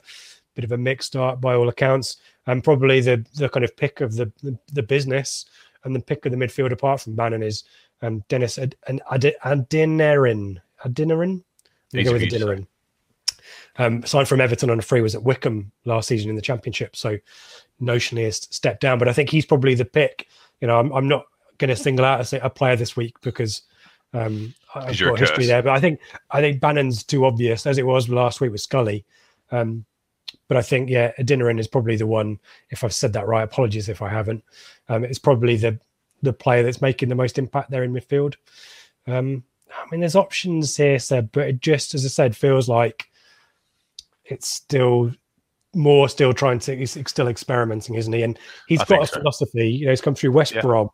bit 0.54 0.64
of 0.64 0.72
a 0.72 0.78
mixed 0.78 1.08
start 1.08 1.40
by 1.40 1.54
all 1.54 1.68
accounts, 1.68 2.18
and 2.46 2.64
probably 2.64 3.00
the 3.00 3.24
the 3.36 3.48
kind 3.48 3.64
of 3.64 3.76
pick 3.76 4.00
of 4.00 4.14
the 4.16 4.30
the, 4.42 4.56
the 4.72 4.82
business 4.82 5.46
and 5.84 5.94
the 5.94 6.00
pick 6.00 6.24
of 6.24 6.32
the 6.32 6.38
midfield 6.38 6.72
apart 6.72 7.00
from 7.00 7.16
Bannan 7.16 7.42
is 7.42 7.64
um, 8.02 8.22
Dennis 8.28 8.58
Ad, 8.58 8.76
and 8.86 9.00
Ad, 9.10 9.34
Adeniran. 9.44 10.60
Adeniran? 10.84 11.42
Let 11.92 11.98
me 11.98 12.04
go 12.04 12.12
with 12.12 12.20
for 12.20 12.24
you 12.24 12.30
to 12.30 12.38
say. 12.38 12.44
Adeniran. 12.44 12.66
Um, 13.78 14.04
signed 14.04 14.28
from 14.28 14.40
Everton 14.40 14.68
on 14.68 14.78
a 14.78 14.82
free, 14.82 15.00
was 15.00 15.14
at 15.14 15.22
Wycombe 15.22 15.72
last 15.86 16.08
season 16.08 16.28
in 16.28 16.36
the 16.36 16.42
Championship, 16.42 16.94
so 16.94 17.16
notionally 17.80 18.24
has 18.24 18.36
stepped 18.50 18.82
down. 18.82 18.98
But 18.98 19.08
I 19.08 19.14
think 19.14 19.30
he's 19.30 19.46
probably 19.46 19.74
the 19.74 19.84
pick. 19.84 20.28
You 20.60 20.68
know, 20.68 20.78
I'm, 20.78 20.92
I'm 20.92 21.08
not 21.08 21.24
going 21.58 21.70
to 21.70 21.76
single 21.76 22.04
out 22.04 22.32
a, 22.32 22.44
a 22.44 22.50
player 22.50 22.76
this 22.76 22.96
week 22.96 23.14
because 23.22 23.62
um, 24.14 24.54
I've 24.74 24.98
got 24.98 25.18
history 25.18 25.36
curse. 25.38 25.46
there. 25.46 25.62
But 25.62 25.72
I 25.72 25.80
think 25.80 26.00
I 26.30 26.40
think 26.40 26.60
Bannan's 26.60 27.02
too 27.02 27.24
obvious 27.24 27.66
as 27.66 27.78
it 27.78 27.86
was 27.86 28.08
last 28.08 28.40
week 28.40 28.52
with 28.52 28.60
Scully. 28.60 29.04
Um, 29.50 29.84
but 30.48 30.56
I 30.56 30.62
think 30.62 30.90
yeah, 30.90 31.12
Adeniran 31.18 31.58
is 31.58 31.68
probably 31.68 31.96
the 31.96 32.06
one. 32.06 32.38
If 32.70 32.84
I've 32.84 32.94
said 32.94 33.12
that 33.14 33.26
right, 33.26 33.42
apologies 33.42 33.88
if 33.88 34.02
I 34.02 34.08
haven't. 34.08 34.44
Um, 34.88 35.04
it's 35.04 35.18
probably 35.18 35.56
the 35.56 35.78
the 36.22 36.32
player 36.32 36.62
that's 36.62 36.82
making 36.82 37.08
the 37.08 37.14
most 37.14 37.38
impact 37.38 37.70
there 37.70 37.84
in 37.84 37.92
midfield. 37.92 38.34
Um, 39.06 39.44
I 39.74 39.90
mean, 39.90 40.00
there's 40.00 40.16
options 40.16 40.76
here, 40.76 40.98
Seb, 40.98 41.32
but 41.32 41.48
it 41.48 41.60
just 41.60 41.94
as 41.94 42.04
I 42.04 42.08
said, 42.08 42.36
feels 42.36 42.68
like 42.68 43.08
it's 44.24 44.48
still 44.48 45.12
more 45.74 46.08
still 46.08 46.32
trying 46.32 46.58
to 46.60 46.76
he's 46.76 46.98
still 47.08 47.28
experimenting, 47.28 47.94
isn't 47.94 48.12
he? 48.12 48.22
And 48.22 48.38
he's 48.68 48.80
I 48.80 48.84
got 48.84 49.02
a 49.02 49.06
so. 49.06 49.18
philosophy. 49.18 49.68
You 49.68 49.86
know, 49.86 49.92
he's 49.92 50.00
come 50.00 50.14
through 50.14 50.32
West 50.32 50.54
Yeah. 50.54 50.60
Brom. 50.60 50.90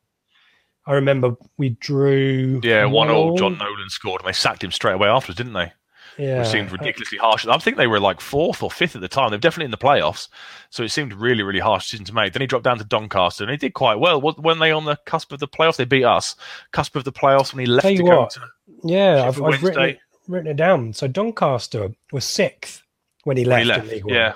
I 0.86 0.94
remember 0.94 1.36
we 1.58 1.70
drew 1.80 2.60
Yeah, 2.62 2.86
one 2.86 3.10
all. 3.10 3.30
all. 3.30 3.36
John 3.36 3.58
Nolan 3.58 3.90
scored, 3.90 4.22
and 4.22 4.28
they 4.28 4.32
sacked 4.32 4.64
him 4.64 4.70
straight 4.72 4.94
away 4.94 5.08
afterwards, 5.08 5.36
didn't 5.36 5.52
they? 5.52 5.72
Yeah, 6.16 6.40
Which 6.40 6.48
seemed 6.48 6.72
ridiculously 6.72 7.18
harsh. 7.18 7.46
I 7.46 7.58
think 7.58 7.76
they 7.76 7.86
were 7.86 8.00
like 8.00 8.20
fourth 8.20 8.62
or 8.62 8.70
fifth 8.72 8.96
at 8.96 9.02
the 9.02 9.08
time. 9.08 9.30
They're 9.30 9.38
definitely 9.38 9.66
in 9.66 9.70
the 9.70 9.76
playoffs, 9.76 10.28
so 10.70 10.82
it 10.82 10.88
seemed 10.88 11.12
really, 11.12 11.44
really 11.44 11.60
harsh 11.60 11.84
decision 11.84 12.06
to 12.06 12.14
make. 12.14 12.32
Then 12.32 12.40
he 12.40 12.46
dropped 12.48 12.64
down 12.64 12.78
to 12.78 12.84
Doncaster, 12.84 13.44
and 13.44 13.50
he 13.52 13.56
did 13.56 13.74
quite 13.74 14.00
well. 14.00 14.20
When 14.20 14.58
they 14.58 14.72
on 14.72 14.84
the 14.84 14.96
cusp 15.06 15.30
of 15.30 15.38
the 15.38 15.46
playoffs, 15.46 15.76
they 15.76 15.84
beat 15.84 16.04
us. 16.04 16.34
Cusp 16.72 16.96
of 16.96 17.04
the 17.04 17.12
playoffs 17.12 17.52
when 17.54 17.60
he 17.60 17.66
left 17.66 17.82
Tell 17.82 17.92
to 17.92 18.02
you 18.02 18.08
go 18.08 18.20
what, 18.22 18.30
to 18.30 18.40
yeah, 18.82 19.28
I've, 19.28 19.40
I've 19.40 19.62
written, 19.62 19.82
it, 19.82 19.98
written 20.26 20.50
it 20.50 20.56
down. 20.56 20.92
So 20.92 21.06
Doncaster 21.06 21.90
was 22.10 22.24
sixth 22.24 22.82
when 23.28 23.36
he 23.36 23.44
when 23.46 23.66
left, 23.66 23.66
he 23.66 23.70
in 23.70 23.78
left. 23.78 23.92
League 23.94 24.04
One. 24.06 24.14
Yeah, 24.14 24.32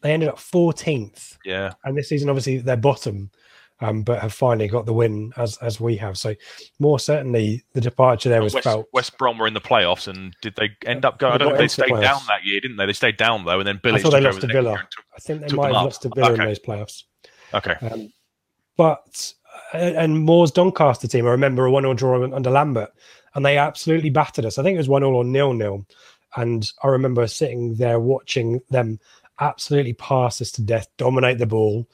They 0.00 0.12
ended 0.12 0.28
up 0.30 0.36
14th. 0.38 1.36
yeah. 1.44 1.72
And 1.84 1.96
this 1.98 2.08
season, 2.08 2.28
obviously, 2.30 2.58
they're 2.58 2.76
bottom, 2.76 3.30
um, 3.80 4.02
but 4.02 4.20
have 4.20 4.32
finally 4.32 4.68
got 4.68 4.86
the 4.86 4.92
win 4.92 5.32
as 5.36 5.56
as 5.58 5.80
we 5.80 5.96
have. 5.96 6.16
So, 6.18 6.34
more 6.78 6.98
certainly, 6.98 7.64
the 7.74 7.80
departure 7.80 8.28
there 8.28 8.42
was 8.42 8.54
West, 8.54 8.64
felt. 8.64 8.86
West 8.92 9.16
Brom 9.18 9.38
were 9.38 9.46
in 9.46 9.54
the 9.54 9.60
playoffs, 9.60 10.08
and 10.08 10.34
did 10.42 10.54
they 10.56 10.70
end 10.86 11.04
up 11.04 11.18
going? 11.18 11.32
I 11.34 11.38
They 11.38 11.44
don't 11.44 11.52
know. 11.52 11.56
They 11.58 11.64
into 11.64 11.76
the 11.76 11.82
stayed 11.86 12.00
down 12.00 12.20
that 12.28 12.44
year, 12.44 12.60
didn't 12.60 12.76
they? 12.78 12.86
They 12.86 12.92
stayed 12.92 13.16
down 13.16 13.44
though, 13.44 13.58
and 13.60 13.66
then 13.68 13.76
I 13.76 13.80
Billy 13.82 14.00
thought 14.00 14.10
they 14.12 14.20
lost 14.20 14.40
to 14.42 14.46
Villa. 14.46 14.76
took- 14.78 15.04
I 15.16 15.20
think 15.20 15.40
they 15.46 15.54
might 15.56 15.66
have 15.68 15.76
up. 15.76 15.84
lost 15.84 16.02
to 16.02 16.10
Villa 16.14 16.32
in 16.34 16.38
those 16.40 16.58
playoffs. 16.58 17.02
Okay, 17.52 17.74
Um, 17.90 18.12
but 18.76 19.32
uh, 19.74 19.78
and 19.78 20.22
Moore's 20.24 20.52
Doncaster 20.52 21.08
team, 21.08 21.26
I 21.26 21.30
remember 21.30 21.66
a 21.66 21.70
one 21.70 21.82
0 21.82 21.94
draw 21.94 22.22
under 22.34 22.50
Lambert, 22.50 22.90
and 23.34 23.44
they 23.44 23.58
absolutely 23.58 24.10
battered 24.10 24.44
us. 24.44 24.58
I 24.58 24.62
think 24.62 24.74
it 24.76 24.78
was 24.78 24.88
one 24.88 25.02
0 25.02 25.12
or 25.12 25.24
nil 25.24 25.52
nil, 25.52 25.84
and 26.36 26.70
I 26.82 26.88
remember 26.88 27.26
sitting 27.26 27.74
there 27.74 28.00
watching 28.00 28.60
them 28.70 29.00
absolutely 29.40 29.94
pass 29.94 30.40
us 30.40 30.52
to 30.52 30.62
death, 30.62 30.88
dominate 30.96 31.38
the 31.38 31.46
ball, 31.46 31.88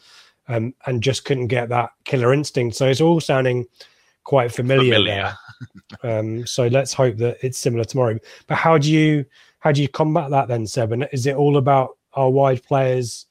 um, 0.49 0.75
and 0.87 1.03
just 1.03 1.25
couldn't 1.25 1.47
get 1.49 1.69
that 1.71 1.91
killer 2.05 2.33
instinct. 2.33 2.77
So 2.77 2.87
it's 2.89 3.01
all 3.01 3.21
sounding 3.21 3.67
quite 4.25 4.53
familiar, 4.53 4.95
Familiar. 4.95 5.15
there. 5.15 5.39
Um, 6.03 6.47
so 6.47 6.67
let's 6.67 6.93
hope 6.93 7.17
that 7.19 7.39
it's 7.43 7.57
similar 7.57 7.85
tomorrow. 7.85 8.19
But 8.49 8.57
how 8.57 8.77
do 8.77 8.93
you 8.93 9.25
how 9.61 9.73
do 9.73 9.81
you 9.81 9.89
combat 9.89 10.31
that 10.31 10.49
then, 10.49 10.67
Seb? 10.67 10.93
And 10.93 11.09
is 11.13 11.27
it 11.27 11.37
all 11.37 11.57
about 11.57 11.97
our 12.13 12.29
wide 12.29 12.63
players? 12.65 13.27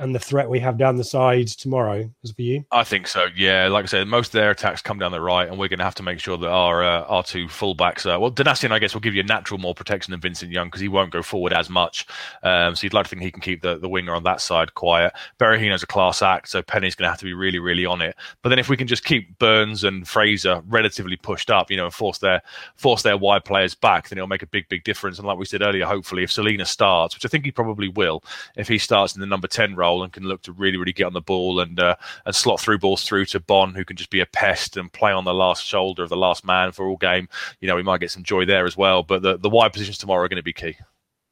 And 0.00 0.14
the 0.14 0.18
threat 0.18 0.48
we 0.48 0.60
have 0.60 0.78
down 0.78 0.96
the 0.96 1.04
side 1.04 1.48
tomorrow 1.48 2.10
is 2.22 2.32
for 2.32 2.40
you? 2.40 2.64
I 2.72 2.84
think 2.84 3.06
so. 3.06 3.26
Yeah, 3.36 3.68
like 3.68 3.84
I 3.84 3.86
said, 3.86 4.08
most 4.08 4.28
of 4.28 4.32
their 4.32 4.50
attacks 4.50 4.80
come 4.80 4.98
down 4.98 5.12
the 5.12 5.20
right, 5.20 5.46
and 5.46 5.58
we're 5.58 5.68
going 5.68 5.78
to 5.78 5.84
have 5.84 5.94
to 5.96 6.02
make 6.02 6.20
sure 6.20 6.38
that 6.38 6.48
our 6.48 6.82
uh, 6.82 7.02
our 7.02 7.22
two 7.22 7.46
fullbacks. 7.46 8.06
Uh, 8.06 8.18
well, 8.18 8.30
Donacien, 8.30 8.70
I 8.72 8.78
guess, 8.78 8.94
will 8.94 9.02
give 9.02 9.14
you 9.14 9.20
a 9.20 9.26
natural 9.26 9.58
more 9.58 9.74
protection 9.74 10.10
than 10.12 10.20
Vincent 10.20 10.50
Young 10.50 10.68
because 10.68 10.80
he 10.80 10.88
won't 10.88 11.12
go 11.12 11.22
forward 11.22 11.52
as 11.52 11.68
much. 11.68 12.06
Um, 12.42 12.74
so 12.74 12.84
you'd 12.84 12.94
like 12.94 13.04
to 13.04 13.10
think 13.10 13.20
he 13.20 13.30
can 13.30 13.42
keep 13.42 13.60
the, 13.60 13.78
the 13.78 13.90
winger 13.90 14.14
on 14.14 14.22
that 14.24 14.40
side 14.40 14.74
quiet. 14.74 15.12
Berahino's 15.38 15.82
a 15.82 15.86
class 15.86 16.22
act, 16.22 16.48
so 16.48 16.62
Penney's 16.62 16.94
going 16.94 17.06
to 17.06 17.10
have 17.10 17.18
to 17.18 17.26
be 17.26 17.34
really, 17.34 17.58
really 17.58 17.84
on 17.84 18.00
it. 18.00 18.16
But 18.42 18.48
then 18.48 18.58
if 18.58 18.70
we 18.70 18.78
can 18.78 18.86
just 18.86 19.04
keep 19.04 19.38
Burns 19.38 19.84
and 19.84 20.08
Fraser 20.08 20.62
relatively 20.66 21.16
pushed 21.16 21.50
up, 21.50 21.70
you 21.70 21.76
know, 21.76 21.84
and 21.84 21.92
force 21.92 22.16
their 22.18 22.40
force 22.76 23.02
their 23.02 23.18
wide 23.18 23.44
players 23.44 23.74
back, 23.74 24.08
then 24.08 24.16
it'll 24.16 24.28
make 24.28 24.42
a 24.42 24.46
big, 24.46 24.66
big 24.70 24.82
difference. 24.84 25.18
And 25.18 25.28
like 25.28 25.36
we 25.36 25.44
said 25.44 25.60
earlier, 25.60 25.84
hopefully, 25.84 26.22
if 26.22 26.32
Celina 26.32 26.64
starts, 26.64 27.14
which 27.14 27.26
I 27.26 27.28
think 27.28 27.44
he 27.44 27.52
probably 27.52 27.88
will, 27.88 28.24
if 28.56 28.66
he 28.66 28.78
starts 28.78 29.14
in 29.14 29.20
the 29.20 29.26
number 29.26 29.46
ten 29.46 29.74
role 29.74 29.89
and 30.02 30.12
can 30.12 30.24
look 30.24 30.42
to 30.42 30.52
really, 30.52 30.76
really 30.76 30.92
get 30.92 31.04
on 31.04 31.12
the 31.12 31.20
ball 31.20 31.60
and 31.60 31.78
uh, 31.78 31.96
and 32.24 32.34
slot 32.34 32.60
through 32.60 32.78
balls 32.78 33.02
through 33.02 33.26
to 33.26 33.40
Bonne, 33.40 33.74
who 33.74 33.84
can 33.84 33.96
just 33.96 34.10
be 34.10 34.20
a 34.20 34.26
pest 34.26 34.76
and 34.76 34.92
play 34.92 35.12
on 35.12 35.24
the 35.24 35.34
last 35.34 35.64
shoulder 35.64 36.02
of 36.02 36.08
the 36.08 36.16
last 36.16 36.44
man 36.44 36.72
for 36.72 36.88
all 36.88 36.96
game. 36.96 37.28
You 37.60 37.68
know, 37.68 37.76
we 37.76 37.82
might 37.82 38.00
get 38.00 38.10
some 38.10 38.22
joy 38.22 38.44
there 38.44 38.66
as 38.66 38.76
well. 38.76 39.02
But 39.02 39.22
the, 39.22 39.36
the 39.36 39.50
wide 39.50 39.72
positions 39.72 39.98
tomorrow 39.98 40.24
are 40.24 40.28
going 40.28 40.36
to 40.36 40.42
be 40.42 40.52
key. 40.52 40.76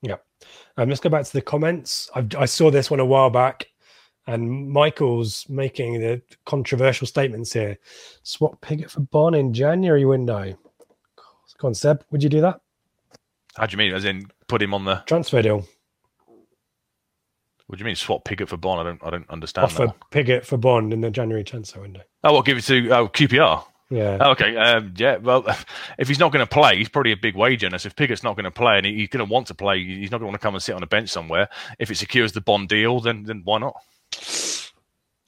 Yeah. 0.03 0.17
Um, 0.77 0.89
let's 0.89 1.01
go 1.01 1.09
back 1.09 1.25
to 1.25 1.33
the 1.33 1.43
comments. 1.43 2.11
I've, 2.15 2.35
I 2.37 2.45
saw 2.45 2.71
this 2.71 2.91
one 2.91 3.01
a 3.01 3.05
while 3.05 3.31
back, 3.31 3.69
and 4.27 4.71
Michael's 4.71 5.49
making 5.49 6.01
the 6.01 6.23
controversial 6.47 7.07
statements 7.07 7.53
here. 7.53 7.79
Swap 8.23 8.61
Pigott 8.61 8.91
for 8.91 9.01
Bonne 9.01 9.35
in 9.35 9.53
January 9.53 10.05
window. 10.05 10.57
Go 11.59 11.69
on, 11.69 11.75
Seb. 11.75 12.05
Would 12.13 12.23
you 12.23 12.29
do 12.29 12.41
that? 12.41 12.61
How 13.57 13.67
do 13.67 13.73
you 13.73 13.79
mean? 13.79 13.93
As 13.93 14.05
in 14.05 14.31
put 14.47 14.63
him 14.63 14.73
on 14.73 14.85
the 14.85 15.03
transfer 15.07 15.43
deal? 15.43 15.67
What 17.69 17.79
do 17.79 17.83
you 17.83 17.87
mean 17.87 17.97
swap 17.97 18.25
Pigott 18.25 18.49
for 18.49 18.57
Bonne? 18.57 18.81
I 18.81 18.83
don't 18.83 19.05
I 19.05 19.11
don't 19.11 19.29
understand. 19.31 19.67
Offer 19.67 19.87
that. 19.87 20.11
Pigott 20.11 20.45
for 20.45 20.57
Bonne 20.57 20.91
in 20.91 21.03
the 21.03 21.11
January 21.11 21.45
transfer 21.45 21.81
window. 21.81 22.01
Oh, 22.25 22.33
what 22.33 22.47
give 22.47 22.57
it 22.57 22.65
to 22.65 22.91
oh 22.91 23.09
QPR? 23.09 23.63
Yeah. 23.91 24.19
Oh, 24.21 24.31
okay. 24.33 24.57
Um, 24.57 24.95
yeah. 24.97 25.17
Well, 25.17 25.45
if 25.99 26.09
he's 26.09 26.19
not 26.19 26.33
going 26.33 26.45
to 26.45 26.51
play, 26.51 26.77
he's 26.77 26.89
probably 26.89 27.13
a 27.13 27.17
big 27.17 27.37
wage 27.37 27.65
earner. 27.65 27.79
So 27.79 27.89
if 27.89 27.97
Pigott's 27.97 28.23
not 28.23 28.37
going 28.37 28.45
to 28.45 28.51
play 28.51 28.79
and 28.79 28.87
he, 28.87 28.95
he's 28.97 29.09
going 29.09 29.27
to 29.27 29.31
want 29.31 29.47
to 29.49 29.55
play, 29.55 29.83
he's 29.83 30.11
not 30.11 30.19
going 30.19 30.27
to 30.27 30.33
want 30.33 30.41
to 30.41 30.45
come 30.45 30.55
and 30.55 30.63
sit 30.63 30.75
on 30.75 30.83
a 30.83 30.87
bench 30.87 31.11
somewhere. 31.11 31.49
If 31.79 31.91
it 31.91 31.97
secures 31.97 32.33
the 32.33 32.41
Bonne 32.41 32.67
deal, 32.67 33.01
then 33.01 33.25
then 33.25 33.43
why 33.45 33.59
not? 33.59 33.77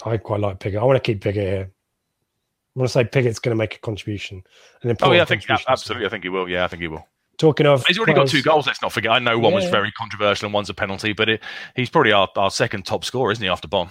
I 0.05 0.17
quite 0.17 0.41
like 0.41 0.61
Pigott. 0.61 0.81
I 0.81 0.85
want 0.85 0.97
to 0.97 1.01
keep 1.01 1.23
Pigott 1.23 1.35
here. 1.35 1.71
I 1.71 2.79
want 2.79 2.89
to 2.89 2.93
say 2.93 3.05
Pigott's 3.05 3.39
going 3.39 3.55
to 3.55 3.59
make 3.59 3.77
a 3.77 3.79
contribution. 3.81 4.43
An 4.83 4.97
oh 5.03 5.13
yeah, 5.13 5.23
I 5.23 5.25
think 5.27 5.45
absolutely. 5.69 6.07
I 6.07 6.09
think 6.09 6.25
he 6.25 6.31
will. 6.31 6.49
Yeah, 6.49 6.65
I 6.65 6.69
think 6.69 6.81
he 6.81 6.89
will. 6.89 7.07
Talking 7.41 7.65
of, 7.65 7.87
he's 7.87 7.97
already 7.97 8.13
players, 8.13 8.33
got 8.33 8.37
two 8.37 8.43
goals. 8.43 8.67
Let's 8.67 8.83
not 8.83 8.93
forget. 8.93 9.13
I 9.13 9.19
know 9.19 9.39
one 9.39 9.53
yeah. 9.53 9.61
was 9.61 9.71
very 9.71 9.91
controversial 9.93 10.45
and 10.45 10.53
one's 10.53 10.69
a 10.69 10.75
penalty, 10.75 11.15
but 11.15 11.31
it, 11.31 11.43
he's 11.75 11.89
probably 11.89 12.13
our, 12.13 12.29
our 12.37 12.51
second 12.51 12.85
top 12.85 13.03
scorer, 13.03 13.33
isn't 13.33 13.43
he? 13.43 13.49
After 13.49 13.67
Bonne. 13.67 13.89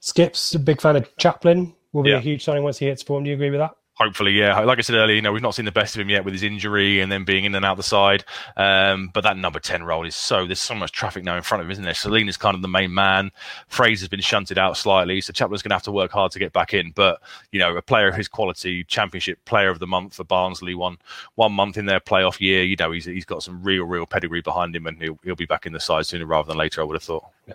Skips 0.00 0.56
a 0.56 0.58
big 0.58 0.80
fan 0.80 0.96
of 0.96 1.16
Chaplin. 1.16 1.72
Will 1.92 2.02
be 2.02 2.10
yeah. 2.10 2.16
a 2.16 2.20
huge 2.20 2.42
signing 2.42 2.64
once 2.64 2.78
he 2.78 2.86
hits 2.86 3.00
form. 3.00 3.22
Do 3.22 3.30
you 3.30 3.36
agree 3.36 3.50
with 3.50 3.60
that? 3.60 3.70
Hopefully, 3.94 4.32
yeah. 4.32 4.58
Like 4.60 4.78
I 4.78 4.82
said 4.82 4.96
earlier, 4.96 5.16
you 5.16 5.22
know, 5.22 5.32
we've 5.32 5.42
not 5.42 5.54
seen 5.54 5.64
the 5.64 5.72
best 5.72 5.94
of 5.94 6.00
him 6.00 6.08
yet 6.08 6.24
with 6.24 6.34
his 6.34 6.42
injury 6.42 7.00
and 7.00 7.10
then 7.10 7.24
being 7.24 7.44
in 7.44 7.54
and 7.54 7.64
out 7.64 7.76
the 7.76 7.82
side. 7.82 8.24
Um, 8.56 9.10
but 9.12 9.22
that 9.22 9.36
number 9.36 9.60
10 9.60 9.84
role 9.84 10.06
is 10.06 10.14
so, 10.14 10.46
there's 10.46 10.60
so 10.60 10.74
much 10.74 10.92
traffic 10.92 11.24
now 11.24 11.36
in 11.36 11.42
front 11.42 11.60
of 11.60 11.66
him, 11.66 11.72
isn't 11.72 11.84
there? 11.84 11.94
Celina's 11.94 12.36
kind 12.36 12.54
of 12.54 12.62
the 12.62 12.68
main 12.68 12.92
man. 12.92 13.30
Fraser's 13.68 14.08
been 14.08 14.20
shunted 14.20 14.58
out 14.58 14.76
slightly. 14.76 15.20
So 15.20 15.32
Chaplin's 15.32 15.62
going 15.62 15.70
to 15.70 15.76
have 15.76 15.82
to 15.84 15.92
work 15.92 16.10
hard 16.10 16.32
to 16.32 16.38
get 16.38 16.52
back 16.52 16.74
in. 16.74 16.92
But, 16.92 17.20
you 17.50 17.58
know, 17.58 17.76
a 17.76 17.82
player 17.82 18.08
of 18.08 18.16
his 18.16 18.28
quality, 18.28 18.84
championship 18.84 19.44
player 19.44 19.70
of 19.70 19.78
the 19.78 19.86
month 19.86 20.14
for 20.14 20.24
Barnsley, 20.24 20.74
one, 20.74 20.98
one 21.34 21.52
month 21.52 21.76
in 21.76 21.86
their 21.86 22.00
playoff 22.00 22.40
year, 22.40 22.62
you 22.62 22.76
know, 22.78 22.90
he's, 22.90 23.04
he's 23.04 23.24
got 23.24 23.42
some 23.42 23.62
real, 23.62 23.84
real 23.84 24.06
pedigree 24.06 24.42
behind 24.42 24.74
him 24.74 24.86
and 24.86 25.00
he'll, 25.00 25.18
he'll 25.22 25.36
be 25.36 25.46
back 25.46 25.66
in 25.66 25.72
the 25.72 25.80
side 25.80 26.06
sooner 26.06 26.26
rather 26.26 26.48
than 26.48 26.58
later, 26.58 26.80
I 26.80 26.84
would 26.84 26.94
have 26.94 27.02
thought. 27.02 27.28
Yeah. 27.46 27.54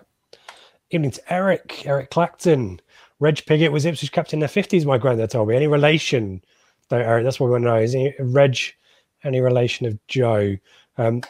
Evening 0.90 1.10
to 1.10 1.32
Eric, 1.32 1.82
Eric 1.84 2.10
Clacton. 2.10 2.80
Reg 3.20 3.44
Piggott 3.46 3.72
was 3.72 3.84
Ipswich 3.84 4.12
captain 4.12 4.38
in 4.38 4.40
the 4.40 4.46
50s, 4.46 4.84
my 4.84 4.98
granddad 4.98 5.30
told 5.30 5.48
me. 5.48 5.56
Any 5.56 5.66
relation 5.66 6.42
that's 6.88 7.40
what 7.40 7.46
we 7.46 7.52
want 7.52 7.64
to 7.64 7.70
know. 7.70 7.76
Is 7.76 7.92
he, 7.92 8.12
Reg 8.18 8.56
any 9.24 9.40
relation 9.40 9.86
of 9.86 9.98
Joe? 10.06 10.56
Um, 10.96 11.22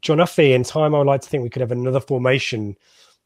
John 0.00 0.18
Uffy, 0.18 0.54
in 0.54 0.64
time, 0.64 0.94
I 0.94 0.98
would 0.98 1.06
like 1.06 1.22
to 1.22 1.28
think 1.28 1.42
we 1.42 1.50
could 1.50 1.60
have 1.60 1.72
another 1.72 2.00
formation 2.00 2.76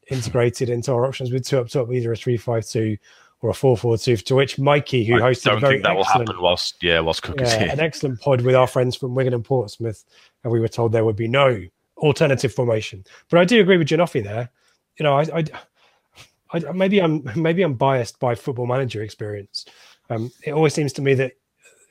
integrated 0.09 0.69
into 0.69 0.91
our 0.91 1.05
options 1.05 1.31
with 1.31 1.45
two 1.45 1.59
up 1.59 1.67
top, 1.67 1.91
either 1.91 2.11
a 2.11 2.15
352 2.15 2.97
or 3.41 3.49
a 3.49 3.53
4 3.53 3.77
4 3.77 3.97
2. 3.97 4.17
To 4.17 4.35
which 4.35 4.57
Mikey, 4.57 5.05
who 5.05 5.15
I 5.15 5.31
hosted 5.31 5.43
don't 5.43 5.61
very 5.61 5.73
think 5.73 5.83
that 5.83 5.95
will 5.95 6.03
happen 6.03 6.41
whilst, 6.41 6.81
yeah, 6.81 6.99
whilst 6.99 7.23
Cook 7.23 7.41
is 7.41 7.53
here. 7.53 7.69
An 7.69 7.79
excellent 7.79 8.21
pod 8.21 8.41
with 8.41 8.55
our 8.55 8.67
friends 8.67 8.95
from 8.95 9.15
Wigan 9.15 9.33
and 9.33 9.43
Portsmouth, 9.43 10.03
and 10.43 10.53
we 10.53 10.59
were 10.59 10.67
told 10.67 10.91
there 10.91 11.05
would 11.05 11.15
be 11.15 11.27
no 11.27 11.61
alternative 11.97 12.53
formation. 12.53 13.03
But 13.29 13.39
I 13.39 13.45
do 13.45 13.59
agree 13.59 13.77
with 13.77 13.87
John 13.87 13.99
Janoffy 13.99 14.23
there. 14.23 14.49
You 14.97 15.03
know, 15.03 15.17
I, 15.17 15.21
I, 15.33 15.45
I, 16.51 16.59
maybe 16.73 17.01
I'm 17.01 17.23
maybe 17.35 17.61
I'm 17.61 17.75
biased 17.75 18.19
by 18.19 18.35
football 18.35 18.65
manager 18.65 19.03
experience. 19.03 19.65
Um, 20.09 20.31
it 20.43 20.51
always 20.51 20.73
seems 20.73 20.93
to 20.93 21.01
me 21.01 21.13
that 21.15 21.33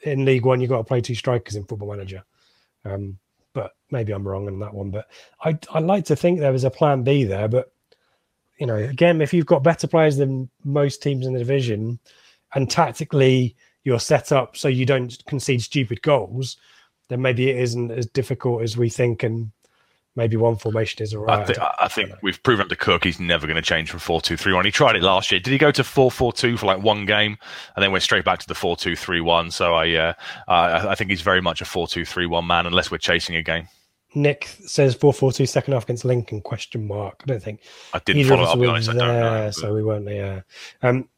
in 0.02 0.24
League 0.24 0.44
One, 0.44 0.60
you've 0.60 0.70
got 0.70 0.78
to 0.78 0.84
play 0.84 1.00
two 1.00 1.14
strikers 1.14 1.56
in 1.56 1.64
Football 1.64 1.90
Manager. 1.90 2.24
Um, 2.84 3.18
but 3.52 3.72
maybe 3.90 4.12
I'm 4.12 4.26
wrong 4.26 4.46
on 4.46 4.58
that 4.60 4.74
one. 4.74 4.90
But 4.90 5.08
I 5.42 5.58
I 5.72 5.80
like 5.80 6.04
to 6.06 6.16
think 6.16 6.38
there 6.38 6.52
was 6.52 6.64
a 6.64 6.70
plan 6.70 7.02
B 7.02 7.24
there. 7.24 7.48
But 7.48 7.72
you 8.58 8.66
know, 8.66 8.76
again, 8.76 9.20
if 9.20 9.32
you've 9.32 9.46
got 9.46 9.62
better 9.62 9.86
players 9.86 10.16
than 10.16 10.50
most 10.64 11.02
teams 11.02 11.26
in 11.26 11.32
the 11.32 11.38
division, 11.38 11.98
and 12.54 12.70
tactically 12.70 13.56
you're 13.84 14.00
set 14.00 14.32
up 14.32 14.56
so 14.56 14.68
you 14.68 14.84
don't 14.84 15.24
concede 15.26 15.62
stupid 15.62 16.02
goals, 16.02 16.56
then 17.08 17.22
maybe 17.22 17.50
it 17.50 17.56
isn't 17.56 17.90
as 17.90 18.06
difficult 18.06 18.62
as 18.62 18.76
we 18.76 18.88
think, 18.88 19.22
and 19.22 19.50
maybe 20.18 20.36
one 20.36 20.56
formation 20.56 21.02
is 21.02 21.14
all 21.14 21.24
right. 21.24 21.40
I, 21.40 21.44
th- 21.44 21.58
I, 21.58 21.74
I 21.82 21.88
think 21.88 22.12
we've 22.22 22.42
proven 22.42 22.68
to 22.68 22.76
Cook 22.76 23.04
he's 23.04 23.18
never 23.18 23.46
going 23.46 23.56
to 23.56 23.62
change 23.62 23.90
from 23.90 24.00
4 24.00 24.20
2 24.20 24.36
3 24.36 24.52
1. 24.52 24.64
He 24.66 24.70
tried 24.70 24.96
it 24.96 25.02
last 25.02 25.30
year. 25.30 25.40
Did 25.40 25.52
he 25.52 25.56
go 25.56 25.70
to 25.70 25.82
4 25.82 26.10
4 26.10 26.32
2 26.32 26.58
for 26.58 26.66
like 26.66 26.82
one 26.82 27.06
game 27.06 27.38
and 27.74 27.82
then 27.82 27.92
went 27.92 28.02
straight 28.02 28.24
back 28.24 28.40
to 28.40 28.46
the 28.46 28.54
4 28.54 28.76
2 28.76 28.96
3 28.96 29.20
1? 29.22 29.50
So 29.52 29.74
I, 29.74 29.94
uh, 29.94 30.12
I, 30.48 30.88
I 30.88 30.94
think 30.94 31.10
he's 31.10 31.22
very 31.22 31.40
much 31.40 31.62
a 31.62 31.64
4 31.64 31.88
2 31.88 32.04
3 32.04 32.26
1 32.26 32.46
man 32.46 32.66
unless 32.66 32.90
we're 32.90 32.98
chasing 32.98 33.36
a 33.36 33.42
game. 33.42 33.68
Nick 34.14 34.48
says 34.66 34.94
4 34.94 35.12
4 35.12 35.32
2 35.32 35.46
second 35.46 35.72
half 35.72 35.84
against 35.84 36.04
Lincoln 36.04 36.40
question 36.40 36.86
mark. 36.86 37.20
I 37.22 37.26
don't 37.26 37.42
think 37.42 37.60
I 37.94 38.00
didn't 38.00 38.26
follow 38.26 38.42
up. 38.42 38.58
Honest, 38.58 38.92
there, 38.92 38.96
know, 38.96 39.50
so 39.50 39.72
we 39.72 39.84
weren't 39.84 40.04
there. 40.04 40.44
Um, 40.82 41.08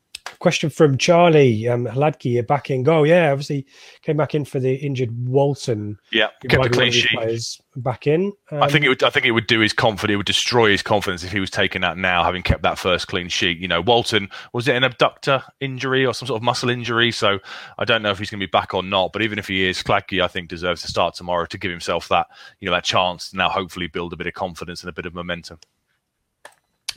question 0.41 0.71
from 0.71 0.99
Charlie 0.99 1.69
um, 1.69 1.87
Hladky, 1.87 2.45
back 2.45 2.71
in 2.71 2.83
goal. 2.83 3.07
Yeah, 3.07 3.31
obviously 3.31 3.67
came 4.03 4.17
back 4.17 4.35
in 4.35 4.45
for 4.45 4.59
the 4.59 4.75
injured 4.75 5.11
Walton. 5.29 5.99
Yeah, 6.11 6.29
kept 6.49 6.67
a 6.67 6.71
clean 6.71 6.91
sheet. 6.91 7.61
Back 7.77 8.09
in. 8.09 8.33
Um, 8.51 8.63
I 8.63 8.69
think 8.69 8.85
it 8.85 8.89
would. 8.89 9.03
I 9.05 9.11
think 9.11 9.27
it 9.27 9.31
would 9.31 9.47
do 9.47 9.61
his 9.61 9.73
confidence. 9.73 10.15
It 10.15 10.17
would 10.17 10.27
destroy 10.27 10.71
his 10.71 10.83
confidence 10.83 11.23
if 11.23 11.31
he 11.31 11.39
was 11.39 11.51
taken 11.51 11.85
out 11.85 11.97
now, 11.97 12.25
having 12.25 12.43
kept 12.43 12.63
that 12.63 12.79
first 12.79 13.07
clean 13.07 13.29
sheet. 13.29 13.59
You 13.59 13.69
know, 13.69 13.81
Walton 13.81 14.29
was 14.53 14.67
it 14.67 14.75
an 14.75 14.83
abductor 14.83 15.45
injury 15.61 16.05
or 16.05 16.13
some 16.13 16.27
sort 16.27 16.39
of 16.39 16.43
muscle 16.43 16.71
injury? 16.71 17.13
So 17.13 17.39
I 17.79 17.85
don't 17.85 18.03
know 18.03 18.11
if 18.11 18.19
he's 18.19 18.31
going 18.31 18.41
to 18.41 18.47
be 18.47 18.51
back 18.51 18.75
or 18.75 18.83
not. 18.83 19.13
But 19.13 19.23
even 19.23 19.39
if 19.39 19.47
he 19.47 19.69
is, 19.69 19.83
Hladky, 19.83 20.23
I 20.23 20.27
think 20.27 20.49
deserves 20.49 20.83
to 20.83 20.89
start 20.89 21.15
tomorrow 21.15 21.47
to 21.47 21.59
give 21.59 21.71
himself 21.71 22.09
that 22.09 22.27
you 22.59 22.67
know 22.67 22.73
that 22.73 22.85
chance 22.85 23.31
to 23.31 23.37
now 23.37 23.51
hopefully 23.51 23.87
build 23.87 24.13
a 24.13 24.17
bit 24.17 24.27
of 24.27 24.35
confidence 24.35 24.83
and 24.83 24.89
a 24.89 24.93
bit 24.93 25.07
of 25.07 25.15
momentum. 25.15 25.59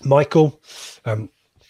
Michael, 0.03 0.59
um, 1.05 1.29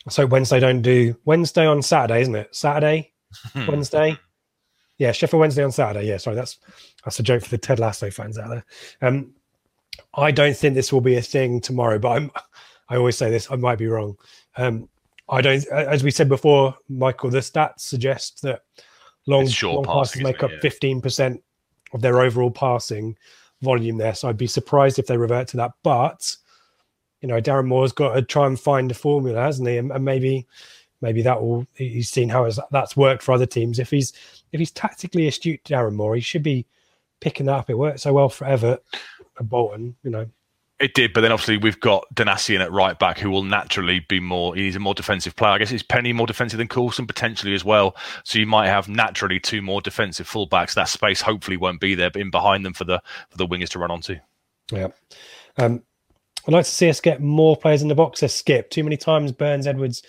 so 0.09 0.25
Wednesday 0.25 0.59
don't 0.59 0.81
do 0.81 1.15
Wednesday 1.25 1.65
on 1.65 1.81
Saturday, 1.81 2.21
isn't 2.21 2.35
it? 2.35 2.55
Saturday, 2.55 3.13
hmm. 3.53 3.67
Wednesday. 3.67 4.17
Yeah, 4.97 5.11
Sheffield 5.11 5.41
Wednesday 5.41 5.63
on 5.63 5.71
Saturday. 5.71 6.07
Yeah, 6.07 6.17
sorry, 6.17 6.35
that's 6.35 6.59
that's 7.03 7.19
a 7.19 7.23
joke 7.23 7.43
for 7.43 7.49
the 7.49 7.57
Ted 7.57 7.79
Lasso 7.79 8.11
fans 8.11 8.37
out 8.37 8.49
there. 8.49 8.65
Um, 9.01 9.33
I 10.13 10.31
don't 10.31 10.55
think 10.55 10.75
this 10.75 10.93
will 10.93 11.01
be 11.01 11.17
a 11.17 11.21
thing 11.21 11.61
tomorrow, 11.61 11.99
but 11.99 12.09
I'm. 12.09 12.31
I 12.89 12.97
always 12.97 13.17
say 13.17 13.29
this. 13.29 13.49
I 13.49 13.55
might 13.55 13.77
be 13.77 13.87
wrong. 13.87 14.17
Um, 14.57 14.89
I 15.29 15.41
don't. 15.41 15.65
As 15.67 16.03
we 16.03 16.11
said 16.11 16.29
before, 16.29 16.75
Michael, 16.89 17.29
the 17.29 17.39
stats 17.39 17.79
suggest 17.79 18.41
that 18.43 18.61
long, 19.25 19.47
long 19.63 19.83
passes 19.83 20.21
make 20.21 20.43
up 20.43 20.51
fifteen 20.61 21.01
percent 21.01 21.41
of 21.93 22.01
their 22.01 22.21
overall 22.21 22.51
passing 22.51 23.17
volume 23.61 23.97
there. 23.97 24.13
So 24.13 24.27
I'd 24.27 24.37
be 24.37 24.47
surprised 24.47 24.99
if 24.99 25.07
they 25.07 25.17
revert 25.17 25.47
to 25.49 25.57
that. 25.57 25.71
But 25.81 26.35
you 27.23 27.29
know, 27.29 27.41
Darren 27.41 27.67
Moore's 27.67 27.93
got 27.93 28.13
to 28.13 28.21
try 28.21 28.45
and 28.45 28.59
find 28.59 28.91
a 28.91 28.93
formula, 28.93 29.41
hasn't 29.41 29.67
he? 29.67 29.77
And, 29.77 29.91
and 29.93 30.03
maybe, 30.03 30.45
maybe 31.01 31.21
that 31.21 31.41
will. 31.41 31.65
He's 31.73 32.09
seen 32.09 32.27
how 32.27 32.47
that's 32.69 32.97
worked 32.97 33.23
for 33.23 33.31
other 33.31 33.45
teams. 33.45 33.79
If 33.79 33.89
he's 33.89 34.11
if 34.51 34.59
he's 34.59 34.71
tactically 34.71 35.27
astute, 35.27 35.63
Darren 35.63 35.93
Moore, 35.93 36.15
he 36.15 36.21
should 36.21 36.43
be 36.43 36.65
picking 37.21 37.45
that 37.45 37.53
up. 37.53 37.69
It 37.69 37.77
worked 37.77 38.01
so 38.01 38.11
well 38.11 38.27
for 38.27 38.45
Everett 38.45 38.83
and 39.39 39.49
Bolton, 39.49 39.95
you 40.03 40.11
know. 40.11 40.27
It 40.79 40.95
did, 40.95 41.13
but 41.13 41.21
then 41.21 41.31
obviously 41.31 41.55
we've 41.55 41.79
got 41.79 42.03
Donacien 42.13 42.59
at 42.59 42.73
right 42.73 42.99
back, 42.99 43.17
who 43.19 43.29
will 43.29 43.43
naturally 43.43 44.01
be 44.01 44.19
more. 44.19 44.53
He's 44.53 44.75
a 44.75 44.79
more 44.79 44.93
defensive 44.93 45.33
player. 45.37 45.51
I 45.51 45.59
guess 45.59 45.71
is 45.71 45.81
Penney 45.81 46.11
more 46.11 46.27
defensive 46.27 46.57
than 46.57 46.67
Coulson 46.67 47.07
potentially 47.07 47.53
as 47.53 47.63
well. 47.63 47.95
So 48.25 48.37
you 48.37 48.47
might 48.47 48.67
have 48.67 48.89
naturally 48.89 49.39
two 49.39 49.61
more 49.61 49.79
defensive 49.79 50.29
fullbacks. 50.29 50.73
That 50.73 50.89
space 50.89 51.21
hopefully 51.21 51.55
won't 51.55 51.79
be 51.79 51.95
there, 51.95 52.09
but 52.09 52.21
in 52.21 52.31
behind 52.31 52.65
them 52.65 52.73
for 52.73 52.83
the 52.83 53.01
for 53.29 53.37
the 53.37 53.47
wingers 53.47 53.69
to 53.69 53.79
run 53.79 53.91
onto. 53.91 54.17
Yeah. 54.73 54.89
Um, 55.57 55.83
I'd 56.47 56.53
like 56.53 56.65
to 56.65 56.71
see 56.71 56.89
us 56.89 56.99
get 56.99 57.21
more 57.21 57.55
players 57.55 57.81
in 57.81 57.87
the 57.87 57.95
box. 57.95 58.19
They 58.19 58.27
skip 58.27 58.69
too 58.69 58.83
many 58.83 58.97
times. 58.97 59.31
Burns, 59.31 59.67
Edwards 59.67 60.03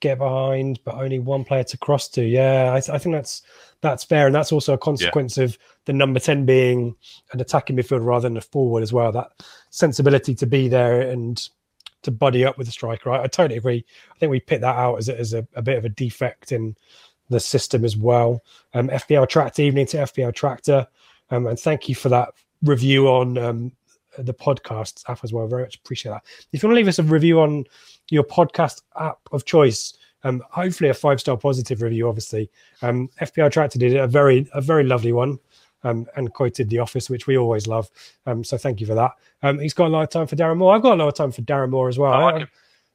get 0.00 0.18
behind, 0.18 0.80
but 0.84 0.94
only 0.94 1.18
one 1.18 1.44
player 1.44 1.64
to 1.64 1.78
cross 1.78 2.08
to. 2.08 2.24
Yeah, 2.24 2.72
I, 2.72 2.76
I 2.94 2.98
think 2.98 3.14
that's 3.14 3.42
that's 3.80 4.04
fair, 4.04 4.26
and 4.26 4.34
that's 4.34 4.52
also 4.52 4.74
a 4.74 4.78
consequence 4.78 5.38
yeah. 5.38 5.44
of 5.44 5.58
the 5.84 5.92
number 5.92 6.20
ten 6.20 6.44
being 6.44 6.94
an 7.32 7.40
attacking 7.40 7.76
midfield 7.76 8.04
rather 8.04 8.28
than 8.28 8.36
a 8.36 8.40
forward 8.40 8.82
as 8.82 8.92
well. 8.92 9.12
That 9.12 9.30
sensibility 9.70 10.34
to 10.34 10.46
be 10.46 10.68
there 10.68 11.02
and 11.02 11.40
to 12.02 12.10
buddy 12.10 12.44
up 12.44 12.58
with 12.58 12.66
the 12.66 12.72
striker. 12.72 13.10
I, 13.10 13.24
I 13.24 13.26
totally 13.26 13.58
agree. 13.58 13.84
I 14.14 14.18
think 14.18 14.30
we 14.30 14.40
picked 14.40 14.62
that 14.62 14.76
out 14.76 14.96
as 14.96 15.08
a, 15.08 15.18
as 15.18 15.34
a, 15.34 15.46
a 15.54 15.62
bit 15.62 15.78
of 15.78 15.84
a 15.84 15.90
defect 15.90 16.52
in 16.52 16.76
the 17.28 17.40
system 17.40 17.84
as 17.84 17.96
well. 17.96 18.42
Um, 18.74 18.88
FPL 18.88 19.28
Tractor 19.28 19.62
evening 19.62 19.86
to 19.86 19.98
FPL 19.98 20.34
Tractor, 20.34 20.86
um, 21.30 21.46
and 21.46 21.58
thank 21.58 21.88
you 21.88 21.94
for 21.94 22.08
that 22.08 22.30
review 22.62 23.08
on 23.08 23.38
um, 23.38 23.72
the 24.18 24.34
podcast 24.34 25.02
app 25.08 25.20
as 25.24 25.32
well. 25.32 25.46
Very 25.46 25.62
much 25.62 25.76
appreciate 25.76 26.12
that. 26.12 26.22
If 26.52 26.62
you 26.62 26.68
want 26.68 26.74
to 26.74 26.76
leave 26.76 26.88
us 26.88 26.98
a 26.98 27.02
review 27.02 27.40
on 27.40 27.64
your 28.10 28.24
podcast 28.24 28.82
app 28.98 29.18
of 29.32 29.44
choice, 29.44 29.94
um, 30.24 30.42
hopefully 30.50 30.90
a 30.90 30.94
five 30.94 31.20
star 31.20 31.36
positive 31.36 31.82
review. 31.82 32.08
Obviously, 32.08 32.50
um, 32.82 33.08
FPL 33.20 33.50
Tractor 33.50 33.78
did 33.78 33.96
a 33.96 34.06
very 34.06 34.48
a 34.54 34.60
very 34.60 34.84
lovely 34.84 35.12
one. 35.12 35.38
Um, 35.84 36.06
and 36.16 36.32
quoted 36.32 36.68
The 36.68 36.80
Office, 36.80 37.08
which 37.08 37.28
we 37.28 37.38
always 37.38 37.68
love. 37.68 37.88
Um, 38.24 38.42
so 38.42 38.58
thank 38.58 38.80
you 38.80 38.88
for 38.88 38.94
that. 38.96 39.12
Um, 39.44 39.60
he's 39.60 39.74
got 39.74 39.86
a 39.86 39.88
lot 39.90 40.02
of 40.02 40.08
time 40.10 40.26
for 40.26 40.34
Darren 40.34 40.56
Moore. 40.56 40.74
I've 40.74 40.82
got 40.82 40.94
a 40.94 41.00
lot 41.00 41.06
of 41.06 41.14
time 41.14 41.30
for 41.30 41.42
Darren 41.42 41.70
Moore 41.70 41.88
as 41.88 41.96
well. 41.96 42.12
I- 42.12 42.22
like 42.24 42.36
him. 42.38 42.48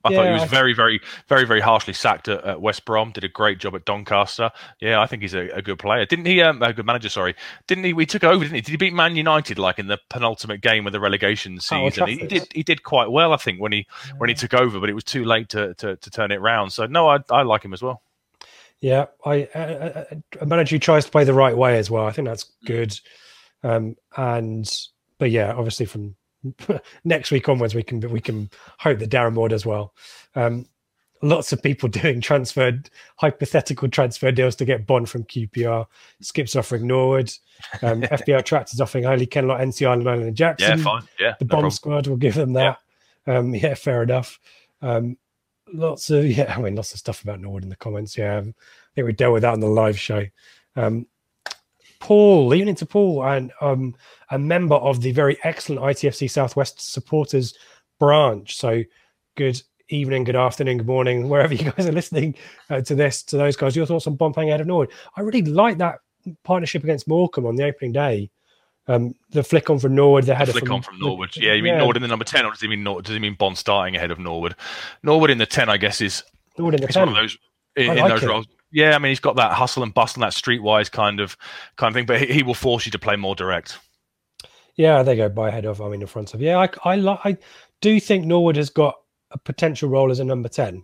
I 0.04 0.10
Yeah, 0.10 0.18
thought 0.18 0.26
he 0.28 0.32
was 0.34 0.42
I- 0.44 0.48
very, 0.48 0.74
very, 0.74 1.00
very, 1.28 1.46
very 1.46 1.60
harshly 1.62 1.94
sacked 1.94 2.28
at, 2.28 2.44
at 2.44 2.62
West 2.62 2.86
Brom. 2.86 3.12
Did 3.12 3.24
a 3.24 3.28
great 3.28 3.60
job 3.60 3.76
at 3.76 3.86
Doncaster. 3.86 4.52
Yeah, 4.80 5.00
I 5.00 5.06
think 5.08 5.22
he's 5.22 5.34
a, 5.34 5.50
a 5.50 5.62
good 5.62 5.78
player. 5.80 6.06
Didn't 6.06 6.26
he? 6.26 6.42
Um, 6.42 6.62
a 6.64 6.74
good 6.74 6.86
manager. 6.86 7.10
Sorry, 7.10 7.36
didn't 7.68 7.84
he? 7.84 7.94
We 7.94 8.06
took 8.06 8.24
over, 8.24 8.44
didn't 8.44 8.56
he? 8.56 8.62
Did 8.62 8.72
he 8.72 8.78
beat 8.78 8.94
Man 8.94 9.16
United 9.16 9.60
like 9.60 9.78
in 9.80 9.88
the 9.88 10.00
penultimate 10.10 10.62
game 10.62 10.88
of 10.88 10.94
the 10.94 11.00
relegation 11.00 11.56
Oh, 11.72 11.90
season? 11.90 12.08
he, 12.08 12.16
he 12.18 12.28
did. 12.28 12.48
He 12.54 12.64
did 12.64 12.84
quite 12.84 13.12
well, 13.12 13.34
I 13.34 13.38
think, 13.38 13.60
when 13.62 13.72
he 13.72 13.86
when 14.18 14.30
he 14.30 14.34
took 14.36 14.54
over, 14.54 14.80
but 14.80 14.90
it 14.90 14.94
was 14.94 15.04
too 15.04 15.24
late 15.26 15.50
to 15.50 15.74
to, 15.76 15.96
to 15.98 16.10
turn 16.10 16.32
it 16.32 16.42
round. 16.42 16.74
So 16.74 16.86
no, 16.88 17.08
I, 17.10 17.20
I 17.30 17.44
like 17.44 17.64
him 17.64 17.74
as 17.74 17.82
well. 17.82 18.02
Yeah, 18.80 19.06
I 19.24 19.44
uh, 19.44 20.06
a 20.40 20.46
manager 20.48 20.76
who 20.76 20.80
tries 20.80 21.06
to 21.06 21.12
play 21.12 21.24
the 21.24 21.34
right 21.36 21.56
way 21.56 21.78
as 21.78 21.92
well. 21.92 22.08
I 22.08 22.12
think 22.12 22.28
that's 22.28 22.46
good. 22.66 23.00
Um, 23.64 23.96
and 24.18 24.68
but 25.20 25.30
yeah, 25.30 25.54
obviously 25.54 25.86
from 25.86 26.16
next 27.04 27.32
week 27.32 27.50
onwards, 27.50 27.76
we 27.76 27.84
can 27.84 28.00
we 28.12 28.20
can 28.20 28.50
hope 28.80 29.00
that 29.00 29.10
Darren 29.10 29.34
Moore 29.34 29.50
does 29.50 29.66
well. 29.66 29.94
Um, 30.36 30.66
lots 31.22 31.54
of 31.54 31.62
people 31.62 31.90
doing 32.02 32.22
transferred 32.22 32.90
hypothetical 33.18 33.90
transfer 33.90 34.32
deals 34.32 34.56
to 34.58 34.66
get 34.66 34.88
Bonne 34.88 35.06
from 35.06 35.24
QPR. 35.26 35.86
Skip's 36.22 36.56
offering 36.56 36.88
Norwood. 36.88 37.32
Um, 37.82 38.02
FPL 38.02 38.44
Tractors 38.44 38.82
offering 38.82 39.04
Holy 39.04 39.26
Kenlock, 39.26 39.60
Nsiala, 39.60 40.22
and 40.22 40.36
Jackson. 40.36 40.78
Yeah, 40.78 40.84
fine. 40.84 41.04
Yeah, 41.20 41.36
the 41.40 41.46
no 41.46 41.50
bomb 41.50 41.60
problem. 41.60 41.72
squad 41.72 42.08
will 42.08 42.18
give 42.18 42.36
them 42.36 42.54
that. 42.54 42.80
Um, 43.28 43.54
yeah, 43.54 43.76
fair 43.76 44.04
enough. 44.04 44.40
Um, 44.82 45.18
lots 45.74 46.10
of 46.10 46.26
yeah, 46.26 46.54
I 46.56 46.62
mean, 46.62 46.76
lots 46.76 46.94
of 46.94 47.00
stuff 47.00 47.24
about 47.24 47.40
Norwood 47.40 47.64
in 47.64 47.70
the 47.70 47.76
comments. 47.76 48.18
Yeah, 48.18 48.40
I 48.40 48.54
think 48.96 49.06
we 49.06 49.14
dealt 49.14 49.34
with 49.34 49.44
that 49.44 49.54
on 49.54 49.60
the 49.60 49.68
live 49.68 50.00
show. 50.00 50.26
Um, 50.76 51.06
Paul, 52.02 52.54
even 52.54 52.68
into 52.68 52.86
Paul, 52.86 53.24
and 53.24 53.52
um, 53.62 53.96
a 54.30 54.38
member 54.38 54.76
of 54.76 55.02
the 55.02 55.12
very 55.12 55.38
excellent 55.44 55.82
ITFC 55.82 56.30
Southwest 56.30 56.82
supporters 56.82 57.54
branch. 58.00 58.58
So, 58.58 58.84
good 59.38 59.62
evening, 59.90 60.24
good 60.24 60.36
afternoon, 60.36 60.80
good 60.80 60.88
morning, 60.88 61.30
wherever 61.30 61.54
you 61.54 61.72
guys 61.72 61.88
are 61.88 61.94
listening 61.94 62.36
uh, 62.70 62.82
to 62.82 62.96
this. 62.96 63.24
To 63.24 63.38
those 63.38 63.56
guys, 63.56 63.76
your 63.76 63.86
thoughts 63.86 64.08
on 64.08 64.18
Bompang 64.18 64.48
ahead 64.48 64.62
of 64.62 64.68
Norwood? 64.68 64.92
I 65.16 65.22
really 65.22 65.44
like 65.44 65.78
that 65.78 66.00
partnership 66.44 66.84
against 66.84 67.08
Morecambe 67.08 67.46
on 67.46 67.56
the 67.56 67.64
opening 67.64 67.94
day. 67.94 68.30
Um, 68.88 69.14
the 69.30 69.44
flick 69.44 69.70
on 69.70 69.80
from 69.80 69.96
Norwood, 69.96 70.26
the 70.26 70.36
header 70.36 70.52
Flick 70.52 70.66
from, 70.66 70.76
on 70.76 70.82
from 70.82 71.00
Norwood. 71.00 71.38
Yeah, 71.38 71.54
you 71.54 71.64
mean 71.64 71.78
Norwood 71.78 71.98
in 71.98 72.02
the 72.02 72.08
number 72.08 72.26
ten, 72.26 72.46
or 72.46 72.52
does 72.52 72.62
he 72.62 72.68
mean 72.68 72.84
Nor- 72.84 73.04
does 73.04 73.14
he 73.14 73.20
mean 73.20 73.36
Bonne 73.36 73.56
starting 73.56 73.96
ahead 73.96 74.12
of 74.12 74.18
Norwood? 74.20 74.56
Norwood 75.04 75.30
in 75.30 75.38
the 75.38 75.46
ten, 75.46 75.70
I 75.70 75.78
guess, 75.78 76.02
is 76.02 76.24
Norwood 76.58 76.74
in 76.76 76.82
the 76.82 76.88
it's 76.88 76.98
one 76.98 77.08
of 77.08 77.14
those 77.14 77.38
in, 77.76 77.92
I 77.92 77.94
in 77.94 78.00
like 78.00 78.10
those 78.10 78.24
it. 78.24 78.28
roles. 78.28 78.48
Yeah, 78.72 78.96
I 78.96 79.00
mean, 79.00 79.10
he's 79.10 79.20
got 79.20 79.36
that 79.36 79.54
hustle 79.54 79.84
and 79.84 79.94
bustle, 79.94 80.24
and 80.24 80.32
that 80.32 80.36
streetwise 80.36 80.92
kind 80.92 81.20
of 81.20 81.38
kind 81.76 81.92
of 81.92 81.96
thing, 81.96 82.06
but 82.06 82.22
he, 82.22 82.34
he 82.34 82.44
will 82.44 82.54
force 82.54 82.86
you 82.86 82.92
to 82.92 83.00
play 83.00 83.16
more 83.16 83.36
direct. 83.36 83.80
Yeah, 84.76 85.04
they 85.04 85.16
go 85.16 85.30
by 85.30 85.50
ahead 85.50 85.66
of. 85.66 85.82
I 85.82 85.90
mean, 85.90 86.02
in 86.02 86.08
front 86.08 86.34
of. 86.34 86.42
Yeah, 86.42 86.58
I 86.58 86.96
I, 86.96 87.20
I 87.24 87.38
do 87.82 88.00
think 88.00 88.26
Norwood 88.26 88.56
has 88.56 88.70
got 88.70 88.96
a 89.32 89.38
potential 89.38 89.90
role 89.90 90.12
as 90.12 90.20
a 90.20 90.24
number 90.24 90.50
ten. 90.50 90.84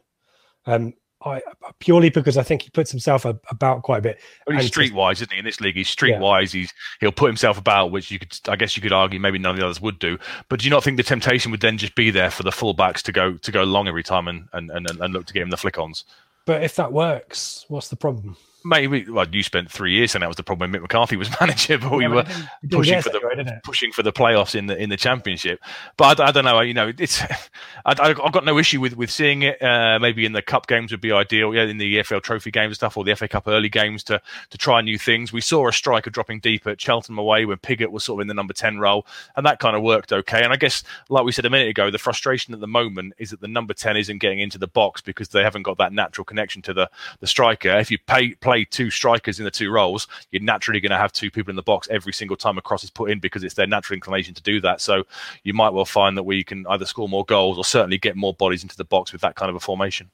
Um, 0.66 0.94
I 1.26 1.42
purely 1.80 2.10
because 2.10 2.38
I 2.38 2.44
think 2.44 2.62
he 2.62 2.70
puts 2.70 2.92
himself 2.92 3.26
a, 3.26 3.40
about 3.50 3.82
quite 3.82 4.00
a 4.00 4.02
bit. 4.02 4.20
Well, 4.46 4.58
he's 4.58 4.70
streetwise, 4.70 5.14
isn't 5.14 5.32
he? 5.32 5.40
In 5.40 5.46
this 5.46 5.60
league, 5.60 5.76
he's 5.76 5.94
streetwise. 5.94 6.52
He's 6.52 6.72
he'll 7.00 7.12
put 7.12 7.28
himself 7.28 7.58
about, 7.58 7.92
which 7.92 8.12
you 8.12 8.20
could, 8.20 8.38
I 8.48 8.56
guess, 8.56 8.76
you 8.76 8.84
could 8.84 8.94
argue 8.94 9.20
maybe 9.20 9.40
none 9.40 9.52
of 9.52 9.58
the 9.58 9.66
others 9.66 9.82
would 9.82 9.98
do. 9.98 10.20
But 10.48 10.60
do 10.60 10.66
you 10.66 10.70
not 10.70 10.84
think 10.84 10.98
the 10.98 11.04
temptation 11.04 11.50
would 11.52 11.62
then 11.62 11.78
just 11.78 11.96
be 11.96 12.12
there 12.12 12.30
for 12.30 12.44
the 12.44 12.52
fullbacks 12.52 13.02
to 13.04 13.12
go 13.12 13.34
to 13.34 13.52
go 13.52 13.64
long 13.64 13.88
every 13.88 14.04
time 14.04 14.28
and 14.28 14.48
and, 14.54 14.70
and, 14.70 14.88
and 14.90 15.14
look 15.14 15.26
to 15.26 15.34
get 15.34 15.42
him 15.42 15.50
the 15.50 15.58
flick-ons? 15.58 16.04
But 16.48 16.64
if 16.64 16.78
that 16.78 16.94
works, 16.94 17.66
what's 17.68 17.90
the 17.90 17.98
problem? 17.98 18.38
Maybe 18.66 19.10
well, 19.10 19.28
you 19.32 19.44
spent 19.44 19.72
three 19.72 19.94
years 19.94 20.14
and 20.16 20.22
that 20.24 20.28
was 20.28 20.36
the 20.36 20.44
problem 20.44 20.72
when 20.72 20.80
Mick 20.80 20.84
McCarthy 20.84 21.16
was 21.16 21.30
manager, 21.40 21.78
but 21.78 21.92
we 21.92 22.04
Yeah, 22.04 22.10
were 22.10 22.20
it 22.22 22.28
didn't- 22.28 22.42
it 22.64 22.70
didn't 22.70 22.72
pushing 22.74 23.02
for 23.02 23.10
the 23.12 23.20
pushing 23.64 23.92
for 23.92 24.04
the 24.04 24.12
playoffs 24.12 24.56
in 24.56 24.66
the 24.66 24.76
in 24.78 24.90
the 24.90 24.98
championship. 24.98 25.60
But 25.96 26.20
I, 26.20 26.28
I 26.28 26.32
don't 26.32 26.44
know. 26.44 26.60
You 26.62 26.74
know, 26.74 26.92
it's 26.98 27.22
I, 27.22 27.38
I- 27.86 28.16
I've 28.26 28.32
got 28.34 28.44
no 28.46 28.58
issue 28.58 28.82
with 28.82 28.98
with 28.98 29.10
seeing 29.12 29.44
it. 29.44 29.62
Uh, 29.62 30.00
maybe 30.00 30.26
in 30.26 30.34
the 30.34 30.42
cup 30.42 30.68
games 30.68 30.92
would 30.92 31.02
be 31.02 31.12
ideal. 31.12 31.54
Yeah, 31.56 31.64
in 31.64 31.78
the 31.78 31.98
EFL 31.98 32.22
Trophy 32.22 32.52
games 32.52 32.72
and 32.72 32.76
stuff, 32.76 32.98
or 32.98 33.04
the 33.04 33.16
FA 33.16 33.28
Cup 33.28 33.48
early 33.48 33.70
games 33.70 34.04
to 34.06 34.22
to 34.50 34.58
try 34.58 34.82
new 34.82 34.98
things. 34.98 35.32
We 35.32 35.42
saw 35.42 35.68
a 35.68 35.72
striker 35.72 36.10
dropping 36.10 36.40
deep 36.40 36.66
at 36.68 36.82
Cheltenham 36.82 37.20
away 37.20 37.46
when 37.46 37.58
Pigott 37.60 37.92
was 37.92 38.04
sort 38.04 38.20
of 38.20 38.22
in 38.24 38.28
the 38.28 38.34
number 38.34 38.54
ten 38.54 38.80
role, 38.80 39.06
and 39.36 39.46
that 39.46 39.60
kind 39.60 39.76
of 39.76 39.84
worked 39.84 40.12
okay. 40.12 40.44
And 40.44 40.52
I 40.52 40.58
guess, 40.58 40.84
like 41.10 41.24
we 41.24 41.32
said 41.32 41.46
a 41.46 41.50
minute 41.50 41.70
ago, 41.70 41.90
the 41.92 41.98
frustration 42.00 42.54
at 42.54 42.60
the 42.60 42.68
moment 42.68 43.14
is 43.18 43.30
that 43.30 43.40
the 43.40 43.48
number 43.48 43.74
ten 43.74 43.96
isn't 43.98 44.18
getting 44.18 44.40
into 44.40 44.58
the 44.58 44.68
box 44.68 45.00
because 45.00 45.30
they 45.30 45.44
haven't 45.44 45.64
got 45.64 45.78
that 45.78 45.94
natural 45.94 46.26
connection 46.26 46.62
to 46.64 46.74
the 46.74 46.90
the 47.20 47.28
striker. 47.28 47.78
If 47.78 47.92
you 47.92 47.98
pay, 48.00 48.36
play 48.48 48.64
two 48.64 48.90
strikers 48.90 49.40
in 49.40 49.46
the 49.46 49.52
two 49.52 49.70
roles, 49.70 50.08
you're 50.32 50.42
naturally 50.42 50.80
going 50.80 50.92
to 50.92 50.98
have 50.98 51.12
two 51.12 51.30
people 51.30 51.50
in 51.50 51.58
the 51.58 51.62
box 51.62 51.86
every 51.92 52.14
single 52.14 52.38
time 52.38 52.58
a 52.58 52.62
cross 52.62 52.82
is 52.82 52.90
put 52.90 53.12
in 53.12 53.20
because 53.20 53.44
it's 53.44 53.56
their 53.56 53.68
natural 53.68 53.96
inclination 53.96 54.34
to 54.34 54.42
do 54.42 54.62
that. 54.62 54.80
So 54.80 55.04
you 55.44 55.54
might 55.54 55.72
well 55.72 55.84
find 55.84 56.18
that 56.18 56.24
we 56.24 56.46
can 56.46 56.66
either 56.70 56.86
score 56.86 57.10
more 57.10 57.26
goals 57.26 57.58
or 57.58 57.66
certainly 57.66 57.98
get 57.98 58.16
more 58.16 58.34
bodies 58.34 58.64
into 58.64 58.78
the 58.78 58.86
box 58.86 59.12
with 59.12 59.20
that 59.20 59.36
kind 59.36 59.50
of 59.50 59.58
a 59.58 59.60
formation. 59.60 60.10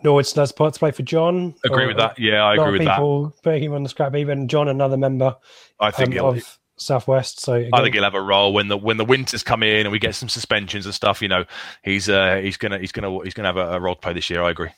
Still 0.00 0.16
has 0.16 0.50
part 0.50 0.74
to 0.74 0.80
play 0.80 0.90
for 0.90 1.04
John. 1.04 1.54
Agree 1.64 1.86
with 1.86 1.98
that. 1.98 2.18
Yeah, 2.18 2.42
I 2.42 2.54
agree 2.54 2.72
with 2.72 2.84
that. 2.84 2.96
people 2.96 3.32
putting 3.44 3.62
him 3.62 3.74
on 3.74 3.84
the 3.84 3.88
scrap 3.88 4.12
heap, 4.12 4.26
and 4.26 4.50
John, 4.50 4.66
another 4.66 4.96
member 4.96 5.36
I 5.78 5.92
think 5.92 6.18
um, 6.18 6.38
of 6.38 6.58
Southwest. 6.76 7.38
So 7.38 7.64
I 7.72 7.82
think 7.82 7.94
he'll 7.94 8.02
have 8.02 8.14
a 8.14 8.20
role 8.20 8.52
when 8.52 8.66
the 8.66 8.76
when 8.76 8.96
the 8.96 9.04
winters 9.04 9.44
come 9.44 9.62
in 9.62 9.86
and 9.86 9.92
we 9.92 10.00
get 10.00 10.16
some 10.16 10.28
suspensions 10.28 10.86
and 10.86 10.94
stuff. 10.94 11.22
You 11.22 11.28
know, 11.28 11.44
he's 11.84 12.08
uh, 12.08 12.40
he's 12.42 12.56
gonna 12.56 12.80
he's 12.80 12.90
gonna 12.90 13.22
he's 13.22 13.34
gonna 13.34 13.46
have 13.46 13.56
a, 13.56 13.76
a 13.76 13.80
role 13.80 13.94
to 13.94 14.00
play 14.00 14.12
this 14.12 14.28
year. 14.28 14.42
I 14.42 14.50
agree. 14.50 14.70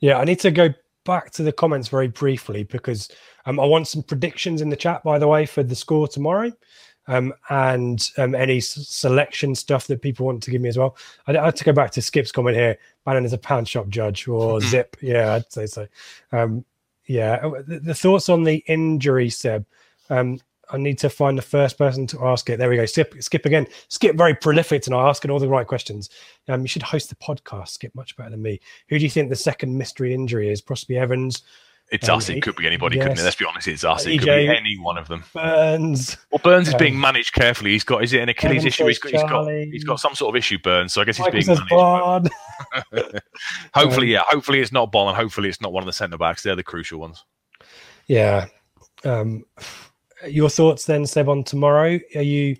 Yeah, 0.00 0.18
I 0.18 0.24
need 0.24 0.40
to 0.40 0.50
go 0.50 0.70
back 1.10 1.32
to 1.32 1.42
the 1.42 1.50
comments 1.50 1.88
very 1.88 2.06
briefly 2.06 2.62
because 2.62 3.10
um, 3.44 3.58
I 3.58 3.64
want 3.64 3.88
some 3.88 4.00
predictions 4.00 4.60
in 4.60 4.68
the 4.68 4.76
chat, 4.76 5.02
by 5.02 5.18
the 5.18 5.26
way, 5.26 5.44
for 5.44 5.64
the 5.64 5.74
score 5.74 6.06
tomorrow. 6.06 6.52
Um, 7.08 7.34
and 7.48 8.08
um, 8.16 8.36
any 8.36 8.58
s- 8.58 8.86
selection 8.86 9.56
stuff 9.56 9.88
that 9.88 10.02
people 10.02 10.26
want 10.26 10.40
to 10.44 10.52
give 10.52 10.62
me 10.62 10.68
as 10.68 10.78
well. 10.78 10.96
I, 11.26 11.36
I 11.36 11.46
have 11.46 11.56
to 11.56 11.64
go 11.64 11.72
back 11.72 11.90
to 11.92 12.02
Skip's 12.02 12.30
comment 12.30 12.56
here. 12.56 12.78
Bannan 13.04 13.24
is 13.24 13.32
a 13.32 13.38
pound 13.38 13.66
shop 13.68 13.88
judge 13.88 14.28
or 14.28 14.60
Zip. 14.70 14.96
Yeah, 15.00 15.34
I'd 15.34 15.52
say 15.52 15.66
so. 15.66 15.88
Um, 16.30 16.64
yeah, 17.06 17.40
uh, 17.42 17.62
the, 17.66 17.80
the 17.80 17.94
thoughts 17.94 18.28
on 18.28 18.44
the 18.44 18.62
injury, 18.68 19.30
Seb. 19.30 19.66
Um, 20.10 20.38
I 20.72 20.76
need 20.76 20.98
to 20.98 21.10
find 21.10 21.36
the 21.36 21.42
first 21.42 21.76
person 21.78 22.06
to 22.08 22.24
ask 22.26 22.48
it. 22.50 22.58
There 22.58 22.68
we 22.70 22.76
go. 22.76 22.86
Skip, 22.86 23.14
Skip 23.22 23.44
again. 23.46 23.66
Skip 23.88 24.16
very 24.16 24.34
prolific 24.34 24.82
tonight, 24.82 25.08
asking 25.08 25.30
all 25.30 25.38
the 25.38 25.48
right 25.48 25.66
questions. 25.66 26.10
Um, 26.48 26.62
you 26.62 26.68
should 26.68 26.82
host 26.82 27.08
the 27.08 27.16
podcast. 27.16 27.68
Skip 27.68 27.94
much 27.94 28.16
better 28.16 28.30
than 28.30 28.42
me. 28.42 28.60
Who 28.88 28.98
do 28.98 29.04
you 29.04 29.10
think 29.10 29.28
the 29.30 29.36
second 29.36 29.76
mystery 29.76 30.14
injury 30.14 30.50
is? 30.50 30.60
Possibly 30.60 30.96
Evans, 30.96 31.42
It's 31.92 32.08
Um, 32.08 32.18
us. 32.18 32.28
It 32.28 32.40
could 32.42 32.54
be 32.54 32.68
anybody, 32.68 32.98
couldn't 32.98 33.18
it? 33.18 33.22
Let's 33.24 33.34
be 33.34 33.44
honest. 33.44 33.66
It's 33.66 33.82
us. 33.82 34.06
It 34.06 34.18
could 34.18 34.26
be 34.26 34.48
any 34.48 34.78
one 34.78 34.96
of 34.96 35.08
them. 35.08 35.24
Burns. 35.34 36.16
Well, 36.30 36.38
Burns 36.44 36.68
is 36.68 36.74
Um, 36.74 36.78
being 36.78 37.00
managed 37.00 37.32
carefully. 37.34 37.72
He's 37.72 37.82
got 37.82 38.04
is 38.04 38.12
it 38.12 38.20
an 38.20 38.28
Achilles 38.28 38.64
issue? 38.64 38.86
He's 38.86 39.00
got, 39.00 39.10
he's 39.10 39.22
got 39.24 39.48
he's 39.50 39.82
got 39.84 39.98
some 39.98 40.14
sort 40.14 40.32
of 40.32 40.38
issue. 40.38 40.58
Burns, 40.58 40.92
so 40.92 41.00
I 41.00 41.04
guess 41.04 41.16
he's 41.16 41.26
Michael 41.26 41.56
being 41.68 41.80
managed. 41.80 42.30
Hopefully, 43.74 44.06
Um, 44.06 44.12
yeah. 44.12 44.22
Hopefully, 44.28 44.60
it's 44.60 44.70
not 44.70 44.92
Bonne, 44.92 45.08
and 45.08 45.16
hopefully, 45.16 45.48
it's 45.48 45.60
not 45.60 45.72
one 45.72 45.82
of 45.82 45.86
the 45.86 45.92
centre 45.92 46.16
backs. 46.18 46.42
They're 46.44 46.54
the 46.54 46.62
crucial 46.62 47.00
ones. 47.00 47.24
Yeah. 48.06 48.46
Um, 49.04 49.44
your 50.28 50.50
thoughts 50.50 50.84
then, 50.86 51.06
Seb, 51.06 51.28
on 51.28 51.44
tomorrow? 51.44 51.98
Are 52.14 52.22
you 52.22 52.56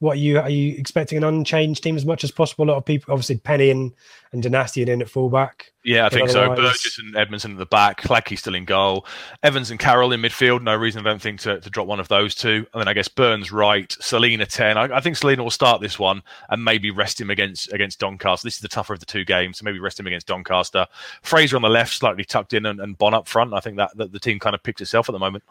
what 0.00 0.12
are 0.12 0.20
you 0.20 0.38
are 0.40 0.48
you 0.48 0.74
expecting 0.78 1.18
an 1.18 1.24
unchanged 1.24 1.82
team 1.82 1.94
as 1.94 2.06
much 2.06 2.24
as 2.24 2.30
possible? 2.30 2.64
A 2.64 2.68
lot 2.70 2.78
of 2.78 2.86
people, 2.86 3.12
obviously, 3.12 3.36
Penney 3.36 3.70
and 3.70 3.92
and 4.32 4.42
Donacien 4.42 4.88
in 4.88 5.02
at 5.02 5.10
fullback. 5.10 5.72
Yeah, 5.84 6.06
I 6.06 6.08
think 6.08 6.30
so. 6.30 6.54
Burgess 6.54 6.98
and 6.98 7.14
Edmundson 7.14 7.52
at 7.52 7.58
the 7.58 7.66
back, 7.66 8.00
Hladky 8.00 8.38
still 8.38 8.54
in 8.54 8.64
goal, 8.64 9.06
Evans 9.42 9.70
and 9.70 9.78
Carroll 9.78 10.12
in 10.12 10.22
midfield. 10.22 10.62
No 10.62 10.74
reason, 10.74 11.04
I 11.04 11.10
don't 11.10 11.20
think, 11.20 11.40
to, 11.40 11.60
to 11.60 11.70
drop 11.70 11.86
one 11.86 12.00
of 12.00 12.08
those 12.08 12.34
two. 12.34 12.66
And 12.72 12.80
then 12.80 12.88
I 12.88 12.94
guess 12.94 13.08
Burns 13.08 13.52
right, 13.52 13.94
Celina 14.00 14.46
ten. 14.46 14.78
I, 14.78 14.84
I 14.84 15.00
think 15.00 15.16
Celina 15.16 15.42
will 15.42 15.50
start 15.50 15.82
this 15.82 15.98
one 15.98 16.22
and 16.48 16.64
maybe 16.64 16.90
rest 16.90 17.20
him 17.20 17.28
against 17.28 17.70
against 17.72 18.00
Doncaster. 18.00 18.46
This 18.46 18.54
is 18.54 18.60
the 18.60 18.68
tougher 18.68 18.94
of 18.94 19.00
the 19.00 19.06
two 19.06 19.26
games, 19.26 19.58
so 19.58 19.64
maybe 19.64 19.80
rest 19.80 20.00
him 20.00 20.06
against 20.06 20.26
Doncaster. 20.26 20.86
Fraser 21.20 21.56
on 21.56 21.62
the 21.62 21.68
left, 21.68 21.92
slightly 21.92 22.24
tucked 22.24 22.54
in, 22.54 22.64
and, 22.64 22.80
and 22.80 22.96
Bonne 22.96 23.12
up 23.12 23.28
front. 23.28 23.52
I 23.52 23.60
think 23.60 23.76
that, 23.76 23.90
that 23.96 24.12
the 24.12 24.20
team 24.20 24.38
kind 24.38 24.54
of 24.54 24.62
picks 24.62 24.80
itself 24.80 25.10
at 25.10 25.12
the 25.12 25.18
moment. 25.18 25.44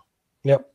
Yep. 0.43 0.68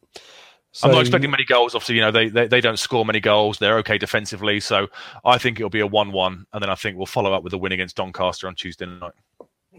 I'm 0.83 0.91
not 0.91 1.01
expecting 1.01 1.31
many 1.31 1.45
goals. 1.45 1.75
Obviously, 1.75 1.97
you 1.97 2.01
know 2.01 2.11
they, 2.11 2.29
they 2.29 2.47
they 2.49 2.61
don't 2.61 2.79
score 2.79 3.05
many 3.05 3.21
goals. 3.21 3.59
They're 3.59 3.79
okay 3.79 3.97
defensively, 3.99 4.59
so 4.61 4.89
I 5.25 5.39
think 5.39 5.61
it'll 5.61 5.71
be 5.71 5.81
a 5.81 5.87
one-one, 5.87 6.47
and 6.53 6.63
then 6.63 6.69
I 6.71 6.75
think 6.75 6.97
we'll 6.97 7.07
follow 7.07 7.33
up 7.33 7.45
with 7.45 7.53
a 7.53 7.59
win 7.59 7.73
against 7.73 7.97
Doncaster 7.97 8.49
on 8.49 8.55
Tuesday 8.57 8.87
night. 8.87 9.13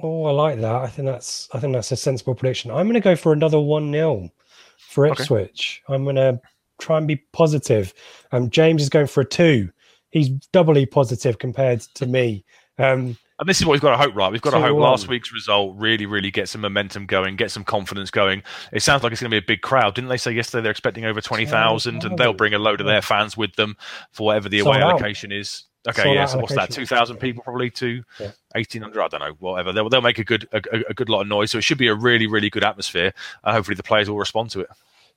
Oh, 0.02 0.26
I 0.26 0.32
like 0.32 0.60
that. 0.62 0.76
I 0.76 0.88
think 0.88 1.06
that's 1.08 1.50
I 1.54 1.60
think 1.60 1.74
that's 1.74 1.92
a 1.92 1.98
sensible 1.98 2.36
prediction. 2.36 2.72
I'm 2.72 2.86
going 2.86 2.94
to 2.94 3.00
go 3.00 3.16
for 3.16 3.34
another 3.34 3.60
one 3.60 3.92
0 3.92 4.30
for 4.78 5.08
Okay. 5.08 5.22
Ipswich. 5.24 5.82
I'm 5.90 6.04
going 6.04 6.16
to 6.18 6.40
try 6.80 6.98
and 6.98 7.08
be 7.08 7.18
positive. 7.34 7.94
Um, 8.32 8.50
James 8.50 8.82
is 8.82 8.90
going 8.90 9.08
for 9.08 9.22
a 9.22 9.26
two. 9.26 9.70
he's 10.12 10.30
doubly 10.54 10.86
positive 10.86 11.40
compared 11.40 11.82
to 11.96 12.06
me. 12.06 12.44
Um, 12.78 13.18
and 13.40 13.50
this 13.50 13.60
is 13.60 13.66
what 13.66 13.74
we've 13.74 13.82
got 13.82 13.92
to 13.92 13.98
hope, 13.98 14.16
right? 14.16 14.32
We've 14.32 14.42
got 14.42 14.52
to 14.52 14.62
hope 14.62 14.78
last 14.78 15.08
week's 15.08 15.34
result 15.34 15.76
really, 15.78 16.06
really 16.06 16.32
get 16.32 16.48
some 16.48 16.62
momentum 16.62 17.06
going, 17.06 17.36
get 17.36 17.52
some 17.52 17.64
confidence 17.66 18.10
going. 18.10 18.44
It 18.72 18.82
sounds 18.82 19.04
like 19.04 19.12
it's 19.12 19.22
going 19.22 19.30
to 19.30 19.34
be 19.34 19.44
a 19.44 19.48
big 19.48 19.62
crowd. 19.62 19.96
Didn't 19.96 20.10
they 20.10 20.18
say 20.18 20.32
yesterday 20.32 20.62
they're 20.64 20.72
expecting 20.72 21.04
over 21.06 21.20
20,000 21.20 22.04
and 22.04 22.18
they'll 22.18 22.34
bring 22.34 22.54
a 22.54 22.60
load 22.60 22.80
of 22.80 22.88
their 22.88 23.02
fans 23.02 23.36
with 23.36 23.54
them 23.56 23.76
for 24.12 24.28
whatever 24.28 24.48
the 24.48 24.60
away 24.60 24.78
out. 24.78 24.92
allocation 24.92 25.32
is? 25.32 25.66
Okay, 25.88 26.02
Sold 26.04 26.16
yeah, 26.16 26.26
so 26.26 26.40
what's 26.40 26.56
that? 26.56 26.72
2,000 26.72 27.18
people 27.18 27.44
probably 27.44 27.70
to 27.72 28.04
Yeah. 28.20 28.32
1,800, 28.54 29.02
I 29.04 29.08
don't 29.08 29.20
know, 29.20 29.36
whatever. 29.40 29.72
They'll, 29.72 29.90
they'll 29.90 30.02
make 30.02 30.18
a 30.18 30.24
good, 30.24 30.48
a, 30.52 30.62
a- 30.90 30.94
good 30.96 31.10
lot 31.10 31.22
of 31.22 31.28
noise. 31.28 31.52
So 31.52 31.60
it 31.60 31.64
should 31.64 31.78
be 31.78 31.88
a 31.90 31.94
really, 31.94 32.26
really 32.26 32.50
good 32.50 32.64
atmosphere. 32.64 33.14
Uh, 33.44 33.52
hopefully 33.52 33.76
the 33.76 33.84
players 33.84 34.10
will 34.10 34.18
respond 34.18 34.50
to 34.52 34.62
it. 34.62 34.68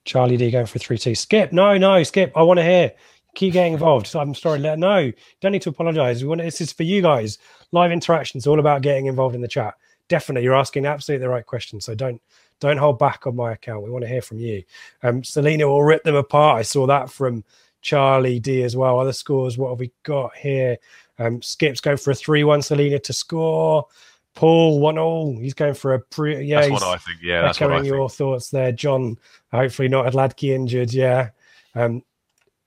Charlie 0.05 0.37
D 0.37 0.51
going 0.51 0.65
for 0.67 0.77
3 0.77 0.97
2. 0.97 1.15
Skip, 1.15 1.51
no, 1.51 1.77
no, 1.77 2.03
Skip, 2.03 2.33
I 2.35 2.43
want 2.43 2.57
to 2.59 2.63
hear. 2.63 2.91
Keep 3.35 3.53
getting 3.53 3.73
involved. 3.73 4.07
So 4.07 4.19
I'm 4.19 4.33
sorry, 4.33 4.59
let 4.59 4.79
no, 4.79 5.11
don't 5.41 5.51
need 5.51 5.61
to 5.63 5.69
apologize. 5.69 6.21
We 6.21 6.29
want 6.29 6.41
this 6.41 6.61
is 6.61 6.73
for 6.73 6.83
you 6.83 7.01
guys. 7.01 7.37
Live 7.71 7.91
interaction 7.91 8.37
is 8.37 8.47
all 8.47 8.59
about 8.59 8.81
getting 8.81 9.05
involved 9.05 9.35
in 9.35 9.41
the 9.41 9.47
chat. 9.47 9.75
Definitely, 10.07 10.43
you're 10.43 10.55
asking 10.55 10.85
absolutely 10.85 11.25
the 11.25 11.29
right 11.29 11.45
question. 11.45 11.79
So 11.79 11.93
don't 11.95 12.21
don't 12.59 12.77
hold 12.77 12.99
back 12.99 13.27
on 13.27 13.35
my 13.35 13.53
account. 13.53 13.83
We 13.83 13.91
want 13.91 14.03
to 14.03 14.09
hear 14.09 14.21
from 14.21 14.39
you. 14.39 14.63
Um, 15.03 15.23
Celina 15.23 15.67
will 15.67 15.83
rip 15.83 16.03
them 16.03 16.15
apart. 16.15 16.59
I 16.59 16.61
saw 16.63 16.87
that 16.87 17.09
from 17.09 17.43
Charlie 17.81 18.39
D 18.39 18.63
as 18.63 18.75
well. 18.75 18.99
Other 18.99 19.13
scores, 19.13 19.57
what 19.57 19.69
have 19.69 19.79
we 19.79 19.91
got 20.03 20.35
here? 20.35 20.77
Um, 21.19 21.41
Skip's 21.41 21.81
going 21.81 21.97
for 21.97 22.11
a 22.11 22.15
3 22.15 22.43
1 22.43 22.61
Celina 22.61 22.99
to 22.99 23.13
score. 23.13 23.87
Paul, 24.35 24.79
1 24.79 24.97
all. 24.97 25.37
He's 25.37 25.53
going 25.53 25.73
for 25.73 25.93
a 25.93 25.99
pre. 25.99 26.41
Yeah, 26.43 26.61
That's 26.61 26.71
what 26.71 26.83
I 26.83 26.97
think. 26.97 27.19
Yeah, 27.21 27.41
that's 27.41 27.59
what 27.59 27.71
I 27.71 27.77
think. 27.77 27.87
your 27.87 28.09
thoughts 28.09 28.49
there, 28.49 28.71
John. 28.71 29.17
Hopefully 29.51 29.87
not 29.87 30.11
Adladke 30.11 30.53
injured. 30.53 30.93
Yeah. 30.93 31.29
Um, 31.75 32.03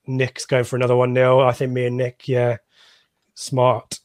Nick's 0.07 0.47
going 0.47 0.65
for 0.65 0.77
another 0.77 0.97
one 0.97 1.13
nil. 1.13 1.41
I 1.41 1.53
think 1.53 1.73
me 1.73 1.87
and 1.87 1.97
Nick. 1.97 2.29
Yeah, 2.29 2.59
smart. 3.35 4.01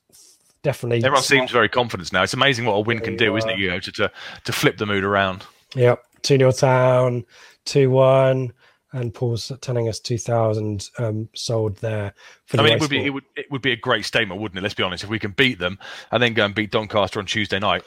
Definitely. 0.64 0.98
Everyone 0.98 1.22
smart. 1.22 1.26
seems 1.26 1.52
very 1.52 1.70
confident 1.70 2.12
now. 2.12 2.24
It's 2.24 2.34
amazing 2.34 2.66
what 2.66 2.74
a 2.74 2.82
win 2.82 3.00
can 3.00 3.16
do, 3.16 3.36
isn't 3.38 3.50
it, 3.50 3.60
you 3.60 3.70
know, 3.70 3.80
to, 3.80 3.92
to, 3.94 4.12
to 4.44 4.52
flip 4.52 4.78
the 4.78 4.86
mood 4.86 5.04
around. 5.04 5.46
Yep. 5.76 6.04
Two 6.24 6.38
0 6.38 6.52
town. 6.52 7.26
Two 7.66 7.90
one. 7.90 8.54
And 8.94 9.14
Paul's 9.14 9.52
telling 9.62 9.90
us 9.90 10.00
two 10.00 10.18
thousand 10.18 10.90
um, 10.98 11.28
sold 11.36 11.78
there. 11.78 12.14
For 12.46 12.60
I 12.60 12.64
mean, 12.64 12.74
it 12.74 12.80
would 12.80 12.90
be 12.90 13.06
it 13.06 13.10
would 13.10 13.26
it 13.36 13.52
would 13.52 13.62
be 13.62 13.74
a 13.74 13.78
great 13.78 14.06
statement, 14.06 14.40
wouldn't 14.40 14.58
it? 14.58 14.62
Let's 14.62 14.76
be 14.76 14.84
honest. 14.84 15.04
If 15.04 15.10
we 15.10 15.20
can 15.20 15.32
beat 15.32 15.60
them 15.60 15.78
and 16.10 16.24
then 16.24 16.34
go 16.34 16.46
and 16.46 16.56
beat 16.56 16.72
Doncaster 16.72 17.20
on 17.20 17.26
Tuesday 17.26 17.60
night, 17.60 17.84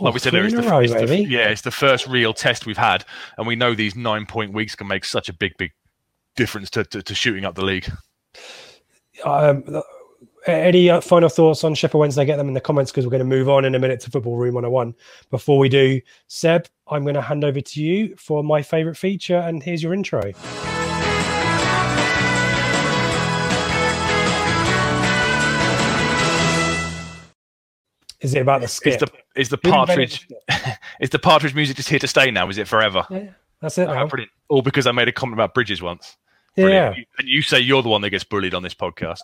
like 0.00 0.14
we 0.14 0.20
said, 0.20 0.32
there, 0.32 0.44
it's 0.44 0.54
the, 0.54 0.62
row, 0.62 0.78
it's 0.78 0.92
the- 0.92 1.26
yeah, 1.28 1.48
it's 1.48 1.62
the 1.62 1.70
first 1.70 2.06
real 2.06 2.32
test 2.32 2.64
we've 2.64 2.78
had, 2.78 3.04
and 3.36 3.46
we 3.46 3.56
know 3.56 3.74
these 3.74 3.96
nine 3.96 4.24
point 4.24 4.52
weeks 4.52 4.76
can 4.76 4.86
make 4.86 5.04
such 5.04 5.28
a 5.28 5.32
big, 5.32 5.56
big 5.58 5.72
difference 6.36 6.70
to, 6.70 6.84
to, 6.84 7.02
to 7.02 7.14
shooting 7.14 7.44
up 7.44 7.54
the 7.54 7.64
league. 7.64 7.90
Um, 9.24 9.82
any 10.46 10.88
final 11.00 11.28
thoughts 11.28 11.64
on 11.64 11.74
Sheffield 11.74 12.00
Wednesday? 12.00 12.24
Get 12.24 12.36
them 12.36 12.48
in 12.48 12.54
the 12.54 12.60
comments 12.60 12.92
because 12.92 13.04
we're 13.04 13.10
going 13.10 13.20
to 13.20 13.24
move 13.24 13.48
on 13.48 13.64
in 13.64 13.74
a 13.74 13.78
minute 13.78 14.00
to 14.00 14.10
Football 14.10 14.36
Room 14.36 14.54
101. 14.54 14.94
Before 15.30 15.58
we 15.58 15.68
do, 15.68 16.00
Seb, 16.28 16.66
I'm 16.88 17.02
going 17.02 17.14
to 17.14 17.22
hand 17.22 17.44
over 17.44 17.60
to 17.60 17.82
you 17.82 18.14
for 18.16 18.44
my 18.44 18.62
favourite 18.62 18.96
feature, 18.96 19.38
and 19.38 19.62
here's 19.62 19.82
your 19.82 19.92
intro. 19.92 20.32
Is 28.20 28.34
it 28.34 28.40
about 28.40 28.60
the 28.60 28.64
Is 28.64 28.72
skip? 28.72 29.00
the 29.00 29.08
is 29.36 29.50
the 29.50 29.58
Who 29.62 29.68
invented 29.68 29.86
partridge 29.86 30.28
is 31.00 31.10
the 31.10 31.18
partridge 31.18 31.54
music 31.54 31.76
just 31.76 31.88
here 31.88 31.98
to 31.98 32.08
stay 32.08 32.30
now? 32.30 32.48
Is 32.48 32.58
it 32.58 32.66
forever? 32.66 33.06
Yeah, 33.10 33.30
that's 33.60 33.78
it. 33.78 33.86
Brilliant. 33.86 34.30
All 34.48 34.62
because 34.62 34.86
I 34.86 34.92
made 34.92 35.08
a 35.08 35.12
comment 35.12 35.34
about 35.34 35.54
bridges 35.54 35.82
once. 35.82 36.16
Yeah. 36.56 36.64
Brilliant. 36.64 37.08
And 37.18 37.28
you 37.28 37.42
say 37.42 37.60
you're 37.60 37.82
the 37.82 37.88
one 37.88 38.00
that 38.02 38.10
gets 38.10 38.24
bullied 38.24 38.54
on 38.54 38.62
this 38.62 38.74
podcast. 38.74 39.20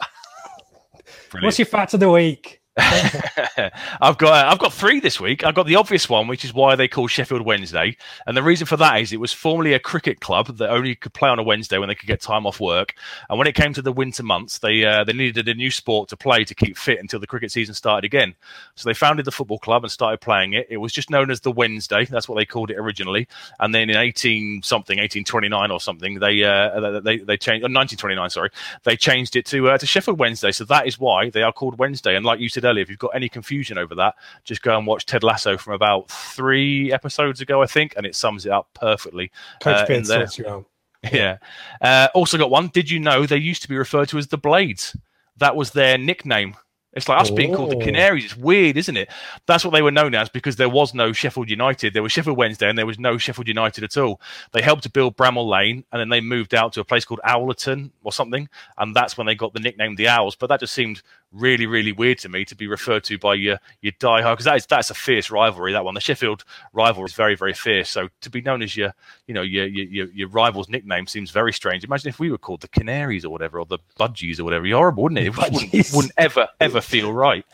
What's 1.40 1.58
your 1.58 1.66
fact 1.66 1.94
of 1.94 2.00
the 2.00 2.10
week? 2.10 2.61
I've 2.78 4.16
got 4.16 4.46
I've 4.46 4.58
got 4.58 4.72
three 4.72 4.98
this 4.98 5.20
week. 5.20 5.44
I've 5.44 5.54
got 5.54 5.66
the 5.66 5.76
obvious 5.76 6.08
one, 6.08 6.26
which 6.26 6.42
is 6.42 6.54
why 6.54 6.74
they 6.74 6.88
call 6.88 7.06
Sheffield 7.06 7.42
Wednesday, 7.42 7.98
and 8.26 8.34
the 8.34 8.42
reason 8.42 8.66
for 8.66 8.78
that 8.78 8.98
is 8.98 9.12
it 9.12 9.20
was 9.20 9.30
formerly 9.30 9.74
a 9.74 9.78
cricket 9.78 10.20
club 10.20 10.56
that 10.56 10.70
only 10.70 10.94
could 10.94 11.12
play 11.12 11.28
on 11.28 11.38
a 11.38 11.42
Wednesday 11.42 11.76
when 11.76 11.88
they 11.90 11.94
could 11.94 12.06
get 12.06 12.22
time 12.22 12.46
off 12.46 12.60
work. 12.60 12.94
And 13.28 13.38
when 13.38 13.46
it 13.46 13.54
came 13.54 13.74
to 13.74 13.82
the 13.82 13.92
winter 13.92 14.22
months, 14.22 14.58
they 14.60 14.86
uh, 14.86 15.04
they 15.04 15.12
needed 15.12 15.48
a 15.48 15.54
new 15.54 15.70
sport 15.70 16.08
to 16.08 16.16
play 16.16 16.44
to 16.44 16.54
keep 16.54 16.78
fit 16.78 16.98
until 16.98 17.20
the 17.20 17.26
cricket 17.26 17.52
season 17.52 17.74
started 17.74 18.06
again. 18.06 18.34
So 18.74 18.88
they 18.88 18.94
founded 18.94 19.26
the 19.26 19.32
football 19.32 19.58
club 19.58 19.84
and 19.84 19.92
started 19.92 20.22
playing 20.22 20.54
it. 20.54 20.66
It 20.70 20.78
was 20.78 20.94
just 20.94 21.10
known 21.10 21.30
as 21.30 21.40
the 21.40 21.52
Wednesday. 21.52 22.06
That's 22.06 22.26
what 22.26 22.36
they 22.36 22.46
called 22.46 22.70
it 22.70 22.78
originally. 22.78 23.28
And 23.60 23.74
then 23.74 23.90
in 23.90 23.96
eighteen 23.98 24.62
something, 24.62 24.98
eighteen 24.98 25.24
twenty 25.24 25.50
nine 25.50 25.70
or 25.70 25.80
something, 25.80 26.20
they 26.20 26.42
uh, 26.42 27.00
they 27.00 27.18
they 27.18 27.36
changed. 27.36 27.66
Uh, 27.66 27.68
nineteen 27.68 27.98
twenty 27.98 28.16
nine, 28.16 28.30
sorry, 28.30 28.48
they 28.84 28.96
changed 28.96 29.36
it 29.36 29.44
to 29.46 29.68
uh, 29.68 29.76
to 29.76 29.84
Sheffield 29.84 30.18
Wednesday. 30.18 30.52
So 30.52 30.64
that 30.64 30.86
is 30.86 30.98
why 30.98 31.28
they 31.28 31.42
are 31.42 31.52
called 31.52 31.78
Wednesday. 31.78 32.16
And 32.16 32.24
like 32.24 32.40
you 32.40 32.48
said 32.48 32.61
earlier, 32.64 32.82
if 32.82 32.90
you've 32.90 32.98
got 32.98 33.14
any 33.14 33.28
confusion 33.28 33.78
over 33.78 33.94
that, 33.96 34.14
just 34.44 34.62
go 34.62 34.76
and 34.76 34.86
watch 34.86 35.06
Ted 35.06 35.22
Lasso 35.22 35.56
from 35.56 35.74
about 35.74 36.10
three 36.10 36.92
episodes 36.92 37.40
ago, 37.40 37.62
I 37.62 37.66
think, 37.66 37.94
and 37.96 38.06
it 38.06 38.14
sums 38.14 38.46
it 38.46 38.52
up 38.52 38.68
perfectly. 38.74 39.30
Coach 39.60 39.82
uh, 39.82 39.86
there. 39.86 40.04
sorts 40.04 40.38
you 40.38 40.46
out. 40.48 40.66
Yeah. 41.12 41.38
Uh, 41.80 42.06
also 42.14 42.38
got 42.38 42.50
one. 42.50 42.68
Did 42.68 42.88
you 42.88 43.00
know 43.00 43.26
they 43.26 43.36
used 43.36 43.62
to 43.62 43.68
be 43.68 43.76
referred 43.76 44.08
to 44.10 44.18
as 44.18 44.28
the 44.28 44.38
Blades? 44.38 44.96
That 45.38 45.56
was 45.56 45.72
their 45.72 45.98
nickname. 45.98 46.54
It's 46.92 47.08
like 47.08 47.20
us 47.22 47.30
being 47.30 47.54
called 47.54 47.70
the 47.70 47.76
Oh. 47.76 47.80
Canaries. 47.80 48.26
It's 48.26 48.36
weird, 48.36 48.76
isn't 48.76 48.96
it? 48.98 49.08
That's 49.46 49.64
what 49.64 49.70
they 49.70 49.80
were 49.80 49.90
known 49.90 50.14
as 50.14 50.28
because 50.28 50.56
there 50.56 50.68
was 50.68 50.92
no 50.92 51.12
Sheffield 51.12 51.48
United. 51.48 51.94
There 51.94 52.02
was 52.02 52.12
Sheffield 52.12 52.36
Wednesday 52.36 52.68
and 52.68 52.76
there 52.78 52.86
was 52.86 52.98
no 52.98 53.16
Sheffield 53.16 53.48
United 53.48 53.82
at 53.82 53.96
all. 53.96 54.20
They 54.52 54.60
helped 54.60 54.82
to 54.82 54.90
build 54.90 55.16
Bramall 55.16 55.48
Lane 55.48 55.84
and 55.90 55.98
then 55.98 56.10
they 56.10 56.20
moved 56.20 56.54
out 56.54 56.74
to 56.74 56.80
a 56.80 56.84
place 56.84 57.04
called 57.06 57.20
Owlerton 57.24 57.90
or 58.04 58.12
something. 58.12 58.46
And 58.76 58.94
that's 58.94 59.16
when 59.16 59.26
they 59.26 59.34
got 59.34 59.54
the 59.54 59.60
nickname 59.60 59.96
the 59.96 60.08
Owls. 60.08 60.36
But 60.36 60.48
that 60.48 60.60
just 60.60 60.74
seemed 60.74 61.00
really, 61.32 61.66
really 61.66 61.92
weird 61.92 62.18
to 62.18 62.28
me 62.28 62.44
to 62.44 62.54
be 62.54 62.66
referred 62.66 63.04
to 63.04 63.18
by 63.18 63.34
your 63.34 63.58
your 63.80 63.92
diehard 63.92 64.34
because 64.34 64.44
that 64.44 64.56
is 64.56 64.66
that's 64.66 64.90
a 64.90 64.94
fierce 64.94 65.30
rivalry. 65.30 65.72
That 65.72 65.84
one, 65.84 65.94
the 65.94 66.00
Sheffield 66.00 66.44
rivalry 66.72 67.06
is 67.06 67.14
very, 67.14 67.34
very 67.34 67.54
fierce. 67.54 67.88
So 67.88 68.08
to 68.20 68.30
be 68.30 68.40
known 68.40 68.62
as 68.62 68.76
your, 68.76 68.94
you 69.26 69.34
know, 69.34 69.42
your 69.42 69.66
your 69.66 70.08
your, 70.08 70.28
rival's 70.28 70.68
nickname 70.68 71.06
seems 71.06 71.30
very 71.30 71.52
strange. 71.52 71.84
Imagine 71.84 72.08
if 72.08 72.18
we 72.18 72.30
were 72.30 72.38
called 72.38 72.60
the 72.60 72.68
Canaries 72.68 73.24
or 73.24 73.30
whatever, 73.30 73.58
or 73.58 73.66
the 73.66 73.78
Budgies 73.98 74.38
or 74.38 74.44
whatever. 74.44 74.66
You're 74.66 74.78
horrible, 74.78 75.04
wouldn't 75.04 75.20
it? 75.20 75.26
It 75.26 75.36
wouldn't, 75.36 75.90
wouldn't 75.92 76.14
ever 76.16 76.48
ever 76.60 76.80
feel 76.80 77.12
right. 77.12 77.44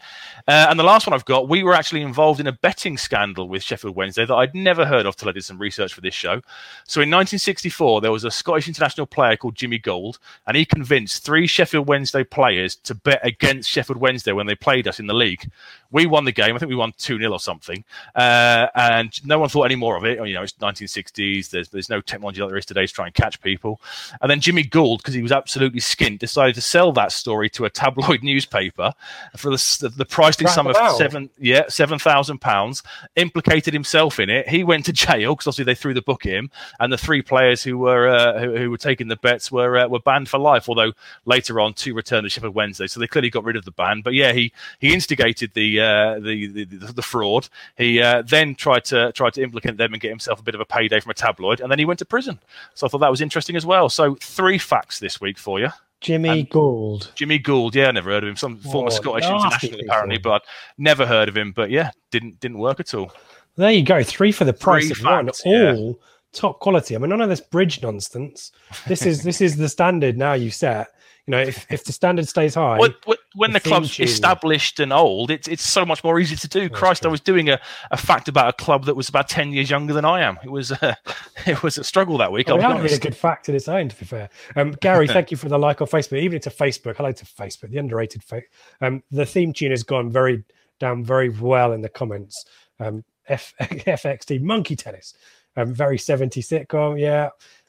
Uh, 0.49 0.67
and 0.71 0.79
the 0.79 0.85
last 0.85 1.07
one 1.07 1.13
I've 1.13 1.27
got, 1.27 1.47
we 1.47 1.63
were 1.63 1.75
actually 1.75 2.01
involved 2.01 2.41
in 2.41 2.47
a 2.47 2.53
betting 2.53 2.97
scandal 2.97 3.49
with 3.51 3.63
Sheffield 3.63 3.95
Wednesday 3.95 4.25
that 4.25 4.35
I'd 4.35 4.55
never 4.55 4.87
heard 4.87 5.05
of 5.05 5.15
till 5.15 5.29
I 5.29 5.33
did 5.33 5.45
some 5.45 5.59
research 5.59 5.93
for 5.93 6.01
this 6.01 6.15
show. 6.15 6.41
So 6.87 7.03
in 7.03 7.11
1964, 7.11 8.01
there 8.01 8.11
was 8.11 8.25
a 8.25 8.31
Scottish 8.31 8.67
international 8.67 9.07
player 9.07 9.37
called 9.37 9.57
Jimmy 9.57 9.77
Gauld, 9.79 10.17
and 10.47 10.57
he 10.57 10.65
convinced 10.65 11.23
three 11.23 11.47
Sheffield 11.47 11.87
Wednesday 11.87 12.25
players 12.25 12.77
to 12.77 12.95
bet 12.95 13.21
against 13.23 13.68
Sheffield 13.69 14.01
Wednesday 14.01 14.33
when 14.33 14.47
they 14.47 14.55
played 14.55 14.89
us 14.89 14.99
in 14.99 15.07
the 15.07 15.15
league. 15.15 15.51
We 15.91 16.07
won 16.07 16.25
the 16.25 16.33
game. 16.33 16.55
I 16.55 16.59
think 16.59 16.69
we 16.69 16.77
won 16.77 16.93
2 16.99 17.19
0 17.19 17.33
or 17.33 17.41
something. 17.41 17.83
Uh, 18.15 18.69
and 18.75 19.13
no 19.27 19.39
one 19.39 19.49
thought 19.49 19.65
any 19.65 19.77
more 19.77 19.97
of 19.97 20.05
it. 20.05 20.19
You 20.27 20.35
know, 20.35 20.43
it's 20.43 20.53
1960s. 20.53 21.51
There's, 21.51 21.71
there's 21.71 21.89
no 21.89 22.01
technology 22.01 22.41
like 22.41 22.51
there 22.51 22.59
is 22.59 22.67
today 22.67 22.87
to 22.87 22.93
try 22.93 23.07
and 23.07 23.15
catch 23.15 23.41
people. 23.41 23.81
And 24.21 24.31
then 24.31 24.41
Jimmy 24.41 24.63
Gauld, 24.63 24.99
because 24.99 25.15
he 25.15 25.23
was 25.23 25.33
absolutely 25.33 25.81
skint, 25.81 26.19
decided 26.19 26.55
to 26.57 26.61
sell 26.61 26.93
that 26.93 27.13
story 27.13 27.49
to 27.51 27.65
a 27.65 27.71
tabloid 27.71 28.23
newspaper 28.23 28.93
for 29.37 29.51
the, 29.51 29.93
the 29.97 30.05
Crap 30.05 30.35
sum 30.35 30.67
of 30.67 30.77
seven, 30.97 31.31
yeah, 31.39 31.65
seven 31.69 31.99
thousand 31.99 32.41
pounds. 32.41 32.83
Implicated 33.17 33.73
himself 33.73 34.19
in 34.19 34.29
it. 34.29 34.49
He 34.49 34.65
went 34.65 34.85
to 34.87 34.93
jail 34.93 35.35
because 35.35 35.47
obviously 35.47 35.65
they 35.65 35.75
threw 35.75 35.95
the 35.95 36.03
book 36.03 36.27
at 36.27 36.33
him, 36.33 36.51
and 36.81 36.93
the 36.93 36.99
three 36.99 37.23
players 37.23 37.63
who 37.63 37.79
were 37.79 38.09
uh, 38.09 38.39
who, 38.41 38.57
who 38.57 38.71
were 38.71 38.79
taking 38.79 39.09
the 39.09 39.17
bets 39.17 39.53
were 39.53 39.79
uh, 39.79 39.87
were 39.87 40.01
banned 40.01 40.29
for 40.29 40.39
life. 40.39 40.69
Although 40.69 40.93
later 41.25 41.61
on, 41.61 41.75
two 41.75 41.95
returned 41.95 42.25
to 42.25 42.31
Sheffield 42.31 42.55
Wednesday, 42.55 42.87
so 42.87 43.01
they 43.01 43.07
clearly 43.07 43.31
got 43.31 43.45
rid 43.45 43.57
of 43.57 43.65
the 43.65 43.71
ban. 43.71 44.03
But 44.03 44.15
yeah, 44.15 44.33
he 44.33 44.53
he 44.81 44.93
instigated 44.93 45.53
the 45.55 45.78
uh, 45.81 46.19
the, 46.21 46.65
the 46.65 46.93
the 46.93 47.03
fraud. 47.03 47.49
He 47.77 48.01
uh, 48.01 48.23
then 48.23 48.55
tried 48.55 48.85
to 48.87 49.13
tried 49.13 49.35
to 49.35 49.43
implicate 49.43 49.77
them 49.77 49.93
and 49.93 50.01
get 50.01 50.11
himself 50.11 50.41
a 50.41 50.43
bit 50.43 50.55
of 50.55 50.61
a 50.61 50.65
payday 50.65 51.01
from 51.01 51.11
a 51.11 51.15
tabloid, 51.15 51.61
and 51.61 51.71
then 51.71 51.79
he 51.79 51.85
went 51.85 51.99
to 52.01 52.05
prison. 52.05 52.39
So 52.75 52.87
I 52.87 52.91
thought 52.91 52.99
that 52.99 53.11
was 53.11 53.21
interesting 53.21 53.57
as 53.57 53.67
well. 53.67 53.89
So 53.89 54.17
three 54.21 54.59
facts 54.59 54.99
this 54.99 55.21
week 55.21 55.39
for 55.39 55.61
you. 55.61 55.69
Jimmy 56.01 56.45
Gauld. 56.45 57.09
Jimmy 57.17 57.39
Gauld, 57.41 57.75
yeah, 57.75 57.89
I 57.89 57.91
never 57.91 58.11
heard 58.11 58.23
of 58.23 58.29
him. 58.29 58.37
Some 58.37 58.57
former 58.59 58.87
Oh, 58.93 58.95
Scottish 58.95 59.25
international, 59.25 59.81
apparently, 59.81 60.19
but 60.19 60.45
never 60.79 61.05
heard 61.05 61.29
of 61.29 61.37
him. 61.37 61.51
But 61.53 61.71
yeah, 61.71 61.91
didn't 62.13 62.39
didn't 62.41 62.59
work 62.59 62.79
at 62.79 62.95
all. 62.95 63.13
There 63.57 63.73
you 63.73 63.83
go. 63.83 64.05
Three 64.05 64.31
for 64.31 64.45
the 64.45 64.53
price 64.53 64.89
Three 64.93 65.01
of 65.11 65.27
one. 65.27 65.31
yeah. 65.45 65.75
All 65.75 66.01
top 66.33 66.61
quality. 66.61 66.95
I 66.95 66.99
mean, 66.99 67.11
none 67.11 67.21
of 67.21 67.29
this 67.29 67.41
bridge 67.41 67.83
nonsense. 67.83 68.53
This 68.87 69.05
is 69.07 69.23
this 69.25 69.41
is 69.41 69.57
the 69.57 69.69
standard 69.69 70.17
now 70.17 70.35
you 70.35 70.51
set. 70.51 70.89
You 71.29 71.33
know, 71.33 71.41
if, 71.43 71.71
if 71.71 71.85
the 71.85 71.93
standard 71.93 72.27
stays 72.27 72.55
high, 72.55 72.79
When, 72.79 72.95
when- 73.35 73.53
the 73.53 73.59
the, 73.59 73.69
club's 73.69 73.95
tune. 73.95 74.05
established 74.05 74.81
and 74.81 74.95
old, 74.95 75.31
it's 75.31 75.47
it's 75.47 75.63
so 75.63 75.85
much 75.85 76.03
more 76.03 76.19
easy 76.19 76.37
to 76.37 76.49
do. 76.49 76.71
Christ, 76.71 77.05
I 77.05 77.11
was 77.11 77.21
doing 77.21 77.51
a, 77.51 77.61
a 77.91 77.99
fact 77.99 78.29
about 78.29 78.49
a 78.49 78.53
club 78.55 78.87
that 78.87 78.95
was 78.97 79.11
about 79.11 79.29
ten 79.29 79.53
years 79.53 79.69
younger 79.69 79.93
than 79.93 80.07
I 80.07 80.23
am. 80.23 80.39
It 80.43 80.51
was 80.51 80.73
uh, 80.73 80.95
it 81.47 81.63
was 81.63 81.77
a 81.77 81.85
struggle 81.85 82.17
that 82.17 82.33
week. 82.33 82.49
Oh, 82.49 82.57
that 82.57 82.75
would 82.81 82.89
be 82.89 82.95
a 82.95 82.99
good 82.99 83.15
fact 83.15 83.51
in 83.51 83.55
its 83.55 83.69
own, 83.69 83.91
to 83.91 83.97
be 83.97 84.07
fair. 84.07 84.31
Um, 84.57 84.71
Gary, 84.81 85.07
thank 85.17 85.31
you 85.31 85.37
for 85.37 85.51
the 85.51 85.59
like 85.59 85.83
on 85.83 85.87
Facebook. 85.89 86.19
Even 86.19 86.41
to 86.41 86.51
Facebook, 86.51 86.97
hello 86.97 87.13
to 87.13 87.25
Facebook, 87.27 87.69
the 87.71 87.77
underrated. 87.79 88.25
Fa- 88.25 88.41
um, 88.81 89.03
the 89.11 89.27
theme 89.27 89.53
tune 89.53 89.71
has 89.73 89.83
gone 89.83 90.11
very 90.11 90.45
down 90.81 91.05
very 91.05 91.29
well 91.29 91.73
in 91.73 91.83
the 91.83 91.91
comments. 91.91 92.43
Um, 92.81 93.05
F- 93.29 93.53
FXT 93.61 94.41
Monkey 94.41 94.77
Tennis, 94.77 95.13
um, 95.59 95.75
very 95.75 95.99
70 95.99 96.41
sitcom, 96.41 96.99
yeah. 96.99 97.29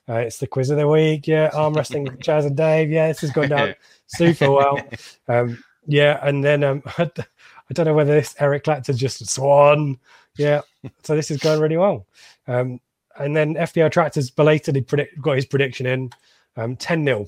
Uh, 0.09 0.15
it's 0.15 0.39
the 0.39 0.47
quiz 0.47 0.71
of 0.71 0.77
the 0.77 0.87
week. 0.87 1.27
Yeah, 1.27 1.51
arm 1.53 1.73
wrestling 1.73 2.05
with 2.05 2.19
Chas 2.21 2.45
and 2.45 2.57
Dave. 2.57 2.89
Yeah, 2.89 3.07
this 3.07 3.21
has 3.21 3.31
gone 3.31 3.49
down 3.49 3.75
super 4.07 4.51
well. 4.51 4.79
Um, 5.27 5.63
yeah, 5.85 6.19
and 6.23 6.43
then 6.43 6.63
um, 6.63 6.83
I 6.97 7.73
don't 7.73 7.85
know 7.85 7.93
whether 7.93 8.13
this 8.13 8.35
Eric 8.39 8.63
Clapton 8.63 8.97
just 8.97 9.25
swan. 9.29 9.99
Yeah, 10.37 10.61
so 11.03 11.15
this 11.15 11.29
is 11.29 11.37
going 11.37 11.59
really 11.59 11.77
well. 11.77 12.07
Um, 12.47 12.79
and 13.17 13.35
then 13.35 13.55
FPL 13.55 13.91
Tractors 13.91 14.31
belatedly 14.31 14.81
predict, 14.81 15.21
got 15.21 15.35
his 15.35 15.45
prediction 15.45 15.85
in 15.85 16.09
um, 16.55 16.75
10 16.75 17.03
0. 17.03 17.27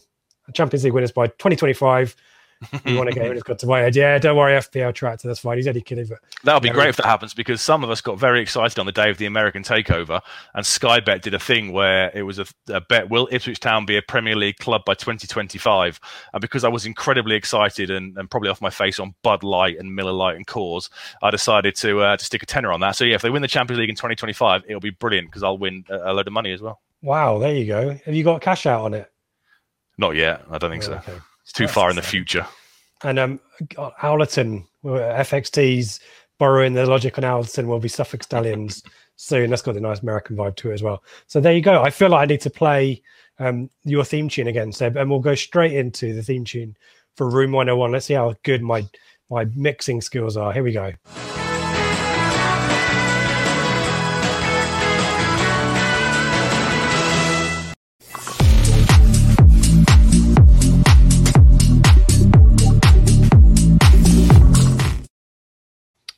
Champions 0.54 0.84
League 0.84 0.94
winners 0.94 1.12
by 1.12 1.28
2025 1.28 2.16
you 2.86 2.98
want 2.98 3.10
to 3.10 3.16
get 3.16 3.26
him, 3.26 3.32
it's 3.34 3.44
got 3.44 3.60
to 3.60 3.68
wait. 3.68 3.96
Yeah, 3.96 4.18
don't 4.20 4.38
worry, 4.38 4.54
FPL 4.54 4.94
tractor, 4.94 5.28
that's 5.28 5.40
fine. 5.40 5.58
He's 5.58 5.68
only 5.68 5.82
kidding. 5.82 6.06
But 6.08 6.20
that'll 6.44 6.62
be 6.62 6.70
great 6.70 6.90
if 6.90 6.98
that 6.98 7.06
happens 7.06 7.34
because 7.34 7.62
some 7.62 7.84
of 7.84 7.90
us 7.90 8.02
got 8.02 8.20
very 8.20 8.42
excited 8.42 8.78
on 8.80 8.86
the 8.86 8.92
day 8.92 9.10
of 9.10 9.18
the 9.18 9.26
American 9.26 9.64
takeover, 9.64 10.22
and 10.54 10.66
Sky 10.66 11.00
Bet 11.00 11.22
did 11.22 11.34
a 11.34 11.40
thing 11.40 11.72
where 11.72 12.12
it 12.14 12.24
was 12.24 12.40
a, 12.40 12.46
a 12.70 12.82
bet: 12.82 13.10
will 13.10 13.28
Ipswich 13.32 13.60
Town 13.60 13.86
be 13.86 13.98
a 13.98 14.02
Premier 14.02 14.36
League 14.36 14.58
club 14.58 14.84
by 14.86 14.94
2025? 14.94 16.00
And 16.34 16.42
because 16.42 16.64
I 16.64 16.70
was 16.70 16.86
incredibly 16.86 17.36
excited 17.36 17.90
and, 17.90 18.18
and 18.18 18.30
probably 18.30 18.50
off 18.50 18.62
my 18.62 18.70
face 18.70 19.00
on 19.00 19.16
Bud 19.24 19.44
Light 19.44 19.78
and 19.78 19.96
Miller 19.96 20.12
Lite 20.12 20.36
and 20.36 20.48
Coors, 20.48 20.90
I 21.22 21.32
decided 21.32 21.76
to 21.78 22.02
uh, 22.02 22.18
to 22.18 22.26
stick 22.26 22.44
a 22.44 22.46
tenner 22.46 22.72
on 22.72 22.80
that. 22.82 22.92
So 22.92 23.06
yeah, 23.06 23.16
if 23.16 23.22
they 23.22 23.30
win 23.30 23.42
the 23.42 23.48
Champions 23.48 23.80
League 23.80 23.90
in 23.90 23.96
2025, 23.96 24.64
it'll 24.68 24.80
be 24.80 24.92
brilliant 24.92 25.30
because 25.30 25.44
I'll 25.44 25.58
win 25.58 25.84
a, 25.90 26.12
a 26.12 26.14
load 26.14 26.28
of 26.28 26.34
money 26.34 26.52
as 26.52 26.62
well. 26.62 26.82
Wow, 27.02 27.40
there 27.40 27.56
you 27.56 27.66
go. 27.66 27.98
Have 28.06 28.14
you 28.14 28.24
got 28.24 28.42
cash 28.42 28.66
out 28.66 28.82
on 28.82 28.94
it? 28.94 29.12
Not 29.98 30.16
yet. 30.16 30.44
I 30.50 30.58
don't 30.58 30.72
think 30.72 30.84
oh, 30.84 30.88
so. 30.88 30.94
Okay. 30.94 31.20
It's 31.52 31.58
too 31.58 31.66
That's 31.66 31.74
far 31.74 31.90
in 31.90 31.98
the 31.98 32.02
future. 32.02 32.48
And 33.04 33.20
um, 33.20 33.40
Owlerton, 33.76 34.66
FXT's 34.86 36.00
borrowing 36.40 36.72
the 36.72 36.86
logic 36.86 37.18
on 37.18 37.26
Owlerton 37.26 37.66
will 37.66 37.78
be 37.78 37.90
Suffolk 37.90 38.24
Stallions 38.24 38.84
soon. 39.18 39.50
That's 39.50 39.62
got 39.62 39.76
a 39.76 39.82
nice 39.82 40.00
American 40.00 40.38
vibe 40.38 40.56
to 40.56 40.72
it 40.72 40.76
as 40.76 40.82
well. 40.82 41.04
So 41.28 41.42
there 41.42 41.52
you 41.52 41.60
go. 41.60 41.84
I 41.84 41.90
feel 41.90 42.08
like 42.08 42.22
I 42.22 42.26
need 42.26 42.40
to 42.42 42.50
play 42.50 43.04
um, 43.38 43.70
your 43.84 44.06
theme 44.06 44.30
tune 44.30 44.48
again, 44.48 44.72
Seb, 44.72 44.96
and 44.96 45.10
we'll 45.10 45.20
go 45.20 45.36
straight 45.36 45.74
into 45.74 46.14
the 46.14 46.24
theme 46.24 46.46
tune 46.46 46.78
for 47.18 47.30
Room 47.30 47.52
101. 47.52 47.92
Let's 47.92 48.06
see 48.06 48.14
how 48.14 48.34
good 48.44 48.62
my 48.62 48.88
my 49.30 49.44
mixing 49.54 50.00
skills 50.00 50.38
are. 50.38 50.54
Here 50.54 50.64
we 50.64 50.72
go. 50.72 50.94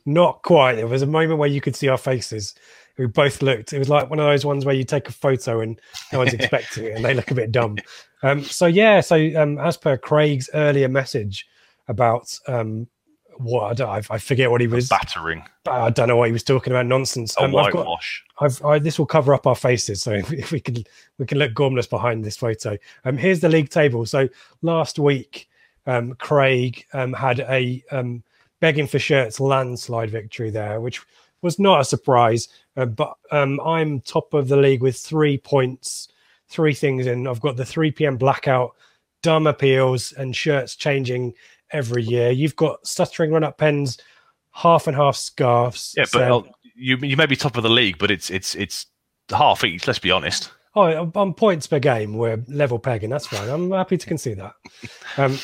Not 0.05 0.41
quite. 0.41 0.75
There 0.75 0.87
was 0.87 1.01
a 1.01 1.07
moment 1.07 1.39
where 1.39 1.49
you 1.49 1.61
could 1.61 1.75
see 1.75 1.87
our 1.87 1.97
faces. 1.97 2.55
We 2.97 3.07
both 3.07 3.41
looked. 3.41 3.73
It 3.73 3.79
was 3.79 3.89
like 3.89 4.09
one 4.09 4.19
of 4.19 4.25
those 4.25 4.45
ones 4.45 4.65
where 4.65 4.75
you 4.75 4.83
take 4.83 5.07
a 5.09 5.11
photo 5.11 5.61
and 5.61 5.79
no 6.11 6.19
one's 6.19 6.33
expecting 6.33 6.85
it, 6.85 6.95
and 6.95 7.05
they 7.05 7.13
look 7.13 7.31
a 7.31 7.35
bit 7.35 7.51
dumb. 7.51 7.77
Um, 8.21 8.43
so 8.43 8.65
yeah. 8.65 9.01
So 9.01 9.15
um, 9.35 9.57
as 9.57 9.77
per 9.77 9.97
Craig's 9.97 10.49
earlier 10.53 10.89
message 10.89 11.47
about 11.87 12.37
um, 12.47 12.87
what 13.37 13.63
I, 13.63 13.73
don't, 13.73 14.11
I, 14.11 14.17
forget 14.17 14.51
what 14.51 14.61
he 14.61 14.67
was 14.67 14.89
battering. 14.89 15.43
I 15.65 15.89
don't 15.89 16.07
know 16.07 16.15
what 16.15 16.27
he 16.27 16.31
was 16.31 16.43
talking 16.43 16.71
about. 16.71 16.85
Nonsense. 16.85 17.35
A 17.37 17.43
um, 17.43 17.51
whitewash. 17.51 18.23
I've 18.39 18.59
got, 18.59 18.65
I've, 18.67 18.75
I, 18.75 18.79
this 18.79 18.99
will 18.99 19.05
cover 19.05 19.33
up 19.33 19.47
our 19.47 19.55
faces, 19.55 20.01
so 20.01 20.11
if, 20.13 20.31
if 20.31 20.51
we 20.51 20.59
can 20.59 20.83
we 21.17 21.25
can 21.25 21.37
look 21.37 21.53
gormless 21.53 21.89
behind 21.89 22.23
this 22.23 22.37
photo. 22.37 22.77
Um, 23.05 23.17
here's 23.17 23.39
the 23.39 23.49
league 23.49 23.69
table. 23.69 24.05
So 24.05 24.29
last 24.61 24.99
week, 24.99 25.49
um, 25.85 26.15
Craig 26.15 26.85
um, 26.93 27.13
had 27.13 27.39
a 27.41 27.83
um, 27.91 28.23
begging 28.63 28.87
for 28.87 28.97
shirts 28.97 29.41
landslide 29.41 30.09
victory 30.09 30.49
there, 30.49 30.79
which 30.79 31.01
was 31.41 31.59
not 31.59 31.81
a 31.81 31.83
surprise. 31.83 32.47
Uh, 32.77 32.85
but 32.85 33.13
um, 33.29 33.59
I'm 33.59 33.99
top 33.99 34.33
of 34.33 34.47
the 34.47 34.55
league 34.55 34.81
with 34.81 34.95
three 34.95 35.37
points, 35.37 36.07
three 36.47 36.73
things 36.73 37.05
in. 37.05 37.27
I've 37.27 37.41
got 37.41 37.57
the 37.57 37.65
3 37.65 37.91
p.m. 37.91 38.15
blackout, 38.15 38.73
dumb 39.21 39.47
appeals, 39.47 40.13
and 40.13 40.33
shirts 40.33 40.77
changing 40.77 41.33
every 41.73 42.03
year. 42.03 42.31
You've 42.31 42.55
got 42.55 42.87
stuttering 42.87 43.33
run 43.33 43.43
up 43.43 43.57
pens, 43.57 43.97
half 44.51 44.87
and 44.87 44.95
half 44.95 45.17
scarves. 45.17 45.93
Yeah, 45.97 46.05
but 46.13 46.29
so, 46.29 46.47
you 46.73 46.95
you 47.01 47.17
may 47.17 47.25
be 47.25 47.35
top 47.35 47.57
of 47.57 47.63
the 47.63 47.69
league, 47.69 47.97
but 47.97 48.11
it's 48.11 48.29
it's 48.29 48.55
it's 48.55 48.85
half 49.29 49.65
each. 49.65 49.87
Let's 49.87 49.99
be 49.99 50.09
honest. 50.11 50.51
Oh, 50.73 51.11
on 51.15 51.33
points 51.33 51.67
per 51.67 51.79
game, 51.79 52.13
we're 52.13 52.41
level 52.47 52.79
pegging. 52.79 53.09
That's 53.09 53.27
fine. 53.27 53.49
I'm 53.49 53.71
happy 53.71 53.97
to 53.97 54.07
concede 54.07 54.37
that. 54.37 54.53
Um, 55.17 55.37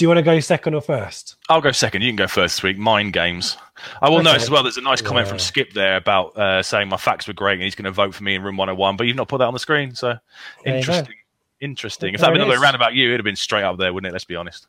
do 0.00 0.04
you 0.04 0.08
want 0.08 0.16
to 0.16 0.22
go 0.22 0.40
second 0.40 0.72
or 0.72 0.80
first? 0.80 1.36
I'll 1.50 1.60
go 1.60 1.72
second. 1.72 2.00
You 2.00 2.08
can 2.08 2.16
go 2.16 2.26
first 2.26 2.56
this 2.56 2.62
week. 2.62 2.78
Mind 2.78 3.12
games. 3.12 3.58
I 4.00 4.08
will 4.08 4.16
okay. 4.16 4.24
notice 4.24 4.44
as 4.44 4.50
well. 4.50 4.62
There's 4.62 4.78
a 4.78 4.80
nice 4.80 5.02
comment 5.02 5.26
yeah. 5.26 5.28
from 5.28 5.38
Skip 5.38 5.74
there 5.74 5.96
about 5.96 6.34
uh, 6.38 6.62
saying 6.62 6.88
my 6.88 6.96
facts 6.96 7.28
were 7.28 7.34
great 7.34 7.52
and 7.52 7.64
he's 7.64 7.74
going 7.74 7.84
to 7.84 7.90
vote 7.90 8.14
for 8.14 8.24
me 8.24 8.34
in 8.34 8.42
room 8.42 8.56
101, 8.56 8.96
but 8.96 9.06
you've 9.06 9.14
not 9.14 9.28
put 9.28 9.40
that 9.40 9.44
on 9.44 9.52
the 9.52 9.58
screen. 9.58 9.94
So 9.94 10.14
there 10.64 10.74
interesting. 10.74 11.14
Interesting. 11.60 12.14
If 12.14 12.20
that 12.20 12.28
had 12.28 12.32
been 12.32 12.38
the 12.38 12.46
other 12.46 12.58
way 12.58 12.62
around 12.62 12.76
about 12.76 12.94
you, 12.94 13.08
it'd 13.08 13.20
have 13.20 13.24
been 13.26 13.36
straight 13.36 13.62
up 13.62 13.76
there, 13.76 13.92
wouldn't 13.92 14.08
it? 14.10 14.14
Let's 14.14 14.24
be 14.24 14.36
honest 14.36 14.68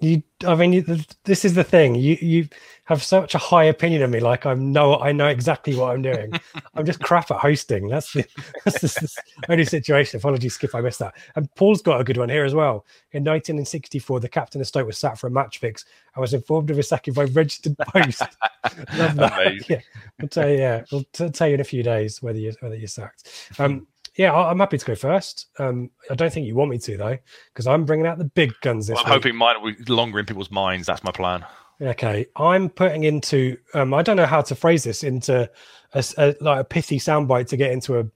you 0.00 0.22
i 0.46 0.54
mean 0.54 1.04
this 1.24 1.44
is 1.44 1.54
the 1.54 1.64
thing. 1.64 1.96
You 1.96 2.16
you 2.20 2.48
have 2.84 3.02
such 3.02 3.34
a 3.34 3.38
high 3.38 3.64
opinion 3.64 4.02
of 4.02 4.10
me 4.10 4.20
like 4.20 4.46
i'm 4.46 4.72
no 4.72 4.96
i 4.98 5.12
know 5.12 5.26
exactly 5.26 5.74
what 5.74 5.92
i'm 5.92 6.02
doing. 6.02 6.32
I'm 6.74 6.86
just 6.86 7.00
crap 7.00 7.30
at 7.30 7.38
hosting. 7.38 7.88
That's 7.88 8.12
the, 8.12 8.24
that's 8.64 8.80
the, 8.80 9.22
only 9.48 9.64
situation. 9.64 10.18
Apologies 10.18 10.54
skip 10.54 10.74
i 10.74 10.80
missed 10.80 11.00
that. 11.00 11.14
And 11.34 11.52
paul's 11.56 11.82
got 11.82 12.00
a 12.00 12.04
good 12.04 12.16
one 12.16 12.28
here 12.28 12.44
as 12.44 12.54
well. 12.54 12.86
In 13.12 13.24
1964 13.24 14.20
the 14.20 14.28
captain 14.28 14.60
of 14.60 14.66
stoke 14.68 14.86
was 14.86 14.98
sat 14.98 15.18
for 15.18 15.26
a 15.26 15.30
match 15.30 15.58
fix. 15.58 15.84
I 16.14 16.20
was 16.20 16.32
informed 16.32 16.70
of 16.70 16.76
his 16.76 16.88
sacking 16.88 17.14
by 17.14 17.24
registered 17.24 17.76
post. 17.78 18.22
Love 18.96 19.16
that. 19.16 19.68
Yeah. 19.68 19.80
I'll 20.20 20.28
tell 20.28 20.48
you 20.48 20.58
yeah. 20.58 20.84
We'll 20.92 21.04
t- 21.12 21.28
tell 21.30 21.48
you 21.48 21.54
in 21.54 21.60
a 21.60 21.64
few 21.64 21.82
days 21.82 22.22
whether 22.22 22.38
you 22.38 22.52
whether 22.60 22.76
you're 22.76 22.88
sacked. 22.88 23.52
Um 23.58 23.86
yeah, 24.18 24.34
I'm 24.34 24.58
happy 24.58 24.76
to 24.76 24.84
go 24.84 24.96
first. 24.96 25.46
Um, 25.60 25.90
I 26.10 26.16
don't 26.16 26.32
think 26.32 26.44
you 26.44 26.56
want 26.56 26.72
me 26.72 26.78
to 26.78 26.96
though, 26.96 27.16
because 27.54 27.68
I'm 27.68 27.84
bringing 27.84 28.04
out 28.04 28.18
the 28.18 28.24
big 28.24 28.52
guns 28.62 28.88
this 28.88 28.96
well, 28.96 29.04
I'm 29.06 29.10
week. 29.10 29.22
hoping 29.22 29.36
mine 29.36 29.62
will 29.62 29.72
be 29.72 29.84
longer 29.84 30.18
in 30.18 30.26
people's 30.26 30.50
minds. 30.50 30.88
That's 30.88 31.04
my 31.04 31.12
plan. 31.12 31.46
Okay, 31.80 32.26
I'm 32.34 32.68
putting 32.68 33.04
into. 33.04 33.56
Um, 33.74 33.94
I 33.94 34.02
don't 34.02 34.16
know 34.16 34.26
how 34.26 34.42
to 34.42 34.56
phrase 34.56 34.82
this 34.82 35.04
into 35.04 35.48
a, 35.92 36.04
a 36.18 36.34
like 36.40 36.60
a 36.60 36.64
pithy 36.64 36.98
soundbite 36.98 37.46
to 37.48 37.56
get 37.56 37.70
into 37.70 38.00
a, 38.00 38.06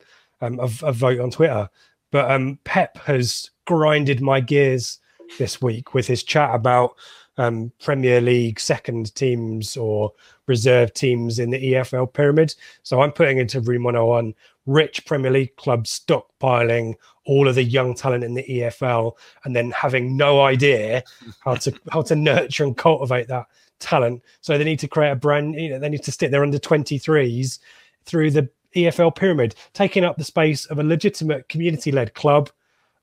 um, 0.44 0.58
a, 0.58 0.64
a 0.82 0.92
vote 0.92 1.20
on 1.20 1.30
Twitter. 1.30 1.70
But 2.10 2.28
um, 2.32 2.58
Pep 2.64 2.98
has 2.98 3.50
grinded 3.64 4.20
my 4.20 4.40
gears 4.40 4.98
this 5.38 5.62
week 5.62 5.94
with 5.94 6.08
his 6.08 6.24
chat 6.24 6.52
about 6.52 6.96
um, 7.38 7.72
Premier 7.82 8.20
League 8.20 8.60
second 8.60 9.14
teams 9.14 9.76
or 9.76 10.12
reserve 10.46 10.92
teams 10.92 11.38
in 11.38 11.50
the 11.50 11.72
EFL 11.72 12.12
pyramid. 12.12 12.54
So 12.82 13.00
I'm 13.00 13.12
putting 13.12 13.38
into 13.38 13.60
Room 13.60 13.84
101 13.84 14.34
rich 14.66 15.04
Premier 15.06 15.30
League 15.30 15.56
clubs 15.56 16.00
stockpiling 16.00 16.94
all 17.24 17.48
of 17.48 17.54
the 17.54 17.62
young 17.62 17.94
talent 17.94 18.24
in 18.24 18.34
the 18.34 18.44
EFL 18.44 19.12
and 19.44 19.54
then 19.54 19.70
having 19.70 20.16
no 20.16 20.42
idea 20.42 21.02
how 21.40 21.54
to 21.54 21.72
how 21.90 22.02
to 22.02 22.16
nurture 22.16 22.64
and 22.64 22.76
cultivate 22.76 23.28
that 23.28 23.46
talent. 23.78 24.22
So 24.40 24.56
they 24.56 24.64
need 24.64 24.78
to 24.80 24.88
create 24.88 25.10
a 25.10 25.16
brand, 25.16 25.54
you 25.54 25.70
know, 25.70 25.78
they 25.78 25.88
need 25.88 26.02
to 26.04 26.12
stick 26.12 26.30
their 26.30 26.42
under 26.42 26.58
23s 26.58 27.58
through 28.04 28.30
the 28.30 28.48
EFL 28.74 29.14
pyramid, 29.14 29.54
taking 29.74 30.04
up 30.04 30.16
the 30.16 30.24
space 30.24 30.64
of 30.66 30.78
a 30.78 30.82
legitimate 30.82 31.48
community 31.48 31.92
led 31.92 32.14
club. 32.14 32.50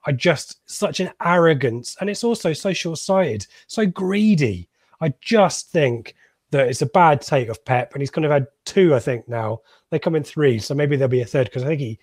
I 0.06 0.12
just 0.12 0.60
such 0.70 1.00
an 1.00 1.12
arrogance, 1.24 1.96
and 2.00 2.10
it's 2.10 2.24
also 2.24 2.54
so 2.54 2.74
short 2.74 3.00
sighted, 3.00 3.46
so 3.68 3.86
greedy. 3.86 4.70
I 5.02 5.14
just 5.22 5.72
think 5.72 6.16
that 6.52 6.68
it's 6.68 6.82
a 6.82 6.88
bad 6.88 7.22
take 7.22 7.50
of 7.50 7.64
Pep, 7.66 7.94
and 7.94 8.02
he's 8.02 8.10
kind 8.10 8.26
of 8.26 8.32
had 8.32 8.48
two, 8.66 8.96
I 8.96 9.00
think, 9.00 9.28
now. 9.28 9.62
They 9.92 10.00
come 10.00 10.16
in 10.16 10.24
three, 10.24 10.60
so 10.60 10.74
maybe 10.74 10.96
there'll 10.96 11.10
be 11.10 11.22
a 11.22 11.26
third 11.26 11.46
because 11.46 11.64
I 11.64 11.68
think 11.68 11.82
he 11.82 12.00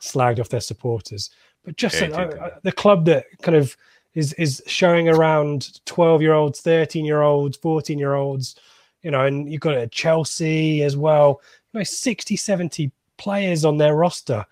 slagged 0.00 0.40
off 0.40 0.48
their 0.48 0.60
supporters. 0.60 1.30
But 1.64 1.76
just 1.76 2.00
yeah, 2.00 2.08
uh, 2.08 2.50
the 2.62 2.72
club 2.72 3.04
that 3.06 3.26
kind 3.42 3.56
of 3.56 3.76
is 4.14 4.32
is 4.34 4.62
showing 4.66 5.08
around 5.08 5.84
12 5.86 6.22
year 6.22 6.32
olds, 6.32 6.60
13 6.60 7.04
year 7.04 7.22
olds, 7.22 7.56
14 7.58 7.98
year 7.98 8.14
olds, 8.14 8.56
you 9.02 9.10
know, 9.10 9.24
and 9.24 9.50
you've 9.50 9.60
got 9.60 9.76
a 9.76 9.86
Chelsea 9.88 10.82
as 10.82 10.96
well, 10.96 11.40
you 11.72 11.80
know, 11.80 11.84
60, 11.84 12.36
70 12.36 12.90
players 13.18 13.64
on 13.64 13.76
their 13.76 13.94
roster. 13.94 14.44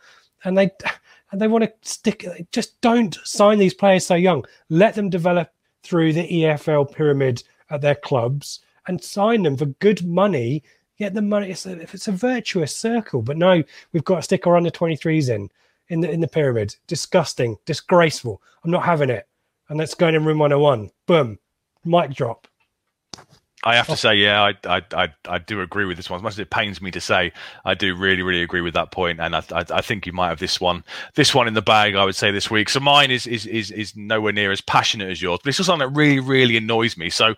And 0.45 0.57
they 0.57 0.71
and 1.31 1.41
they 1.41 1.49
want 1.49 1.65
to 1.65 1.73
stick 1.83 2.27
just 2.53 2.81
don't 2.81 3.19
sign 3.25 3.59
these 3.59 3.75
players 3.75 4.07
so 4.07 4.15
young. 4.15 4.45
Let 4.69 4.95
them 4.95 5.11
develop 5.11 5.51
through 5.83 6.13
the 6.13 6.29
EFL 6.29 6.93
pyramid 6.93 7.43
at 7.71 7.81
their 7.81 7.95
clubs 7.95 8.61
and 8.87 9.03
sign 9.03 9.43
them 9.43 9.57
for 9.57 9.67
good 9.67 10.05
money. 10.07 10.63
Get 10.99 11.15
the 11.15 11.23
money. 11.23 11.51
It's 11.51 11.67
a, 11.67 11.79
it's 11.81 12.09
a 12.09 12.13
virtuous 12.13 12.75
circle. 12.75 13.23
But 13.23 13.37
no, 13.37 13.63
we've 13.93 14.05
got 14.05 14.17
to 14.17 14.23
stick 14.23 14.47
our 14.47 14.57
under 14.57 14.71
23s 14.71 15.29
in 15.29 15.51
in 15.89 16.01
the 16.01 16.11
in 16.11 16.21
the 16.21 16.29
pyramid. 16.29 16.75
Disgusting, 16.87 17.57
disgraceful. 17.65 18.43
I'm 18.65 18.71
not 18.71 18.85
having 18.85 19.11
it. 19.11 19.29
And 19.69 19.79
that's 19.79 19.95
going 19.95 20.15
in 20.15 20.25
room 20.25 20.39
101. 20.39 20.91
Boom. 21.07 21.39
Mic 21.85 22.15
drop. 22.15 22.49
I 23.65 23.75
have 23.75 23.87
to 23.87 23.93
oh. 23.93 23.97
say, 23.97 24.15
yeah, 24.15 24.43
I, 24.43 24.77
I, 24.77 24.83
I, 24.93 25.09
I, 25.29 25.39
do 25.39 25.61
agree 25.61 25.85
with 25.85 25.97
this 25.97 26.09
one. 26.09 26.19
As 26.19 26.23
much 26.23 26.35
as 26.35 26.39
it 26.39 26.51
pains 26.51 26.81
me 26.81 26.93
to 26.93 27.01
say, 27.01 27.33
I 27.65 27.75
do 27.75 27.97
really, 27.97 28.23
really 28.23 28.43
agree 28.43 28.61
with 28.61 28.75
that 28.75 28.93
point, 28.93 29.19
and 29.21 29.35
I, 29.35 29.43
I, 29.53 29.65
I, 29.71 29.81
think 29.81 30.07
you 30.07 30.13
might 30.13 30.29
have 30.29 30.39
this 30.39 30.61
one, 30.61 30.85
this 31.17 31.35
one 31.35 31.49
in 31.49 31.55
the 31.55 31.63
bag. 31.63 31.97
I 31.97 32.05
would 32.05 32.15
say 32.15 32.31
this 32.31 32.51
week. 32.51 32.69
So 32.69 32.79
mine 32.79 33.11
is 33.11 33.27
is 33.27 33.47
is 33.47 33.73
is 33.73 33.97
nowhere 33.97 34.33
near 34.33 34.53
as 34.53 34.61
passionate 34.61 35.11
as 35.11 35.21
yours, 35.21 35.41
but 35.43 35.49
it's 35.49 35.57
just 35.57 35.67
something 35.67 35.89
that 35.89 35.97
really, 35.97 36.21
really 36.21 36.57
annoys 36.57 36.97
me. 36.97 37.11
So 37.11 37.35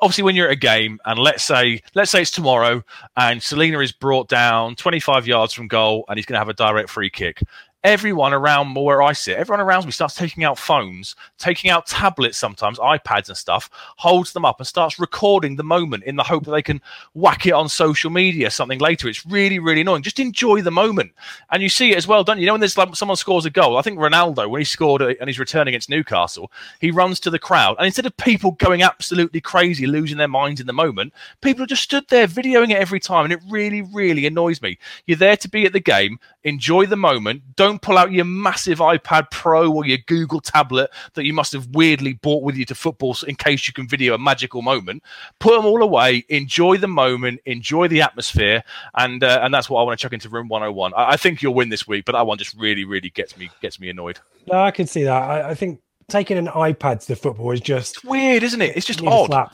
obviously, 0.00 0.24
when 0.24 0.34
you're 0.34 0.48
at 0.48 0.54
a 0.54 0.56
game, 0.56 0.98
and 1.04 1.20
let's 1.20 1.44
say 1.44 1.82
let's 1.94 2.10
say 2.10 2.22
it's 2.22 2.32
tomorrow, 2.32 2.82
and 3.16 3.40
Celina 3.40 3.78
is 3.78 3.92
brought 3.92 4.28
down 4.28 4.74
25 4.74 5.28
yards 5.28 5.52
from 5.52 5.68
goal, 5.68 6.04
and 6.08 6.18
he's 6.18 6.26
going 6.26 6.34
to 6.34 6.40
have 6.40 6.48
a 6.48 6.54
direct 6.54 6.90
free 6.90 7.10
kick 7.10 7.42
everyone 7.82 8.34
around 8.34 8.74
where 8.74 9.02
I 9.02 9.12
sit, 9.12 9.36
everyone 9.36 9.64
around 9.64 9.86
me 9.86 9.90
starts 9.90 10.14
taking 10.14 10.44
out 10.44 10.58
phones, 10.58 11.16
taking 11.38 11.70
out 11.70 11.86
tablets 11.86 12.36
sometimes, 12.36 12.78
iPads 12.78 13.28
and 13.28 13.36
stuff, 13.36 13.70
holds 13.96 14.32
them 14.32 14.44
up 14.44 14.60
and 14.60 14.66
starts 14.66 14.98
recording 14.98 15.56
the 15.56 15.64
moment 15.64 16.04
in 16.04 16.16
the 16.16 16.22
hope 16.22 16.44
that 16.44 16.50
they 16.50 16.62
can 16.62 16.80
whack 17.14 17.46
it 17.46 17.52
on 17.52 17.68
social 17.68 18.10
media 18.10 18.50
something 18.50 18.78
later. 18.78 19.08
It's 19.08 19.24
really, 19.24 19.58
really 19.58 19.80
annoying. 19.80 20.02
Just 20.02 20.20
enjoy 20.20 20.60
the 20.60 20.70
moment. 20.70 21.12
And 21.50 21.62
you 21.62 21.68
see 21.68 21.92
it 21.92 21.96
as 21.96 22.06
well, 22.06 22.22
don't 22.22 22.36
you? 22.36 22.42
You 22.42 22.46
know, 22.46 22.54
when 22.54 22.60
there's 22.60 22.76
like 22.76 22.94
someone 22.94 23.16
scores 23.16 23.46
a 23.46 23.50
goal, 23.50 23.78
I 23.78 23.82
think 23.82 23.98
Ronaldo, 23.98 24.48
when 24.50 24.60
he 24.60 24.64
scored 24.64 25.02
and 25.02 25.28
he's 25.28 25.38
returning 25.38 25.72
against 25.72 25.88
Newcastle, 25.88 26.52
he 26.80 26.90
runs 26.90 27.18
to 27.20 27.30
the 27.30 27.38
crowd. 27.38 27.76
And 27.78 27.86
instead 27.86 28.06
of 28.06 28.16
people 28.16 28.52
going 28.52 28.82
absolutely 28.82 29.40
crazy, 29.40 29.86
losing 29.86 30.18
their 30.18 30.28
minds 30.28 30.60
in 30.60 30.66
the 30.66 30.72
moment, 30.72 31.14
people 31.40 31.64
are 31.64 31.66
just 31.66 31.82
stood 31.82 32.06
there 32.08 32.26
videoing 32.26 32.70
it 32.70 32.76
every 32.76 33.00
time. 33.00 33.24
And 33.24 33.32
it 33.32 33.40
really, 33.48 33.82
really 33.82 34.26
annoys 34.26 34.60
me. 34.60 34.78
You're 35.06 35.16
there 35.16 35.36
to 35.38 35.48
be 35.48 35.64
at 35.64 35.72
the 35.72 35.80
game, 35.80 36.18
enjoy 36.44 36.86
the 36.86 36.96
moment. 36.96 37.42
Don't 37.56 37.80
pull 37.82 37.98
out 37.98 38.12
your 38.12 38.24
massive 38.24 38.78
iPad 38.78 39.30
Pro 39.30 39.72
or 39.72 39.86
your 39.86 39.98
Google 40.06 40.40
tablet 40.40 40.90
that 41.14 41.24
you 41.24 41.32
must 41.32 41.52
have 41.52 41.66
weirdly 41.68 42.14
bought 42.14 42.42
with 42.42 42.56
you 42.56 42.64
to 42.66 42.74
football 42.74 43.16
in 43.26 43.34
case 43.34 43.66
you 43.66 43.74
can 43.74 43.88
video 43.88 44.14
a 44.14 44.18
magical 44.18 44.62
moment. 44.62 45.02
Put 45.38 45.56
them 45.56 45.66
all 45.66 45.82
away, 45.82 46.24
enjoy 46.28 46.76
the 46.76 46.88
moment, 46.88 47.40
enjoy 47.46 47.88
the 47.88 48.02
atmosphere. 48.02 48.62
And 48.94 49.22
uh, 49.22 49.40
and 49.42 49.52
that's 49.52 49.68
what 49.68 49.80
I 49.80 49.84
want 49.84 49.98
to 49.98 50.02
chuck 50.02 50.12
into 50.12 50.28
room 50.28 50.48
101. 50.48 50.94
I, 50.94 51.10
I 51.10 51.16
think 51.16 51.42
you'll 51.42 51.54
win 51.54 51.68
this 51.68 51.86
week, 51.86 52.04
but 52.04 52.12
that 52.12 52.26
one 52.26 52.38
just 52.38 52.56
really, 52.56 52.84
really 52.84 53.10
gets 53.10 53.36
me 53.36 53.50
gets 53.60 53.80
me 53.80 53.90
annoyed. 53.90 54.20
No, 54.46 54.60
I 54.60 54.70
can 54.70 54.86
see 54.86 55.04
that. 55.04 55.22
I, 55.22 55.50
I 55.50 55.54
think 55.54 55.80
taking 56.08 56.36
an 56.36 56.48
iPad 56.48 57.04
to 57.06 57.16
football 57.16 57.50
is 57.52 57.60
just 57.60 57.96
it's 57.96 58.04
weird, 58.04 58.42
isn't 58.42 58.60
it? 58.60 58.76
It's 58.76 58.86
just 58.86 59.02
odd. 59.02 59.50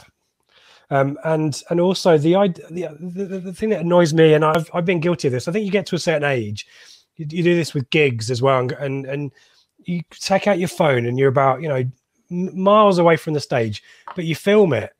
Um, 0.90 1.18
and 1.24 1.60
and 1.70 1.80
also 1.80 2.16
the, 2.16 2.34
the 2.70 2.88
the 3.00 3.40
the 3.40 3.52
thing 3.52 3.70
that 3.70 3.80
annoys 3.80 4.14
me, 4.14 4.34
and 4.34 4.44
I've 4.44 4.70
I've 4.72 4.84
been 4.84 5.00
guilty 5.00 5.28
of 5.28 5.32
this. 5.32 5.48
I 5.48 5.52
think 5.52 5.64
you 5.64 5.72
get 5.72 5.86
to 5.86 5.96
a 5.96 5.98
certain 5.98 6.22
age, 6.22 6.66
you, 7.16 7.26
you 7.28 7.42
do 7.42 7.56
this 7.56 7.74
with 7.74 7.90
gigs 7.90 8.30
as 8.30 8.40
well, 8.40 8.60
and, 8.60 8.72
and 8.72 9.06
and 9.06 9.32
you 9.78 10.02
take 10.10 10.46
out 10.46 10.58
your 10.58 10.68
phone 10.68 11.06
and 11.06 11.18
you're 11.18 11.28
about 11.28 11.60
you 11.60 11.68
know 11.68 11.84
miles 12.30 12.98
away 12.98 13.16
from 13.16 13.34
the 13.34 13.40
stage, 13.40 13.82
but 14.14 14.24
you 14.24 14.36
film 14.36 14.72
it 14.72 14.92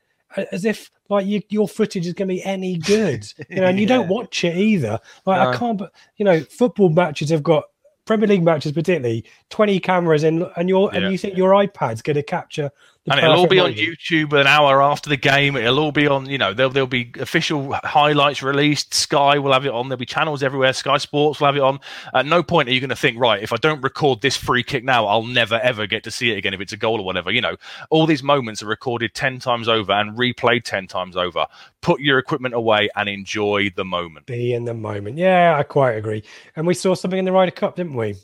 as 0.52 0.64
if 0.64 0.90
like 1.08 1.26
you, 1.26 1.42
your 1.48 1.68
footage 1.68 2.06
is 2.06 2.12
going 2.12 2.28
to 2.28 2.34
be 2.34 2.44
any 2.44 2.78
good, 2.78 3.32
you 3.48 3.56
know, 3.56 3.66
and 3.66 3.78
you 3.78 3.86
yeah. 3.88 3.96
don't 3.96 4.08
watch 4.08 4.44
it 4.44 4.56
either. 4.56 4.98
Like 5.24 5.40
no. 5.40 5.50
I 5.50 5.56
can't, 5.56 5.78
but 5.78 5.92
you 6.16 6.24
know, 6.24 6.40
football 6.40 6.88
matches 6.88 7.30
have 7.30 7.42
got 7.42 7.64
Premier 8.04 8.28
League 8.28 8.42
matches, 8.42 8.72
particularly 8.72 9.24
twenty 9.50 9.80
cameras 9.80 10.24
in, 10.24 10.46
and 10.56 10.68
your 10.68 10.90
yeah. 10.92 11.00
and 11.00 11.12
you 11.12 11.18
think 11.18 11.36
your 11.36 11.50
iPad's 11.52 12.02
going 12.02 12.16
to 12.16 12.22
capture 12.22 12.70
and 13.08 13.20
it'll 13.20 13.36
all 13.36 13.46
be 13.46 13.60
on 13.60 13.72
YouTube 13.72 14.32
an 14.38 14.46
hour 14.46 14.82
after 14.82 15.08
the 15.08 15.16
game. 15.16 15.56
It'll 15.56 15.78
all 15.78 15.92
be 15.92 16.08
on, 16.08 16.28
you 16.28 16.38
know, 16.38 16.52
there'll, 16.52 16.72
there'll 16.72 16.88
be 16.88 17.12
official 17.20 17.72
highlights 17.84 18.42
released. 18.42 18.94
Sky 18.94 19.38
will 19.38 19.52
have 19.52 19.64
it 19.64 19.72
on. 19.72 19.88
There'll 19.88 19.98
be 19.98 20.06
channels 20.06 20.42
everywhere. 20.42 20.72
Sky 20.72 20.96
Sports 20.98 21.40
will 21.40 21.46
have 21.46 21.56
it 21.56 21.62
on. 21.62 21.78
At 22.14 22.26
no 22.26 22.42
point 22.42 22.68
are 22.68 22.72
you 22.72 22.80
going 22.80 22.90
to 22.90 22.96
think, 22.96 23.18
right, 23.18 23.42
if 23.42 23.52
I 23.52 23.56
don't 23.56 23.80
record 23.80 24.22
this 24.22 24.36
free 24.36 24.64
kick 24.64 24.82
now, 24.82 25.06
I'll 25.06 25.22
never, 25.22 25.54
ever 25.60 25.86
get 25.86 26.02
to 26.04 26.10
see 26.10 26.32
it 26.32 26.38
again 26.38 26.52
if 26.52 26.60
it's 26.60 26.72
a 26.72 26.76
goal 26.76 27.00
or 27.00 27.04
whatever. 27.04 27.30
You 27.30 27.40
know, 27.40 27.56
all 27.90 28.06
these 28.06 28.22
moments 28.22 28.62
are 28.62 28.66
recorded 28.66 29.14
10 29.14 29.38
times 29.38 29.68
over 29.68 29.92
and 29.92 30.16
replayed 30.16 30.64
10 30.64 30.88
times 30.88 31.16
over. 31.16 31.46
Put 31.82 32.00
your 32.00 32.18
equipment 32.18 32.54
away 32.54 32.88
and 32.96 33.08
enjoy 33.08 33.70
the 33.76 33.84
moment. 33.84 34.26
Be 34.26 34.52
in 34.52 34.64
the 34.64 34.74
moment. 34.74 35.16
Yeah, 35.16 35.56
I 35.56 35.62
quite 35.62 35.92
agree. 35.92 36.24
And 36.56 36.66
we 36.66 36.74
saw 36.74 36.94
something 36.94 37.18
in 37.18 37.24
the 37.24 37.32
Ryder 37.32 37.52
Cup, 37.52 37.76
didn't 37.76 37.94
we? 37.94 38.16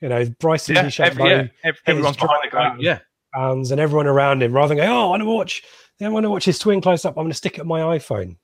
You 0.00 0.08
know, 0.08 0.26
Bryson 0.40 0.74
yeah, 0.74 0.90
every, 0.98 1.30
yeah, 1.30 1.46
everyone's 1.86 2.16
behind 2.16 2.40
the 2.44 2.50
goal. 2.50 2.76
Yeah 2.78 2.98
fans 3.34 3.70
and 3.70 3.80
everyone 3.80 4.06
around 4.06 4.42
him 4.42 4.52
rather 4.52 4.74
than 4.74 4.84
go, 4.84 4.92
oh, 4.92 5.06
I 5.06 5.08
want 5.08 5.22
to 5.22 5.26
watch, 5.26 5.62
I 6.00 6.08
want 6.08 6.24
to 6.24 6.30
watch 6.30 6.44
his 6.44 6.58
twin 6.58 6.80
close 6.80 7.04
up. 7.04 7.16
I'm 7.16 7.24
going 7.24 7.30
to 7.30 7.36
stick 7.36 7.58
it 7.58 7.62
on 7.62 7.66
my 7.66 7.80
iPhone 7.80 8.36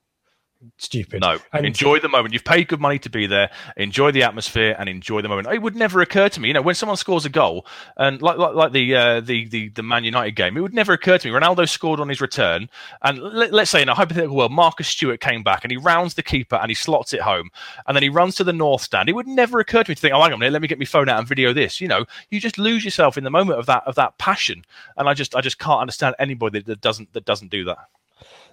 stupid. 0.77 1.21
No, 1.21 1.39
and 1.53 1.65
enjoy 1.65 2.01
the 2.01 2.09
moment. 2.09 2.33
You've 2.33 2.45
paid 2.45 2.69
good 2.69 2.81
money 2.81 2.99
to 3.01 3.11
be 3.11 3.27
there. 3.27 3.51
Enjoy 3.77 4.11
the 4.11 4.23
atmosphere 4.23 4.77
and 4.79 4.89
enjoy 4.89 5.23
the 5.23 5.29
moment. 5.29 5.49
It 5.49 5.63
would 5.63 5.77
never 5.77 6.01
occur 6.01 6.29
to 6.29 6.41
me, 6.41 6.49
you 6.49 6.55
know, 6.55 6.63
when 6.63 6.75
someone 6.75 6.97
scores 6.97 7.25
a 7.25 7.29
goal 7.29 7.67
and 7.97 8.21
like 8.21 8.39
like, 8.39 8.55
like 8.55 8.73
the, 8.73 8.95
uh, 8.95 9.21
the 9.21 9.49
the 9.49 9.69
the 9.71 9.83
Man 9.83 10.05
United 10.05 10.33
game, 10.33 10.57
it 10.57 10.61
would 10.61 10.75
never 10.75 10.93
occur 10.93 11.19
to 11.19 11.29
me. 11.29 11.39
Ronaldo 11.39 11.69
scored 11.69 12.01
on 12.01 12.09
his 12.09 12.21
return, 12.21 12.69
and 13.03 13.19
let, 13.19 13.55
us 13.55 13.71
say 13.71 13.83
in 13.83 13.89
a 13.89 13.95
hypothetical 13.95 14.37
world, 14.37 14.53
Marcus 14.53 14.89
Stewart 14.89 15.21
came 15.21 15.43
back 15.43 15.65
and 15.65 15.71
he 15.71 15.77
rounds 15.77 16.15
the 16.15 16.23
keeper 16.23 16.57
and 16.57 16.71
he 16.71 16.75
slots 16.75 17.13
it 17.13 17.21
home, 17.21 17.51
and 17.87 17.97
then 17.97 18.03
he 18.03 18.09
runs 18.09 18.35
to 18.37 18.45
the 18.45 18.53
north 18.53 18.83
stand. 18.83 19.09
It 19.09 19.15
would 19.15 19.27
never 19.27 19.61
occur 19.61 19.83
to 19.83 19.91
me 19.91 19.95
to 19.95 20.01
think, 20.01 20.15
oh, 20.15 20.23
hang 20.23 20.33
on 20.33 20.35
a 20.35 20.39
minute, 20.39 20.53
let 20.53 20.63
me 20.63 20.69
get 20.69 20.79
my 20.79 20.85
phone 20.85 21.09
out 21.09 21.19
and 21.19 21.29
video 21.29 21.53
this. 21.53 21.81
You 21.81 21.89
know, 21.89 22.05
you 22.31 22.41
just 22.41 22.59
lose 22.59 22.85
yourself 22.85 23.17
in 23.17 23.25
the 23.25 23.31
moment 23.31 23.59
of 23.59 23.67
that 23.67 23.85
of 23.87 23.95
that 23.95 24.19
passion, 24.19 24.65
and 24.97 25.09
I 25.09 25.15
just 25.15 25.35
I 25.35 25.41
just 25.41 25.59
can't 25.59 25.81
understand 25.81 26.17
anybody 26.19 26.59
that, 26.59 26.67
that 26.67 26.81
doesn't 26.81 27.13
that 27.15 27.25
doesn't 27.25 27.51
do 27.51 27.65
that 27.65 27.79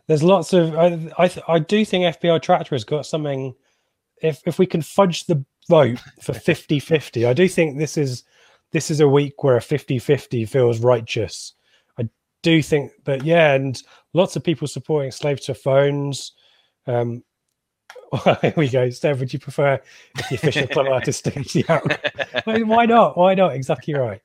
there's 0.07 0.23
lots 0.23 0.53
of 0.53 0.75
I 0.75 1.11
I, 1.17 1.31
I 1.47 1.59
do 1.59 1.85
think 1.85 2.15
FPL 2.17 2.41
Tractor 2.41 2.75
has 2.75 2.83
got 2.83 3.05
something. 3.05 3.53
If 4.21 4.41
if 4.45 4.57
we 4.57 4.65
can 4.65 4.81
fudge 4.81 5.25
the 5.25 5.43
vote 5.69 5.99
for 6.21 6.31
50-50, 6.33 7.27
I 7.27 7.33
do 7.33 7.47
think 7.47 7.77
this 7.77 7.97
is 7.97 8.23
this 8.71 8.89
is 8.89 8.99
a 8.99 9.07
week 9.07 9.43
where 9.43 9.57
a 9.57 9.61
50-50 9.61 10.47
feels 10.47 10.79
righteous. 10.79 11.53
I 11.99 12.09
do 12.41 12.61
think, 12.61 12.91
but 13.03 13.23
yeah, 13.23 13.53
and 13.53 13.81
lots 14.13 14.35
of 14.35 14.43
people 14.43 14.67
supporting 14.67 15.11
slaves 15.11 15.45
to 15.45 15.53
phones. 15.53 16.33
Um, 16.85 17.23
here 18.41 18.53
we 18.55 18.69
go. 18.69 18.89
Steph, 18.89 19.19
would 19.19 19.31
you 19.31 19.39
prefer 19.39 19.79
if 20.17 20.29
the 20.29 20.35
official 20.35 20.67
club 20.67 20.87
artist 20.91 21.19
stage 21.19 21.69
out? 21.69 21.83
Why 22.45 22.85
not? 22.85 23.17
Why 23.17 23.35
not? 23.35 23.53
Exactly 23.53 23.93
right. 23.93 24.21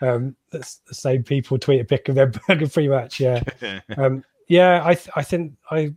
Um, 0.00 0.36
that's 0.50 0.76
the 0.88 0.94
same 0.94 1.22
people 1.22 1.58
tweet 1.58 1.80
a 1.80 1.84
pic 1.84 2.08
of 2.08 2.14
their 2.14 2.26
burger 2.26 2.68
free 2.68 2.88
match. 2.88 3.20
Yeah. 3.20 3.42
Um, 3.96 4.24
yeah, 4.48 4.82
I 4.84 4.94
th- 4.94 5.10
I 5.16 5.22
think 5.22 5.54
I 5.70 5.94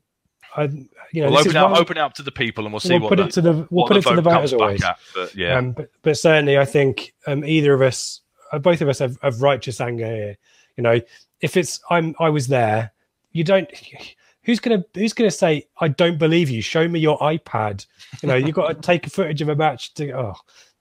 I 0.55 0.63
you 1.11 1.23
know 1.23 1.29
we'll 1.29 1.39
open 1.39 1.55
up, 1.55 1.77
open 1.77 1.97
it 1.97 2.01
up 2.01 2.13
to 2.15 2.23
the 2.23 2.31
people 2.31 2.65
and 2.65 2.73
we'll 2.73 2.79
see 2.79 2.93
we'll 2.93 3.01
what 3.01 3.09
put 3.09 3.17
the, 3.17 3.25
it 3.25 3.31
to 3.33 3.41
the 3.41 3.67
we'll 3.69 3.87
put 3.87 3.93
the 3.93 3.99
it 3.99 4.09
to 4.09 4.15
the 4.15 4.21
voters 4.21 4.53
always. 4.53 4.83
At, 4.83 4.97
but 5.13 5.35
yeah, 5.35 5.57
um, 5.57 5.71
but, 5.73 5.89
but 6.01 6.17
certainly 6.17 6.57
I 6.57 6.65
think 6.65 7.13
um, 7.27 7.43
either 7.45 7.73
of 7.73 7.81
us, 7.81 8.21
uh, 8.51 8.59
both 8.59 8.81
of 8.81 8.89
us 8.89 8.99
have, 8.99 9.17
have 9.21 9.41
righteous 9.41 9.79
anger 9.79 10.05
here. 10.05 10.37
You 10.77 10.83
know, 10.83 11.01
if 11.41 11.57
it's 11.57 11.79
I'm 11.89 12.15
I 12.19 12.29
was 12.29 12.47
there, 12.47 12.91
you 13.31 13.43
don't. 13.43 13.69
Who's 14.43 14.59
gonna 14.59 14.83
Who's 14.95 15.13
gonna 15.13 15.29
say 15.29 15.67
I 15.79 15.89
don't 15.89 16.17
believe 16.17 16.49
you? 16.49 16.61
Show 16.61 16.87
me 16.87 16.99
your 16.99 17.19
iPad. 17.19 17.85
You 18.23 18.29
know, 18.29 18.35
you've 18.35 18.55
got 18.55 18.69
to 18.69 18.73
take 18.73 19.05
a 19.05 19.09
footage 19.09 19.41
of 19.41 19.49
a 19.49 19.55
match 19.55 19.93
to. 19.95 20.11
Oh, 20.13 20.33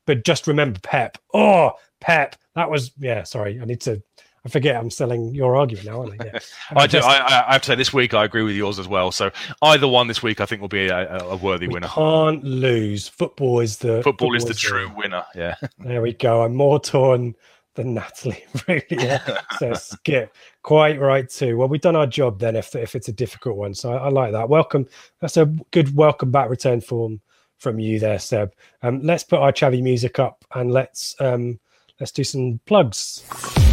but 0.06 0.24
just 0.24 0.46
remember 0.46 0.80
Pep. 0.80 1.18
Oh, 1.34 1.72
Pep. 2.00 2.36
That 2.54 2.70
was 2.70 2.92
yeah. 2.98 3.24
Sorry, 3.24 3.60
I 3.60 3.64
need 3.66 3.82
to 3.82 4.02
I 4.48 4.50
forget 4.50 4.76
I'm 4.76 4.88
selling 4.88 5.34
your 5.34 5.56
argument 5.56 5.86
now, 5.86 6.00
aren't 6.00 6.22
I? 6.22 6.24
Yeah. 6.24 6.38
I, 6.76 6.86
do, 6.86 6.98
I, 7.00 7.44
I, 7.48 7.52
have 7.52 7.60
to 7.62 7.66
say, 7.66 7.74
this 7.74 7.92
week 7.92 8.14
I 8.14 8.24
agree 8.24 8.42
with 8.42 8.56
yours 8.56 8.78
as 8.78 8.88
well. 8.88 9.12
So 9.12 9.30
either 9.60 9.86
one 9.86 10.06
this 10.06 10.22
week, 10.22 10.40
I 10.40 10.46
think, 10.46 10.62
will 10.62 10.68
be 10.68 10.86
a, 10.86 11.18
a 11.18 11.36
worthy 11.36 11.68
we 11.68 11.74
winner. 11.74 11.88
Can't 11.88 12.42
lose. 12.42 13.08
Football 13.08 13.60
is 13.60 13.76
the 13.76 13.96
football, 14.02 14.30
football 14.30 14.36
is 14.36 14.46
the 14.46 14.54
true 14.54 14.90
winner. 14.96 15.24
Yeah. 15.34 15.54
There 15.80 16.02
we 16.02 16.14
go. 16.14 16.42
I'm 16.42 16.54
more 16.54 16.80
torn 16.80 17.34
than 17.74 17.94
Natalie. 17.94 18.44
really. 18.68 18.84
Yeah. 18.90 19.40
so 19.58 19.74
skip. 19.74 20.34
Quite 20.62 20.98
right 20.98 21.28
too. 21.28 21.56
Well, 21.58 21.68
we've 21.68 21.80
done 21.80 21.96
our 21.96 22.06
job 22.06 22.38
then. 22.38 22.56
If 22.56 22.74
if 22.74 22.94
it's 22.94 23.08
a 23.08 23.12
difficult 23.12 23.56
one, 23.56 23.74
so 23.74 23.92
I, 23.92 23.96
I 23.96 24.08
like 24.08 24.32
that. 24.32 24.48
Welcome. 24.48 24.86
That's 25.20 25.36
a 25.36 25.46
good 25.72 25.94
welcome 25.94 26.30
back 26.30 26.48
return 26.48 26.80
form 26.80 27.20
from 27.58 27.78
you 27.78 27.98
there, 27.98 28.18
Seb. 28.18 28.52
Um, 28.82 29.02
let's 29.02 29.24
put 29.24 29.40
our 29.40 29.52
chavvy 29.52 29.82
music 29.82 30.18
up 30.18 30.44
and 30.54 30.72
let's 30.72 31.14
um, 31.20 31.60
let's 32.00 32.12
do 32.12 32.24
some 32.24 32.60
plugs. 32.66 33.67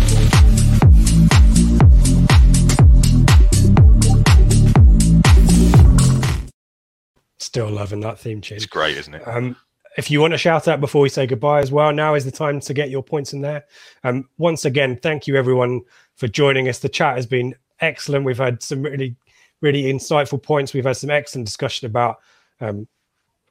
Still 7.55 7.69
loving 7.69 8.01
that 8.01 8.19
theme 8.19 8.41
tune. 8.41 8.57
It's 8.57 8.65
great, 8.65 8.97
isn't 8.97 9.13
it? 9.13 9.25
Um, 9.25 9.55
if 9.97 10.11
you 10.11 10.19
want 10.19 10.33
to 10.33 10.37
shout 10.37 10.67
out 10.67 10.81
before 10.81 11.01
we 11.01 11.07
say 11.07 11.25
goodbye 11.25 11.61
as 11.61 11.71
well, 11.71 11.93
now 11.93 12.13
is 12.13 12.25
the 12.25 12.31
time 12.31 12.59
to 12.59 12.73
get 12.73 12.89
your 12.89 13.01
points 13.01 13.31
in 13.31 13.39
there. 13.39 13.63
Um, 14.03 14.27
once 14.37 14.65
again, 14.65 14.97
thank 14.97 15.25
you 15.25 15.37
everyone 15.37 15.79
for 16.17 16.27
joining 16.27 16.67
us. 16.67 16.79
The 16.79 16.89
chat 16.89 17.15
has 17.15 17.25
been 17.25 17.55
excellent. 17.79 18.25
We've 18.25 18.37
had 18.37 18.61
some 18.61 18.81
really, 18.81 19.15
really 19.61 19.83
insightful 19.83 20.43
points. 20.43 20.73
We've 20.73 20.83
had 20.83 20.97
some 20.97 21.09
excellent 21.09 21.45
discussion 21.45 21.85
about 21.85 22.17
um, 22.59 22.89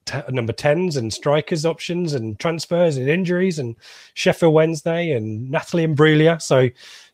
t- 0.05 0.19
number 0.29 0.53
10s 0.53 0.99
and 0.99 1.11
strikers 1.11 1.65
options 1.65 2.13
and 2.13 2.39
transfers 2.39 2.99
and 2.99 3.09
injuries 3.09 3.59
and 3.59 3.75
Sheffield 4.13 4.53
Wednesday 4.53 5.13
and 5.13 5.51
Natalie 5.51 5.87
Imbruglia. 5.87 6.43
So, 6.43 6.69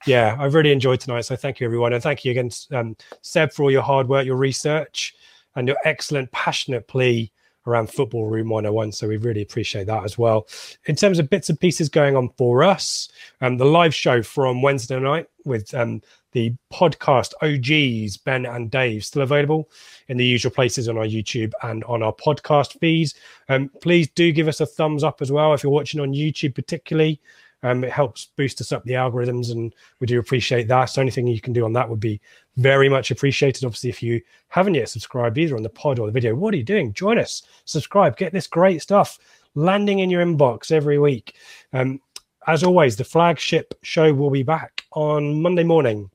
yeah, 0.06 0.36
I've 0.40 0.54
really 0.54 0.72
enjoyed 0.72 0.98
tonight. 0.98 1.20
So, 1.20 1.36
thank 1.36 1.60
you, 1.60 1.66
everyone. 1.66 1.92
And 1.92 2.02
thank 2.02 2.24
you 2.24 2.32
again, 2.32 2.50
um, 2.72 2.96
Seb, 3.22 3.52
for 3.52 3.62
all 3.62 3.70
your 3.70 3.82
hard 3.82 4.08
work, 4.08 4.26
your 4.26 4.34
research 4.34 5.14
and 5.56 5.68
your 5.68 5.76
excellent, 5.84 6.30
passionate 6.32 6.86
plea 6.88 7.30
around 7.66 7.90
Football 7.90 8.26
Room 8.26 8.48
101. 8.48 8.92
So 8.92 9.08
we 9.08 9.16
really 9.16 9.42
appreciate 9.42 9.86
that 9.86 10.04
as 10.04 10.16
well. 10.16 10.46
In 10.86 10.96
terms 10.96 11.18
of 11.18 11.30
bits 11.30 11.48
and 11.48 11.60
pieces 11.60 11.88
going 11.88 12.16
on 12.16 12.30
for 12.36 12.62
us, 12.62 13.08
um, 13.40 13.58
the 13.58 13.64
live 13.64 13.94
show 13.94 14.22
from 14.22 14.62
Wednesday 14.62 14.98
night 14.98 15.28
with 15.44 15.72
um, 15.74 16.00
the 16.32 16.54
podcast 16.72 17.32
OGs, 17.42 18.16
Ben 18.18 18.46
and 18.46 18.70
Dave, 18.70 19.04
still 19.04 19.22
available 19.22 19.68
in 20.08 20.16
the 20.16 20.24
usual 20.24 20.52
places 20.52 20.88
on 20.88 20.96
our 20.96 21.04
YouTube 21.04 21.52
and 21.62 21.84
on 21.84 22.02
our 22.02 22.14
podcast 22.14 22.78
feeds. 22.78 23.14
Um, 23.48 23.70
please 23.80 24.08
do 24.08 24.32
give 24.32 24.48
us 24.48 24.60
a 24.60 24.66
thumbs 24.66 25.04
up 25.04 25.20
as 25.20 25.32
well 25.32 25.52
if 25.54 25.62
you're 25.62 25.72
watching 25.72 26.00
on 26.00 26.12
YouTube, 26.12 26.54
particularly. 26.54 27.20
Um, 27.62 27.84
it 27.84 27.92
helps 27.92 28.28
boost 28.36 28.60
us 28.60 28.72
up 28.72 28.84
the 28.84 28.94
algorithms, 28.94 29.52
and 29.52 29.74
we 30.00 30.06
do 30.06 30.18
appreciate 30.18 30.66
that. 30.68 30.86
So 30.86 31.02
anything 31.02 31.26
you 31.26 31.40
can 31.40 31.52
do 31.52 31.64
on 31.64 31.72
that 31.74 31.88
would 31.88 32.00
be 32.00 32.20
very 32.56 32.88
much 32.88 33.10
appreciated. 33.10 33.64
Obviously, 33.64 33.90
if 33.90 34.02
you 34.02 34.20
haven't 34.48 34.74
yet 34.74 34.88
subscribed 34.88 35.36
either 35.38 35.56
on 35.56 35.62
the 35.62 35.68
pod 35.68 35.98
or 35.98 36.06
the 36.06 36.12
video, 36.12 36.34
what 36.34 36.54
are 36.54 36.56
you 36.56 36.64
doing? 36.64 36.92
Join 36.94 37.18
us, 37.18 37.42
subscribe, 37.64 38.16
get 38.16 38.32
this 38.32 38.46
great 38.46 38.80
stuff. 38.82 39.18
landing 39.54 40.00
in 40.00 40.10
your 40.10 40.24
inbox 40.24 40.70
every 40.72 40.98
week. 40.98 41.36
Um, 41.72 42.00
as 42.46 42.62
always, 42.62 42.96
the 42.96 43.04
flagship 43.04 43.74
show 43.82 44.12
will 44.12 44.30
be 44.30 44.42
back 44.42 44.84
on 44.92 45.42
Monday 45.42 45.64
morning. 45.64 46.10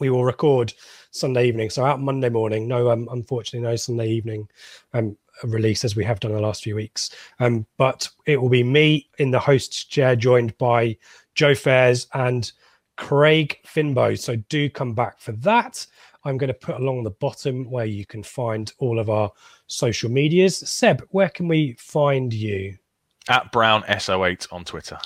We 0.00 0.10
will 0.10 0.24
record 0.24 0.74
Sunday 1.10 1.46
evening, 1.46 1.70
so 1.70 1.84
out 1.84 2.00
Monday 2.00 2.28
morning. 2.28 2.66
No, 2.66 2.90
um, 2.90 3.08
unfortunately, 3.10 3.68
no 3.68 3.76
Sunday 3.76 4.08
evening 4.08 4.48
um, 4.92 5.16
release 5.42 5.84
as 5.84 5.96
we 5.96 6.04
have 6.04 6.20
done 6.20 6.32
the 6.32 6.40
last 6.40 6.62
few 6.62 6.76
weeks. 6.76 7.10
Um, 7.40 7.66
but 7.76 8.08
it 8.26 8.40
will 8.40 8.48
be 8.48 8.62
me 8.62 9.08
in 9.18 9.30
the 9.30 9.38
host's 9.38 9.84
chair, 9.84 10.16
joined 10.16 10.56
by 10.58 10.96
Joe 11.34 11.54
Fairs 11.54 12.06
and 12.14 12.50
Craig 12.96 13.58
Finbo. 13.66 14.18
So 14.18 14.36
do 14.36 14.70
come 14.70 14.94
back 14.94 15.20
for 15.20 15.32
that. 15.32 15.86
I'm 16.24 16.38
going 16.38 16.48
to 16.48 16.54
put 16.54 16.76
along 16.76 17.04
the 17.04 17.10
bottom 17.10 17.70
where 17.70 17.84
you 17.84 18.06
can 18.06 18.22
find 18.22 18.72
all 18.78 18.98
of 18.98 19.10
our 19.10 19.30
social 19.66 20.10
medias. 20.10 20.56
Seb, 20.56 21.06
where 21.10 21.28
can 21.28 21.48
we 21.48 21.74
find 21.74 22.32
you? 22.32 22.78
At 23.28 23.52
Brown 23.52 23.82
SO8 23.82 24.52
on 24.52 24.64
Twitter. 24.64 24.98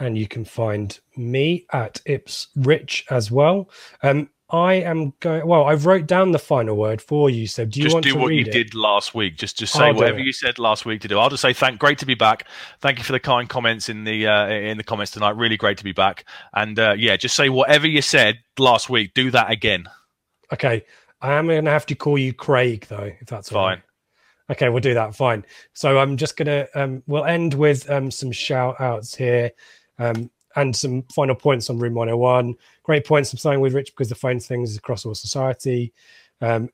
And 0.00 0.16
you 0.16 0.28
can 0.28 0.44
find 0.44 0.98
me 1.16 1.66
at 1.72 2.00
Ips 2.06 2.48
Rich 2.56 3.06
as 3.10 3.30
well. 3.30 3.68
Um, 4.02 4.30
I 4.50 4.74
am 4.74 5.12
going. 5.20 5.46
Well, 5.46 5.64
I've 5.64 5.84
wrote 5.84 6.06
down 6.06 6.32
the 6.32 6.38
final 6.38 6.74
word 6.74 7.02
for 7.02 7.28
you. 7.28 7.46
So, 7.46 7.66
do 7.66 7.80
you 7.80 7.84
just 7.84 7.94
want 7.94 8.04
do 8.04 8.12
to 8.12 8.18
what 8.18 8.32
you 8.32 8.40
it? 8.40 8.52
did 8.52 8.74
last 8.74 9.14
week? 9.14 9.36
Just 9.36 9.58
just 9.58 9.74
say 9.74 9.88
I'll 9.88 9.94
whatever 9.94 10.20
you 10.20 10.32
said 10.32 10.58
last 10.58 10.86
week 10.86 11.02
to 11.02 11.08
do. 11.08 11.18
I'll 11.18 11.28
just 11.28 11.42
say 11.42 11.52
thank. 11.52 11.78
Great 11.78 11.98
to 11.98 12.06
be 12.06 12.14
back. 12.14 12.46
Thank 12.80 12.96
you 12.98 13.04
for 13.04 13.12
the 13.12 13.20
kind 13.20 13.46
comments 13.46 13.90
in 13.90 14.04
the 14.04 14.26
uh, 14.26 14.48
in 14.48 14.78
the 14.78 14.84
comments 14.84 15.12
tonight. 15.12 15.36
Really 15.36 15.58
great 15.58 15.76
to 15.78 15.84
be 15.84 15.92
back. 15.92 16.24
And 16.54 16.78
uh, 16.78 16.94
yeah, 16.96 17.16
just 17.18 17.36
say 17.36 17.50
whatever 17.50 17.86
you 17.86 18.00
said 18.00 18.38
last 18.58 18.88
week. 18.88 19.12
Do 19.12 19.30
that 19.32 19.50
again. 19.50 19.86
Okay, 20.50 20.86
I 21.20 21.34
am 21.34 21.46
going 21.46 21.66
to 21.66 21.70
have 21.70 21.86
to 21.86 21.94
call 21.94 22.16
you 22.16 22.32
Craig 22.32 22.86
though, 22.88 23.12
if 23.20 23.26
that's 23.26 23.52
right. 23.52 23.74
Fine. 23.76 23.82
Okay, 24.50 24.70
we'll 24.70 24.80
do 24.80 24.94
that. 24.94 25.14
Fine. 25.14 25.44
So 25.74 25.98
I'm 25.98 26.16
just 26.16 26.38
gonna 26.38 26.66
um 26.74 27.02
we'll 27.06 27.26
end 27.26 27.52
with 27.52 27.90
um 27.90 28.10
some 28.10 28.32
shout 28.32 28.80
outs 28.80 29.14
here. 29.14 29.50
Um 29.98 30.30
and 30.56 30.74
some 30.74 31.04
final 31.14 31.34
points 31.34 31.70
on 31.70 31.78
room 31.78 31.94
101. 31.94 32.54
Great 32.88 33.06
points 33.06 33.28
from 33.28 33.38
starting 33.38 33.60
with 33.60 33.74
Rich 33.74 33.92
because 33.92 34.08
the 34.08 34.14
phone 34.14 34.40
things 34.40 34.74
across 34.74 35.04
all 35.04 35.14
society. 35.14 35.92
Um 36.40 36.70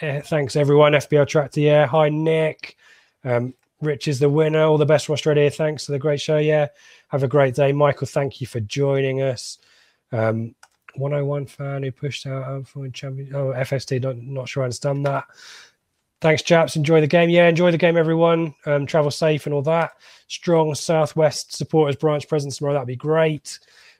eh, 0.00 0.22
thanks 0.22 0.56
everyone. 0.56 0.94
FPL 0.94 1.28
Tractor, 1.28 1.60
yeah. 1.60 1.86
Hi 1.86 2.08
Nick. 2.08 2.78
Um 3.24 3.52
Rich 3.82 4.08
is 4.08 4.18
the 4.18 4.30
winner. 4.30 4.62
All 4.62 4.78
the 4.78 4.86
best 4.86 5.04
from 5.04 5.12
Australia. 5.12 5.50
Thanks 5.50 5.84
for 5.84 5.92
the 5.92 5.98
great 5.98 6.18
show. 6.18 6.38
Yeah. 6.38 6.68
Have 7.08 7.24
a 7.24 7.28
great 7.28 7.54
day. 7.54 7.72
Michael, 7.72 8.06
thank 8.06 8.40
you 8.40 8.46
for 8.46 8.60
joining 8.60 9.20
us. 9.20 9.58
Um 10.12 10.54
101 10.94 11.44
fan 11.44 11.82
who 11.82 11.92
pushed 11.92 12.26
out 12.26 12.66
for 12.66 12.88
champion. 12.88 13.34
Oh, 13.34 13.52
FST, 13.54 14.00
not, 14.00 14.16
not 14.16 14.48
sure 14.48 14.62
I 14.62 14.66
understand 14.66 15.04
that. 15.04 15.26
Thanks, 16.22 16.40
chaps. 16.40 16.76
Enjoy 16.76 17.02
the 17.02 17.06
game. 17.06 17.28
Yeah, 17.28 17.48
enjoy 17.48 17.70
the 17.70 17.76
game, 17.76 17.98
everyone. 17.98 18.54
Um, 18.64 18.86
travel 18.86 19.10
safe 19.10 19.44
and 19.44 19.54
all 19.54 19.60
that. 19.62 19.92
Strong 20.28 20.74
Southwest 20.76 21.54
supporters 21.54 21.96
branch 21.96 22.28
presence 22.28 22.56
tomorrow. 22.56 22.72
That'd 22.72 22.86
be 22.86 22.96
great. 22.96 23.58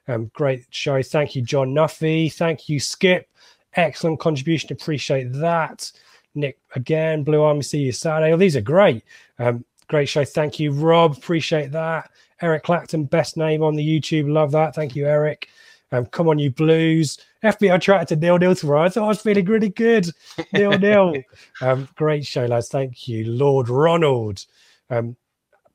Um, 0.09 0.31
great 0.35 0.65
show. 0.71 1.03
Thank 1.03 1.35
you, 1.35 1.43
John 1.43 1.73
Duffy. 1.75 2.29
Thank 2.29 2.69
you, 2.69 2.79
Skip. 2.79 3.29
Excellent 3.75 4.21
contribution. 4.21 4.73
Appreciate 4.73 5.33
that. 5.33 5.91
Nick 6.35 6.59
again. 6.75 7.23
Blue 7.25 7.43
Army. 7.43 7.63
See 7.63 7.79
you 7.79 7.93
Saturday. 7.93 8.33
Oh, 8.33 8.37
these 8.37 8.57
are 8.57 8.61
great. 8.61 9.03
Um, 9.39 9.65
great 9.89 10.09
show. 10.09 10.25
Thank 10.25 10.61
you, 10.61 10.73
Rob. 10.73 11.17
Appreciate 11.17 11.73
that. 11.73 12.11
Eric 12.43 12.65
Clacton, 12.65 13.05
best 13.05 13.37
name 13.37 13.63
on 13.63 13.75
the 13.75 13.87
YouTube. 14.01 14.31
Love 14.31 14.53
that. 14.53 14.75
Thank 14.75 14.97
you, 14.97 15.07
Eric. 15.07 15.49
Um, 15.93 16.07
come 16.07 16.29
on, 16.29 16.39
you 16.39 16.51
Blues. 16.51 17.19
FPL 17.45 17.81
Tractors 17.81 18.19
nil 18.19 18.39
nil 18.39 18.55
tomorrow. 18.55 18.83
I 18.83 18.89
thought 18.89 19.05
I 19.05 19.09
was 19.09 19.21
feeling 19.23 19.45
really 19.45 19.69
good. 19.69 20.09
Nil 20.53 20.73
nil. 20.79 21.15
um, 21.61 21.89
great 21.95 22.27
show, 22.27 22.47
lads. 22.47 22.69
Thank 22.69 23.07
you, 23.07 23.27
Lord 23.31 23.69
Ronald. 23.69 24.45
Um, 24.91 25.17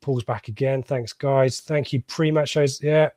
Paul's 0.00 0.24
back 0.24 0.48
again. 0.48 0.82
Thanks, 0.82 1.12
guys. 1.12 1.60
Thank 1.60 1.92
you. 1.92 2.02
Pre-match 2.02 2.50
shows. 2.50 2.82
Yeah, 2.82 3.10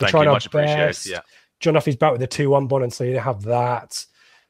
we're 0.00 0.06
Thank 0.06 0.10
trying 0.12 0.24
you. 0.24 0.30
our 0.30 0.36
Much 0.36 0.50
best. 0.50 1.06
Yeah. 1.06 1.20
John 1.60 1.74
Duffy's 1.74 1.96
back 1.96 2.12
with 2.12 2.20
the 2.20 2.26
two 2.26 2.50
one 2.50 2.66
bonus, 2.66 2.96
so 2.96 3.04
you 3.04 3.18
have 3.18 3.42
that. 3.42 4.04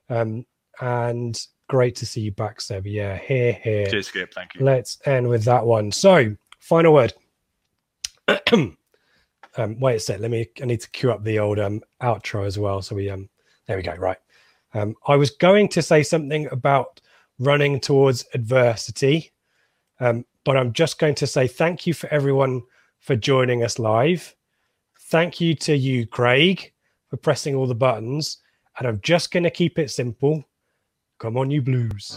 Um, 0.08 0.46
and 0.80 1.38
great 1.68 1.96
to 1.96 2.06
see 2.06 2.20
you 2.20 2.32
back, 2.32 2.60
Seb. 2.60 2.86
Yeah, 2.86 3.16
here, 3.16 3.52
here. 3.52 3.86
Cheers, 3.86 4.08
Skip. 4.08 4.32
Thank 4.32 4.54
you. 4.54 4.64
Let's 4.64 4.98
end 5.06 5.28
with 5.28 5.44
that 5.44 5.66
one. 5.66 5.90
So, 5.90 6.36
final 6.60 6.94
word. 6.94 7.12
um, 8.52 8.76
wait 9.56 9.96
a 9.96 10.00
sec. 10.00 10.20
Let 10.20 10.30
me. 10.30 10.48
I 10.62 10.66
need 10.66 10.80
to 10.82 10.90
cue 10.90 11.10
up 11.10 11.24
the 11.24 11.40
old 11.40 11.58
um, 11.58 11.80
outro 12.00 12.46
as 12.46 12.58
well. 12.58 12.80
So 12.80 12.94
we 12.94 13.10
um. 13.10 13.28
There 13.66 13.76
we 13.76 13.82
go. 13.82 13.94
Right. 13.94 14.18
Um, 14.72 14.94
I 15.06 15.16
was 15.16 15.30
going 15.30 15.68
to 15.70 15.82
say 15.82 16.04
something 16.04 16.46
about 16.52 17.00
running 17.40 17.80
towards 17.80 18.24
adversity, 18.34 19.32
um, 19.98 20.24
but 20.44 20.56
I'm 20.56 20.72
just 20.72 20.98
going 21.00 21.16
to 21.16 21.26
say 21.26 21.48
thank 21.48 21.88
you 21.88 21.94
for 21.94 22.08
everyone 22.12 22.62
for 23.00 23.16
joining 23.16 23.64
us 23.64 23.78
live. 23.80 24.36
Thank 25.10 25.40
you 25.40 25.56
to 25.56 25.76
you, 25.76 26.06
Craig, 26.06 26.72
for 27.08 27.16
pressing 27.16 27.56
all 27.56 27.66
the 27.66 27.74
buttons. 27.74 28.38
And 28.78 28.86
I'm 28.86 29.00
just 29.02 29.32
going 29.32 29.42
to 29.42 29.50
keep 29.50 29.76
it 29.76 29.90
simple. 29.90 30.44
Come 31.18 31.36
on, 31.36 31.50
you 31.50 31.60
blues. 31.62 32.16